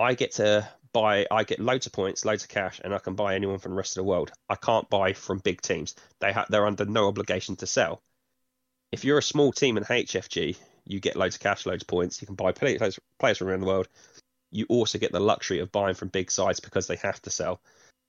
I 0.02 0.14
get 0.16 0.34
to 0.34 0.68
buy 0.94 1.26
I 1.32 1.44
get 1.44 1.60
loads 1.60 1.86
of 1.86 1.94
points, 1.94 2.26
loads 2.26 2.44
of 2.44 2.50
cash, 2.50 2.82
and 2.84 2.94
I 2.94 3.00
can 3.00 3.16
buy 3.16 3.36
anyone 3.36 3.60
from 3.60 3.72
the 3.72 3.78
rest 3.78 3.98
of 3.98 4.04
the 4.04 4.10
world. 4.10 4.32
I 4.50 4.56
can't 4.56 4.90
buy 4.90 5.14
from 5.14 5.40
big 5.40 5.62
teams. 5.62 5.96
They 6.20 6.32
ha- 6.34 6.48
they're 6.50 6.66
under 6.66 6.86
no 6.86 7.08
obligation 7.08 7.56
to 7.58 7.68
sell. 7.68 8.02
If 8.92 9.06
you're 9.06 9.20
a 9.20 9.24
small 9.24 9.52
team 9.52 9.78
in 9.78 9.84
HFG, 9.84 10.58
you 10.86 11.00
get 11.00 11.16
loads 11.16 11.36
of 11.36 11.42
cash, 11.42 11.66
loads 11.66 11.84
of 11.84 11.88
points. 11.88 12.22
You 12.22 12.26
can 12.26 12.36
buy 12.36 12.52
players 12.52 13.00
players 13.20 13.38
from 13.38 13.48
around 13.48 13.62
the 13.62 13.68
world. 13.68 13.88
You 14.52 14.66
also 14.68 14.98
get 14.98 15.12
the 15.12 15.20
luxury 15.20 15.60
of 15.60 15.72
buying 15.72 15.96
from 15.96 16.10
big 16.10 16.30
sides 16.30 16.60
because 16.60 16.88
they 16.88 16.98
have 16.98 17.22
to 17.22 17.30
sell. 17.30 17.62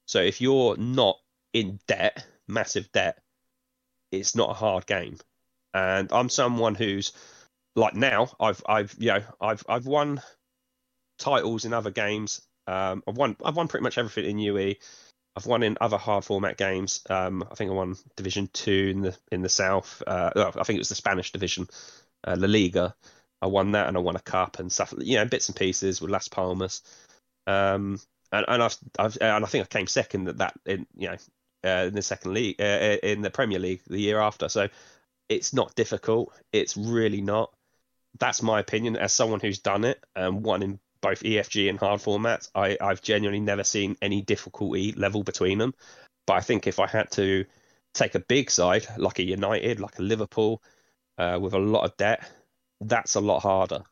So 0.07 0.21
if 0.21 0.41
you're 0.41 0.77
not 0.77 1.19
in 1.53 1.79
debt, 1.87 2.27
massive 2.49 2.91
debt, 2.91 3.19
it's 4.11 4.35
not 4.35 4.51
a 4.51 4.55
hard 4.55 4.87
game. 4.87 5.19
And 5.73 6.11
I'm 6.13 6.29
someone 6.29 6.75
who's 6.75 7.13
like 7.77 7.95
now 7.95 8.29
I've 8.41 8.63
I've 8.67 8.95
you 8.99 9.09
know 9.09 9.23
I've 9.41 9.65
I've 9.69 9.87
won 9.87 10.21
titles 11.19 11.65
in 11.65 11.73
other 11.73 11.91
games. 11.91 12.43
Um, 12.67 13.03
I've 13.07 13.17
won 13.17 13.37
I've 13.45 13.57
won 13.57 13.69
pretty 13.69 13.83
much 13.83 13.99
everything 13.99 14.31
in 14.31 14.39
UE. 14.39 14.75
I've 15.35 15.47
won 15.47 15.63
in 15.63 15.79
other 15.81 15.97
hard 15.97 16.25
format 16.25 16.59
games. 16.59 17.03
Um, 17.09 17.45
I 17.51 17.55
think 17.55 17.71
I 17.71 17.75
won 17.75 17.97
Division 18.17 18.49
Two 18.53 18.91
in 18.95 19.01
the 19.03 19.17
in 19.31 19.43
the 19.43 19.49
South. 19.49 20.03
Uh, 20.07 20.31
I 20.37 20.63
think 20.63 20.77
it 20.77 20.81
was 20.81 20.91
the 20.91 20.95
Spanish 20.95 21.33
division, 21.33 21.69
uh, 22.25 22.37
La 22.39 22.47
Liga. 22.47 22.95
I 23.41 23.47
won 23.47 23.73
that 23.73 23.89
and 23.89 23.97
I 23.97 24.01
won 24.01 24.17
a 24.17 24.21
cup 24.21 24.59
and 24.59 24.71
stuff. 24.71 24.95
You 24.99 25.17
know, 25.17 25.25
bits 25.25 25.49
and 25.49 25.57
pieces 25.57 26.01
with 26.01 26.11
Las 26.11 26.29
Palmas. 26.29 26.83
Um, 27.47 27.99
and, 28.31 28.45
and 28.47 28.63
I've, 28.63 28.77
I've 28.99 29.19
and 29.21 29.45
I 29.45 29.49
think 29.49 29.65
I 29.65 29.67
came 29.67 29.87
second 29.87 30.29
at 30.29 30.39
that 30.39 30.55
in 30.65 30.87
you 30.97 31.09
know 31.09 31.17
uh, 31.65 31.87
in 31.87 31.95
the 31.95 32.03
second 32.03 32.35
league 32.35 32.61
uh, 32.61 32.97
in 33.03 33.23
the 33.23 33.31
Premier 33.31 33.59
League 33.59 33.83
the 33.87 34.01
year 34.01 34.21
after. 34.21 34.49
So 34.49 34.69
it's 35.29 35.53
not 35.53 35.75
difficult. 35.75 36.33
It's 36.53 36.77
really 36.77 37.21
not. 37.21 37.53
That's 38.19 38.43
my 38.43 38.61
opinion 38.61 38.97
as 38.97 39.13
someone 39.13 39.41
who's 39.41 39.59
done 39.59 39.85
it 39.85 40.03
and 40.15 40.45
won 40.45 40.63
in 40.63 40.79
both 41.03 41.23
EFG 41.23 41.69
and 41.69 41.79
hard 41.79 42.01
formats. 42.01 42.49
I, 42.55 42.79
I've 42.81 43.03
genuinely 43.03 43.41
never 43.41 43.65
seen 43.65 43.97
any 44.01 44.23
difficulty 44.23 44.93
level 44.93 45.23
between 45.23 45.59
them. 45.59 45.75
But 46.27 46.35
I 46.35 46.41
think 46.41 46.67
if 46.67 46.79
I 46.81 46.87
had 46.87 47.11
to 47.13 47.45
take 47.93 48.15
a 48.15 48.21
big 48.21 48.51
side 48.51 48.87
like 48.97 49.19
a 49.19 49.23
United, 49.25 49.81
like 49.81 49.99
a 49.99 50.03
Liverpool, 50.03 50.63
uh, 51.19 51.39
with 51.43 51.53
a 51.53 51.59
lot 51.59 51.85
of 51.85 51.97
debt, 51.99 52.27
that's 52.81 53.17
a 53.17 53.21
lot 53.21 53.41
harder. 53.41 53.83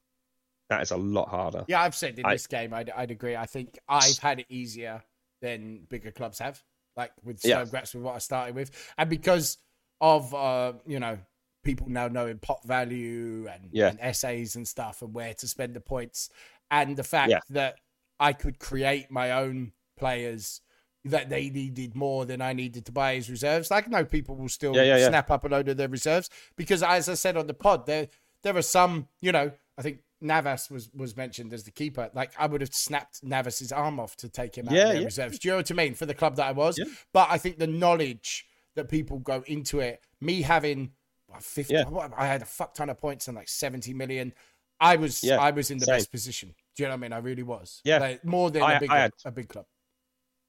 That 0.71 0.83
is 0.83 0.93
a 0.93 0.97
lot 0.97 1.29
harder. 1.29 1.65
Yeah, 1.69 1.83
I've 1.83 1.95
said 1.97 2.19
in 2.19 2.25
I- 2.25 2.33
this 2.35 2.47
game, 2.47 2.73
I'd, 2.73 2.91
I'd 2.91 3.11
agree. 3.11 3.37
I 3.37 3.47
think 3.47 3.79
I've 3.89 4.19
had 4.19 4.41
it 4.41 4.47
easier 4.49 5.03
than 5.43 5.81
bigger 5.89 6.13
clubs 6.13 6.39
have, 6.39 6.63
like 6.97 7.11
with 7.25 7.41
Yeah. 7.45 7.57
Snowgrass 7.57 7.95
with 7.95 8.05
what 8.05 8.15
I 8.15 8.19
started 8.19 8.55
with, 8.55 8.71
and 8.97 9.11
because 9.11 9.59
of 10.01 10.33
uh, 10.35 10.75
you 10.87 11.01
know 11.01 11.19
people 11.65 11.89
now 11.91 12.09
knowing 12.09 12.39
pot 12.39 12.61
value 12.65 13.47
and, 13.53 13.69
Yeah. 13.73 13.89
and 13.89 13.99
essays 14.01 14.57
and 14.57 14.67
stuff 14.67 15.03
and 15.03 15.13
where 15.13 15.35
to 15.35 15.47
spend 15.49 15.75
the 15.75 15.81
points, 15.81 16.31
and 16.71 16.97
the 16.97 17.05
fact 17.05 17.31
Yeah. 17.31 17.41
that 17.51 17.77
I 18.19 18.33
could 18.33 18.59
create 18.59 19.11
my 19.11 19.33
own 19.33 19.73
players 19.97 20.61
that 21.05 21.31
they 21.31 21.49
needed 21.49 21.95
more 21.95 22.27
than 22.27 22.43
I 22.43 22.53
needed 22.53 22.85
to 22.87 22.93
buy 22.93 23.17
as 23.17 23.31
reserves. 23.31 23.71
Like, 23.71 23.89
no, 23.89 24.05
people 24.05 24.37
will 24.37 24.51
still 24.51 24.77
Yeah, 24.77 24.97
yeah, 24.97 25.09
snap 25.09 25.31
up 25.31 25.45
a 25.45 25.49
load 25.49 25.69
of 25.69 25.77
their 25.79 25.89
reserves 25.89 26.29
because, 26.57 26.83
as 26.83 27.09
I 27.09 27.15
said 27.15 27.37
on 27.37 27.47
the 27.47 27.55
pod, 27.55 27.87
there 27.87 28.09
there 28.43 28.57
are 28.57 28.63
some, 28.63 29.07
you 29.21 29.33
know, 29.33 29.53
I 29.77 29.83
think 29.83 30.01
Navas 30.23 30.71
was 30.71 30.91
was 30.95 31.17
mentioned 31.17 31.53
as 31.55 31.65
the 31.65 31.71
keeper. 31.71 32.11
Like, 32.15 32.33
I 32.39 32.47
would 32.47 32.61
have 32.61 32.75
snapped 32.75 33.23
Navas's 33.23 33.73
arm 33.73 33.99
off 33.99 34.17
to 34.17 34.29
take 34.29 34.57
him 34.57 34.69
out 34.69 34.77
of 34.77 34.93
their 34.93 35.05
reserves. 35.05 35.39
Do 35.39 35.49
you 35.49 35.53
know 35.53 35.59
what 35.59 35.71
I 35.71 35.75
mean? 35.75 35.95
For 35.95 36.05
the 36.07 36.15
club 36.15 36.37
that 36.37 36.47
I 36.47 36.53
was, 36.53 36.79
but 37.13 37.29
I 37.31 37.39
think 37.39 37.59
the 37.59 37.67
knowledge 37.67 38.47
that 38.75 38.89
people 38.91 39.19
go 39.19 39.43
into 39.47 39.81
it, 39.81 40.01
me 40.21 40.43
having 40.43 40.93
50, 41.41 41.73
Yeah. 41.75 41.85
I 42.17 42.27
had 42.27 42.43
a 42.43 42.47
fuck 42.47 42.75
ton 42.75 42.91
of 42.91 42.99
points 42.99 43.27
and 43.29 43.37
like 43.37 43.49
70 43.49 43.95
million. 43.95 44.35
I 44.81 44.97
was 44.97 45.23
Yeah, 45.25 45.39
I 45.41 45.51
was 45.51 45.71
in 45.71 45.79
the 45.79 45.87
same. 45.87 45.97
best 45.97 46.11
position. 46.11 46.55
Do 46.81 46.85
you 46.85 46.89
know 46.89 46.95
what 46.95 47.01
I 47.01 47.03
mean? 47.03 47.13
I 47.13 47.19
really 47.19 47.43
was. 47.43 47.83
Yeah. 47.85 47.99
Like, 47.99 48.25
more 48.25 48.51
than 48.51 48.63
I- 48.63 48.73
a 48.73 48.81
big 48.81 48.91
had- 48.91 49.13
a 49.27 49.31
big 49.31 49.49
club. 49.51 49.67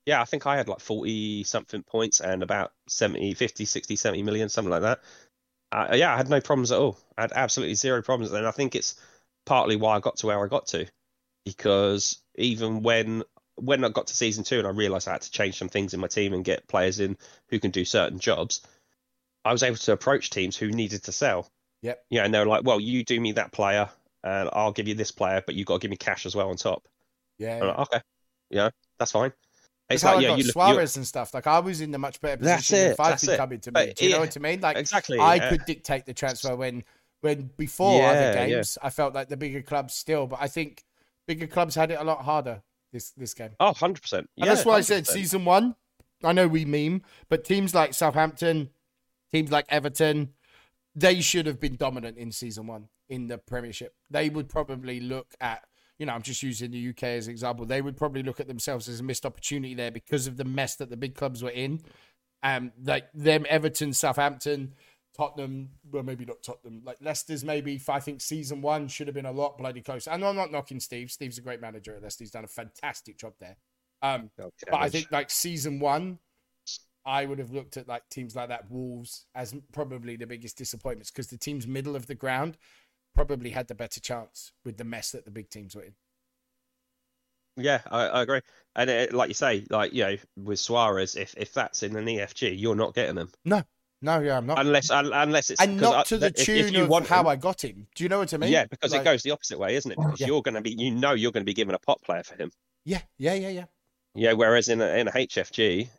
yeah, 0.05 0.21
I 0.21 0.23
think 0.23 0.47
I 0.47 0.55
had 0.55 0.69
like 0.69 0.79
40 0.79 1.43
something 1.43 1.84
points 1.84 2.21
and 2.21 2.41
about 2.41 2.71
70, 2.88 3.34
50, 3.34 3.65
60, 3.65 3.97
70 3.97 4.23
million, 4.23 4.47
something 4.47 4.71
like 4.71 4.84
that. 4.84 5.01
Uh, 5.73 5.93
yeah, 5.93 6.13
I 6.13 6.15
had 6.15 6.29
no 6.29 6.39
problems 6.39 6.71
at 6.71 6.79
all. 6.79 6.97
I 7.17 7.23
had 7.23 7.34
absolutely 7.34 7.75
zero 7.75 8.01
problems. 8.01 8.32
And 8.32 8.47
I 8.47 8.51
think 8.51 8.75
it's 8.75 8.95
partly 9.45 9.75
why 9.75 9.97
I 9.97 9.99
got 9.99 10.15
to 10.19 10.27
where 10.27 10.41
I 10.41 10.47
got 10.47 10.67
to. 10.67 10.88
Because 11.45 12.21
even 12.36 12.82
when 12.82 13.23
when 13.55 13.84
I 13.84 13.89
got 13.89 14.07
to 14.07 14.15
season 14.15 14.45
two 14.45 14.57
and 14.57 14.65
I 14.67 14.71
realized 14.71 15.09
I 15.09 15.11
had 15.11 15.21
to 15.23 15.32
change 15.32 15.57
some 15.57 15.67
things 15.69 15.93
in 15.93 15.99
my 15.99 16.07
team 16.07 16.34
and 16.34 16.45
get 16.45 16.65
players 16.69 17.01
in 17.01 17.17
who 17.49 17.59
can 17.59 17.71
do 17.71 17.84
certain 17.84 18.19
jobs, 18.19 18.61
I 19.43 19.51
was 19.51 19.63
able 19.63 19.75
to 19.75 19.91
approach 19.91 20.29
teams 20.29 20.55
who 20.55 20.71
needed 20.71 21.03
to 21.03 21.11
sell. 21.11 21.51
Yep. 21.82 22.05
Yeah, 22.09 22.23
and 22.23 22.34
they 22.34 22.39
were 22.39 22.45
like, 22.47 22.63
well, 22.63 22.79
you 22.79 23.03
do 23.03 23.19
me 23.19 23.34
that 23.34 23.51
player 23.51 23.89
and 24.24 24.49
I'll 24.53 24.72
give 24.72 24.88
you 24.88 24.95
this 24.95 25.11
player, 25.11 25.41
but 25.45 25.55
you've 25.55 25.67
got 25.67 25.76
to 25.76 25.80
give 25.80 25.91
me 25.91 25.97
cash 25.97 26.26
as 26.26 26.36
well 26.36 26.49
on 26.49 26.55
top. 26.55 26.84
Yeah. 27.38 27.63
Like, 27.63 27.80
okay, 27.80 28.01
yeah, 28.49 28.69
that's 28.99 29.11
fine. 29.11 29.32
It's 29.89 30.03
how 30.03 30.15
like, 30.15 30.19
I 30.19 30.22
yeah, 30.24 30.30
got 30.30 30.38
you 30.38 30.43
look, 30.45 30.55
you, 30.55 30.74
Suarez 30.74 30.95
and 30.95 31.05
stuff. 31.05 31.34
Like 31.34 31.47
I 31.47 31.59
was 31.59 31.82
in 31.82 31.93
a 31.93 31.97
much 31.97 32.22
better 32.22 32.38
That's 32.38 32.72
position 32.72 32.91
it, 32.91 32.99
that's 33.03 33.24
Fife 33.24 33.30
it. 33.30 33.38
coming 33.38 33.59
to 33.61 33.72
me. 33.72 33.93
Do 33.93 34.05
you 34.05 34.11
know 34.11 34.19
what 34.22 34.38
I 34.38 34.39
mean? 34.39 34.61
Like 34.61 34.78
exactly. 34.78 35.19
I 35.19 35.39
uh, 35.39 35.49
could 35.49 35.65
dictate 35.65 36.05
the 36.05 36.13
transfer 36.13 36.55
when 36.55 36.84
when 37.22 37.49
before 37.57 37.99
Yeah, 37.99 38.11
other 38.11 38.22
yeah. 38.22 38.32
games 38.47 38.78
I 38.82 38.89
felt 38.89 39.13
like 39.13 39.28
the 39.30 39.38
bigger 39.38 39.61
clubs 39.61 39.93
still, 39.93 40.28
but 40.28 40.39
I 40.41 40.47
think 40.47 40.84
bigger 41.28 41.47
clubs 41.47 41.76
had 41.76 41.91
it 41.91 41.99
a 41.99 42.03
lot 42.03 42.24
harder 42.24 42.61
this 42.93 43.11
this 43.11 43.34
game. 43.34 43.51
Oh, 43.59 43.74
100%. 43.74 44.13
And 44.13 44.28
Yeah, 44.38 44.51
that's 44.51 44.65
why 44.65 44.78
I 44.78 44.82
said 44.82 45.07
season 45.07 45.45
one. 45.45 45.76
I 46.24 46.34
know 46.34 46.47
we 46.47 46.65
meme, 46.65 47.01
but 47.30 47.43
teams 47.43 47.74
like 47.74 47.93
Southampton, 47.93 48.69
teams 49.32 49.51
like 49.51 49.65
Everton, 49.69 50.34
they 50.95 51.21
should 51.21 51.45
have 51.45 51.59
been 51.59 51.75
dominant 51.75 52.17
in 52.17 52.31
season 52.31 52.67
one 52.67 52.89
in 53.09 53.27
the 53.27 53.37
Premiership. 53.37 53.93
They 54.09 54.29
would 54.29 54.49
probably 54.49 54.99
look 54.99 55.33
at, 55.39 55.65
you 55.97 56.05
know, 56.05 56.13
I'm 56.13 56.21
just 56.21 56.43
using 56.43 56.71
the 56.71 56.89
UK 56.89 57.03
as 57.03 57.27
an 57.27 57.31
example. 57.31 57.65
They 57.65 57.81
would 57.81 57.97
probably 57.97 58.23
look 58.23 58.39
at 58.39 58.47
themselves 58.47 58.89
as 58.89 58.99
a 58.99 59.03
missed 59.03 59.25
opportunity 59.25 59.73
there 59.73 59.91
because 59.91 60.27
of 60.27 60.37
the 60.37 60.43
mess 60.43 60.75
that 60.75 60.89
the 60.89 60.97
big 60.97 61.15
clubs 61.15 61.43
were 61.43 61.49
in. 61.49 61.81
Um, 62.43 62.71
like 62.83 63.05
them, 63.13 63.45
Everton, 63.47 63.93
Southampton, 63.93 64.73
Tottenham, 65.15 65.69
well, 65.91 66.03
maybe 66.03 66.25
not 66.25 66.41
Tottenham, 66.41 66.81
like 66.83 66.97
Leicester's 67.01 67.43
maybe. 67.43 67.79
I 67.87 67.99
think 67.99 68.21
season 68.21 68.61
one 68.61 68.87
should 68.87 69.07
have 69.07 69.13
been 69.13 69.25
a 69.25 69.31
lot 69.31 69.57
bloody 69.57 69.81
close. 69.81 70.07
And 70.07 70.25
I'm 70.25 70.35
not 70.35 70.51
knocking 70.51 70.79
Steve. 70.79 71.11
Steve's 71.11 71.37
a 71.37 71.41
great 71.41 71.61
manager 71.61 71.95
at 71.95 72.01
Leicester. 72.01 72.23
He's 72.23 72.31
done 72.31 72.45
a 72.45 72.47
fantastic 72.47 73.17
job 73.17 73.33
there. 73.39 73.57
Um, 74.01 74.31
Oh, 74.41 74.49
but 74.69 74.81
I 74.81 74.89
think 74.89 75.11
like 75.11 75.29
season 75.29 75.79
one, 75.79 76.19
I 77.06 77.26
would 77.26 77.39
have 77.39 77.52
looked 77.52 77.78
at 77.78 77.88
like 77.88 78.08
teams 78.10 78.36
like 78.36 78.49
that, 78.49 78.70
Wolves, 78.70 79.26
as 79.36 79.56
probably 79.74 80.16
the 80.16 80.28
biggest 80.28 80.58
disappointments 80.58 81.10
because 81.12 81.28
the 81.28 81.38
teams 81.38 81.66
middle 81.68 81.95
of 81.95 82.08
the 82.08 82.16
ground 82.16 82.58
probably 83.16 83.49
had 83.49 83.68
the 83.68 83.76
better 83.76 83.99
chance 83.99 84.52
with 84.64 84.78
the 84.78 84.84
mess 84.84 85.12
that 85.12 85.26
the 85.26 85.32
big 85.32 85.49
teams 85.49 85.76
were 85.76 85.84
in. 85.84 85.93
Yeah, 87.58 87.82
I, 87.89 88.06
I 88.08 88.22
agree. 88.22 88.41
And 88.76 88.89
it, 88.89 89.14
like 89.14 89.28
you 89.28 89.34
say, 89.34 89.66
like 89.70 89.93
you 89.93 90.04
know, 90.04 90.16
with 90.38 90.60
Suarez, 90.60 91.16
if 91.16 91.34
if 91.38 91.54
that's 91.54 91.84
in 91.84 91.95
an 91.95 92.06
EFG, 92.06 92.58
you're 92.58 92.76
not 92.76 92.93
getting 92.95 93.16
them 93.16 93.30
No, 93.43 93.62
no, 94.02 94.20
yeah, 94.22 94.38
I'm 94.38 94.45
not. 94.45 94.60
unless 94.60 94.89
un, 94.89 95.12
unless 95.12 95.49
it's 95.49 95.62
and 95.62 95.80
not 95.80 95.95
I- 95.95 96.04
to 96.04 96.18
the 96.18 96.28
if- 96.28 96.47
if 96.47 96.72
you 96.72 96.84
of 96.84 96.89
want 96.89 97.08
how 97.08 97.22
him- 97.22 97.28
I 97.28 97.36
got 97.36 97.64
him. 97.64 97.88
Do 97.95 98.04
you 98.04 98.10
know 98.10 98.20
what 98.20 98.34
I 98.34 98.38
mean? 98.38 98.52
yeah, 98.52 98.66
because 98.70 98.91
Like- 98.93 99.02
it 99.02 99.04
goes 99.06 99.24
the 99.24 99.32
opposite 99.32 99.60
way, 99.60 99.76
isn't 99.76 99.91
it? 99.91 99.97
Oh, 99.99 100.04
because 100.06 100.22
Yeah. 100.22 100.28
you're 100.28 100.41
going 100.41 100.56
to 100.56 100.62
be, 100.62 100.72
you 100.72 100.91
know, 100.91 101.12
you're 101.14 101.32
going 101.34 101.41
to 101.43 101.49
be 101.49 101.54
given 101.54 101.76
a 101.76 101.80
pot 101.80 102.02
player 102.04 102.24
for 102.24 102.36
him. 102.36 102.52
Yeah, 102.86 103.02
yeah, 103.18 103.34
yeah, 103.34 103.49
yeah. 103.49 103.66
Yeah, 104.16 104.34
whereas 104.34 104.70
in 104.70 104.82
a, 104.82 104.88
in 104.97 105.08
a 105.08 105.12
HFG, 105.12 105.89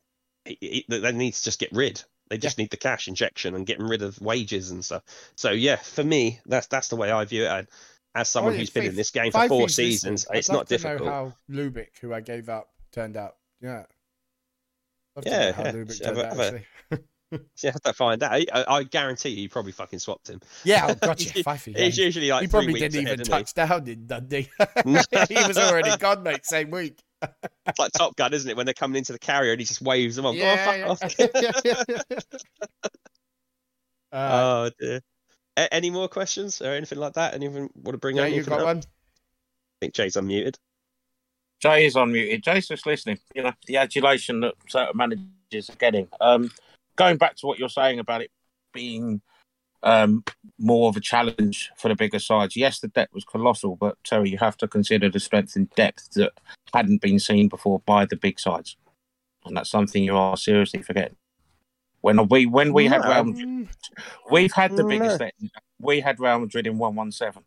he, 0.44 0.58
he, 0.60 0.84
they 0.88 1.12
need 1.12 1.34
to 1.34 1.42
just 1.42 1.58
get 1.58 1.70
rid. 1.72 2.02
They 2.28 2.38
just 2.38 2.56
need 2.56 2.70
the 2.70 2.76
cash 2.76 3.08
injection 3.08 3.54
and 3.54 3.66
getting 3.66 3.86
rid 3.86 4.02
of 4.02 4.20
wages 4.20 4.70
and 4.70 4.84
stuff. 4.84 5.02
So 5.36 5.50
yeah, 5.50 5.76
for 5.76 6.02
me, 6.02 6.40
that's 6.46 6.66
that's 6.66 6.88
the 6.88 6.96
way 6.96 7.10
I 7.10 7.24
view 7.24 7.44
it. 7.44 7.48
And 7.48 7.68
as 8.14 8.28
someone 8.28 8.54
who's 8.54 8.70
been 8.70 8.86
in 8.86 8.96
this 8.96 9.10
game 9.10 9.32
for 9.32 9.48
four 9.48 9.68
seasons, 9.68 10.26
it's 10.30 10.50
not 10.50 10.66
difficult. 10.66 11.04
Know 11.04 11.10
how 11.10 11.34
Lubick, 11.50 11.98
who 12.00 12.12
I 12.14 12.20
gave 12.20 12.48
up, 12.48 12.70
turned 12.92 13.16
out. 13.16 13.36
Yeah. 13.60 13.84
Yeah, 15.24 15.50
know 15.50 15.52
how 15.52 15.62
yeah. 15.64 15.72
Lubick 15.72 16.02
turned 16.02 16.18
out, 16.18 16.36
have. 16.36 16.64
So 16.90 16.98
you 17.66 17.70
have 17.72 17.82
to 17.82 17.92
find 17.92 18.22
out. 18.22 18.32
I, 18.32 18.64
I 18.68 18.82
guarantee 18.84 19.30
you, 19.30 19.42
you 19.42 19.48
probably 19.48 19.72
fucking 19.72 19.98
swapped 19.98 20.28
him. 20.28 20.40
Yeah, 20.64 20.86
oh, 20.88 20.94
gotcha. 21.06 21.30
Fifey. 21.42 21.76
It's 21.76 21.98
usually 21.98 22.30
like 22.30 22.42
he 22.42 22.48
probably 22.48 22.74
didn't 22.74 22.94
even 22.94 23.06
ahead, 23.06 23.20
isn't 23.20 23.34
he? 23.34 23.42
touch 23.42 23.54
down 23.54 23.88
in 23.88 24.06
Dundee. 24.06 24.48
he 24.84 25.46
was 25.46 25.58
already 25.58 25.96
gone, 25.96 26.22
mate, 26.22 26.44
same 26.44 26.70
week. 26.70 26.98
It's 27.66 27.78
like 27.78 27.92
Top 27.92 28.16
Gun, 28.16 28.34
isn't 28.34 28.50
it? 28.50 28.56
When 28.56 28.66
they're 28.66 28.74
coming 28.74 28.96
into 28.98 29.12
the 29.12 29.18
carrier 29.18 29.52
and 29.52 29.60
he 29.60 29.64
just 29.64 29.82
waves 29.82 30.16
them 30.16 30.26
on. 30.26 30.34
Yeah, 30.34 30.84
oh, 30.88 30.94
fuck 30.96 31.14
yeah. 31.64 31.86
off. 32.18 32.24
uh, 34.12 34.30
oh 34.32 34.70
dear. 34.78 35.00
A- 35.56 35.72
any 35.72 35.90
more 35.90 36.08
questions 36.08 36.60
or 36.60 36.72
anything 36.72 36.98
like 36.98 37.14
that? 37.14 37.34
Anyone 37.34 37.70
want 37.74 37.94
to 37.94 37.98
bring 37.98 38.16
yeah, 38.16 38.22
up? 38.22 38.28
you 38.28 38.34
anything 38.36 38.50
got 38.50 38.60
up? 38.60 38.66
one? 38.66 38.78
I 38.78 38.82
think 39.80 39.94
Jay's 39.94 40.16
unmuted. 40.16 40.56
Jay 41.60 41.86
is 41.86 41.94
unmuted. 41.94 42.42
Jay's 42.42 42.66
just 42.66 42.86
listening. 42.86 43.18
You 43.34 43.44
know 43.44 43.52
the 43.66 43.76
adulation 43.76 44.40
that 44.40 44.54
certain 44.68 44.96
managers 44.96 45.70
are 45.70 45.76
getting. 45.76 46.08
Um, 46.20 46.50
going 46.96 47.16
back 47.16 47.36
to 47.36 47.46
what 47.46 47.58
you're 47.58 47.68
saying 47.68 48.00
about 48.00 48.22
it 48.22 48.30
being 48.72 49.22
um, 49.82 50.24
more 50.58 50.88
of 50.88 50.96
a 50.96 51.00
challenge 51.00 51.70
for 51.76 51.88
the 51.88 51.94
bigger 51.96 52.18
sides. 52.18 52.56
Yes, 52.56 52.78
the 52.80 52.88
depth 52.88 53.14
was 53.14 53.24
colossal, 53.24 53.76
but 53.76 53.96
Terry, 54.04 54.30
you 54.30 54.38
have 54.38 54.56
to 54.58 54.68
consider 54.68 55.08
the 55.10 55.20
strength 55.20 55.56
and 55.56 55.68
depth 55.70 56.10
that 56.14 56.32
hadn't 56.72 57.00
been 57.00 57.18
seen 57.18 57.48
before 57.48 57.80
by 57.80 58.06
the 58.06 58.16
big 58.16 58.38
sides, 58.38 58.76
and 59.44 59.56
that's 59.56 59.70
something 59.70 60.04
you 60.04 60.16
are 60.16 60.36
seriously 60.36 60.82
forgetting. 60.82 61.16
When 62.00 62.26
we 62.28 62.46
when 62.46 62.72
we 62.72 62.86
had 62.86 63.04
Real 63.04 63.24
Madrid, 63.24 63.68
we've 64.30 64.52
had 64.52 64.72
the 64.76 64.82
No. 64.82 64.88
biggest. 64.88 65.22
We 65.80 66.00
had 66.00 66.18
Real 66.18 66.40
Madrid 66.40 66.66
in 66.66 66.78
one 66.78 66.94
one 66.96 67.12
seven. 67.12 67.44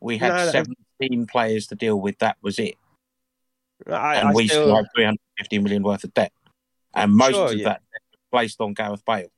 We 0.00 0.18
had 0.18 0.32
No, 0.32 0.44
no. 0.44 0.50
seventeen 0.50 1.26
players 1.26 1.66
to 1.68 1.74
deal 1.74 1.98
with. 2.00 2.18
That 2.18 2.36
was 2.42 2.58
it, 2.58 2.74
I, 3.86 4.16
and 4.16 4.28
I 4.28 4.32
we 4.32 4.48
still 4.48 4.74
had 4.74 4.86
three 4.94 5.04
hundred 5.04 5.20
fifty 5.38 5.58
million 5.58 5.82
worth 5.82 6.04
of 6.04 6.12
debt, 6.12 6.32
and 6.94 7.14
most 7.14 7.34
Sure, 7.34 7.46
of 7.46 7.54
yeah. 7.54 7.64
that 7.68 7.82
placed 8.30 8.60
on 8.60 8.74
Gareth 8.74 9.04
Bale. 9.06 9.28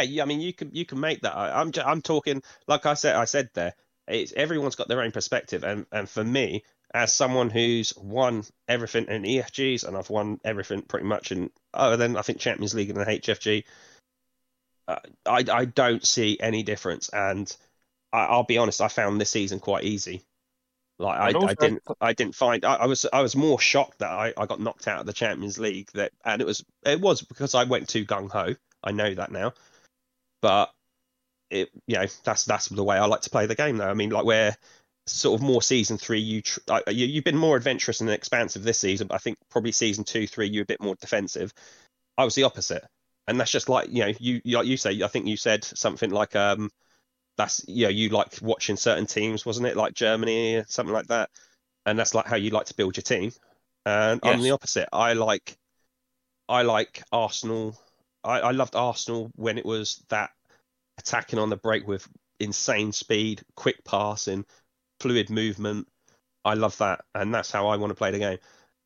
Yeah, 0.00 0.22
I 0.22 0.26
mean, 0.26 0.40
you 0.40 0.52
can 0.52 0.74
you 0.74 0.84
can 0.84 1.00
make 1.00 1.22
that. 1.22 1.36
I, 1.36 1.60
I'm 1.60 1.72
ju- 1.72 1.82
I'm 1.84 2.02
talking 2.02 2.42
like 2.66 2.86
I 2.86 2.94
said. 2.94 3.16
I 3.16 3.24
said 3.24 3.50
there. 3.54 3.74
It's 4.08 4.32
everyone's 4.32 4.74
got 4.74 4.88
their 4.88 5.02
own 5.02 5.12
perspective, 5.12 5.64
and 5.64 5.86
and 5.92 6.08
for 6.08 6.24
me, 6.24 6.64
as 6.94 7.12
someone 7.12 7.50
who's 7.50 7.94
won 7.96 8.44
everything 8.68 9.06
in 9.06 9.22
EFGs, 9.24 9.84
and 9.84 9.96
I've 9.96 10.10
won 10.10 10.40
everything 10.44 10.82
pretty 10.82 11.06
much 11.06 11.32
in 11.32 11.50
other 11.72 11.96
than 11.96 12.16
I 12.16 12.22
think 12.22 12.38
Champions 12.38 12.74
League 12.74 12.90
and 12.90 12.98
the 12.98 13.04
HFG, 13.04 13.64
uh, 14.88 14.96
I 15.26 15.44
I 15.52 15.64
don't 15.64 16.04
see 16.04 16.38
any 16.40 16.62
difference. 16.62 17.08
And 17.10 17.54
I, 18.12 18.26
I'll 18.26 18.44
be 18.44 18.58
honest, 18.58 18.80
I 18.80 18.88
found 18.88 19.20
this 19.20 19.30
season 19.30 19.60
quite 19.60 19.84
easy. 19.84 20.22
Like 20.98 21.18
I, 21.18 21.28
And 21.30 21.36
I 21.44 21.54
didn't 21.54 21.82
I 22.00 22.12
didn't 22.12 22.34
find 22.34 22.64
I, 22.64 22.74
I 22.74 22.86
was 22.86 23.06
I 23.12 23.22
was 23.22 23.34
more 23.34 23.58
shocked 23.58 23.98
that 23.98 24.10
I, 24.10 24.32
I 24.36 24.46
got 24.46 24.60
knocked 24.60 24.86
out 24.86 25.00
of 25.00 25.06
the 25.06 25.12
Champions 25.12 25.58
League 25.58 25.90
that 25.94 26.12
and 26.24 26.40
it 26.40 26.44
was 26.46 26.64
it 26.84 27.00
was 27.00 27.22
because 27.22 27.54
I 27.54 27.64
went 27.64 27.88
too 27.88 28.04
gung 28.04 28.30
ho. 28.30 28.54
I 28.84 28.92
know 28.92 29.12
that 29.14 29.32
now 29.32 29.52
but 30.42 30.70
it 31.50 31.70
you 31.86 31.96
know 31.96 32.06
that's 32.24 32.44
that's 32.44 32.68
the 32.68 32.84
way 32.84 32.96
I 32.98 33.06
like 33.06 33.22
to 33.22 33.30
play 33.30 33.46
the 33.46 33.54
game 33.54 33.76
though. 33.76 33.88
I 33.88 33.94
mean 33.94 34.10
like 34.10 34.24
where 34.24 34.56
sort 35.06 35.40
of 35.40 35.44
more 35.44 35.62
season 35.62 35.98
three 35.98 36.20
you, 36.20 36.42
tr- 36.42 36.60
I- 36.68 36.90
you 36.90 37.06
you've 37.06 37.24
been 37.24 37.36
more 37.36 37.56
adventurous 37.56 38.00
and 38.00 38.10
expansive 38.10 38.62
this 38.62 38.78
season, 38.78 39.08
but 39.08 39.16
I 39.16 39.18
think 39.18 39.38
probably 39.50 39.72
season 39.72 40.04
two 40.04 40.26
three 40.26 40.48
you're 40.48 40.62
a 40.62 40.66
bit 40.66 40.80
more 40.80 40.94
defensive. 41.00 41.52
I 42.18 42.24
was 42.24 42.34
the 42.34 42.44
opposite, 42.44 42.84
and 43.26 43.38
that's 43.38 43.50
just 43.50 43.68
like 43.68 43.88
you 43.90 44.00
know 44.00 44.12
you, 44.18 44.40
you 44.44 44.56
like 44.58 44.66
you 44.66 44.76
say 44.76 45.02
I 45.02 45.08
think 45.08 45.26
you 45.26 45.36
said 45.36 45.64
something 45.64 46.10
like 46.10 46.36
um 46.36 46.70
that's 47.36 47.64
you 47.68 47.84
know 47.84 47.90
you 47.90 48.10
like 48.10 48.34
watching 48.42 48.76
certain 48.76 49.06
teams 49.06 49.46
wasn't 49.46 49.66
it 49.66 49.76
like 49.76 49.94
Germany 49.94 50.56
or 50.56 50.64
something 50.68 50.92
like 50.94 51.08
that, 51.08 51.30
and 51.86 51.98
that's 51.98 52.14
like 52.14 52.26
how 52.26 52.36
you 52.36 52.50
like 52.50 52.66
to 52.66 52.74
build 52.74 52.96
your 52.96 53.02
team. 53.02 53.32
And 53.84 54.20
I'm 54.22 54.42
the 54.42 54.52
opposite. 54.52 54.88
I 54.92 55.14
like 55.14 55.56
I 56.48 56.62
like 56.62 57.02
Arsenal. 57.10 57.76
I, 58.24 58.40
I 58.40 58.50
loved 58.52 58.76
Arsenal 58.76 59.30
when 59.36 59.58
it 59.58 59.66
was 59.66 60.04
that 60.08 60.30
attacking 60.98 61.38
on 61.38 61.50
the 61.50 61.56
break 61.56 61.86
with 61.86 62.06
insane 62.40 62.92
speed, 62.92 63.42
quick 63.54 63.84
passing, 63.84 64.44
fluid 65.00 65.30
movement. 65.30 65.88
I 66.44 66.54
love 66.54 66.76
that, 66.78 67.04
and 67.14 67.34
that's 67.34 67.50
how 67.50 67.68
I 67.68 67.76
want 67.76 67.90
to 67.90 67.96
play 67.96 68.10
the 68.10 68.18
game. 68.18 68.38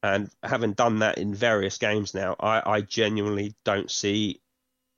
And 0.03 0.31
having 0.43 0.75
done 0.75 1.01
that 1.01 1.19
in 1.19 1.35
various 1.35 1.79
games 1.79 2.15
now, 2.15 2.37
I, 2.39 2.63
I 2.65 2.81
genuinely 2.83 3.55
don't 3.65 3.91
see 3.91 4.41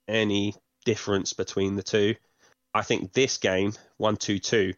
any 0.07 0.53
difference 0.85 1.33
between 1.33 1.75
the 1.75 1.83
two. 1.83 2.15
I 2.73 2.81
think 2.81 3.13
this 3.13 3.37
game, 3.37 3.73
one 3.97 4.17
two 4.17 4.39
two, 4.39 4.73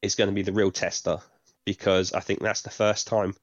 is 0.00 0.14
going 0.14 0.28
to 0.28 0.34
be 0.34 0.42
the 0.42 0.52
real 0.52 0.70
tester 0.70 1.18
because 1.64 2.12
I 2.12 2.20
think 2.20 2.40
that's 2.40 2.62
the 2.62 2.70
first 2.70 3.06
time 3.06 3.36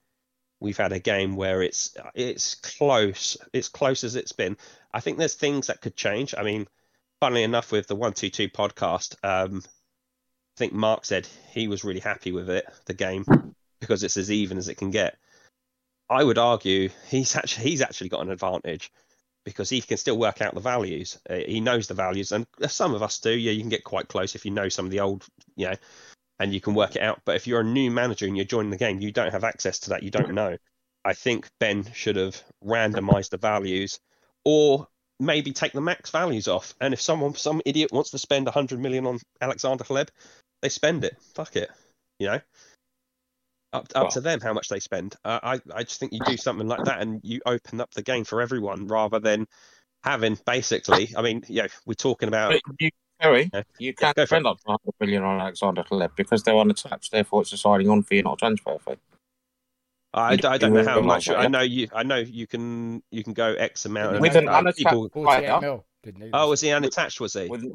we've 0.60 0.78
had 0.78 0.91
a 0.91 0.99
game 0.99 1.36
where 1.36 1.62
it's 1.62 1.95
it's 2.14 2.55
close, 2.55 3.38
it's 3.53 3.70
close 3.70 4.03
as 4.03 4.16
it's 4.16 4.32
been. 4.32 4.57
I 4.93 4.99
think 4.99 5.18
there's 5.18 5.36
things 5.36 5.68
that 5.68 5.82
could 5.82 5.95
change. 5.95 6.36
I 6.38 6.43
mean, 6.43 6.68
funnily 7.20 7.43
enough, 7.43 7.72
with 7.72 7.88
the 7.88 7.95
one 7.95 8.14
two 8.14 8.30
two 8.30 8.49
podcast, 8.49 9.16
um, 9.24 9.64
I 9.66 10.57
think 10.57 10.74
Mark 10.74 11.05
said 11.05 11.28
he 11.51 11.68
was 11.68 11.84
really 11.84 11.99
happy 11.99 12.32
with 12.32 12.49
it, 12.49 12.66
the 12.86 12.93
game, 12.93 13.26
because 13.80 14.03
it's 14.03 14.18
as 14.18 14.32
even 14.32 14.57
as 14.57 14.68
it 14.68 14.76
can 14.76 14.91
get. 14.91 15.18
I 16.10 16.24
would 16.24 16.38
argue 16.38 16.89
he's 17.07 17.36
actually 17.36 17.70
he's 17.70 17.82
actually 17.82 18.10
got 18.10 18.22
an 18.22 18.32
advantage 18.32 18.91
because 19.45 19.70
he 19.70 19.82
can 19.82 19.97
still 19.97 20.18
work 20.18 20.41
out 20.41 20.53
the 20.53 20.60
values. 20.60 21.18
Uh, 21.30 21.36
he 21.36 21.60
knows 21.62 21.88
the 21.88 21.93
values, 21.93 22.32
and 22.32 22.45
some 22.68 22.93
of 22.93 23.01
us 23.01 23.20
do. 23.20 23.32
Yeah, 23.32 23.51
you 23.51 23.62
can 23.62 23.70
get 23.70 23.84
quite 23.84 24.07
close 24.07 24.36
if 24.36 24.45
you 24.45 24.51
know 24.51 24.70
some 24.70 24.86
of 24.86 24.91
the 24.91 24.99
old, 24.99 25.26
you 25.55 25.68
know, 25.68 25.76
and 26.40 26.54
you 26.54 26.62
can 26.62 26.74
work 26.74 26.96
it 26.96 27.02
out. 27.02 27.22
But 27.26 27.36
if 27.36 27.48
you're 27.48 27.62
a 27.62 27.66
new 27.66 27.92
manager 27.92 28.26
and 28.26 28.36
you're 28.36 28.46
joining 28.46 28.72
the 28.72 28.78
game, 28.78 29.00
you 29.00 29.12
don't 29.12 29.32
have 29.32 29.44
access 29.44 29.80
to 29.80 29.90
that. 29.92 30.04
You 30.04 30.12
don't 30.12 30.34
know. 30.34 30.58
I 31.06 31.14
think 31.14 31.48
Ben 31.60 31.86
should 31.94 32.16
have 32.16 32.42
randomized 32.64 33.30
the 33.30 33.38
values, 33.38 34.00
or 34.46 34.88
maybe 35.20 35.52
take 35.52 35.74
the 35.74 35.82
max 35.82 36.12
values 36.12 36.48
off. 36.48 36.74
And 36.82 36.94
if 36.94 37.02
someone, 37.02 37.36
some 37.36 37.62
idiot 37.66 37.92
wants 37.92 38.12
to 38.12 38.18
spend 38.18 38.46
100 38.46 38.80
million 38.80 39.06
on 39.06 39.20
Alexander 39.42 39.84
Hleb, 39.84 40.10
they 40.62 40.70
spend 40.70 41.04
it. 41.04 41.18
Fuck 41.36 41.56
it. 41.56 41.70
You 42.20 42.28
know, 42.28 42.42
up 43.72 43.88
up 43.96 44.04
Well- 44.04 44.12
to 44.12 44.22
them 44.22 44.42
how 44.42 44.54
much 44.54 44.68
they 44.68 44.80
spend. 44.80 45.16
Uh, 45.24 45.40
I 45.42 45.62
I 45.74 45.84
just 45.84 46.00
think 46.00 46.14
you 46.14 46.20
do 46.26 46.38
something 46.38 46.68
like 46.68 46.84
that 46.86 47.02
and 47.02 47.22
you 47.24 47.42
open 47.46 47.80
up 47.80 47.92
the 47.92 48.02
game 48.02 48.26
for 48.26 48.42
everyone 48.42 48.88
rather 48.88 49.20
than 49.20 49.48
having 50.04 50.38
basically. 50.46 51.14
I 51.16 51.22
mean, 51.22 51.44
you 51.48 51.64
know, 51.64 51.68
we're 51.86 51.94
talking 51.94 52.28
about. 52.28 52.60
You, 52.80 52.90
Terry, 53.22 53.49
Yeah. 53.53 53.63
you 53.78 53.93
can't 53.93 54.15
go 54.15 54.24
for 54.24 54.28
spend 54.28 54.47
up 54.47 54.57
to 54.59 54.63
100 54.65 54.93
million 54.99 55.24
on 55.24 55.39
Alexander 55.41 55.84
Hleb 55.84 56.15
because 56.15 56.43
they're 56.43 56.57
unattached. 56.57 57.11
Therefore, 57.11 57.41
it's 57.41 57.53
a 57.53 57.57
signing 57.57 57.89
on 57.89 58.03
fee, 58.03 58.22
not 58.22 58.34
a 58.34 58.38
transfer 58.38 58.78
fee. 58.80 58.95
I, 60.13 60.34
I 60.43 60.57
don't 60.57 60.74
know 60.74 60.84
how 60.86 61.01
much. 61.01 61.30
I 61.30 61.47
know 61.47 61.61
you. 61.61 61.88
I 61.93 62.03
know 62.03 62.17
you 62.17 62.47
can. 62.47 63.03
You 63.11 63.24
can 63.24 63.34
go 63.34 63.53
X 63.53 63.86
amount. 63.86 64.15
of 64.15 64.22
With 64.22 64.36
an 64.36 64.47
uh, 64.49 64.53
unattached 64.53 64.80
people. 64.80 65.09
player, 65.09 65.59
mil. 65.61 65.86
Didn't 66.03 66.22
he? 66.24 66.30
Oh, 66.34 66.49
was 66.49 66.61
he 66.61 66.72
unattached? 66.72 67.20
Was 67.20 67.34
he? 67.34 67.47
with, 67.47 67.65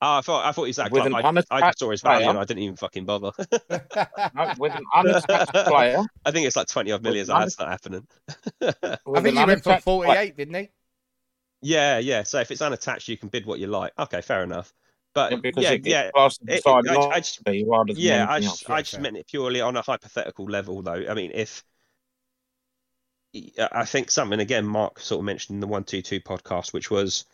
Oh, 0.00 0.18
I 0.18 0.20
thought 0.20 0.46
I 0.46 0.52
thought 0.52 0.62
he 0.64 0.68
was 0.68 0.76
that 0.76 0.92
With 0.92 1.02
club. 1.06 1.24
an 1.36 1.42
I, 1.50 1.56
I 1.56 1.60
just 1.70 1.80
saw 1.80 1.90
his 1.90 2.02
value 2.02 2.18
player. 2.20 2.30
and 2.30 2.38
I 2.38 2.44
didn't 2.44 2.62
even 2.62 2.76
fucking 2.76 3.04
bother. 3.04 3.32
no, 4.34 4.54
with 4.56 4.72
an 4.72 4.84
unattached 4.94 5.52
player, 5.52 6.04
I 6.24 6.30
think 6.30 6.46
it's 6.46 6.54
like 6.54 6.68
twenty 6.68 6.92
odd 6.92 7.02
million. 7.02 7.26
So 7.26 7.32
that's 7.36 7.58
not 7.58 7.68
happening. 7.68 8.06
I 8.62 8.72
think 9.20 9.36
he 9.36 9.44
went 9.44 9.62
for 9.64 9.70
unattached 9.70 9.84
48, 9.84 10.36
didn't 10.36 10.54
he? 10.54 10.68
Yeah, 11.62 11.98
yeah. 11.98 12.22
So 12.22 12.40
if 12.40 12.50
it's 12.50 12.62
unattached, 12.62 13.08
you 13.08 13.16
can 13.16 13.28
bid 13.28 13.46
what 13.46 13.58
you 13.58 13.66
like. 13.66 13.92
Okay, 13.98 14.20
fair 14.20 14.42
enough. 14.42 14.72
But 15.14 15.32
yeah, 15.56 15.76
yeah, 15.82 16.02
it's 16.02 16.12
classed 16.12 16.42
as 16.46 16.48
a 16.66 16.78
it- 16.78 16.88
I- 16.88 17.08
I 17.08 17.20
just- 17.20 17.40
fee 17.44 17.64
rather 17.66 17.92
than 17.92 18.02
yeah. 18.02 18.26
I 18.28 18.40
just, 18.40 18.62
else. 18.62 18.70
I 18.70 18.80
just 18.82 18.92
fair. 18.92 19.00
meant 19.00 19.16
it 19.16 19.26
purely 19.26 19.60
on 19.60 19.76
a 19.76 19.82
hypothetical 19.82 20.44
level, 20.44 20.82
though. 20.82 21.04
I 21.08 21.14
mean, 21.14 21.32
if 21.34 21.64
I 23.72 23.84
think 23.84 24.10
something 24.10 24.40
again, 24.40 24.66
Mark 24.66 25.00
sort 25.00 25.20
of 25.20 25.24
mentioned 25.24 25.56
in 25.56 25.60
the 25.60 25.66
one 25.66 25.84
two 25.84 26.02
two 26.02 26.20
podcast, 26.20 26.72
which 26.72 26.90
was 26.90 27.24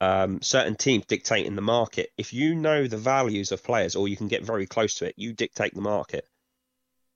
um, 0.00 0.42
certain 0.42 0.74
teams 0.76 1.06
dictating 1.06 1.54
the 1.56 1.62
market. 1.62 2.10
If 2.18 2.32
you 2.32 2.54
know 2.54 2.86
the 2.86 2.96
values 2.98 3.52
of 3.52 3.62
players, 3.62 3.96
or 3.96 4.06
you 4.08 4.16
can 4.16 4.28
get 4.28 4.44
very 4.44 4.66
close 4.66 4.96
to 4.96 5.06
it, 5.06 5.14
you 5.16 5.32
dictate 5.32 5.74
the 5.74 5.80
market. 5.80 6.28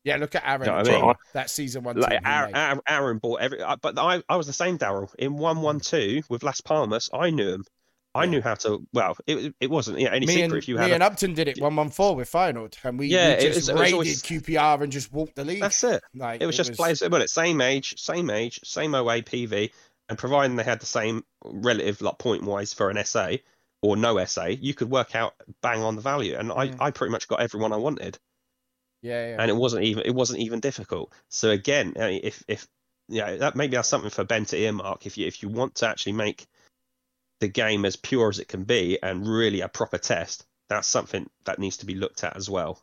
Yeah, 0.04 0.16
look 0.16 0.34
at 0.34 0.42
Aaron. 0.46 0.60
You 0.62 0.66
know 0.92 1.00
I 1.00 1.06
mean? 1.06 1.14
That 1.34 1.50
season 1.50 1.82
one. 1.82 1.96
Like 1.96 2.20
Aaron. 2.24 2.80
Aaron, 2.86 3.18
bought 3.18 3.40
every, 3.40 3.58
but 3.82 3.98
I, 3.98 4.22
I 4.28 4.36
was 4.36 4.46
the 4.46 4.52
same, 4.52 4.78
Daryl. 4.78 5.14
In 5.16 5.36
one 5.36 5.60
one 5.60 5.80
two 5.80 6.22
with 6.28 6.42
Las 6.42 6.60
Palmas, 6.60 7.10
I 7.12 7.30
knew 7.30 7.48
him. 7.54 7.64
I 8.14 8.26
knew 8.26 8.40
how 8.40 8.54
to. 8.54 8.84
Well, 8.92 9.16
it 9.26 9.54
it 9.60 9.70
wasn't 9.70 10.00
yeah, 10.00 10.08
any 10.12 10.26
me 10.26 10.32
secret 10.32 10.44
and, 10.44 10.54
if 10.54 10.68
you 10.68 10.74
me 10.76 10.80
had. 10.82 10.90
and 10.92 11.02
A, 11.02 11.06
Upton 11.06 11.34
did 11.34 11.46
it 11.46 11.60
one 11.60 11.76
one 11.76 11.90
four 11.90 12.16
with 12.16 12.30
Feyenoord, 12.32 12.74
and 12.82 12.98
we, 12.98 13.08
Yeah, 13.08 13.36
we 13.36 13.42
just 13.42 13.54
was- 13.56 13.68
it 13.68 13.74
raided 13.76 13.92
always- 13.92 14.22
QPR 14.22 14.80
and 14.82 14.90
just 14.90 15.12
walked 15.12 15.36
the 15.36 15.44
league. 15.44 15.60
that's 15.60 15.84
it. 15.84 16.02
Like 16.14 16.40
It 16.40 16.46
was 16.46 16.56
just 16.56 16.72
players. 16.74 17.02
Well, 17.02 17.20
it's 17.22 17.32
same 17.34 17.60
age, 17.60 17.94
same 18.00 18.30
age, 18.30 18.60
same 18.64 18.94
OA 18.94 19.22
PV, 19.22 19.70
and 20.08 20.18
providing 20.18 20.56
they 20.56 20.64
had 20.64 20.80
the 20.80 20.86
same 20.86 21.22
relative 21.44 22.00
like 22.00 22.18
point 22.18 22.42
wise 22.44 22.72
for 22.72 22.88
an 22.90 23.04
SA 23.04 23.36
or 23.82 23.96
no 23.96 24.24
SA, 24.24 24.46
you 24.46 24.74
could 24.74 24.90
work 24.90 25.14
out 25.14 25.34
bang 25.62 25.82
on 25.82 25.94
the 25.94 26.02
value. 26.02 26.34
And 26.36 26.50
I, 26.50 26.68
Mm. 26.68 26.76
I 26.80 26.90
pretty 26.90 27.12
much 27.12 27.28
got 27.28 27.40
everyone 27.40 27.72
I 27.72 27.76
wanted. 27.76 28.18
Yeah, 29.02 29.28
yeah. 29.28 29.36
and 29.38 29.50
it 29.50 29.54
wasn't 29.54 29.84
even 29.84 30.04
it 30.04 30.14
wasn't 30.14 30.40
even 30.40 30.60
difficult. 30.60 31.12
So 31.28 31.50
again, 31.50 31.94
I 31.96 32.08
mean, 32.08 32.20
if 32.24 32.42
if 32.48 32.66
yeah, 33.08 33.36
that 33.36 33.56
maybe 33.56 33.76
that's 33.76 33.88
something 33.88 34.10
for 34.10 34.24
Ben 34.24 34.44
to 34.46 34.58
earmark. 34.58 35.06
If 35.06 35.16
you 35.16 35.26
if 35.26 35.42
you 35.42 35.48
want 35.48 35.76
to 35.76 35.88
actually 35.88 36.12
make 36.12 36.46
the 37.40 37.48
game 37.48 37.84
as 37.84 37.96
pure 37.96 38.28
as 38.28 38.38
it 38.38 38.48
can 38.48 38.64
be 38.64 38.98
and 39.02 39.26
really 39.26 39.60
a 39.60 39.68
proper 39.68 39.98
test, 39.98 40.44
that's 40.68 40.88
something 40.88 41.28
that 41.44 41.58
needs 41.58 41.78
to 41.78 41.86
be 41.86 41.94
looked 41.94 42.24
at 42.24 42.36
as 42.36 42.50
well. 42.50 42.82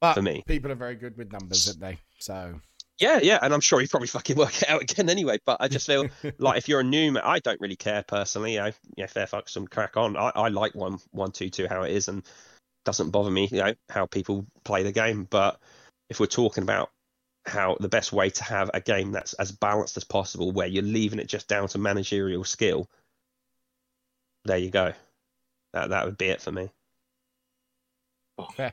but 0.00 0.14
for 0.14 0.22
me. 0.22 0.42
people 0.46 0.70
are 0.70 0.76
very 0.76 0.96
good 0.96 1.16
with 1.16 1.32
numbers, 1.32 1.68
aren't 1.68 1.80
they? 1.80 1.98
So 2.18 2.60
Yeah, 2.98 3.20
yeah, 3.22 3.38
and 3.40 3.54
I'm 3.54 3.60
sure 3.60 3.80
he 3.80 3.86
probably 3.86 4.08
fucking 4.08 4.36
work 4.36 4.60
it 4.60 4.68
out 4.68 4.82
again 4.82 5.08
anyway. 5.08 5.38
But 5.46 5.58
I 5.60 5.68
just 5.68 5.86
feel 5.86 6.08
like 6.38 6.58
if 6.58 6.68
you're 6.68 6.80
a 6.80 6.84
new, 6.84 7.16
I 7.22 7.38
don't 7.38 7.60
really 7.60 7.76
care 7.76 8.02
personally. 8.02 8.54
You 8.54 8.60
know, 8.60 8.72
yeah, 8.96 9.06
fair 9.06 9.26
fuck 9.26 9.48
some 9.48 9.66
crack 9.66 9.96
on. 9.96 10.16
I, 10.16 10.32
I 10.34 10.48
like 10.48 10.74
one 10.74 10.98
one 11.12 11.32
two 11.32 11.48
two 11.48 11.68
how 11.68 11.82
it 11.84 11.92
is, 11.92 12.08
and 12.08 12.22
doesn't 12.84 13.10
bother 13.10 13.30
me. 13.30 13.48
You 13.50 13.58
know 13.58 13.74
how 13.88 14.06
people 14.06 14.46
play 14.64 14.82
the 14.82 14.92
game. 14.92 15.26
But 15.30 15.60
if 16.08 16.20
we're 16.20 16.26
talking 16.26 16.62
about 16.62 16.90
how 17.44 17.76
the 17.80 17.88
best 17.88 18.12
way 18.12 18.30
to 18.30 18.44
have 18.44 18.70
a 18.74 18.80
game 18.80 19.12
that's 19.12 19.32
as 19.34 19.52
balanced 19.52 19.96
as 19.96 20.04
possible, 20.04 20.52
where 20.52 20.66
you're 20.66 20.82
leaving 20.82 21.18
it 21.18 21.28
just 21.28 21.48
down 21.48 21.68
to 21.68 21.78
managerial 21.78 22.44
skill, 22.44 22.88
there 24.44 24.58
you 24.58 24.70
go. 24.70 24.92
That 25.72 25.90
that 25.90 26.04
would 26.04 26.18
be 26.18 26.26
it 26.26 26.40
for 26.40 26.52
me. 26.52 26.70
Oh. 28.38 28.44
Okay. 28.44 28.72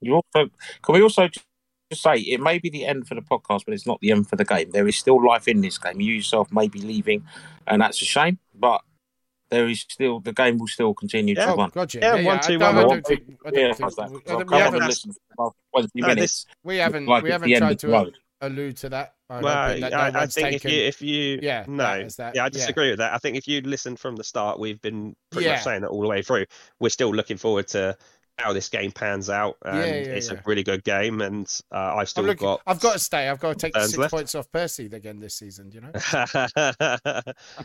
You 0.00 0.14
also 0.14 0.50
can 0.82 0.94
we 0.94 1.02
also 1.02 1.28
just 1.28 1.44
say 2.02 2.16
it 2.16 2.40
may 2.40 2.58
be 2.58 2.70
the 2.70 2.86
end 2.86 3.08
for 3.08 3.14
the 3.14 3.20
podcast, 3.20 3.64
but 3.64 3.74
it's 3.74 3.86
not 3.86 4.00
the 4.00 4.12
end 4.12 4.28
for 4.28 4.36
the 4.36 4.44
game. 4.44 4.70
There 4.70 4.86
is 4.86 4.96
still 4.96 5.24
life 5.24 5.48
in 5.48 5.60
this 5.60 5.78
game. 5.78 6.00
You 6.00 6.14
yourself 6.14 6.52
may 6.52 6.68
be 6.68 6.80
leaving, 6.80 7.26
and 7.66 7.82
that's 7.82 8.00
a 8.02 8.04
shame. 8.04 8.38
But 8.54 8.82
there 9.50 9.66
is 9.68 9.80
still 9.88 10.20
the 10.20 10.32
game 10.32 10.58
will 10.58 10.66
still 10.66 10.94
continue 10.94 11.34
Yeah. 11.36 11.46
to 11.46 11.52
Oh, 11.52 11.56
run. 11.56 11.70
gotcha. 11.74 11.98
Yeah, 12.00 12.16
Yeah, 12.16 12.24
one, 12.24 12.36
yeah, 12.36 12.40
two, 12.40 12.54
I 12.54 12.56
one, 12.72 12.76
I 12.76 12.82
don't 12.82 13.06
think, 13.06 13.22
I 13.46 13.50
don't 13.50 13.54
Yeah, 13.60 13.72
think, 13.72 13.78
we, 13.78 13.84
I've 13.84 13.92
I 13.98 14.02
don't- 14.02 14.12
we 14.12 14.20
come 14.22 14.36
on 14.36 14.42
and 14.42 14.52
haven't, 14.64 14.86
listened 14.86 15.14
for 15.14 15.32
about 15.44 15.56
20 15.72 15.88
No, 15.94 16.06
minutes. 16.08 16.22
this- 16.44 16.46
we 16.64 16.76
haven't, 16.76 17.06
like 17.06 17.22
we 17.24 17.30
haven't 17.30 17.56
tried 17.56 17.78
to 17.80 17.88
road. 17.88 18.18
allude 18.40 18.76
to 18.78 18.88
that. 18.90 19.14
I'm 19.30 19.42
Well, 19.42 19.66
hoping 19.68 19.80
that 19.82 19.92
no 19.92 19.98
I, 19.98 20.22
I 20.22 20.26
think 20.26 20.46
taken- 20.52 20.54
if 20.54 20.64
you 20.64 20.80
if 20.84 21.02
you 21.02 21.38
Yeah, 21.42 21.64
no 21.68 21.76
that 21.82 22.00
is 22.02 22.16
that, 22.16 22.34
yeah 22.34 22.42
I 22.42 22.44
yeah. 22.46 22.48
disagree 22.50 22.88
with 22.90 22.98
that. 22.98 23.12
I 23.12 23.18
think 23.18 23.36
if 23.36 23.46
you 23.48 23.60
listened 23.62 23.98
from 24.00 24.16
the 24.16 24.24
start, 24.24 24.58
we've 24.58 24.80
been 24.80 25.14
pretty 25.30 25.46
Yeah. 25.46 25.54
much 25.54 25.64
saying 25.64 25.82
that 25.82 25.88
all 25.88 26.00
the 26.00 26.08
way 26.08 26.22
through. 26.22 26.46
We're 26.80 26.88
still 26.88 27.14
looking 27.14 27.36
forward 27.36 27.68
to 27.68 27.96
how 28.38 28.52
this 28.52 28.68
game 28.68 28.92
pans 28.92 29.28
out, 29.28 29.56
and 29.64 29.78
yeah, 29.78 29.86
yeah, 29.86 30.14
it's 30.14 30.30
yeah. 30.30 30.38
a 30.38 30.42
really 30.46 30.62
good 30.62 30.84
game. 30.84 31.20
And 31.20 31.46
uh, 31.72 31.96
I've 31.96 32.08
still 32.08 32.24
looking, 32.24 32.46
got 32.46 32.62
I've 32.66 32.80
got 32.80 32.94
to 32.94 32.98
stay. 32.98 33.28
I've 33.28 33.40
got 33.40 33.58
to 33.58 33.66
take 33.66 33.76
six 33.76 33.98
left. 33.98 34.12
points 34.12 34.34
off 34.34 34.50
Percy 34.52 34.86
again 34.86 35.18
this 35.18 35.34
season. 35.34 35.70
You 35.72 35.82
know, 35.82 35.90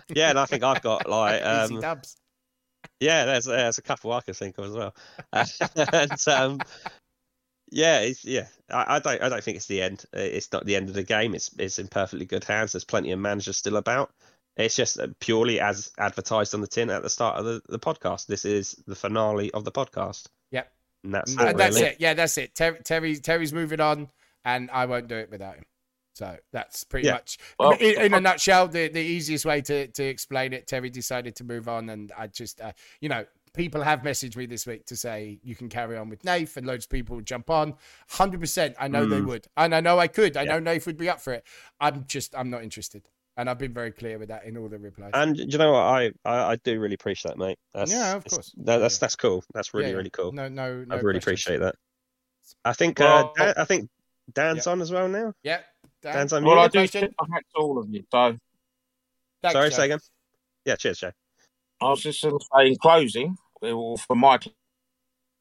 yeah, 0.09 0.29
and 0.29 0.39
I 0.39 0.45
think 0.45 0.63
I've 0.63 0.81
got 0.81 1.07
like 1.07 1.41
easy 1.63 1.75
um, 1.75 1.81
dubs. 1.81 2.17
yeah, 2.99 3.25
there's 3.25 3.45
there's 3.45 3.77
a 3.77 3.83
couple 3.83 4.11
I 4.11 4.21
can 4.21 4.33
think 4.33 4.57
of 4.57 4.65
as 4.65 4.73
well. 4.73 4.95
and 5.93 6.27
um, 6.27 6.59
yeah, 7.71 8.01
it's, 8.01 8.25
yeah, 8.25 8.47
I, 8.69 8.95
I 8.95 8.99
don't 8.99 9.21
I 9.21 9.29
don't 9.29 9.43
think 9.43 9.57
it's 9.57 9.67
the 9.67 9.81
end. 9.81 10.05
It's 10.11 10.51
not 10.51 10.65
the 10.65 10.75
end 10.75 10.89
of 10.89 10.95
the 10.95 11.03
game. 11.03 11.35
It's 11.35 11.51
it's 11.59 11.79
in 11.79 11.87
perfectly 11.87 12.25
good 12.25 12.43
hands. 12.43 12.71
There's 12.71 12.83
plenty 12.83 13.11
of 13.11 13.19
managers 13.19 13.57
still 13.57 13.77
about. 13.77 14.11
It's 14.55 14.75
just 14.75 14.99
purely 15.19 15.59
as 15.59 15.91
advertised 15.97 16.53
on 16.53 16.61
the 16.61 16.67
tin 16.67 16.91
at 16.91 17.01
the 17.01 17.09
start 17.09 17.37
of 17.37 17.45
the, 17.45 17.61
the 17.69 17.79
podcast. 17.79 18.27
This 18.27 18.45
is 18.45 18.75
the 18.85 18.95
finale 18.95 19.49
of 19.51 19.63
the 19.63 19.71
podcast. 19.71 20.27
Yep. 21.03 21.05
And 21.05 21.13
that's 21.13 21.35
And 21.37 21.49
it, 21.49 21.57
that's 21.57 21.75
really. 21.75 21.87
it. 21.87 21.97
Yeah, 21.99 22.13
that's 22.13 22.37
it. 22.37 22.55
Ter- 22.55 22.77
Terry, 22.77 23.15
Terry's 23.17 23.53
moving 23.53 23.79
on, 23.79 24.09
and 24.45 24.69
I 24.71 24.85
won't 24.85 25.07
do 25.07 25.15
it 25.15 25.29
without 25.29 25.55
him. 25.55 25.65
So 26.15 26.37
that's 26.51 26.83
pretty 26.83 27.07
Yeah. 27.07 27.13
much, 27.13 27.39
Well, 27.59 27.71
in, 27.71 27.99
in 27.99 28.13
a 28.13 28.21
nutshell, 28.21 28.67
the, 28.67 28.87
the 28.87 28.99
easiest 29.01 29.45
way 29.45 29.61
to, 29.61 29.87
to 29.87 30.03
explain 30.03 30.53
it. 30.53 30.67
Terry 30.67 30.89
decided 30.91 31.35
to 31.37 31.43
move 31.43 31.67
on, 31.67 31.89
and 31.89 32.11
I 32.15 32.27
just, 32.27 32.61
uh, 32.61 32.71
you 33.01 33.09
know, 33.09 33.25
people 33.53 33.81
have 33.81 34.01
messaged 34.01 34.35
me 34.35 34.45
this 34.45 34.67
week 34.67 34.85
to 34.85 34.95
say 34.95 35.39
you 35.43 35.55
can 35.55 35.69
carry 35.69 35.97
on 35.97 36.09
with 36.09 36.23
Nath, 36.23 36.55
and 36.55 36.67
loads 36.67 36.85
of 36.85 36.89
people 36.91 37.15
would 37.15 37.25
jump 37.25 37.49
on. 37.49 37.73
Hundred 38.09 38.39
percent, 38.41 38.75
I 38.79 38.87
know 38.87 39.07
they 39.07 39.21
Mm. 39.21 39.25
would, 39.25 39.47
and 39.57 39.73
I 39.73 39.79
know 39.81 39.97
I 39.99 40.07
could. 40.07 40.37
I 40.37 40.43
Yeah. 40.43 40.53
know 40.53 40.59
Nath 40.59 40.85
would 40.85 40.97
be 40.97 41.09
up 41.09 41.19
for 41.19 41.33
it. 41.33 41.43
I'm 41.79 42.05
just, 42.05 42.35
I'm 42.35 42.51
not 42.51 42.61
interested, 42.63 43.09
and 43.37 43.49
I've 43.49 43.57
been 43.57 43.73
very 43.73 43.91
clear 43.91 44.17
with 44.19 44.29
that 44.29 44.45
in 44.45 44.57
all 44.57 44.69
the 44.69 44.77
replies. 44.77 45.11
And 45.13 45.35
do 45.35 45.43
you 45.43 45.57
know 45.57 45.71
what? 45.71 45.79
I, 45.81 46.11
I, 46.25 46.51
I 46.51 46.55
do 46.57 46.79
really 46.79 46.95
appreciate 46.95 47.31
that, 47.31 47.37
mate. 47.37 47.57
That's, 47.73 47.91
Yeah, 47.91 48.15
of 48.15 48.25
course. 48.25 48.53
That, 48.57 48.77
that's 48.77 48.97
that's 48.99 49.15
cool. 49.15 49.43
That's 49.53 49.73
really 49.73 49.87
Yeah, 49.87 49.91
yeah. 49.91 49.97
really 49.97 50.09
cool. 50.11 50.31
No, 50.31 50.47
no, 50.47 50.83
no. 50.83 50.95
I 50.95 50.99
really 50.99 51.19
questions. 51.19 51.23
appreciate 51.23 51.59
that. 51.59 51.75
I 52.63 52.73
think 52.73 52.99
Well- 52.99 53.33
uh, 53.39 53.45
Dan, 53.45 53.53
I 53.57 53.65
think 53.65 53.89
Dan's 54.33 54.67
on 54.67 54.81
as 54.81 54.91
well 54.91 55.07
now. 55.07 55.33
Yeah. 55.43 55.61
Dan, 56.01 56.13
Dan's 56.15 56.33
on 56.33 56.43
Well, 56.45 56.59
I 56.59 56.67
do 56.67 56.79
question? 56.79 57.01
tip 57.01 57.13
my 57.19 57.35
hat 57.35 57.43
to 57.55 57.61
all 57.61 57.79
of 57.79 57.89
you. 57.89 58.03
So 58.11 58.37
thanks, 59.41 59.53
Sorry, 59.53 59.69
Joe. 59.69 59.75
say 59.75 59.85
again. 59.85 59.99
Yeah, 60.65 60.75
cheers, 60.75 60.99
Jay. 60.99 61.11
I 61.81 61.89
was 61.89 62.01
just 62.01 62.21
going 62.21 62.37
to 62.39 62.45
say 62.55 62.67
in 62.67 62.75
closing, 62.77 63.37
well, 63.61 63.97
for 63.97 64.15
my 64.15 64.39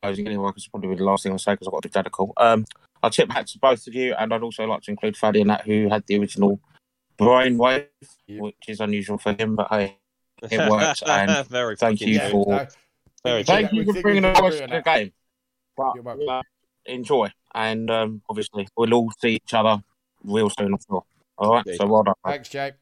closing 0.02 0.26
anyway, 0.26 0.48
because 0.48 0.62
it's 0.64 0.68
probably 0.68 0.96
the 0.96 1.04
last 1.04 1.22
thing 1.22 1.32
I'll 1.32 1.38
say 1.38 1.52
because 1.52 1.68
I've 1.68 1.72
got 1.72 1.82
to 1.82 1.88
do 1.88 1.92
data 1.92 2.10
call. 2.10 2.32
Um, 2.36 2.64
I 3.02 3.08
tip 3.08 3.30
hat 3.30 3.46
to 3.48 3.58
both 3.58 3.86
of 3.86 3.94
you, 3.94 4.14
and 4.14 4.32
I'd 4.32 4.42
also 4.42 4.64
like 4.64 4.82
to 4.82 4.90
include 4.90 5.16
Faddy 5.16 5.40
and 5.40 5.50
that, 5.50 5.62
who 5.64 5.88
had 5.88 6.04
the 6.06 6.18
original 6.18 6.58
brainwave, 7.18 7.86
Yeah. 8.26 8.40
which 8.40 8.56
is 8.68 8.80
unusual 8.80 9.18
for 9.18 9.32
him, 9.32 9.56
but 9.56 9.68
hey, 9.70 9.98
It 10.42 10.58
works, 10.70 11.02
and 11.02 11.46
very 11.48 11.76
thank 11.76 12.00
you 12.00 12.18
good. 12.18 12.30
for- 12.30 12.46
no, 12.46 12.66
Very 13.24 13.44
Thank 13.44 13.70
thank 13.70 13.72
you. 13.72 13.82
you 13.82 13.92
for 13.94 14.02
bringing 14.02 14.24
us 14.24 14.36
the 14.36 14.42
can 14.42 14.50
voice 14.50 14.54
agree 14.60 14.66
to 14.66 14.72
the 14.74 14.82
game. 14.82 15.12
But, 15.76 15.94
You're 15.94 16.30
uh, 16.38 16.42
enjoy, 16.86 17.30
and 17.54 17.90
um, 17.90 18.22
obviously 18.28 18.66
we'll 18.76 18.92
all 18.94 19.10
see 19.20 19.36
each 19.36 19.54
other 19.54 19.80
real 20.24 20.50
soon, 20.50 20.72
I'm 20.74 20.78
sure. 20.88 21.04
All 21.38 21.52
right, 21.52 21.64
Indeed. 21.66 21.78
so 21.78 21.86
well 21.86 22.02
done. 22.02 22.14
Thanks, 22.24 22.48
Jay. 22.48 22.72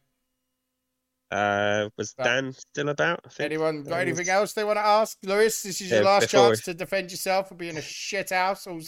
Uh, 1.30 1.88
was 1.96 2.14
Right. 2.18 2.24
Dan 2.24 2.52
still 2.52 2.88
about? 2.88 3.24
Anyone 3.38 3.84
got 3.84 3.92
Um, 3.92 4.00
anything 4.00 4.28
else 4.28 4.52
they 4.52 4.64
want 4.64 4.78
to 4.78 4.84
ask? 4.84 5.16
Lewis, 5.22 5.62
this 5.62 5.80
is 5.80 5.90
your 5.90 6.00
Yeah, 6.02 6.08
last 6.08 6.28
chance 6.30 6.66
we- 6.66 6.72
to 6.72 6.74
defend 6.78 7.10
yourself 7.10 7.48
for 7.50 7.54
being 7.54 7.76
a 7.76 7.82
shit 7.82 8.30
house 8.30 8.66
all 8.66 8.80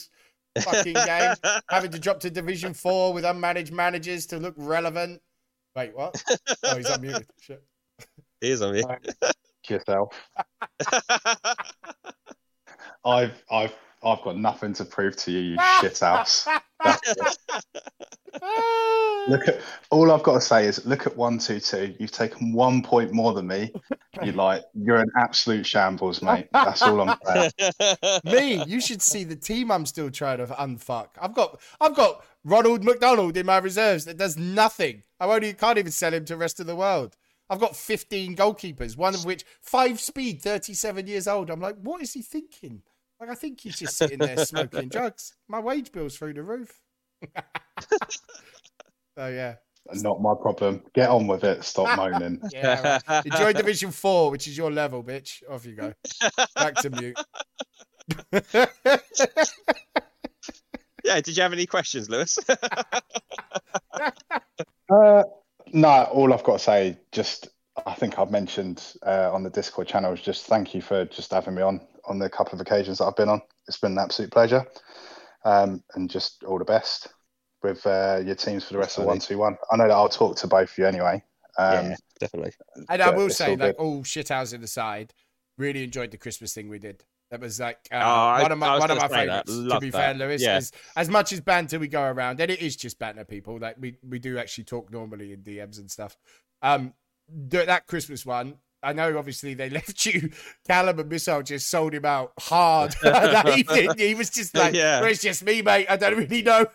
fucking 0.61 0.95
game. 0.95 1.35
having 1.71 1.91
to 1.93 1.99
drop 2.01 2.19
to 2.21 2.31
Division 2.31 2.75
Four 2.75 3.13
with 3.13 3.25
unmanaged 3.25 3.71
managers 3.71 4.27
to 4.27 4.39
look 4.39 4.55
relevant. 4.57 5.23
Wait, 5.75 5.95
what? 5.97 6.23
Oh, 6.65 6.77
he's 6.77 6.87
unmuted. 6.87 7.27
Shit. 7.41 7.63
He 8.41 8.51
is 8.51 8.63
on 8.63 8.77
you. 8.77 8.85
yourself. 9.69 10.15
I've 13.05 13.43
I've 13.51 13.75
I've 14.05 14.23
got 14.23 14.37
nothing 14.37 14.73
to 14.75 14.85
prove 14.85 15.17
to 15.17 15.33
you, 15.33 15.41
you 15.41 15.59
shit 15.81 15.99
house. 15.99 16.47
Look 19.29 19.49
at 19.49 19.61
all 19.91 20.13
I've 20.13 20.23
got 20.23 20.35
to 20.35 20.41
say 20.41 20.67
is 20.67 20.85
look 20.87 21.07
at 21.07 21.17
one 21.17 21.39
two 21.39 21.59
two. 21.59 21.95
You've 21.99 22.13
taken 22.13 22.53
one 22.53 22.83
point 22.83 23.13
more 23.13 23.33
than 23.33 23.47
me. 23.49 23.73
You 24.23 24.33
like 24.33 24.63
you're 24.75 24.99
an 24.99 25.11
absolute 25.17 25.67
shambles, 25.67 26.23
mate. 26.23 26.49
That's 26.53 26.83
all 26.83 27.01
I'm 27.01 27.17
saying. 27.25 27.51
Me, 28.25 28.65
you 28.65 28.81
should 28.81 29.03
see 29.03 29.25
the 29.25 29.37
team 29.37 29.71
I'm 29.71 29.87
still 29.87 30.11
trying 30.11 30.39
to 30.39 30.47
unfuck. 30.47 31.09
I've 31.21 31.35
got 31.35 31.61
I've 31.81 31.95
got 31.95 32.25
Ronald 32.45 32.83
McDonald 32.85 33.37
in 33.37 33.47
my 33.47 33.59
reserves 33.59 34.05
that 34.05 34.17
does 34.17 34.37
nothing. 34.37 35.03
I 35.21 35.27
won't 35.27 35.45
can't 35.59 35.79
even 35.79 35.93
sell 35.93 36.13
him 36.13 36.25
to 36.27 36.35
the 36.35 36.39
rest 36.39 36.61
of 36.61 36.67
the 36.67 36.77
world. 36.77 37.17
I've 37.49 37.61
got 37.61 37.77
15 37.77 38.35
goalkeepers, 38.35 38.97
one 38.97 39.15
of 39.15 39.25
which 39.25 39.45
five 39.61 40.01
speed, 40.01 40.41
37 40.41 41.07
years 41.07 41.29
old. 41.29 41.51
I'm 41.51 41.61
like, 41.61 41.77
what 41.83 42.01
is 42.01 42.13
he 42.15 42.23
thinking? 42.23 42.83
Like, 43.21 43.29
I 43.31 43.35
think 43.35 43.61
he's 43.61 43.79
just 43.79 43.97
sitting 43.97 44.19
there 44.19 44.39
smoking 44.39 44.89
drugs. 44.91 45.35
My 45.49 45.61
wage 45.61 45.93
bill's 45.93 46.17
through 46.17 46.35
the 46.35 46.43
roof. 46.43 46.81
so 49.17 49.29
yeah, 49.29 49.57
Not 49.93 50.21
my 50.21 50.35
problem. 50.41 50.83
Get 50.95 51.09
on 51.11 51.27
with 51.27 51.45
it. 51.45 51.63
Stop 51.63 51.97
moaning. 52.13 52.41
yeah. 52.51 52.99
right. 53.07 53.27
Enjoy 53.27 53.53
Division 53.53 53.93
Four, 53.93 54.31
which 54.31 54.49
is 54.49 54.57
your 54.57 54.73
level, 54.73 55.05
bitch. 55.05 55.43
Off 55.49 55.67
you 55.67 55.75
go. 55.77 55.93
Back 56.57 56.75
to 56.77 56.91
mute. 56.91 57.19
Yeah. 61.05 61.21
Did 61.21 61.37
you 61.37 61.43
have 61.43 61.53
any 61.53 61.67
questions, 61.67 62.09
Lewis? 62.09 62.39
Uh, 64.91 65.25
no, 65.73 66.03
all 66.13 66.35
I've 66.35 66.45
got 66.45 66.55
to 66.55 66.59
say, 66.59 66.99
just 67.13 67.49
I 67.87 67.95
think 67.95 68.19
I've 68.19 68.31
mentioned 68.31 68.95
uh, 69.07 69.33
on 69.33 69.43
the 69.43 69.51
Discord 69.51 69.89
channel 69.89 70.13
is 70.13 70.21
just 70.21 70.47
thank 70.47 70.75
you 70.75 70.83
for 70.83 71.05
just 71.07 71.31
having 71.31 71.55
me 71.55 71.63
on 71.63 71.81
on 72.05 72.19
the 72.19 72.29
couple 72.29 72.55
of 72.55 72.61
occasions 72.61 72.99
that 72.99 73.05
I've 73.05 73.17
been 73.17 73.29
on. 73.29 73.41
It's 73.69 73.79
been 73.79 73.93
an 73.93 73.99
absolute 73.99 74.31
pleasure, 74.31 74.67
um, 75.45 75.83
and 75.95 76.11
just 76.11 76.45
all 76.45 76.59
the 76.59 76.65
best 76.65 77.09
with 77.63 77.87
uh, 77.87 78.21
your 78.25 78.35
teams 78.35 78.65
for 78.65 78.75
the 78.75 78.81
rest 78.81 78.99
of 78.99 79.05
one 79.05 79.19
two 79.19 79.39
one. 79.39 79.57
I 79.71 79.77
know 79.77 79.89
that 79.89 79.95
I'll 79.95 80.09
talk 80.09 80.37
to 80.39 80.47
both 80.47 80.73
of 80.73 80.79
you 80.79 80.87
anyway. 80.87 81.23
Um, 81.59 81.91
yeah, 81.91 81.97
definitely. 82.21 82.53
And 82.89 83.03
I 83.03 83.11
will 83.11 83.31
say, 83.31 83.51
all 83.53 83.57
like, 83.57 83.77
good. 83.77 83.83
all 83.83 84.05
shit 84.05 84.31
hours 84.31 84.53
aside, 84.53 85.15
really 85.57 85.85
enjoyed 85.85 86.11
the 86.11 86.19
Christmas 86.19 86.53
thing 86.53 86.69
we 86.69 86.79
did. 86.79 87.05
That 87.33 87.41
was 87.41 87.59
like 87.59 87.79
uh, 87.91 87.97
Oh, 88.05 88.43
one 88.43 88.53
of 88.53 88.59
my 88.59 88.79
one 88.79 88.91
of 88.91 88.99
my 88.99 89.09
gonna 89.09 89.15
say 89.15 89.27
that. 89.27 89.49
favorites. 89.49 89.73
To 89.75 89.81
be 89.81 89.91
that. 89.91 89.99
fair, 89.99 90.15
Lewis, 90.15 90.43
Yeah. 90.43 90.61
as 90.97 91.09
much 91.09 91.33
as 91.33 91.41
banter 91.41 91.79
we 91.79 91.89
go 91.89 92.03
around, 92.03 92.41
and 92.43 92.51
it 92.51 92.61
is 92.61 92.77
just 92.77 92.99
banter, 92.99 93.25
people. 93.25 93.59
Like 93.59 93.77
we 93.81 93.97
we 94.07 94.19
do 94.19 94.37
actually 94.39 94.65
talk 94.65 94.93
normally 94.93 95.33
in 95.33 95.41
DMs 95.43 95.79
and 95.79 95.91
stuff. 95.91 96.17
Um, 96.61 96.93
that 97.29 97.87
Christmas 97.87 98.25
one. 98.27 98.59
I 98.85 98.93
know, 98.93 99.17
obviously, 99.17 99.55
they 99.55 99.71
left 99.79 100.05
you. 100.07 100.31
Callum 100.67 100.99
and 100.99 101.09
Missile 101.09 101.43
just 101.45 101.71
sold 101.71 101.95
him 101.95 102.05
out 102.05 102.33
hard 102.41 102.93
that 103.03 103.57
evening. 103.57 103.91
He 103.97 104.15
was 104.17 104.29
just 104.29 104.57
like, 104.57 104.75
Yeah. 104.75 105.01
well, 105.01 105.09
it's 105.09 105.23
just 105.23 105.45
me, 105.45 105.63
mate. 105.63 105.87
I 105.89 105.97
don't 105.97 106.17
really 106.19 106.43
know. 106.43 106.67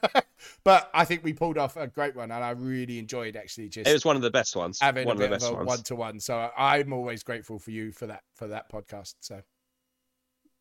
but 0.63 0.89
I 0.93 1.03
think 1.03 1.23
we 1.25 1.33
pulled 1.33 1.57
off 1.57 1.75
a 1.75 1.85
great 1.85 2.15
one, 2.15 2.31
and 2.31 2.41
I 2.43 2.51
really 2.51 2.97
enjoyed 2.97 3.35
actually 3.35 3.67
just 3.69 3.89
It 3.89 3.93
was 3.93 4.05
one 4.05 4.15
of 4.15 4.21
the 4.21 4.31
best 4.31 4.55
ones. 4.55 4.79
having 4.79 5.05
one 5.05 5.17
a 5.17 5.19
of 5.19 5.19
the 5.19 5.25
bit 5.25 5.31
best 5.41 5.45
of 5.47 5.51
a 5.51 5.55
ones. 5.57 5.67
one 5.67 5.83
to 5.83 5.95
one. 5.95 6.19
So 6.21 6.49
I'm 6.57 6.93
always 6.93 7.21
grateful 7.23 7.59
for 7.59 7.71
you 7.71 7.91
for 7.91 8.07
that 8.07 8.23
for 8.35 8.47
that 8.47 8.71
podcast. 8.71 9.15
So 9.19 9.41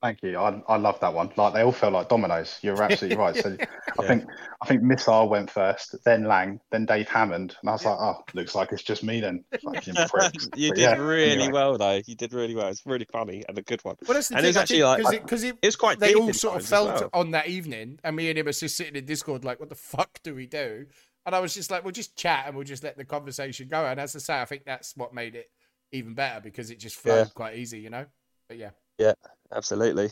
Thank 0.06 0.22
you. 0.22 0.38
I, 0.38 0.62
I 0.68 0.76
love 0.76 0.98
that 1.00 1.12
one. 1.12 1.30
Like 1.36 1.52
they 1.54 1.62
all 1.62 1.72
felt 1.72 1.92
like 1.92 2.08
dominoes. 2.08 2.58
You're 2.62 2.80
absolutely 2.82 3.16
right. 3.16 3.36
So 3.36 3.56
I 3.98 4.06
think 4.06 4.24
I 4.62 4.66
think 4.66 4.82
Missile 4.82 5.28
went 5.28 5.50
first, 5.50 5.94
then 6.04 6.24
Lang, 6.24 6.60
then 6.70 6.86
Dave 6.86 7.08
Hammond, 7.08 7.56
and 7.60 7.68
I 7.68 7.72
was 7.72 7.84
like, 7.84 7.98
oh, 7.98 8.22
looks 8.34 8.54
like 8.54 8.72
it's 8.72 8.82
just 8.82 9.02
me 9.04 9.20
then. 9.20 9.44
Fucking 9.64 9.94
pricks. 10.08 10.48
you 10.56 10.70
But 10.70 10.76
did 10.76 10.82
yeah, 10.82 10.94
really 10.96 11.30
anyway. 11.32 11.52
well, 11.52 11.76
though. 11.78 12.00
You 12.06 12.14
did 12.14 12.32
really 12.32 12.54
well. 12.54 12.68
It's 12.68 12.84
really 12.86 13.06
funny 13.10 13.42
and 13.48 13.58
a 13.58 13.62
good 13.62 13.84
one. 13.84 13.96
well, 14.06 14.14
that's 14.14 14.28
the 14.28 14.36
And 14.36 14.42
thing. 14.42 14.46
it 14.46 14.50
was 14.50 14.56
I 14.56 14.60
actually 14.62 14.78
think, 14.80 15.04
like- 15.04 15.22
because 15.22 15.42
it, 15.44 15.48
it, 15.48 15.58
It 15.62 15.66
was 15.66 15.76
quite. 15.76 15.98
they 15.98 16.14
all 16.14 16.32
sort 16.32 16.56
of 16.60 16.66
felt 16.66 16.88
well. 17.00 17.10
on 17.12 17.32
that 17.32 17.48
evening, 17.48 17.98
and 18.04 18.14
me 18.16 18.28
and 18.30 18.38
him 18.38 18.46
was 18.46 18.60
just 18.60 18.76
sitting 18.76 18.96
in 18.96 19.04
Discord 19.04 19.44
like, 19.44 19.60
what 19.60 19.68
the 19.68 19.74
fuck 19.74 20.20
do 20.22 20.34
we 20.34 20.46
do? 20.46 20.86
And 21.26 21.34
I 21.34 21.40
was 21.40 21.54
just 21.54 21.70
like, 21.72 21.82
we'll 21.82 21.90
just 21.92 22.16
chat 22.16 22.44
and 22.46 22.54
we'll 22.54 22.64
just 22.64 22.84
let 22.84 22.96
the 22.96 23.04
conversation 23.04 23.66
go. 23.68 23.84
And 23.84 23.98
as 23.98 24.14
I 24.14 24.20
say, 24.20 24.40
I 24.40 24.44
think 24.44 24.64
that's 24.64 24.96
what 24.96 25.12
made 25.12 25.34
it 25.34 25.50
even 25.90 26.14
better 26.14 26.40
because 26.40 26.70
it 26.70 26.78
just 26.78 26.94
flowed 26.96 27.18
Yeah. 27.26 27.32
quite 27.34 27.56
easy, 27.56 27.80
you 27.80 27.90
know. 27.90 28.06
But 28.48 28.58
yeah, 28.58 28.70
Yeah, 28.98 29.12
absolutely. 29.52 30.10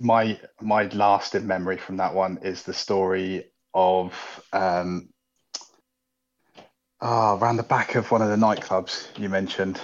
my 0.00 0.38
my 0.60 0.84
lasting 0.88 1.46
memory 1.46 1.76
from 1.78 1.96
that 1.98 2.14
one 2.14 2.38
is 2.42 2.62
the 2.62 2.74
story 2.74 3.50
of 3.74 4.12
um 4.52 5.08
oh, 7.00 7.38
around 7.38 7.56
the 7.56 7.62
back 7.62 7.94
of 7.94 8.10
one 8.10 8.22
of 8.22 8.28
the 8.28 8.36
nightclubs 8.36 9.06
you 9.18 9.28
mentioned. 9.28 9.80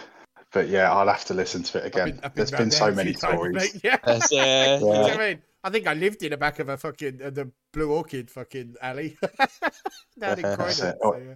But 0.52 0.68
yeah, 0.68 0.92
I'll 0.92 1.08
have 1.08 1.24
to 1.26 1.34
listen 1.34 1.62
to 1.62 1.78
it 1.78 1.80
I've 1.80 1.86
again. 1.86 2.10
been- 2.10 2.20
I've 2.24 2.34
There's 2.34 2.52
round 2.52 2.62
been 2.62 2.68
there 2.68 2.78
so 2.78 2.86
a 2.88 2.92
many 2.92 3.12
few 3.12 3.20
times, 3.20 3.34
stories. 3.38 3.54
mate. 3.74 3.80
Yeah. 3.84 3.98
Uh, 4.04 4.20
You 4.30 4.36
know 4.36 4.92
Yeah. 4.92 5.02
what 5.02 5.12
I 5.20 5.28
mean? 5.30 5.42
I 5.64 5.70
think 5.70 5.86
I 5.86 5.94
lived 5.94 6.22
in 6.24 6.30
the 6.30 6.36
back 6.36 6.58
of 6.58 6.68
a 6.68 6.76
fucking 6.76 7.20
uh, 7.22 7.30
the 7.30 7.50
Blue 7.72 7.92
Orchid 7.92 8.30
fucking 8.30 8.74
alley 8.82 9.16
down 10.18 10.38
in 10.38 10.42
Croydon. 10.44 10.58
That's 10.58 10.80
it. 10.80 10.96
So, 11.00 11.16
yeah. 11.16 11.34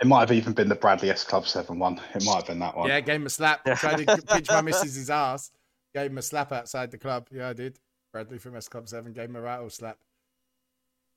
It 0.00 0.06
might 0.06 0.20
have 0.20 0.32
even 0.32 0.52
been 0.52 0.68
the 0.68 0.74
Bradley 0.74 1.10
S 1.10 1.24
Club 1.24 1.46
Seven 1.48 1.78
one. 1.78 2.00
It 2.14 2.24
might 2.24 2.34
have 2.36 2.46
been 2.46 2.58
that 2.60 2.76
one. 2.76 2.88
Yeah, 2.88 3.00
gave 3.00 3.16
him 3.16 3.26
a 3.26 3.30
slap. 3.30 3.64
Tried 3.64 4.06
to 4.06 4.22
pinch 4.22 4.50
my 4.50 4.60
missus's 4.60 5.08
ass. 5.10 5.50
Gave 5.94 6.10
him 6.10 6.18
a 6.18 6.22
slap 6.22 6.50
outside 6.52 6.90
the 6.90 6.98
club. 6.98 7.28
Yeah, 7.30 7.48
I 7.48 7.52
did. 7.52 7.78
Bradley 8.12 8.38
from 8.38 8.56
S 8.56 8.68
Club 8.68 8.88
Seven 8.88 9.12
gave 9.12 9.28
him 9.28 9.36
a 9.36 9.40
rattle 9.40 9.70
slap. 9.70 9.98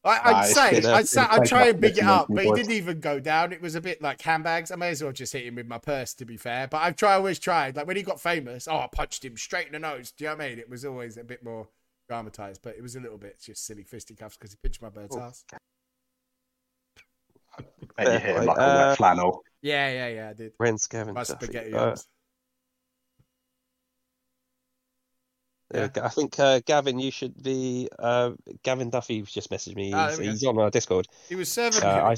I, 0.03 0.19
I'd 0.23 0.31
Nah, 0.31 0.41
say, 0.43 0.71
been 0.79 0.85
a- 0.85 0.93
I'd, 0.93 1.07
say, 1.07 1.21
I'd 1.21 1.37
been 1.39 1.47
try 1.47 1.67
and 1.69 1.81
big 1.81 1.97
it 1.97 2.03
up, 2.03 2.27
but 2.29 2.45
he 2.45 2.51
didn't 2.53 2.71
even 2.71 2.99
go 2.99 3.19
down. 3.19 3.51
It 3.51 3.61
was 3.61 3.75
a 3.75 3.81
bit 3.81 4.01
like 4.01 4.21
handbags. 4.21 4.71
I 4.71 4.75
may 4.75 4.89
as 4.89 5.03
well 5.03 5.11
just 5.11 5.33
hit 5.33 5.45
him 5.45 5.55
with 5.55 5.67
my 5.67 5.79
purse, 5.79 6.13
to 6.15 6.25
be 6.25 6.37
fair. 6.37 6.67
But 6.67 6.77
I've 6.77 6.95
tried, 6.95 7.15
always 7.15 7.39
tried. 7.39 7.75
Like 7.75 7.87
when 7.87 7.97
he 7.97 8.03
got 8.03 8.21
famous, 8.21 8.67
oh, 8.67 8.77
I 8.77 8.87
punched 8.91 9.25
him 9.25 9.35
straight 9.35 9.65
in 9.67 9.73
the 9.73 9.79
nose. 9.79 10.11
Do 10.11 10.23
you 10.23 10.29
know 10.29 10.35
what 10.37 10.45
I 10.45 10.49
mean? 10.49 10.59
It 10.59 10.69
was 10.69 10.85
always 10.85 11.17
a 11.17 11.23
bit 11.23 11.43
more 11.43 11.67
dramatized, 12.07 12.61
but 12.61 12.75
it 12.77 12.81
was 12.83 12.95
a 12.95 12.99
little 12.99 13.17
bit 13.17 13.39
just 13.41 13.65
silly 13.65 13.83
fisticuffs 13.83 14.37
because 14.37 14.51
he 14.51 14.57
pinched 14.61 14.81
my 14.81 14.89
bird's 14.89 15.15
Oh. 15.15 15.21
ass. 15.21 15.43
And 17.97 18.07
you 18.13 18.19
hit 18.19 18.35
him 18.37 18.45
like 18.45 18.57
a 18.57 18.61
Uh, 18.61 18.87
wet 18.89 18.97
flannel. 18.97 19.43
Yeah, 19.61 19.89
yeah, 19.89 20.07
yeah, 20.07 20.29
I 20.29 20.33
did. 20.33 20.53
Ren 20.59 20.77
Scavenger. 20.77 21.13
My 21.13 21.23
spaghetti 21.23 21.73
Uh, 21.73 21.95
arms. 25.73 25.79
there 25.79 25.83
we 25.83 25.89
go. 25.89 26.01
I 26.03 26.09
think 26.09 26.39
uh, 26.39 26.59
Gavin, 26.65 26.99
you 26.99 27.11
should 27.11 27.41
be. 27.41 27.89
Uh, 27.97 28.31
Gavin 28.63 28.89
Duffy 28.89 29.21
just 29.23 29.49
messaged 29.49 29.75
me. 29.75 29.93
Ah, 29.93 30.09
He's, 30.09 30.17
there 30.17 30.29
he's 30.29 30.43
on 30.45 30.57
our 30.59 30.69
Discord. 30.69 31.07
He 31.29 31.35
was 31.35 31.51
serving 31.51 31.83
Uh. 31.83 31.87
I, 31.87 32.15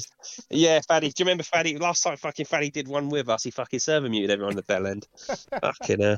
yeah, 0.50 0.80
Faddy. 0.88 1.12
Do 1.12 1.22
you 1.22 1.24
remember 1.24 1.44
Faddy? 1.44 1.78
Last 1.78 2.02
time 2.02 2.16
fucking 2.16 2.46
Faddy 2.46 2.70
did 2.70 2.88
one 2.88 3.08
with 3.08 3.28
us, 3.28 3.44
he 3.44 3.50
fucking 3.50 3.80
server 3.80 4.08
muted 4.08 4.30
everyone 4.30 4.52
on 4.52 4.56
the 4.56 4.62
bell 4.62 4.86
end. 4.86 5.06
fucking 5.60 6.02
uh. 6.02 6.16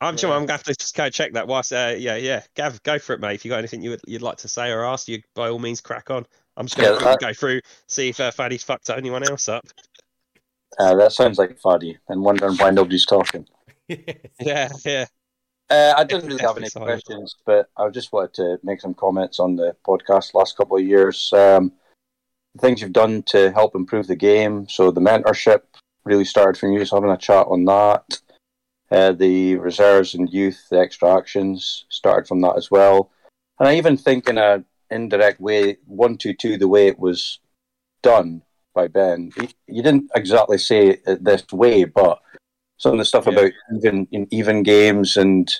I'm 0.00 0.16
sure 0.16 0.32
I'm 0.32 0.42
gonna 0.42 0.52
have 0.52 0.62
to 0.64 0.74
just 0.74 0.96
go 0.96 1.10
check 1.10 1.32
that. 1.32 1.48
Whilst, 1.48 1.72
uh, 1.72 1.94
yeah, 1.98 2.14
yeah, 2.14 2.42
Gav, 2.54 2.80
go 2.84 3.00
for 3.00 3.14
it, 3.14 3.20
mate. 3.20 3.34
If 3.34 3.44
you 3.44 3.48
got 3.48 3.58
anything 3.58 3.82
you 3.82 3.90
would, 3.90 4.00
you'd 4.06 4.22
like 4.22 4.36
to 4.38 4.48
say 4.48 4.70
or 4.70 4.84
ask, 4.84 5.08
you 5.08 5.20
by 5.34 5.48
all 5.48 5.58
means 5.58 5.80
crack 5.80 6.10
on. 6.10 6.24
I'm 6.56 6.66
just 6.66 6.76
gonna 6.76 6.92
Yeah, 6.92 6.98
quickly 6.98 7.28
go 7.28 7.32
through, 7.32 7.60
see 7.88 8.10
if 8.10 8.20
uh, 8.20 8.30
Faddy's 8.30 8.62
fucked 8.62 8.90
anyone 8.90 9.28
else 9.28 9.48
up. 9.48 9.64
Uh, 10.78 10.94
that 10.94 11.12
sounds 11.12 11.38
like 11.38 11.58
Faddy 11.60 11.98
and 12.08 12.22
wondering 12.22 12.56
why 12.56 12.70
nobody's 12.70 13.06
talking. 13.06 13.46
Yeah, 14.40 14.68
yeah. 14.84 15.06
Uh, 15.70 15.94
I 15.96 16.04
didn't 16.04 16.26
really 16.28 16.42
have 16.42 16.56
any 16.56 16.70
questions, 16.70 17.36
but 17.44 17.68
I 17.76 17.88
just 17.90 18.12
wanted 18.12 18.34
to 18.34 18.58
make 18.62 18.80
some 18.80 18.94
comments 18.94 19.38
on 19.38 19.56
the 19.56 19.76
podcast 19.86 20.32
last 20.34 20.56
couple 20.56 20.78
of 20.78 20.84
years. 20.84 21.30
Um, 21.32 21.72
the 22.54 22.60
things 22.60 22.80
you've 22.80 22.92
done 22.92 23.22
to 23.24 23.50
help 23.52 23.74
improve 23.74 24.06
the 24.06 24.16
game. 24.16 24.66
So 24.68 24.90
the 24.90 25.00
mentorship 25.00 25.60
really 26.04 26.24
started 26.24 26.58
from 26.58 26.72
you, 26.72 26.84
so 26.84 26.96
having 26.96 27.10
a 27.10 27.18
chat 27.18 27.46
on 27.48 27.66
that. 27.66 28.20
Uh, 28.90 29.12
the 29.12 29.56
reserves 29.56 30.14
and 30.14 30.32
youth, 30.32 30.66
the 30.70 30.78
extra 30.78 31.14
actions 31.14 31.84
started 31.90 32.26
from 32.26 32.40
that 32.40 32.56
as 32.56 32.70
well. 32.70 33.10
And 33.58 33.68
I 33.68 33.76
even 33.76 33.98
think 33.98 34.28
in 34.28 34.38
a 34.38 34.64
indirect 34.90 35.38
way, 35.38 35.76
one 35.84 36.16
two 36.16 36.32
two, 36.32 36.56
the 36.56 36.68
way 36.68 36.88
it 36.88 36.98
was 36.98 37.40
done 38.00 38.40
by 38.74 38.88
Ben. 38.88 39.30
You 39.66 39.82
didn't 39.82 40.10
exactly 40.14 40.56
say 40.56 41.00
it 41.06 41.22
this 41.22 41.44
way, 41.52 41.84
but 41.84 42.20
some 42.78 42.92
of 42.92 42.98
the 42.98 43.04
stuff 43.04 43.26
Yeah. 43.26 43.32
about 43.32 43.52
even 43.76 44.08
in 44.12 44.26
even 44.30 44.62
games 44.62 45.16
and 45.16 45.52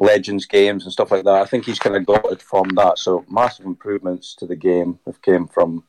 legends 0.00 0.46
games 0.46 0.84
and 0.84 0.92
stuff 0.92 1.10
like 1.10 1.24
that. 1.24 1.42
I 1.42 1.44
think 1.44 1.64
he's 1.64 1.78
kind 1.78 1.96
of 1.96 2.06
got 2.06 2.32
it 2.32 2.42
from 2.42 2.68
that. 2.70 2.98
So 2.98 3.24
massive 3.28 3.66
improvements 3.66 4.34
to 4.36 4.46
the 4.46 4.56
game 4.56 4.98
have 5.06 5.20
came 5.22 5.46
from 5.46 5.84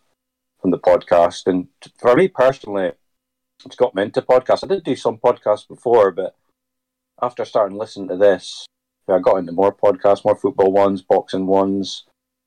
from 0.60 0.72
the 0.72 0.80
podcast. 0.80 1.48
And 1.48 1.68
for 1.98 2.16
me 2.16 2.28
personally, 2.28 2.92
it's 3.66 3.76
got 3.76 3.96
me 3.96 4.04
into 4.04 4.22
podcasts. 4.22 4.64
I 4.64 4.68
did 4.68 4.84
do 4.84 4.96
some 4.96 5.18
podcasts 5.18 5.68
before, 5.68 6.12
but 6.12 6.36
after 7.22 7.46
starting 7.46 7.78
listening 7.78 8.08
to 8.10 8.18
this, 8.18 8.66
I 9.08 9.20
got 9.20 9.38
into 9.38 9.52
more 9.52 9.74
podcasts, 9.74 10.26
more 10.26 10.36
football 10.36 10.72
ones, 10.72 11.02
boxing 11.02 11.46
ones. 11.46 12.06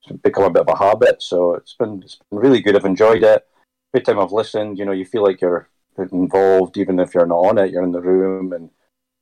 It's 0.09 0.21
become 0.23 0.45
a 0.45 0.51
bit 0.51 0.63
of 0.63 0.69
a 0.69 0.79
habit. 0.79 1.23
So 1.23 1.55
it's 1.55 1.75
been 1.75 2.03
it's 2.03 2.19
been 2.31 2.39
really 2.39 2.61
good. 2.61 2.77
I've 2.77 2.85
enjoyed 2.85 3.23
it. 3.23 3.47
Every 3.95 4.05
time 4.05 4.19
I've 4.19 4.33
listened, 4.33 4.79
you 4.79 4.85
know, 4.85 4.93
you 4.93 5.05
feel 5.05 5.23
like 5.23 5.41
you're 5.41 5.69
involved, 5.99 6.77
even 6.77 6.99
if 6.99 7.15
you're 7.15 7.27
not 7.27 7.37
on 7.37 7.59
it. 7.59 7.71
You're 7.71 7.83
in 7.83 7.93
the 7.93 8.01
room 8.01 8.53
and 8.53 8.71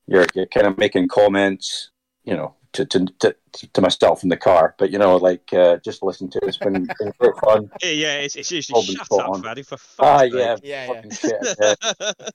you're 0.06 0.26
you're 0.34 0.46
kind 0.46 0.66
of 0.66 0.78
making 0.78 1.08
comments, 1.08 1.90
you 2.24 2.34
know, 2.34 2.54
to 2.72 2.84
to 2.86 3.06
to, 3.20 3.36
to 3.72 3.80
myself 3.80 4.22
in 4.22 4.28
the 4.28 4.36
car. 4.36 4.74
But 4.78 4.90
you 4.90 4.98
know, 4.98 5.16
like 5.16 5.52
uh, 5.52 5.78
just 5.84 6.02
listen 6.02 6.30
to 6.30 6.38
it. 6.42 6.48
It's 6.48 6.56
been, 6.58 6.86
been 6.98 7.12
great 7.18 7.36
fun. 7.42 7.70
Yeah, 7.82 7.90
yeah, 7.90 8.14
it's, 8.16 8.36
it's 8.36 8.50
usually 8.50 8.80
Robin 8.80 8.96
shut 8.96 9.20
up, 9.20 9.28
on. 9.30 9.42
Faddy, 9.42 9.62
for 9.62 9.78
Ah, 9.98 10.18
fuck's 10.18 10.34
yeah, 10.34 10.56
sake. 10.56 10.64
Yeah, 10.64 11.02
shit. 11.10 11.56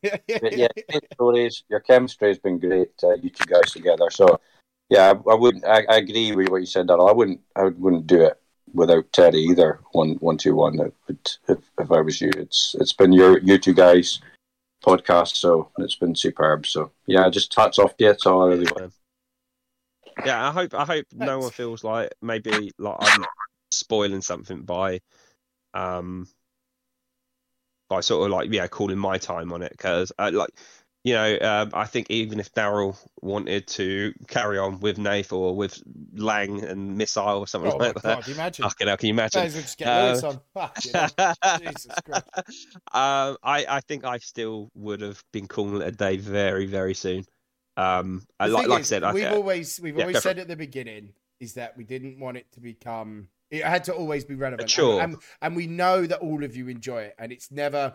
Yeah. 0.04 0.20
But 0.42 0.58
yeah, 0.58 0.68
great 0.90 1.04
stories. 1.14 1.64
Your 1.70 1.82
chemistry 1.82 2.30
has 2.30 2.40
been 2.40 2.60
great. 2.60 2.92
Uh, 3.04 3.16
you 3.16 3.30
two 3.30 3.46
guys 3.46 3.72
together. 3.72 4.10
So 4.10 4.40
yeah, 4.90 5.12
I, 5.12 5.32
I 5.32 5.36
wouldn't. 5.36 5.66
I, 5.66 5.84
I 5.90 5.98
agree 5.98 6.34
with 6.36 6.50
what 6.50 6.62
you 6.62 6.66
said, 6.66 6.88
Daryl. 6.88 7.10
I 7.10 7.14
wouldn't. 7.14 7.42
I 7.56 7.64
wouldn't 7.64 8.08
do 8.08 8.22
it 8.22 8.40
without 8.74 9.12
Teddy 9.12 9.40
either. 9.40 9.80
One, 9.92 10.16
one, 10.16 10.38
two, 10.38 10.56
one. 10.56 10.80
It 10.80 10.94
would, 11.08 11.32
if, 11.48 11.58
if 11.80 11.92
I 11.92 12.02
was 12.02 12.22
you, 12.22 12.32
it's 12.36 12.76
it's 12.80 12.94
been 12.94 13.14
your 13.14 13.40
you 13.40 13.58
two 13.58 13.74
guys 13.74 14.20
podcast. 14.86 15.36
So 15.36 15.70
it's 15.78 15.96
been 15.96 16.16
superb. 16.16 16.66
So 16.66 16.92
yeah, 17.06 17.30
just 17.30 17.54
hats 17.54 17.80
off 17.80 17.98
to 17.98 18.04
you. 18.04 18.10
That's 18.12 18.26
all 18.26 18.44
I 18.44 18.48
really 18.48 18.72
want. 18.72 18.94
Yeah, 20.26 20.48
I 20.48 20.52
hope 20.52 20.74
I 20.74 20.86
hope 20.86 21.06
no 21.14 21.40
one 21.40 21.52
feels 21.52 21.84
like 21.84 22.12
maybe 22.22 22.72
like 22.78 22.98
I'm 23.00 23.26
spoiling 23.72 24.22
something 24.22 24.64
by 24.64 25.00
um 25.74 26.28
by 27.90 28.02
sort 28.02 28.26
of 28.26 28.32
like 28.32 28.52
yeah 28.52 28.68
calling 28.68 28.98
my 28.98 29.18
time 29.18 29.52
on 29.52 29.62
it 29.62 29.72
because 29.72 30.12
uh, 30.20 30.32
like 30.34 30.52
you 31.04 31.14
know 31.14 31.38
um, 31.42 31.70
I 31.74 31.86
think 31.86 32.10
even 32.10 32.40
if 32.40 32.52
Daryl 32.54 32.98
wanted 33.22 33.68
to 33.68 34.14
carry 34.28 34.58
on 34.58 34.80
with 34.80 34.98
Nath 34.98 35.32
or 35.32 35.56
with 35.56 35.82
Lang 36.14 36.64
and 36.64 36.98
Missile 36.98 37.40
or 37.40 37.48
something 37.48 37.72
Oh 37.72 37.78
like 37.78 38.02
that, 38.02 38.28
imagine. 38.28 38.64
fucking 38.64 38.88
hell, 38.88 38.98
can 38.98 39.08
you 39.08 39.14
imagine? 39.14 39.42
May 39.42 39.48
well 39.50 39.62
just 39.62 39.78
get 39.78 39.88
Uh, 39.88 40.06
Lewis 40.08 40.24
on. 40.24 40.40
Fuck, 40.54 40.86
you 40.86 40.92
know. 40.94 41.34
Jesus 41.72 41.96
Christ. 42.06 42.26
um, 42.94 43.38
I, 43.44 43.66
I 43.70 43.80
think 43.82 44.04
I 44.06 44.18
still 44.18 44.70
would 44.76 45.02
have 45.02 45.24
been 45.32 45.48
calling 45.48 45.82
it 45.82 45.88
a 45.88 45.92
day 45.92 46.18
very, 46.18 46.66
very 46.66 46.94
soon. 46.94 47.24
Um, 47.78 48.24
I, 48.40 48.48
like, 48.48 48.68
like 48.68 48.80
I 48.80 48.84
said, 48.84 49.04
we've 49.14 49.32
always 49.32 49.80
we've 49.82 49.96
yeah, 49.96 50.04
always 50.04 50.22
said 50.22 50.38
at 50.38 50.48
the 50.50 50.58
beginning 50.58 51.14
is 51.40 51.54
that 51.54 51.78
we 51.78 51.86
didn't 51.86 52.20
want 52.20 52.36
it 52.38 52.52
to 52.54 52.60
become. 52.60 53.30
It 53.52 53.64
had 53.64 53.86
to 53.86 53.94
always 53.94 54.26
be 54.26 54.36
relevant. 54.36 54.70
Sure. 54.70 55.02
and, 55.02 55.14
and, 55.14 55.22
and 55.42 55.56
we 55.56 55.66
know 55.66 56.06
that 56.06 56.20
all 56.20 56.44
of 56.44 56.56
you 56.58 56.68
enjoy 56.68 57.04
it, 57.04 57.16
and 57.18 57.32
it's 57.32 57.52
never, 57.52 57.94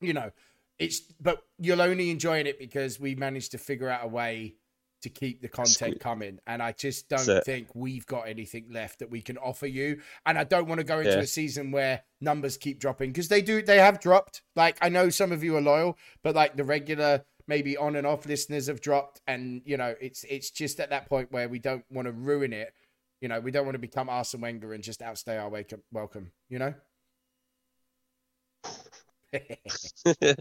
you 0.00 0.12
know, 0.12 0.30
it's. 0.78 1.00
But 1.20 1.42
you'll 1.58 1.82
only 1.82 2.10
enjoying 2.10 2.46
it 2.46 2.58
because 2.58 2.98
we 3.00 3.14
managed 3.14 3.52
to 3.52 3.58
figure 3.58 3.88
out 3.88 4.04
a 4.04 4.08
way 4.08 4.54
to 5.02 5.10
keep 5.10 5.42
the 5.42 5.48
content 5.48 6.00
coming, 6.00 6.38
and 6.46 6.62
I 6.62 6.72
just 6.72 7.10
don't 7.10 7.28
it. 7.28 7.44
think 7.44 7.68
we've 7.74 8.06
got 8.06 8.26
anything 8.26 8.68
left 8.72 9.00
that 9.00 9.10
we 9.10 9.20
can 9.20 9.36
offer 9.36 9.66
you. 9.66 10.00
And 10.24 10.38
I 10.38 10.44
don't 10.44 10.66
want 10.66 10.78
to 10.78 10.84
go 10.84 10.98
into 11.00 11.10
Yeah. 11.10 11.18
a 11.18 11.26
season 11.26 11.70
where 11.72 12.02
numbers 12.22 12.56
keep 12.56 12.80
dropping 12.80 13.12
because 13.12 13.28
they 13.28 13.42
do. 13.42 13.60
They 13.60 13.78
have 13.78 14.00
dropped. 14.00 14.42
Like 14.56 14.78
I 14.80 14.88
know 14.88 15.10
some 15.10 15.30
of 15.30 15.44
you 15.44 15.56
are 15.56 15.60
loyal, 15.60 15.98
but 16.22 16.34
like 16.34 16.56
the 16.56 16.64
regular 16.64 17.24
maybe 17.46 17.76
on 17.76 17.96
and 17.96 18.06
off 18.06 18.24
listeners 18.24 18.68
have 18.68 18.80
dropped 18.80 19.20
and 19.26 19.60
you 19.66 19.76
know 19.76 19.94
it's 20.00 20.24
it's 20.24 20.50
just 20.50 20.80
at 20.80 20.88
that 20.88 21.06
point 21.10 21.30
where 21.30 21.46
we 21.46 21.58
don't 21.58 21.84
want 21.90 22.06
to 22.06 22.12
ruin 22.12 22.54
it 22.54 22.72
you 23.20 23.28
know 23.28 23.38
we 23.38 23.50
don't 23.50 23.66
want 23.66 23.74
to 23.74 23.78
become 23.78 24.08
Arsene 24.08 24.40
Wenger 24.40 24.72
and 24.72 24.82
just 24.82 25.02
outstay 25.02 25.36
our 25.36 25.50
wake 25.50 25.70
welcome 25.92 26.32
you 26.48 26.58
know 26.58 26.72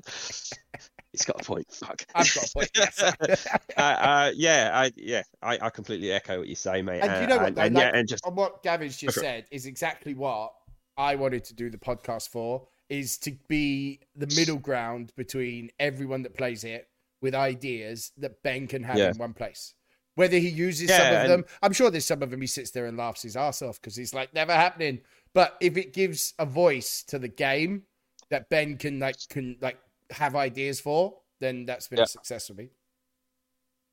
He's 1.12 1.26
got 1.26 1.42
a 1.42 1.44
point. 1.44 1.72
Fuck. 1.72 2.06
I've 2.16 2.34
got 2.34 2.48
a 2.50 2.52
point 2.54 2.72
yes. 2.76 3.02
uh, 3.78 3.82
uh, 3.82 4.32
yeah, 4.36 4.72
I 4.74 4.92
yeah, 4.96 5.22
I, 5.44 5.60
I 5.62 5.70
completely 5.70 6.12
echo 6.12 6.40
what 6.40 6.48
you 6.48 6.56
say, 6.56 6.82
mate. 6.82 7.02
And 7.02 7.22
you 7.22 7.28
know 7.28 7.38
what, 7.38 7.48
and, 7.50 7.60
and 7.60 7.76
like- 7.76 7.84
yeah, 7.84 7.92
and 7.98 8.08
just 8.08 8.26
and 8.26 8.36
what 8.36 8.64
Gavin's 8.64 8.98
just 8.98 9.18
Okay. 9.18 9.26
said 9.28 9.46
is 9.52 9.66
exactly 9.68 10.16
what 10.16 10.54
I 10.98 11.16
wanted 11.16 11.44
to 11.46 11.54
do 11.54 11.70
the 11.70 11.78
podcast 11.78 12.30
for 12.30 12.68
is 12.90 13.18
to 13.20 13.32
be 13.48 14.00
the 14.16 14.28
middle 14.36 14.58
ground 14.58 15.12
between 15.16 15.70
everyone 15.80 16.24
that 16.24 16.36
plays 16.36 16.64
it 16.64 16.88
with 17.22 17.34
ideas 17.36 18.12
that 18.18 18.42
Ben 18.44 18.68
can 18.68 18.84
have 18.84 18.98
Yeah. 18.98 19.12
in 19.12 19.18
one 19.18 19.34
place. 19.34 19.74
Whether 20.16 20.38
he 20.38 20.50
uses 20.50 20.90
Yeah, 20.90 20.98
some 20.98 21.22
of 21.22 21.28
them, 21.30 21.46
I'm 21.64 21.74
sure 21.74 21.90
there's 21.90 22.06
some 22.06 22.22
of 22.22 22.30
them 22.32 22.42
he 22.42 22.48
sits 22.48 22.72
there 22.72 22.86
and 22.86 22.98
laughs 22.98 23.22
his 23.24 23.36
ass 23.36 23.62
off 23.62 23.80
because 23.82 23.96
he's 23.96 24.14
like 24.14 24.34
never 24.34 24.52
happening. 24.54 25.02
But 25.34 25.58
if 25.62 25.78
it 25.78 25.94
gives 25.94 26.34
a 26.38 26.46
voice 26.46 27.04
to 27.08 27.18
the 27.18 27.28
game 27.30 27.84
that 28.30 28.50
Ben 28.50 28.78
can 28.78 29.00
like 29.00 29.18
can 29.30 29.58
like 29.62 29.78
have 30.12 30.36
ideas 30.36 30.80
for, 30.80 31.16
then 31.40 31.66
that's 31.66 31.88
been 31.88 31.98
Yeah. 32.00 32.04
a 32.04 32.08
success 32.08 32.48
for 32.48 32.54
me. 32.54 32.70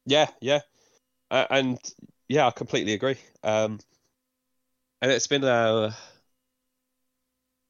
yeah, 0.06 0.28
yeah, 0.40 0.60
uh, 1.30 1.46
and 1.50 1.78
yeah, 2.28 2.46
I 2.46 2.50
completely 2.50 2.92
agree. 2.94 3.16
Um, 3.42 3.78
and 5.02 5.10
it's 5.10 5.26
been 5.26 5.44
uh, 5.44 5.92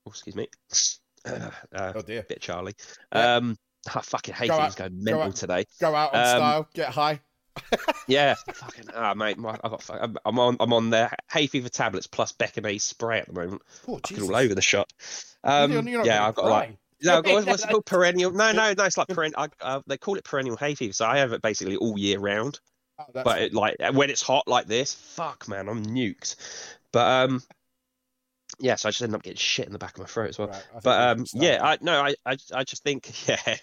oh, 0.06 0.10
excuse 0.10 0.36
me, 0.36 0.48
uh, 1.26 1.50
Oh 1.94 2.02
dear. 2.02 2.22
bit 2.28 2.40
Charlie. 2.40 2.74
Yeah. 3.14 3.36
Um, 3.36 3.56
I 3.94 4.00
fucking 4.02 4.34
hate 4.34 4.48
Go 4.48 4.56
things 4.58 4.72
out- 4.74 4.76
going 4.76 4.98
go 4.98 5.04
mental 5.04 5.22
out. 5.22 5.36
today. 5.36 5.64
Go 5.80 5.94
out 5.94 6.12
on 6.14 6.20
Um, 6.20 6.26
style, 6.26 6.68
get 6.74 6.88
high. 6.90 7.20
Yeah, 8.08 8.34
fucking 8.54 8.86
ah, 8.94 9.14
mate, 9.14 9.38
my, 9.38 9.58
I 9.62 9.68
got, 9.68 9.88
I'm, 9.90 10.16
I'm 10.24 10.38
on, 10.38 10.56
I'm 10.60 10.72
on 10.72 10.90
the 10.90 11.10
hay 11.30 11.46
fever 11.46 11.68
tablets 11.68 12.06
plus 12.06 12.32
Beconase 12.32 12.82
spray 12.82 13.20
at 13.20 13.26
the 13.26 13.32
moment. 13.32 13.62
Oh, 13.88 13.94
Fucking 13.94 14.16
Jesus. 14.16 14.28
all 14.28 14.36
over 14.36 14.54
the 14.54 14.62
shop. 14.62 14.88
Um, 15.44 15.72
You're- 15.72 15.90
you're 15.90 16.04
yeah, 16.06 16.26
I've 16.26 16.34
got 16.34 16.46
like 16.46 16.76
no, 17.02 17.14
I've 17.18 17.24
got, 17.24 17.32
what's, 17.32 17.46
what's 17.46 17.64
it 17.64 17.70
called? 17.70 17.86
Perennial? 17.86 18.30
No, 18.32 18.52
no, 18.52 18.74
no. 18.74 18.84
It's 18.84 18.98
like 18.98 19.08
perennial. 19.08 19.48
Uh, 19.60 19.80
they 19.86 19.96
call 19.96 20.16
it 20.16 20.24
perennial 20.24 20.56
hay 20.56 20.74
fever. 20.74 20.92
So 20.92 21.06
I 21.06 21.18
have 21.18 21.32
it 21.32 21.42
basically 21.42 21.76
all 21.76 21.98
year 21.98 22.18
round. 22.18 22.60
Oh, 22.98 23.04
but 23.12 23.40
it, 23.40 23.54
like 23.54 23.76
when 23.94 24.10
it's 24.10 24.20
hot 24.20 24.46
like 24.46 24.66
this, 24.66 24.92
fuck 24.94 25.48
man, 25.48 25.68
I'm 25.68 25.84
nuked. 25.86 26.36
But 26.92 27.30
um, 27.30 27.42
yeah, 28.60 28.76
so 28.76 28.88
I 28.88 28.92
just 28.92 29.02
ended 29.02 29.16
up 29.16 29.22
getting 29.22 29.36
shit 29.36 29.66
in 29.66 29.72
the 29.72 29.78
back 29.78 29.94
of 29.94 30.00
my 30.00 30.06
throat 30.06 30.28
as 30.30 30.38
well. 30.38 30.48
Right, 30.48 30.62
But 30.82 31.18
um, 31.18 31.26
yeah. 31.32 31.58
I 31.62 31.78
no, 31.80 32.00
I, 32.00 32.14
I 32.26 32.36
I 32.54 32.64
just 32.64 32.82
think 32.82 33.10
yeah, 33.28 33.36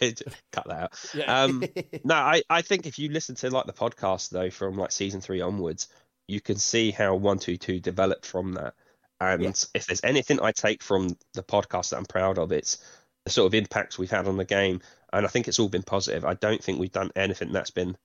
cut 0.52 0.66
that 0.68 0.70
out. 0.82 1.12
yeah. 1.14 1.44
um, 1.44 1.64
No, 2.04 2.16
I, 2.16 2.42
I 2.50 2.62
think 2.62 2.86
if 2.86 2.98
you 3.00 3.10
listen 3.10 3.36
to 3.36 3.50
like 3.50 3.66
the 3.66 3.74
podcast 3.74 4.30
though 4.30 4.50
from 4.50 4.76
like 4.78 4.92
season 4.92 5.22
three 5.22 5.42
onwards, 5.42 5.88
you 6.28 6.42
can 6.42 6.58
see 6.58 6.92
how 6.92 7.16
one 7.16 7.40
two 7.40 7.58
two 7.58 7.80
developed 7.80 8.26
from 8.26 8.54
that. 8.54 8.74
And 9.20 9.42
Yeah. 9.44 9.52
if 9.74 9.88
there's 9.88 10.04
anything 10.04 10.40
I 10.42 10.52
take 10.52 10.84
from 10.84 11.18
the 11.34 11.44
podcast 11.44 11.90
that 11.90 11.98
I'm 11.98 12.06
proud 12.06 12.38
of, 12.38 12.52
it's 12.52 12.78
the 13.26 13.32
sort 13.32 13.48
of 13.48 13.56
impacts 13.56 13.98
we've 13.98 14.12
had 14.12 14.28
on 14.28 14.38
the 14.38 14.46
game. 14.46 14.82
And 15.14 15.26
I 15.26 15.30
think 15.30 15.48
it's 15.48 15.58
all 15.60 15.70
been 15.70 15.84
positive. 15.84 16.24
I 16.26 16.34
don't 16.36 16.64
think 16.64 16.80
we've 16.80 16.92
done 16.92 17.12
anything 17.16 17.52
that's 17.52 17.72
been 17.72 17.98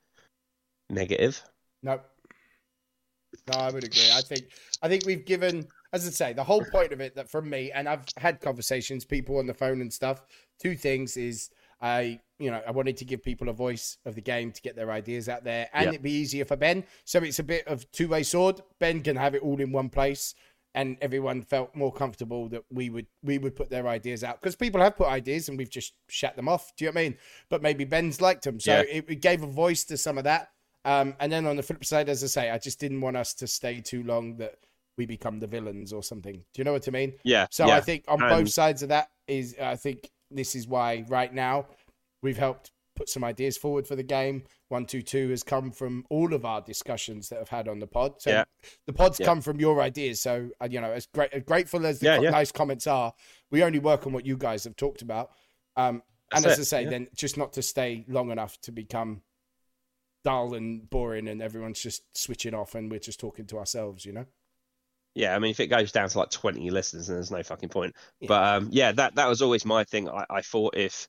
negative. 0.89 1.43
No. 1.83 2.01
No, 3.51 3.59
I 3.59 3.71
would 3.71 3.85
agree. 3.85 4.11
I 4.13 4.21
think 4.21 4.45
I 4.83 4.89
think 4.89 5.05
we've 5.07 5.25
given, 5.25 5.67
as 5.93 6.07
I 6.07 6.11
say, 6.11 6.33
the 6.33 6.45
whole 6.45 6.65
point 6.65 6.93
of 6.93 7.01
it 7.01 7.15
that 7.17 7.31
from 7.31 7.51
me, 7.51 7.71
and 7.71 7.89
I've 7.89 8.05
had 8.17 8.41
conversations, 8.41 9.05
people 9.05 9.39
on 9.39 9.47
the 9.47 9.55
phone 9.55 9.81
and 9.81 9.93
stuff. 9.93 10.25
Two 10.61 10.75
things 10.77 11.17
is 11.17 11.51
I, 11.81 12.21
you 12.39 12.51
know, 12.51 12.63
I 12.67 12.71
wanted 12.71 12.97
to 12.99 13.05
give 13.05 13.23
people 13.23 13.49
a 13.49 13.53
voice 13.53 13.99
of 14.07 14.15
the 14.15 14.21
game 14.21 14.53
to 14.53 14.63
get 14.63 14.77
their 14.77 14.91
ideas 14.91 15.29
out 15.29 15.45
there, 15.45 15.69
and 15.73 15.85
Yeah. 15.85 15.89
it'd 15.91 16.03
be 16.03 16.13
easier 16.13 16.45
for 16.45 16.57
Ben. 16.57 16.85
So 17.05 17.19
it's 17.23 17.39
a 17.41 17.45
bit 17.45 17.67
of 17.67 17.91
two 17.93 18.09
way 18.09 18.23
sword. 18.23 18.61
Ben 18.79 19.03
can 19.03 19.17
have 19.17 19.35
it 19.35 19.43
all 19.43 19.61
in 19.61 19.73
one 19.73 19.89
place, 19.91 20.35
and 20.75 20.97
everyone 21.03 21.43
felt 21.43 21.75
more 21.77 21.93
comfortable 21.93 22.49
that 22.49 22.63
we 22.71 22.89
would 22.89 23.07
we 23.23 23.37
would 23.39 23.55
put 23.57 23.69
their 23.69 23.87
ideas 23.89 24.25
out 24.25 24.41
because 24.41 24.57
people 24.57 24.81
have 24.81 24.97
put 24.97 25.09
ideas 25.09 25.49
and 25.49 25.59
we've 25.59 25.69
just 25.69 25.93
shut 26.09 26.37
them 26.37 26.49
off. 26.49 26.75
Do 26.77 26.85
you 26.85 26.91
know 26.91 26.95
what 26.95 27.01
I 27.01 27.05
mean? 27.05 27.19
But 27.51 27.63
maybe 27.63 27.85
Ben's 27.85 28.21
liked 28.21 28.45
them, 28.45 28.59
so 28.61 28.77
Yeah. 28.79 28.85
it, 28.89 29.05
it 29.11 29.21
gave 29.21 29.43
a 29.43 29.47
voice 29.47 29.85
to 29.85 29.97
some 29.99 30.17
of 30.17 30.25
that. 30.25 30.51
Um, 30.85 31.15
and 31.21 31.31
then 31.31 31.47
on 31.47 31.57
the 31.57 31.63
flip 31.63 31.85
side, 31.85 32.09
as 32.09 32.25
I 32.25 32.29
say, 32.29 32.51
I 32.51 32.59
just 32.59 32.81
didn't 32.81 33.01
want 33.03 33.17
us 33.17 33.35
to 33.35 33.47
stay 33.47 33.81
too 33.81 34.03
long 34.03 34.37
that 34.39 34.55
we 34.99 35.07
become 35.07 35.41
the 35.41 35.47
villains 35.47 35.93
or 35.93 36.03
something. 36.03 36.35
Do 36.35 36.43
you 36.61 36.65
know 36.65 36.73
what 36.73 36.87
I 36.87 36.91
mean? 36.91 37.15
Yeah. 37.25 37.47
So 37.51 37.67
yeah. 37.67 37.77
I 37.77 37.81
think 37.81 38.05
on 38.09 38.23
and- 38.23 38.31
both 38.31 38.51
sides 38.51 38.83
of 38.83 38.91
that 38.91 39.11
is, 39.27 39.57
I 39.61 39.77
think 39.77 40.11
this 40.31 40.55
is 40.55 40.67
why 40.69 41.05
right 41.09 41.33
now 41.33 41.67
we've 42.23 42.37
helped 42.39 42.71
put 42.95 43.09
some 43.09 43.25
ideas 43.25 43.57
forward 43.57 43.87
for 43.87 43.97
the 43.97 44.03
game. 44.03 44.45
One 44.69 44.85
two 44.85 45.01
two 45.03 45.31
has 45.31 45.43
come 45.43 45.71
from 45.71 46.05
all 46.11 46.35
of 46.35 46.45
our 46.45 46.61
discussions 46.61 47.31
that 47.31 47.41
I've 47.41 47.49
had 47.49 47.67
on 47.69 47.79
the 47.79 47.87
pod. 47.87 48.21
So 48.21 48.31
Yeah. 48.31 48.45
the 48.87 48.93
pods 48.93 49.19
Yeah. 49.19 49.27
come 49.27 49.41
from 49.41 49.59
your 49.61 49.81
ideas. 49.81 50.21
So 50.21 50.51
uh, 50.61 50.69
you 50.71 50.81
know, 50.81 50.93
as 50.93 51.07
great, 51.07 51.33
as 51.33 51.43
grateful 51.43 51.87
as 51.87 52.01
the 52.01 52.07
Yeah, 52.07 52.17
co- 52.19 52.31
nice 52.31 52.53
comments 52.53 52.87
are, 52.87 53.15
we 53.51 53.63
only 53.63 53.79
work 53.79 54.07
on 54.07 54.13
what 54.13 54.27
you 54.27 54.37
guys 54.37 54.65
have 54.65 54.77
talked 54.77 55.01
about. 55.01 55.31
Um, 55.77 56.03
and 56.35 56.45
That's 56.45 56.59
as 56.59 56.73
it, 56.73 56.77
I 56.77 56.83
say, 56.85 56.91
then 56.91 57.09
just 57.15 57.37
not 57.39 57.55
to 57.55 57.63
stay 57.63 58.05
long 58.09 58.31
enough 58.31 58.61
to 58.63 58.73
become 58.73 59.23
dull 60.25 60.55
and 60.55 60.89
boring, 60.89 61.29
and 61.29 61.43
everyone's 61.43 61.81
just 61.81 62.03
switching 62.17 62.55
off, 62.55 62.75
and 62.75 62.91
we're 62.91 63.01
just 63.01 63.19
talking 63.21 63.47
to 63.47 63.59
ourselves. 63.59 64.05
You 64.05 64.13
know. 64.13 64.27
Yeah, 65.15 65.35
I 65.37 65.39
mean, 65.39 65.51
if 65.51 65.61
it 65.61 65.67
goes 65.67 65.93
down 65.93 66.09
to 66.09 66.19
like 66.19 66.31
20 66.31 66.71
listeners, 66.71 67.07
then 67.09 67.17
there's 67.17 67.31
no 67.31 67.43
fucking 67.43 67.69
point. 67.69 67.95
Yeah. 68.21 68.29
But 68.29 68.45
um, 68.63 68.69
yeah, 68.73 68.93
that 68.93 69.17
that 69.17 69.29
was 69.29 69.43
always 69.43 69.65
my 69.65 69.85
thing. 69.85 70.09
I, 70.09 70.25
I 70.31 70.41
thought 70.43 70.77
if 70.77 71.09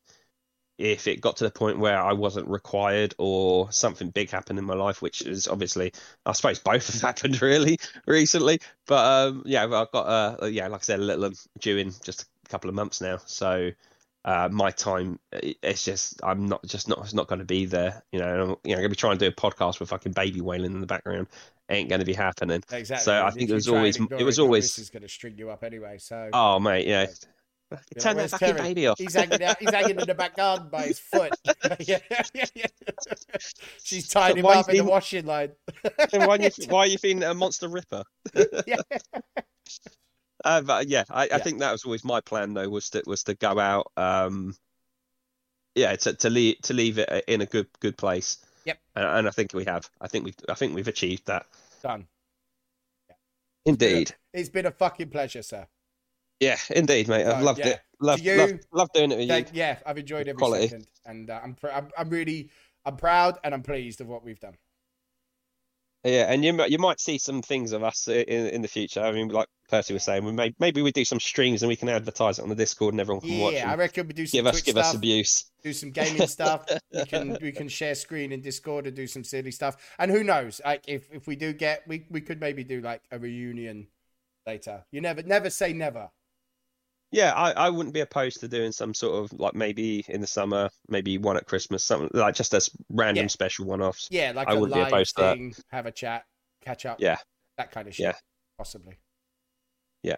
if 0.77 1.07
it 1.07 1.21
got 1.21 1.38
to 1.38 1.43
the 1.43 1.51
point 1.51 1.80
where 1.80 1.99
I 2.01 2.13
wasn't 2.13 2.47
required 2.47 3.13
or 3.19 3.71
something 3.71 4.09
big 4.09 4.31
happened 4.31 4.57
in 4.59 4.65
my 4.65 4.73
life, 4.73 5.01
which 5.01 5.21
is 5.21 5.47
obviously, 5.47 5.93
I 6.25 6.31
suppose 6.34 6.59
both 6.59 6.91
have 6.91 7.01
happened 7.17 7.41
really 7.41 7.77
recently. 8.07 8.59
But 8.88 9.30
um, 9.30 9.43
yeah, 9.45 9.63
I've 9.63 9.91
got 9.91 10.41
uh, 10.41 10.45
yeah, 10.47 10.67
like 10.67 10.81
I 10.81 10.84
said, 10.84 10.99
a 10.99 11.03
little 11.03 11.31
due 11.59 11.77
in 11.77 11.91
just 12.03 12.23
a 12.23 12.49
couple 12.49 12.69
of 12.69 12.75
months 12.75 13.01
now. 13.01 13.19
So 13.25 13.71
uh, 14.25 14.49
my 14.51 14.71
time, 14.71 15.19
it- 15.31 15.57
it's 15.61 15.85
just 15.85 16.19
I'm 16.23 16.47
not 16.47 16.65
just 16.65 16.88
not 16.88 16.99
it's 16.99 17.13
not 17.13 17.27
going 17.27 17.39
to 17.39 17.45
be 17.45 17.65
there. 17.65 18.03
You 18.11 18.19
know, 18.19 18.27
and 18.34 18.41
I'm, 18.41 18.49
you 18.63 18.71
know, 18.71 18.77
going 18.77 18.84
to 18.84 18.89
be 18.89 18.95
trying 18.95 19.17
to 19.17 19.25
do 19.30 19.31
a 19.31 19.35
podcast 19.35 19.80
with 19.80 19.89
fucking 19.89 20.13
baby 20.13 20.41
wailing 20.41 20.73
in 20.73 20.81
the 20.81 20.88
background. 20.88 21.27
Ain't 21.69 21.90
going 21.90 21.99
to 21.99 22.06
be 22.06 22.14
happening. 22.14 22.61
Exactly. 22.72 23.03
So 23.03 23.26
I 23.26 23.30
think 23.31 23.49
it 23.49 23.53
was 23.53 23.68
always- 23.68 23.98
it 23.98 24.23
was 24.23 24.38
always- 24.40 24.77
is 24.77 24.90
going 24.90 25.03
to 25.03 25.10
string 25.10 25.38
you 25.38 25.49
up 25.49 25.64
anyway. 25.64 25.98
So 25.98 26.30
Oh 26.34 26.60
mate, 26.60 26.88
yeah. 26.88 27.07
Turn 27.99 28.18
like, 28.18 28.30
that 28.30 28.40
fucking 28.40 28.56
Terry?" 28.56 28.61
baby 28.69 28.85
off. 28.88 28.99
He's 28.99 29.15
hanging 29.15 29.41
out. 29.41 29.57
He's 29.60 29.72
hanging 29.72 29.99
in 29.99 30.06
the 30.06 30.14
back 30.14 30.35
garden 30.35 30.69
by 30.69 30.84
his 30.84 30.99
foot. 30.99 31.34
yeah, 31.80 31.98
yeah, 32.35 32.45
yeah. 32.53 32.65
She's 33.84 34.07
tied 34.07 34.38
him 34.38 34.44
why 34.44 34.56
up 34.57 34.69
in 34.69 34.77
the 34.77 34.84
washing 34.84 35.26
line. 35.26 35.53
Why, 36.11 36.27
are 36.27 36.38
you, 36.38 36.49
why 36.68 36.80
are 36.81 36.88
you 36.88 36.99
feeling 36.99 37.23
a 37.23 37.34
monster 37.34 37.68
ripper? 37.68 38.03
yeah. 38.68 38.77
Uh, 40.45 40.61
but 40.61 40.90
yeah, 40.90 41.06
I, 41.10 41.23
I 41.23 41.26
Yeah. 41.27 41.38
think 41.38 41.60
that 41.60 41.72
was 41.72 41.85
always 41.85 42.03
my 42.03 42.19
plan 42.19 42.53
though 42.53 42.68
was 42.68 42.90
to 42.90 43.02
was 43.06 43.23
to 43.23 43.34
go 43.34 43.57
out, 43.57 43.90
um, 43.95 44.53
yeah, 45.73 45.95
to 45.95 46.14
to 46.15 46.30
leave 46.30 46.60
to 46.64 46.73
leave 46.73 46.98
it 46.98 47.23
in 47.30 47.40
a 47.40 47.45
good 47.45 47.68
good 47.80 47.98
place. 47.98 48.42
Yep. 48.65 48.80
And, 48.95 49.06
and 49.06 49.27
I 49.27 49.31
think 49.31 49.53
we 49.53 49.65
have. 49.65 49.90
I 50.02 50.07
think 50.07 50.26
we've 50.26 50.35
I 50.49 50.53
think 50.53 50.76
we've 50.76 50.88
achieved 50.88 51.26
that. 51.27 51.45
Done. 51.81 52.07
Indeed. 53.65 54.14
It's 54.34 54.49
been 54.49 54.65
a 54.65 54.72
fucking 54.72 55.10
pleasure, 55.10 55.41
sir. 55.41 55.68
Yeah, 56.40 56.57
indeed, 56.69 57.07
mate. 57.07 57.26
I've 57.26 57.44
loved 57.44 57.60
yeah. 57.60 57.68
it. 57.68 57.81
Loved, 58.02 58.22
you- 58.23 58.35
loved, 58.35 58.65
loved 58.73 58.94
doing 58.94 59.11
it 59.14 59.18
with 59.18 59.30
you. 59.30 59.45
Yeah, 59.53 59.77
I've 59.85 59.98
enjoyed 59.98 60.27
every 60.27 60.38
Quality. 60.38 60.68
second, 60.68 60.88
and 61.06 61.30
uh, 61.30 61.40
I'm, 61.41 61.53
pr- 61.53 61.69
I'm 61.69 61.88
I'm 61.98 62.10
really 62.10 62.49
I'm 62.85 62.98
proud 62.98 63.38
and 63.44 63.53
I'm 63.53 63.64
pleased 63.64 64.02
of 64.02 64.07
what 64.07 64.26
we've 64.26 64.40
done. 64.40 64.56
Yeah, 66.03 66.25
and 66.31 66.43
you 66.43 66.65
you 66.65 66.77
might 66.80 66.99
see 66.99 67.17
some 67.17 67.41
things 67.41 67.71
of 67.71 67.81
us 67.84 68.07
in 68.09 68.47
in 68.47 68.61
the 68.61 68.67
future. 68.67 69.01
I 69.01 69.13
mean, 69.13 69.30
like 69.30 69.47
Percy 69.69 69.93
was 69.93 70.03
saying, 70.03 70.25
we 70.25 70.34
may 70.34 70.53
maybe 70.59 70.81
we 70.81 70.91
do 70.91 71.05
some 71.05 71.19
streams 71.19 71.63
and 71.63 71.69
we 71.69 71.77
can 71.77 71.88
advertise 71.88 72.39
it 72.39 72.41
on 72.41 72.49
the 72.49 72.55
Discord 72.55 72.93
and 72.93 72.99
everyone 72.99 73.21
can 73.21 73.39
watch. 73.39 73.53
Yeah, 73.53 73.71
I 73.71 73.75
reckon 73.75 74.07
we 74.07 74.13
do 74.13 74.25
some 74.25 74.38
give 74.38 74.47
us 74.47 74.61
give 74.61 74.73
stuff. 74.73 74.85
us 74.85 74.95
abuse. 74.95 75.45
do 75.63 75.71
some 75.71 75.91
gaming 75.91 76.27
stuff. 76.27 76.65
We 76.93 77.05
can 77.05 77.38
we 77.41 77.51
can 77.51 77.69
share 77.69 77.95
screen 77.95 78.31
in 78.31 78.41
Discord 78.41 78.85
and 78.85 78.95
do 78.95 79.07
some 79.07 79.23
silly 79.23 79.51
stuff. 79.51 79.77
And 79.97 80.11
who 80.11 80.23
knows? 80.23 80.59
Like 80.63 80.84
if 80.88 81.09
if 81.11 81.25
we 81.25 81.35
do 81.38 81.53
get 81.53 81.88
we 81.88 82.05
we 82.09 82.21
could 82.21 82.39
maybe 82.39 82.63
do 82.63 82.81
like 82.81 83.01
a 83.09 83.17
reunion 83.17 83.88
later. 84.45 84.84
You 84.91 84.99
never 84.99 85.23
never 85.23 85.49
say 85.49 85.71
never. 85.71 86.09
Yeah, 87.14 87.31
I, 87.34 87.52
I 87.52 87.69
wouldn't 87.69 87.94
be 87.94 87.99
opposed 88.02 88.40
to 88.40 88.48
doing 88.48 88.72
some 88.72 88.94
sort 88.94 89.23
of 89.23 89.40
like 89.40 89.53
maybe 89.53 90.03
in 90.10 90.19
the 90.19 90.27
summer, 90.27 90.69
maybe 90.90 91.18
one 91.18 91.38
at 91.38 91.45
Christmas, 91.45 91.84
something 91.84 92.10
like 92.14 92.35
just 92.35 92.53
as 92.53 92.69
random 92.90 93.26
Yeah. 93.26 93.27
special 93.27 93.65
one-offs. 93.65 94.07
Yeah, 94.11 94.31
like 94.35 94.48
I 94.48 94.53
a 94.53 94.60
wouldn't 94.60 94.76
be 94.76 94.81
opposed 94.81 95.15
to 95.18 95.22
that. 95.22 95.64
have 95.72 95.85
a 95.85 95.91
chat, 95.91 96.26
catch 96.61 96.85
up. 96.85 96.99
Yeah. 96.99 97.18
That 97.57 97.72
kind 97.72 97.88
of 97.88 97.94
shit. 97.95 98.06
Yeah. 98.06 98.14
Possibly. 98.57 98.98
Yeah, 100.02 100.18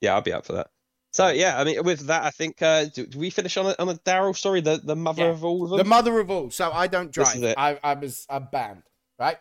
yeah, 0.00 0.14
I'll 0.14 0.22
be 0.22 0.32
up 0.32 0.46
for 0.46 0.54
that. 0.54 0.68
So 1.12 1.28
yeah, 1.28 1.58
I 1.60 1.64
mean, 1.64 1.82
with 1.84 2.06
that, 2.06 2.24
I 2.24 2.30
think 2.30 2.60
uh, 2.62 2.86
do, 2.86 3.06
do 3.06 3.18
we 3.18 3.30
finish 3.30 3.56
on 3.56 3.66
a, 3.66 3.74
on 3.78 3.88
a 3.88 3.94
Daryl? 3.94 4.36
Sorry, 4.36 4.60
the 4.60 4.80
the 4.82 4.96
mother 4.96 5.24
Yeah. 5.24 5.30
of 5.30 5.44
all 5.44 5.64
of 5.64 5.70
them. 5.70 5.78
The 5.78 5.84
mother 5.84 6.18
of 6.20 6.30
all. 6.30 6.50
So 6.50 6.70
I 6.72 6.86
don't 6.86 7.12
drive. 7.12 7.54
I, 7.56 7.78
I 7.82 7.94
was 7.94 8.26
I'm 8.28 8.48
banned, 8.50 8.82
right? 9.18 9.38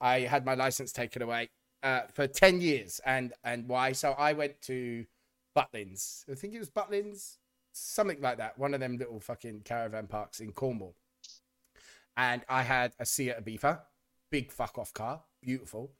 I 0.00 0.20
had 0.20 0.44
my 0.44 0.54
license 0.54 0.92
taken 0.92 1.22
away 1.22 1.50
uh, 1.82 2.02
for 2.12 2.26
ten 2.26 2.60
years, 2.60 3.00
and 3.04 3.32
and 3.44 3.68
why? 3.68 3.92
So 3.92 4.12
I 4.12 4.32
went 4.32 4.60
to 4.62 5.04
Butlins. 5.56 6.24
I 6.30 6.34
think 6.34 6.54
it 6.54 6.58
was 6.58 6.70
Butlins, 6.70 7.36
something 7.72 8.20
like 8.20 8.38
that. 8.38 8.58
One 8.58 8.74
of 8.74 8.80
them 8.80 8.98
little 8.98 9.20
fucking 9.20 9.62
caravan 9.64 10.06
parks 10.06 10.40
in 10.40 10.52
Cornwall. 10.52 10.94
And 12.16 12.42
I 12.48 12.62
had 12.62 12.92
a 12.98 13.06
Seat 13.06 13.34
Ibiza, 13.42 13.80
big 14.30 14.52
fuck 14.52 14.78
off 14.78 14.92
car, 14.92 15.22
beautiful. 15.42 15.92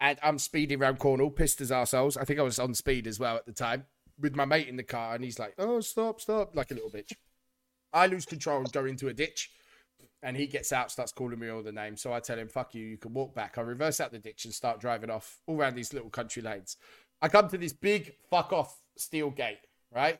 And 0.00 0.18
I'm 0.22 0.38
speeding 0.38 0.80
around 0.80 0.98
Cornwall, 0.98 1.30
pissed 1.30 1.60
as. 1.60 1.72
I 1.72 2.24
think 2.24 2.38
I 2.38 2.42
was 2.42 2.58
on 2.58 2.74
speed 2.74 3.06
as 3.06 3.18
well 3.18 3.36
at 3.36 3.46
the 3.46 3.52
time 3.52 3.86
with 4.18 4.36
my 4.36 4.44
mate 4.44 4.68
in 4.68 4.76
the 4.76 4.82
car, 4.82 5.14
and 5.14 5.24
he's 5.24 5.38
like, 5.38 5.54
"Oh, 5.58 5.80
stop, 5.80 6.20
stop!" 6.20 6.54
like 6.54 6.70
a 6.70 6.74
little 6.74 6.90
bitch. 6.90 7.12
I 7.92 8.06
lose 8.06 8.26
control 8.26 8.58
and 8.58 8.72
go 8.72 8.84
into 8.84 9.08
a 9.08 9.14
ditch, 9.14 9.50
and 10.22 10.36
he 10.36 10.46
gets 10.46 10.72
out, 10.72 10.90
starts 10.90 11.12
calling 11.12 11.38
me 11.38 11.48
all 11.48 11.62
the 11.62 11.72
names. 11.72 12.02
So 12.02 12.12
I 12.12 12.20
tell 12.20 12.38
him, 12.38 12.48
"Fuck 12.48 12.74
you, 12.74 12.84
you 12.84 12.98
can 12.98 13.14
walk 13.14 13.34
back." 13.34 13.58
I 13.58 13.62
reverse 13.62 14.00
out 14.00 14.12
the 14.12 14.18
ditch 14.18 14.44
and 14.44 14.54
start 14.54 14.80
driving 14.80 15.10
off 15.10 15.40
all 15.46 15.56
around 15.56 15.74
these 15.74 15.92
little 15.92 16.10
country 16.10 16.42
lanes. 16.42 16.76
I 17.22 17.28
come 17.28 17.48
to 17.48 17.58
this 17.58 17.72
big 17.72 18.14
fuck 18.30 18.52
off 18.52 18.82
steel 18.96 19.30
gate, 19.30 19.66
right? 19.92 20.18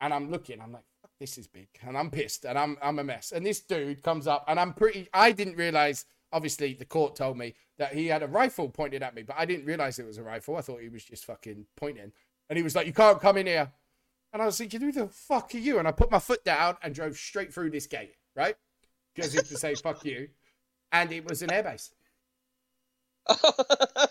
And 0.00 0.12
I'm 0.12 0.30
looking, 0.30 0.60
I'm 0.60 0.72
like, 0.72 0.84
"Fuck, 1.02 1.12
this 1.18 1.38
is 1.38 1.46
big," 1.46 1.68
and 1.82 1.96
I'm 1.96 2.10
pissed, 2.10 2.44
and 2.44 2.58
I'm 2.58 2.76
I'm 2.82 2.98
a 2.98 3.04
mess. 3.04 3.32
And 3.32 3.44
this 3.44 3.60
dude 3.60 4.02
comes 4.02 4.26
up, 4.26 4.44
and 4.48 4.58
I'm 4.60 4.72
pretty. 4.72 5.08
I 5.12 5.32
didn't 5.32 5.56
realize. 5.56 6.04
Obviously, 6.32 6.74
the 6.74 6.84
court 6.84 7.14
told 7.14 7.38
me 7.38 7.54
that 7.78 7.94
he 7.94 8.08
had 8.08 8.24
a 8.24 8.26
rifle 8.26 8.68
pointed 8.68 9.04
at 9.04 9.14
me, 9.14 9.22
but 9.22 9.36
I 9.38 9.44
didn't 9.44 9.66
realize 9.66 10.00
it 10.00 10.06
was 10.06 10.18
a 10.18 10.22
rifle. 10.22 10.56
I 10.56 10.62
thought 10.62 10.80
he 10.80 10.88
was 10.88 11.04
just 11.04 11.24
fucking 11.26 11.66
pointing. 11.76 12.10
And 12.50 12.56
he 12.56 12.62
was 12.62 12.74
like, 12.74 12.86
"You 12.86 12.92
can't 12.92 13.20
come 13.20 13.36
in 13.36 13.46
here." 13.46 13.72
And 14.34 14.42
I 14.42 14.46
was 14.46 14.58
thinking, 14.58 14.80
who 14.80 14.90
the 14.90 15.06
fuck 15.06 15.54
are 15.54 15.58
you? 15.58 15.78
And 15.78 15.86
I 15.86 15.92
put 15.92 16.10
my 16.10 16.18
foot 16.18 16.44
down 16.44 16.76
and 16.82 16.92
drove 16.92 17.16
straight 17.16 17.54
through 17.54 17.70
this 17.70 17.86
gate, 17.86 18.16
right? 18.34 18.56
If 19.14 19.48
to 19.48 19.56
say, 19.56 19.74
fuck 19.82 20.04
you. 20.04 20.28
And 20.90 21.12
it 21.12 21.26
was 21.26 21.40
an 21.42 21.50
airbase. 21.50 21.92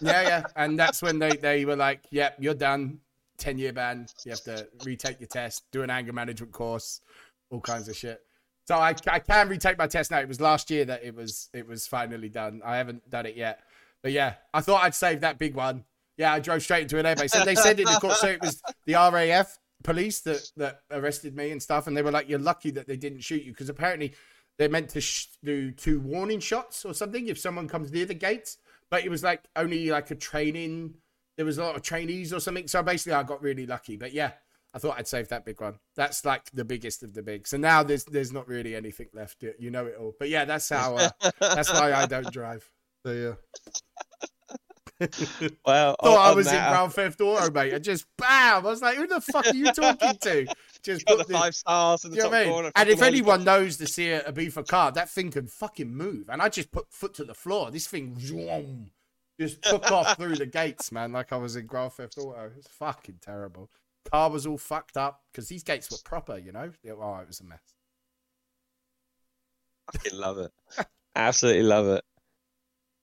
Yeah, 0.02 0.22
yeah. 0.24 0.44
And 0.56 0.78
that's 0.78 1.02
when 1.02 1.20
they, 1.20 1.38
they 1.38 1.66
were 1.66 1.76
like, 1.76 2.02
yep, 2.10 2.36
you're 2.40 2.56
done. 2.56 3.00
10 3.38 3.58
year 3.58 3.74
ban. 3.74 4.08
You 4.26 4.32
have 4.32 4.44
to 4.44 4.68
retake 4.84 5.20
your 5.20 5.28
test, 5.28 5.64
do 5.72 5.84
an 5.84 5.90
anger 5.90 6.14
management 6.14 6.52
course, 6.52 7.02
all 7.50 7.62
kinds 7.62 7.88
of 7.90 7.96
shit. 7.96 8.22
So 8.66 8.76
I, 8.76 8.96
I 9.08 9.20
can 9.20 9.50
retake 9.50 9.78
my 9.78 9.88
test 9.88 10.12
now. 10.12 10.20
It 10.20 10.28
was 10.28 10.40
last 10.40 10.72
year 10.72 10.86
that 10.86 11.04
it 11.04 11.16
was 11.16 11.50
it 11.54 11.68
was 11.68 11.86
finally 11.86 12.30
done. 12.30 12.62
I 12.64 12.78
haven't 12.78 13.10
done 13.10 13.26
it 13.26 13.36
yet. 13.36 13.60
But 14.02 14.12
yeah, 14.12 14.36
I 14.54 14.62
thought 14.62 14.84
I'd 14.84 14.96
save 14.96 15.22
that 15.22 15.38
big 15.38 15.56
one. 15.56 15.86
Yeah, 16.18 16.34
I 16.34 16.40
drove 16.40 16.62
straight 16.62 16.84
into 16.84 17.00
an 17.00 17.06
airbase. 17.06 17.36
And 17.36 17.48
they 17.48 17.56
said 17.56 17.80
in 17.80 17.86
the 17.86 18.00
court, 18.00 18.16
so 18.16 18.28
it 18.28 18.42
was 18.42 18.62
the 18.86 18.94
RAF 18.94 19.58
police 19.84 20.22
that, 20.22 20.50
that 20.58 20.82
arrested 20.92 21.36
me 21.36 21.52
and 21.52 21.62
stuff. 21.62 21.88
And 21.88 21.98
they 21.98 22.02
were 22.02 22.12
like, 22.12 22.30
you're 22.30 22.40
lucky 22.40 22.72
that 22.72 22.88
they 22.88 22.98
didn't 22.98 23.22
shoot 23.22 23.44
you 23.44 23.52
because 23.52 23.70
apparently 23.70 24.14
they're 24.58 24.70
meant 24.70 24.90
to 24.90 25.02
sh- 25.02 25.28
do 25.44 25.72
two 25.72 26.00
warning 26.00 26.40
shots 26.40 26.86
or 26.86 26.94
something 26.94 27.28
if 27.28 27.40
someone 27.40 27.68
comes 27.68 27.92
near 27.92 28.06
the 28.06 28.14
gates. 28.14 28.58
But 28.90 29.04
it 29.04 29.10
was 29.10 29.24
like 29.24 29.42
only 29.56 29.90
like 29.90 30.12
a 30.12 30.16
training 30.16 30.96
there 31.38 31.46
was 31.46 31.58
a 31.58 31.64
lot 31.64 31.76
of 31.76 31.82
trainees 31.82 32.34
or 32.34 32.40
something. 32.40 32.68
So 32.68 32.84
basically, 32.84 33.14
I 33.14 33.24
got 33.24 33.42
really 33.42 33.66
lucky. 33.66 33.98
But 33.98 34.14
yeah, 34.14 34.32
I 34.74 34.80
thought 34.80 34.98
I'd 34.98 35.08
save 35.08 35.30
that 35.30 35.46
big 35.46 35.62
one. 35.62 35.80
That's 35.96 36.26
like 36.26 36.50
the 36.52 36.66
biggest 36.66 37.04
of 37.04 37.14
the 37.14 37.24
big. 37.24 37.48
So 37.48 37.58
now 37.58 37.84
there's 37.84 38.04
there's 38.06 38.32
not 38.32 38.48
really 38.48 38.76
anything 38.76 39.08
left. 39.14 39.44
You 39.60 39.72
know 39.72 39.86
it 39.86 39.96
all. 40.00 40.14
But 40.18 40.30
yeah, 40.30 40.46
that's 40.46 40.70
how. 40.70 40.96
Uh, 40.96 41.10
that's 41.40 41.72
why 41.72 41.94
I 41.94 42.06
don't 42.06 42.32
drive. 42.32 42.70
So 43.06 43.12
yeah. 43.12 43.34
Well, 45.66 45.96
Thought 46.04 46.18
I 46.18 46.30
on 46.30 46.36
was 46.36 46.48
in 46.48 46.54
that, 46.54 46.70
Grand 46.72 46.94
Theft 46.94 47.20
Auto, 47.20 47.52
mate. 47.52 47.74
And 47.74 47.84
just 47.84 48.06
bam! 48.18 48.66
I 48.66 48.70
was 48.70 48.82
like, 48.82 48.96
"Who 48.96 49.08
the 49.08 49.20
fuck 49.20 49.48
are 49.48 49.56
you 49.56 49.72
talking 49.74 50.18
to?" 50.22 50.46
Just 50.82 51.06
put 51.06 51.18
the 51.18 51.24
the- 51.26 51.34
five 51.34 51.56
stars 51.56 52.06
in 52.06 52.12
the 52.12 52.18
top 52.18 52.32
I 52.32 52.44
mean? 52.44 52.54
corner. 52.54 52.72
And 52.76 52.90
if 52.90 53.00
fucking 53.00 53.14
anyone 53.14 53.44
knows 53.44 53.78
the 53.78 53.88
Seat 53.88 54.22
Ibiza 54.26 54.68
car, 54.68 54.92
that 54.94 55.10
thing 55.10 55.32
can 55.32 55.48
fucking 55.48 55.94
move. 55.94 56.30
And 56.30 56.42
I 56.42 56.48
just 56.50 56.72
put 56.72 56.92
foot 56.92 57.14
to 57.16 57.26
the 57.26 57.34
floor. 57.34 57.72
This 57.72 57.88
thing 57.88 58.18
zoom, 58.20 58.92
just 59.40 59.62
took 59.64 59.92
off 59.92 60.16
through 60.18 60.36
the 60.36 60.46
gates, 60.46 60.92
man, 60.92 61.12
like 61.12 61.34
I 61.34 61.38
was 61.38 61.56
in 61.56 61.66
Grand 61.66 61.94
Theft 61.94 62.18
Auto. 62.18 62.46
It 62.46 62.56
was 62.56 62.68
fucking 62.68 63.20
terrible. 63.22 63.70
Car 64.12 64.30
was 64.30 64.46
all 64.46 64.58
fucked 64.58 64.98
up 64.98 65.22
because 65.32 65.48
these 65.48 65.64
gates 65.64 65.90
were 65.90 65.98
proper, 66.04 66.38
you 66.38 66.52
know. 66.52 66.72
Oh, 66.90 67.16
it 67.18 67.28
was 67.28 67.40
a 67.40 67.46
mess. 67.46 67.62
fucking 69.92 70.18
love 70.20 70.38
it. 70.40 70.52
Absolutely 71.16 71.64
love 71.64 71.88
it. 71.88 72.04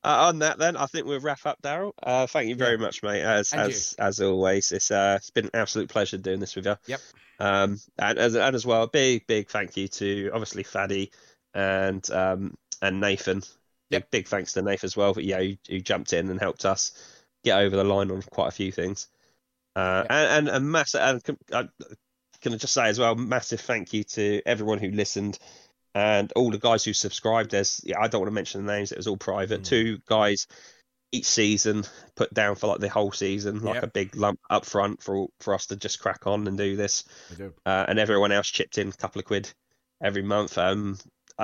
Uh, 0.02 0.28
on 0.28 0.38
that, 0.38 0.58
then 0.58 0.76
I 0.76 0.86
think 0.86 1.06
we'll 1.06 1.20
wrap 1.20 1.44
up, 1.44 1.60
Daryl. 1.62 1.92
Uh, 2.02 2.26
thank 2.26 2.48
you 2.48 2.54
very 2.56 2.78
much, 2.78 3.02
mate. 3.02 3.20
As 3.22 3.52
And 3.52 3.62
you. 3.62 3.68
as 3.68 3.94
as 3.98 4.20
always, 4.20 4.72
it's 4.72 4.90
uh, 4.90 5.16
it's 5.18 5.30
been 5.30 5.44
an 5.46 5.50
absolute 5.54 5.90
pleasure 5.90 6.16
doing 6.16 6.40
this 6.40 6.56
with 6.56 6.64
you. 6.66 6.76
Yep. 6.86 7.00
Um, 7.38 7.78
and 7.98 8.18
as 8.18 8.34
and 8.34 8.54
as 8.56 8.64
well, 8.64 8.86
big 8.86 9.26
big 9.26 9.50
thank 9.50 9.76
you 9.76 9.88
to 9.88 10.30
obviously 10.32 10.62
Faddy 10.64 11.10
and 11.54 12.08
um 12.10 12.54
and 12.80 13.00
Nathan. 13.00 13.42
Big, 13.90 14.10
big 14.10 14.28
thanks 14.28 14.52
to 14.54 14.62
Nathan 14.62 14.86
as 14.86 14.96
well. 14.96 15.12
But 15.14 15.24
yeah, 15.24 15.40
who, 15.40 15.56
who 15.68 15.80
jumped 15.80 16.12
in 16.12 16.30
and 16.30 16.40
helped 16.40 16.64
us 16.64 16.92
get 17.44 17.58
over 17.60 17.76
the 17.76 17.84
line 17.84 18.10
on 18.10 18.22
quite 18.22 18.48
a 18.48 18.52
few 18.52 18.72
things. 18.72 19.08
Uh, 19.76 20.04
Yep. 20.04 20.06
and 20.10 20.48
and 20.48 20.56
a 20.56 20.60
massive 20.60 21.00
and 21.00 21.38
uh, 21.52 21.64
can 22.40 22.54
I 22.54 22.56
just 22.56 22.74
say 22.74 22.88
as 22.88 22.98
well, 22.98 23.14
massive 23.14 23.60
thank 23.60 23.92
you 23.92 24.04
to 24.04 24.42
everyone 24.46 24.78
who 24.78 24.90
listened 24.90 25.38
and 25.94 26.32
all 26.36 26.50
the 26.50 26.58
guys 26.58 26.84
who 26.84 26.92
subscribed. 26.92 27.50
There's 27.50 27.80
yeah, 27.84 28.00
I 28.00 28.08
don't 28.08 28.20
want 28.20 28.28
to 28.30 28.34
mention 28.34 28.64
the 28.66 28.72
names; 28.72 28.92
it 28.92 28.96
was 28.98 29.06
all 29.06 29.16
private. 29.16 29.62
Mm. 29.62 29.66
Two 29.66 29.98
guys 30.06 30.46
each 31.12 31.26
season 31.26 31.84
put 32.14 32.32
down 32.32 32.54
for 32.54 32.68
like 32.68 32.78
the 32.80 32.88
whole 32.88 33.10
season, 33.12 33.60
like 33.62 33.74
Yep. 33.74 33.82
a 33.84 33.86
big 33.88 34.16
lump 34.16 34.38
up 34.48 34.64
front 34.64 35.02
for 35.02 35.28
for 35.40 35.54
us 35.54 35.66
to 35.66 35.76
just 35.76 36.00
crack 36.00 36.26
on 36.26 36.46
and 36.46 36.56
do 36.56 36.76
this. 36.76 37.04
Do. 37.36 37.52
Uh, 37.66 37.84
and 37.88 37.98
everyone 37.98 38.30
else 38.32 38.46
chipped 38.48 38.78
in 38.78 38.88
a 38.88 38.92
couple 38.92 39.18
of 39.18 39.24
quid 39.24 39.52
every 40.02 40.22
month. 40.22 40.56
Um, 40.58 40.98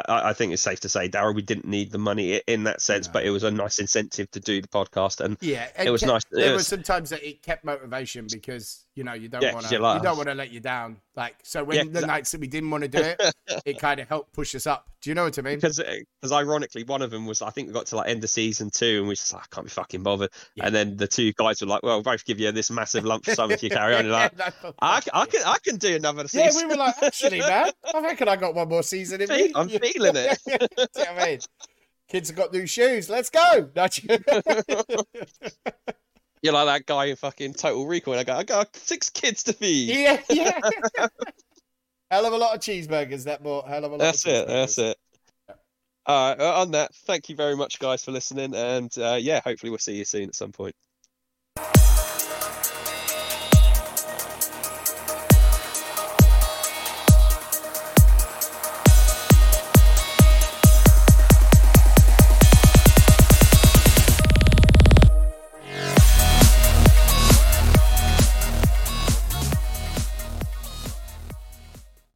I- 0.09 0.31
I, 0.31 0.33
think 0.33 0.53
it's 0.53 0.63
safe 0.63 0.81
to 0.81 0.89
say, 0.89 1.09
Daryl, 1.09 1.35
we 1.35 1.43
didn't 1.43 1.67
need 1.67 1.91
the 1.93 1.99
money 1.99 2.37
in 2.47 2.65
that 2.65 2.81
sense, 2.81 3.07
No. 3.09 3.13
but 3.15 3.25
it 3.25 3.31
was 3.31 3.43
a 3.43 3.51
nice 3.51 3.79
incentive 3.79 4.31
to 4.31 4.41
do 4.41 4.61
the 4.63 4.69
podcast. 4.69 5.21
And 5.21 5.37
Yeah, 5.41 5.69
It 5.79 5.91
was 5.91 6.01
kept- 6.01 6.13
nice- 6.13 6.23
it 6.23 6.37
There 6.37 6.53
was- 6.53 6.61
was 6.61 6.67
sometimes 6.69 7.11
that 7.11 7.23
it 7.23 7.43
kept 7.43 7.65
motivation 7.65 8.27
because 8.31 8.86
you 8.97 9.05
know 9.05 9.13
you 9.13 9.29
don't 9.29 9.43
Yeah, 9.43 9.53
want 9.55 9.67
to 9.67 9.75
you 9.75 9.81
don't 9.81 10.17
want 10.17 10.29
to 10.29 10.35
let 10.35 10.51
you 10.51 10.59
down. 10.59 10.97
Like 11.15 11.37
so, 11.45 11.63
when 11.63 11.77
Yeah, 11.77 11.85
the 12.01 12.03
I- 12.03 12.07
nights 12.07 12.33
that 12.33 12.41
we 12.41 12.49
didn't 12.49 12.71
want 12.71 12.83
to 12.83 12.89
do 12.89 12.99
it, 12.99 13.21
it 13.65 13.79
kind 13.79 14.01
of 14.01 14.09
helped 14.09 14.33
push 14.33 14.55
us 14.55 14.67
up. 14.67 14.89
Do 15.01 15.11
you 15.11 15.15
know 15.15 15.25
what 15.25 15.39
I 15.39 15.43
mean? 15.43 15.57
because 15.57 15.79
eh, 15.79 16.01
because 16.21 16.33
ironically, 16.33 16.83
one 16.83 17.03
of 17.03 17.11
them 17.11 17.27
was 17.27 17.43
I 17.43 17.51
think 17.51 17.69
we 17.69 17.75
got 17.75 17.87
to 17.87 17.97
like 17.97 18.09
end 18.09 18.25
of 18.25 18.31
season 18.31 18.71
two, 18.71 18.99
and 19.01 19.09
we 19.09 19.15
just 19.15 19.33
like, 19.33 19.43
I 19.43 19.55
can't 19.55 19.67
be 19.67 19.71
fucking 19.71 20.03
bothered. 20.03 20.31
Yeah. 20.57 20.67
And 20.67 20.75
then 20.75 20.97
the 20.97 21.07
two 21.07 21.33
guys 21.35 21.61
were 21.61 21.69
like, 21.69 21.83
"Well, 21.83 21.97
we'll 21.97 22.03
both 22.03 22.25
give 22.25 22.41
you 22.41 22.51
this 22.53 22.71
massive 22.71 23.05
lump 23.05 23.27
sum 23.27 23.51
if 23.51 23.63
you 23.63 23.71
carry 23.71 23.95
on." 23.95 24.05
You're 24.07 24.13
like, 24.15 24.33
I, 24.81 25.01
can 25.27 25.43
I 25.45 25.57
can 25.63 25.77
do 25.77 25.95
another 25.95 26.27
season. 26.27 26.63
Yeah, 26.63 26.67
we 26.67 26.73
were 26.73 26.79
like, 26.79 27.03
actually, 27.03 27.39
man, 27.41 27.71
I 27.95 28.01
reckon 28.01 28.29
I 28.29 28.37
got 28.37 28.55
one 28.55 28.69
more 28.69 28.83
season 28.83 29.21
in 29.21 29.29
me. 29.29 29.53
I'm 29.55 29.69
feeling 29.69 30.17
it. 30.17 30.39
Do 30.47 30.53
you 30.53 30.59
know 30.59 30.87
what 30.95 31.09
I 31.23 31.27
mean? 31.27 31.41
Kids 32.09 32.31
have 32.31 32.37
got 32.37 32.53
new 32.53 32.67
shoes. 32.67 33.11
Let's 33.11 33.31
go. 33.31 33.69
Not 36.37 36.43
you. 36.43 36.53
You're 36.53 36.65
like 36.65 36.87
that 36.87 36.87
guy 36.87 37.07
in 37.07 37.17
fucking 37.17 37.55
Total 37.55 37.87
Recall. 37.87 38.15
I 38.15 38.25
go, 38.25 38.35
I 38.35 38.43
got 38.45 38.77
six 38.77 39.11
kids 39.11 39.45
to 39.45 39.53
feed. 39.53 39.91
yeah, 39.97 40.21
yeah. 40.31 40.61
Hell 42.11 42.25
of 42.27 42.33
a 42.33 42.37
lot 42.37 42.55
of 42.55 42.61
cheeseburgers. 42.61 43.25
That 43.25 43.43
more. 43.43 43.65
Hell 43.67 43.85
of 43.85 43.93
a 43.93 43.97
lot. 43.97 43.99
That's 43.99 44.25
of 44.27 44.33
it. 44.33 44.49
That's 44.49 44.77
cheeseburgers. 44.77 44.91
it. 44.91 44.97
All 46.07 46.37
right. 46.37 46.41
On 46.41 46.71
that, 46.73 46.95
thank 47.07 47.29
you 47.29 47.37
very 47.37 47.57
much, 47.57 47.81
guys, 47.81 48.05
for 48.05 48.13
listening, 48.13 48.55
and 48.55 48.97
uh, 48.97 49.19
yeah, 49.21 49.41
hopefully 49.45 49.71
we'll 49.71 49.79
see 49.79 49.97
you 49.97 50.05
soon 50.05 50.29
at 50.29 50.35
some 50.35 50.53
point. 50.53 50.77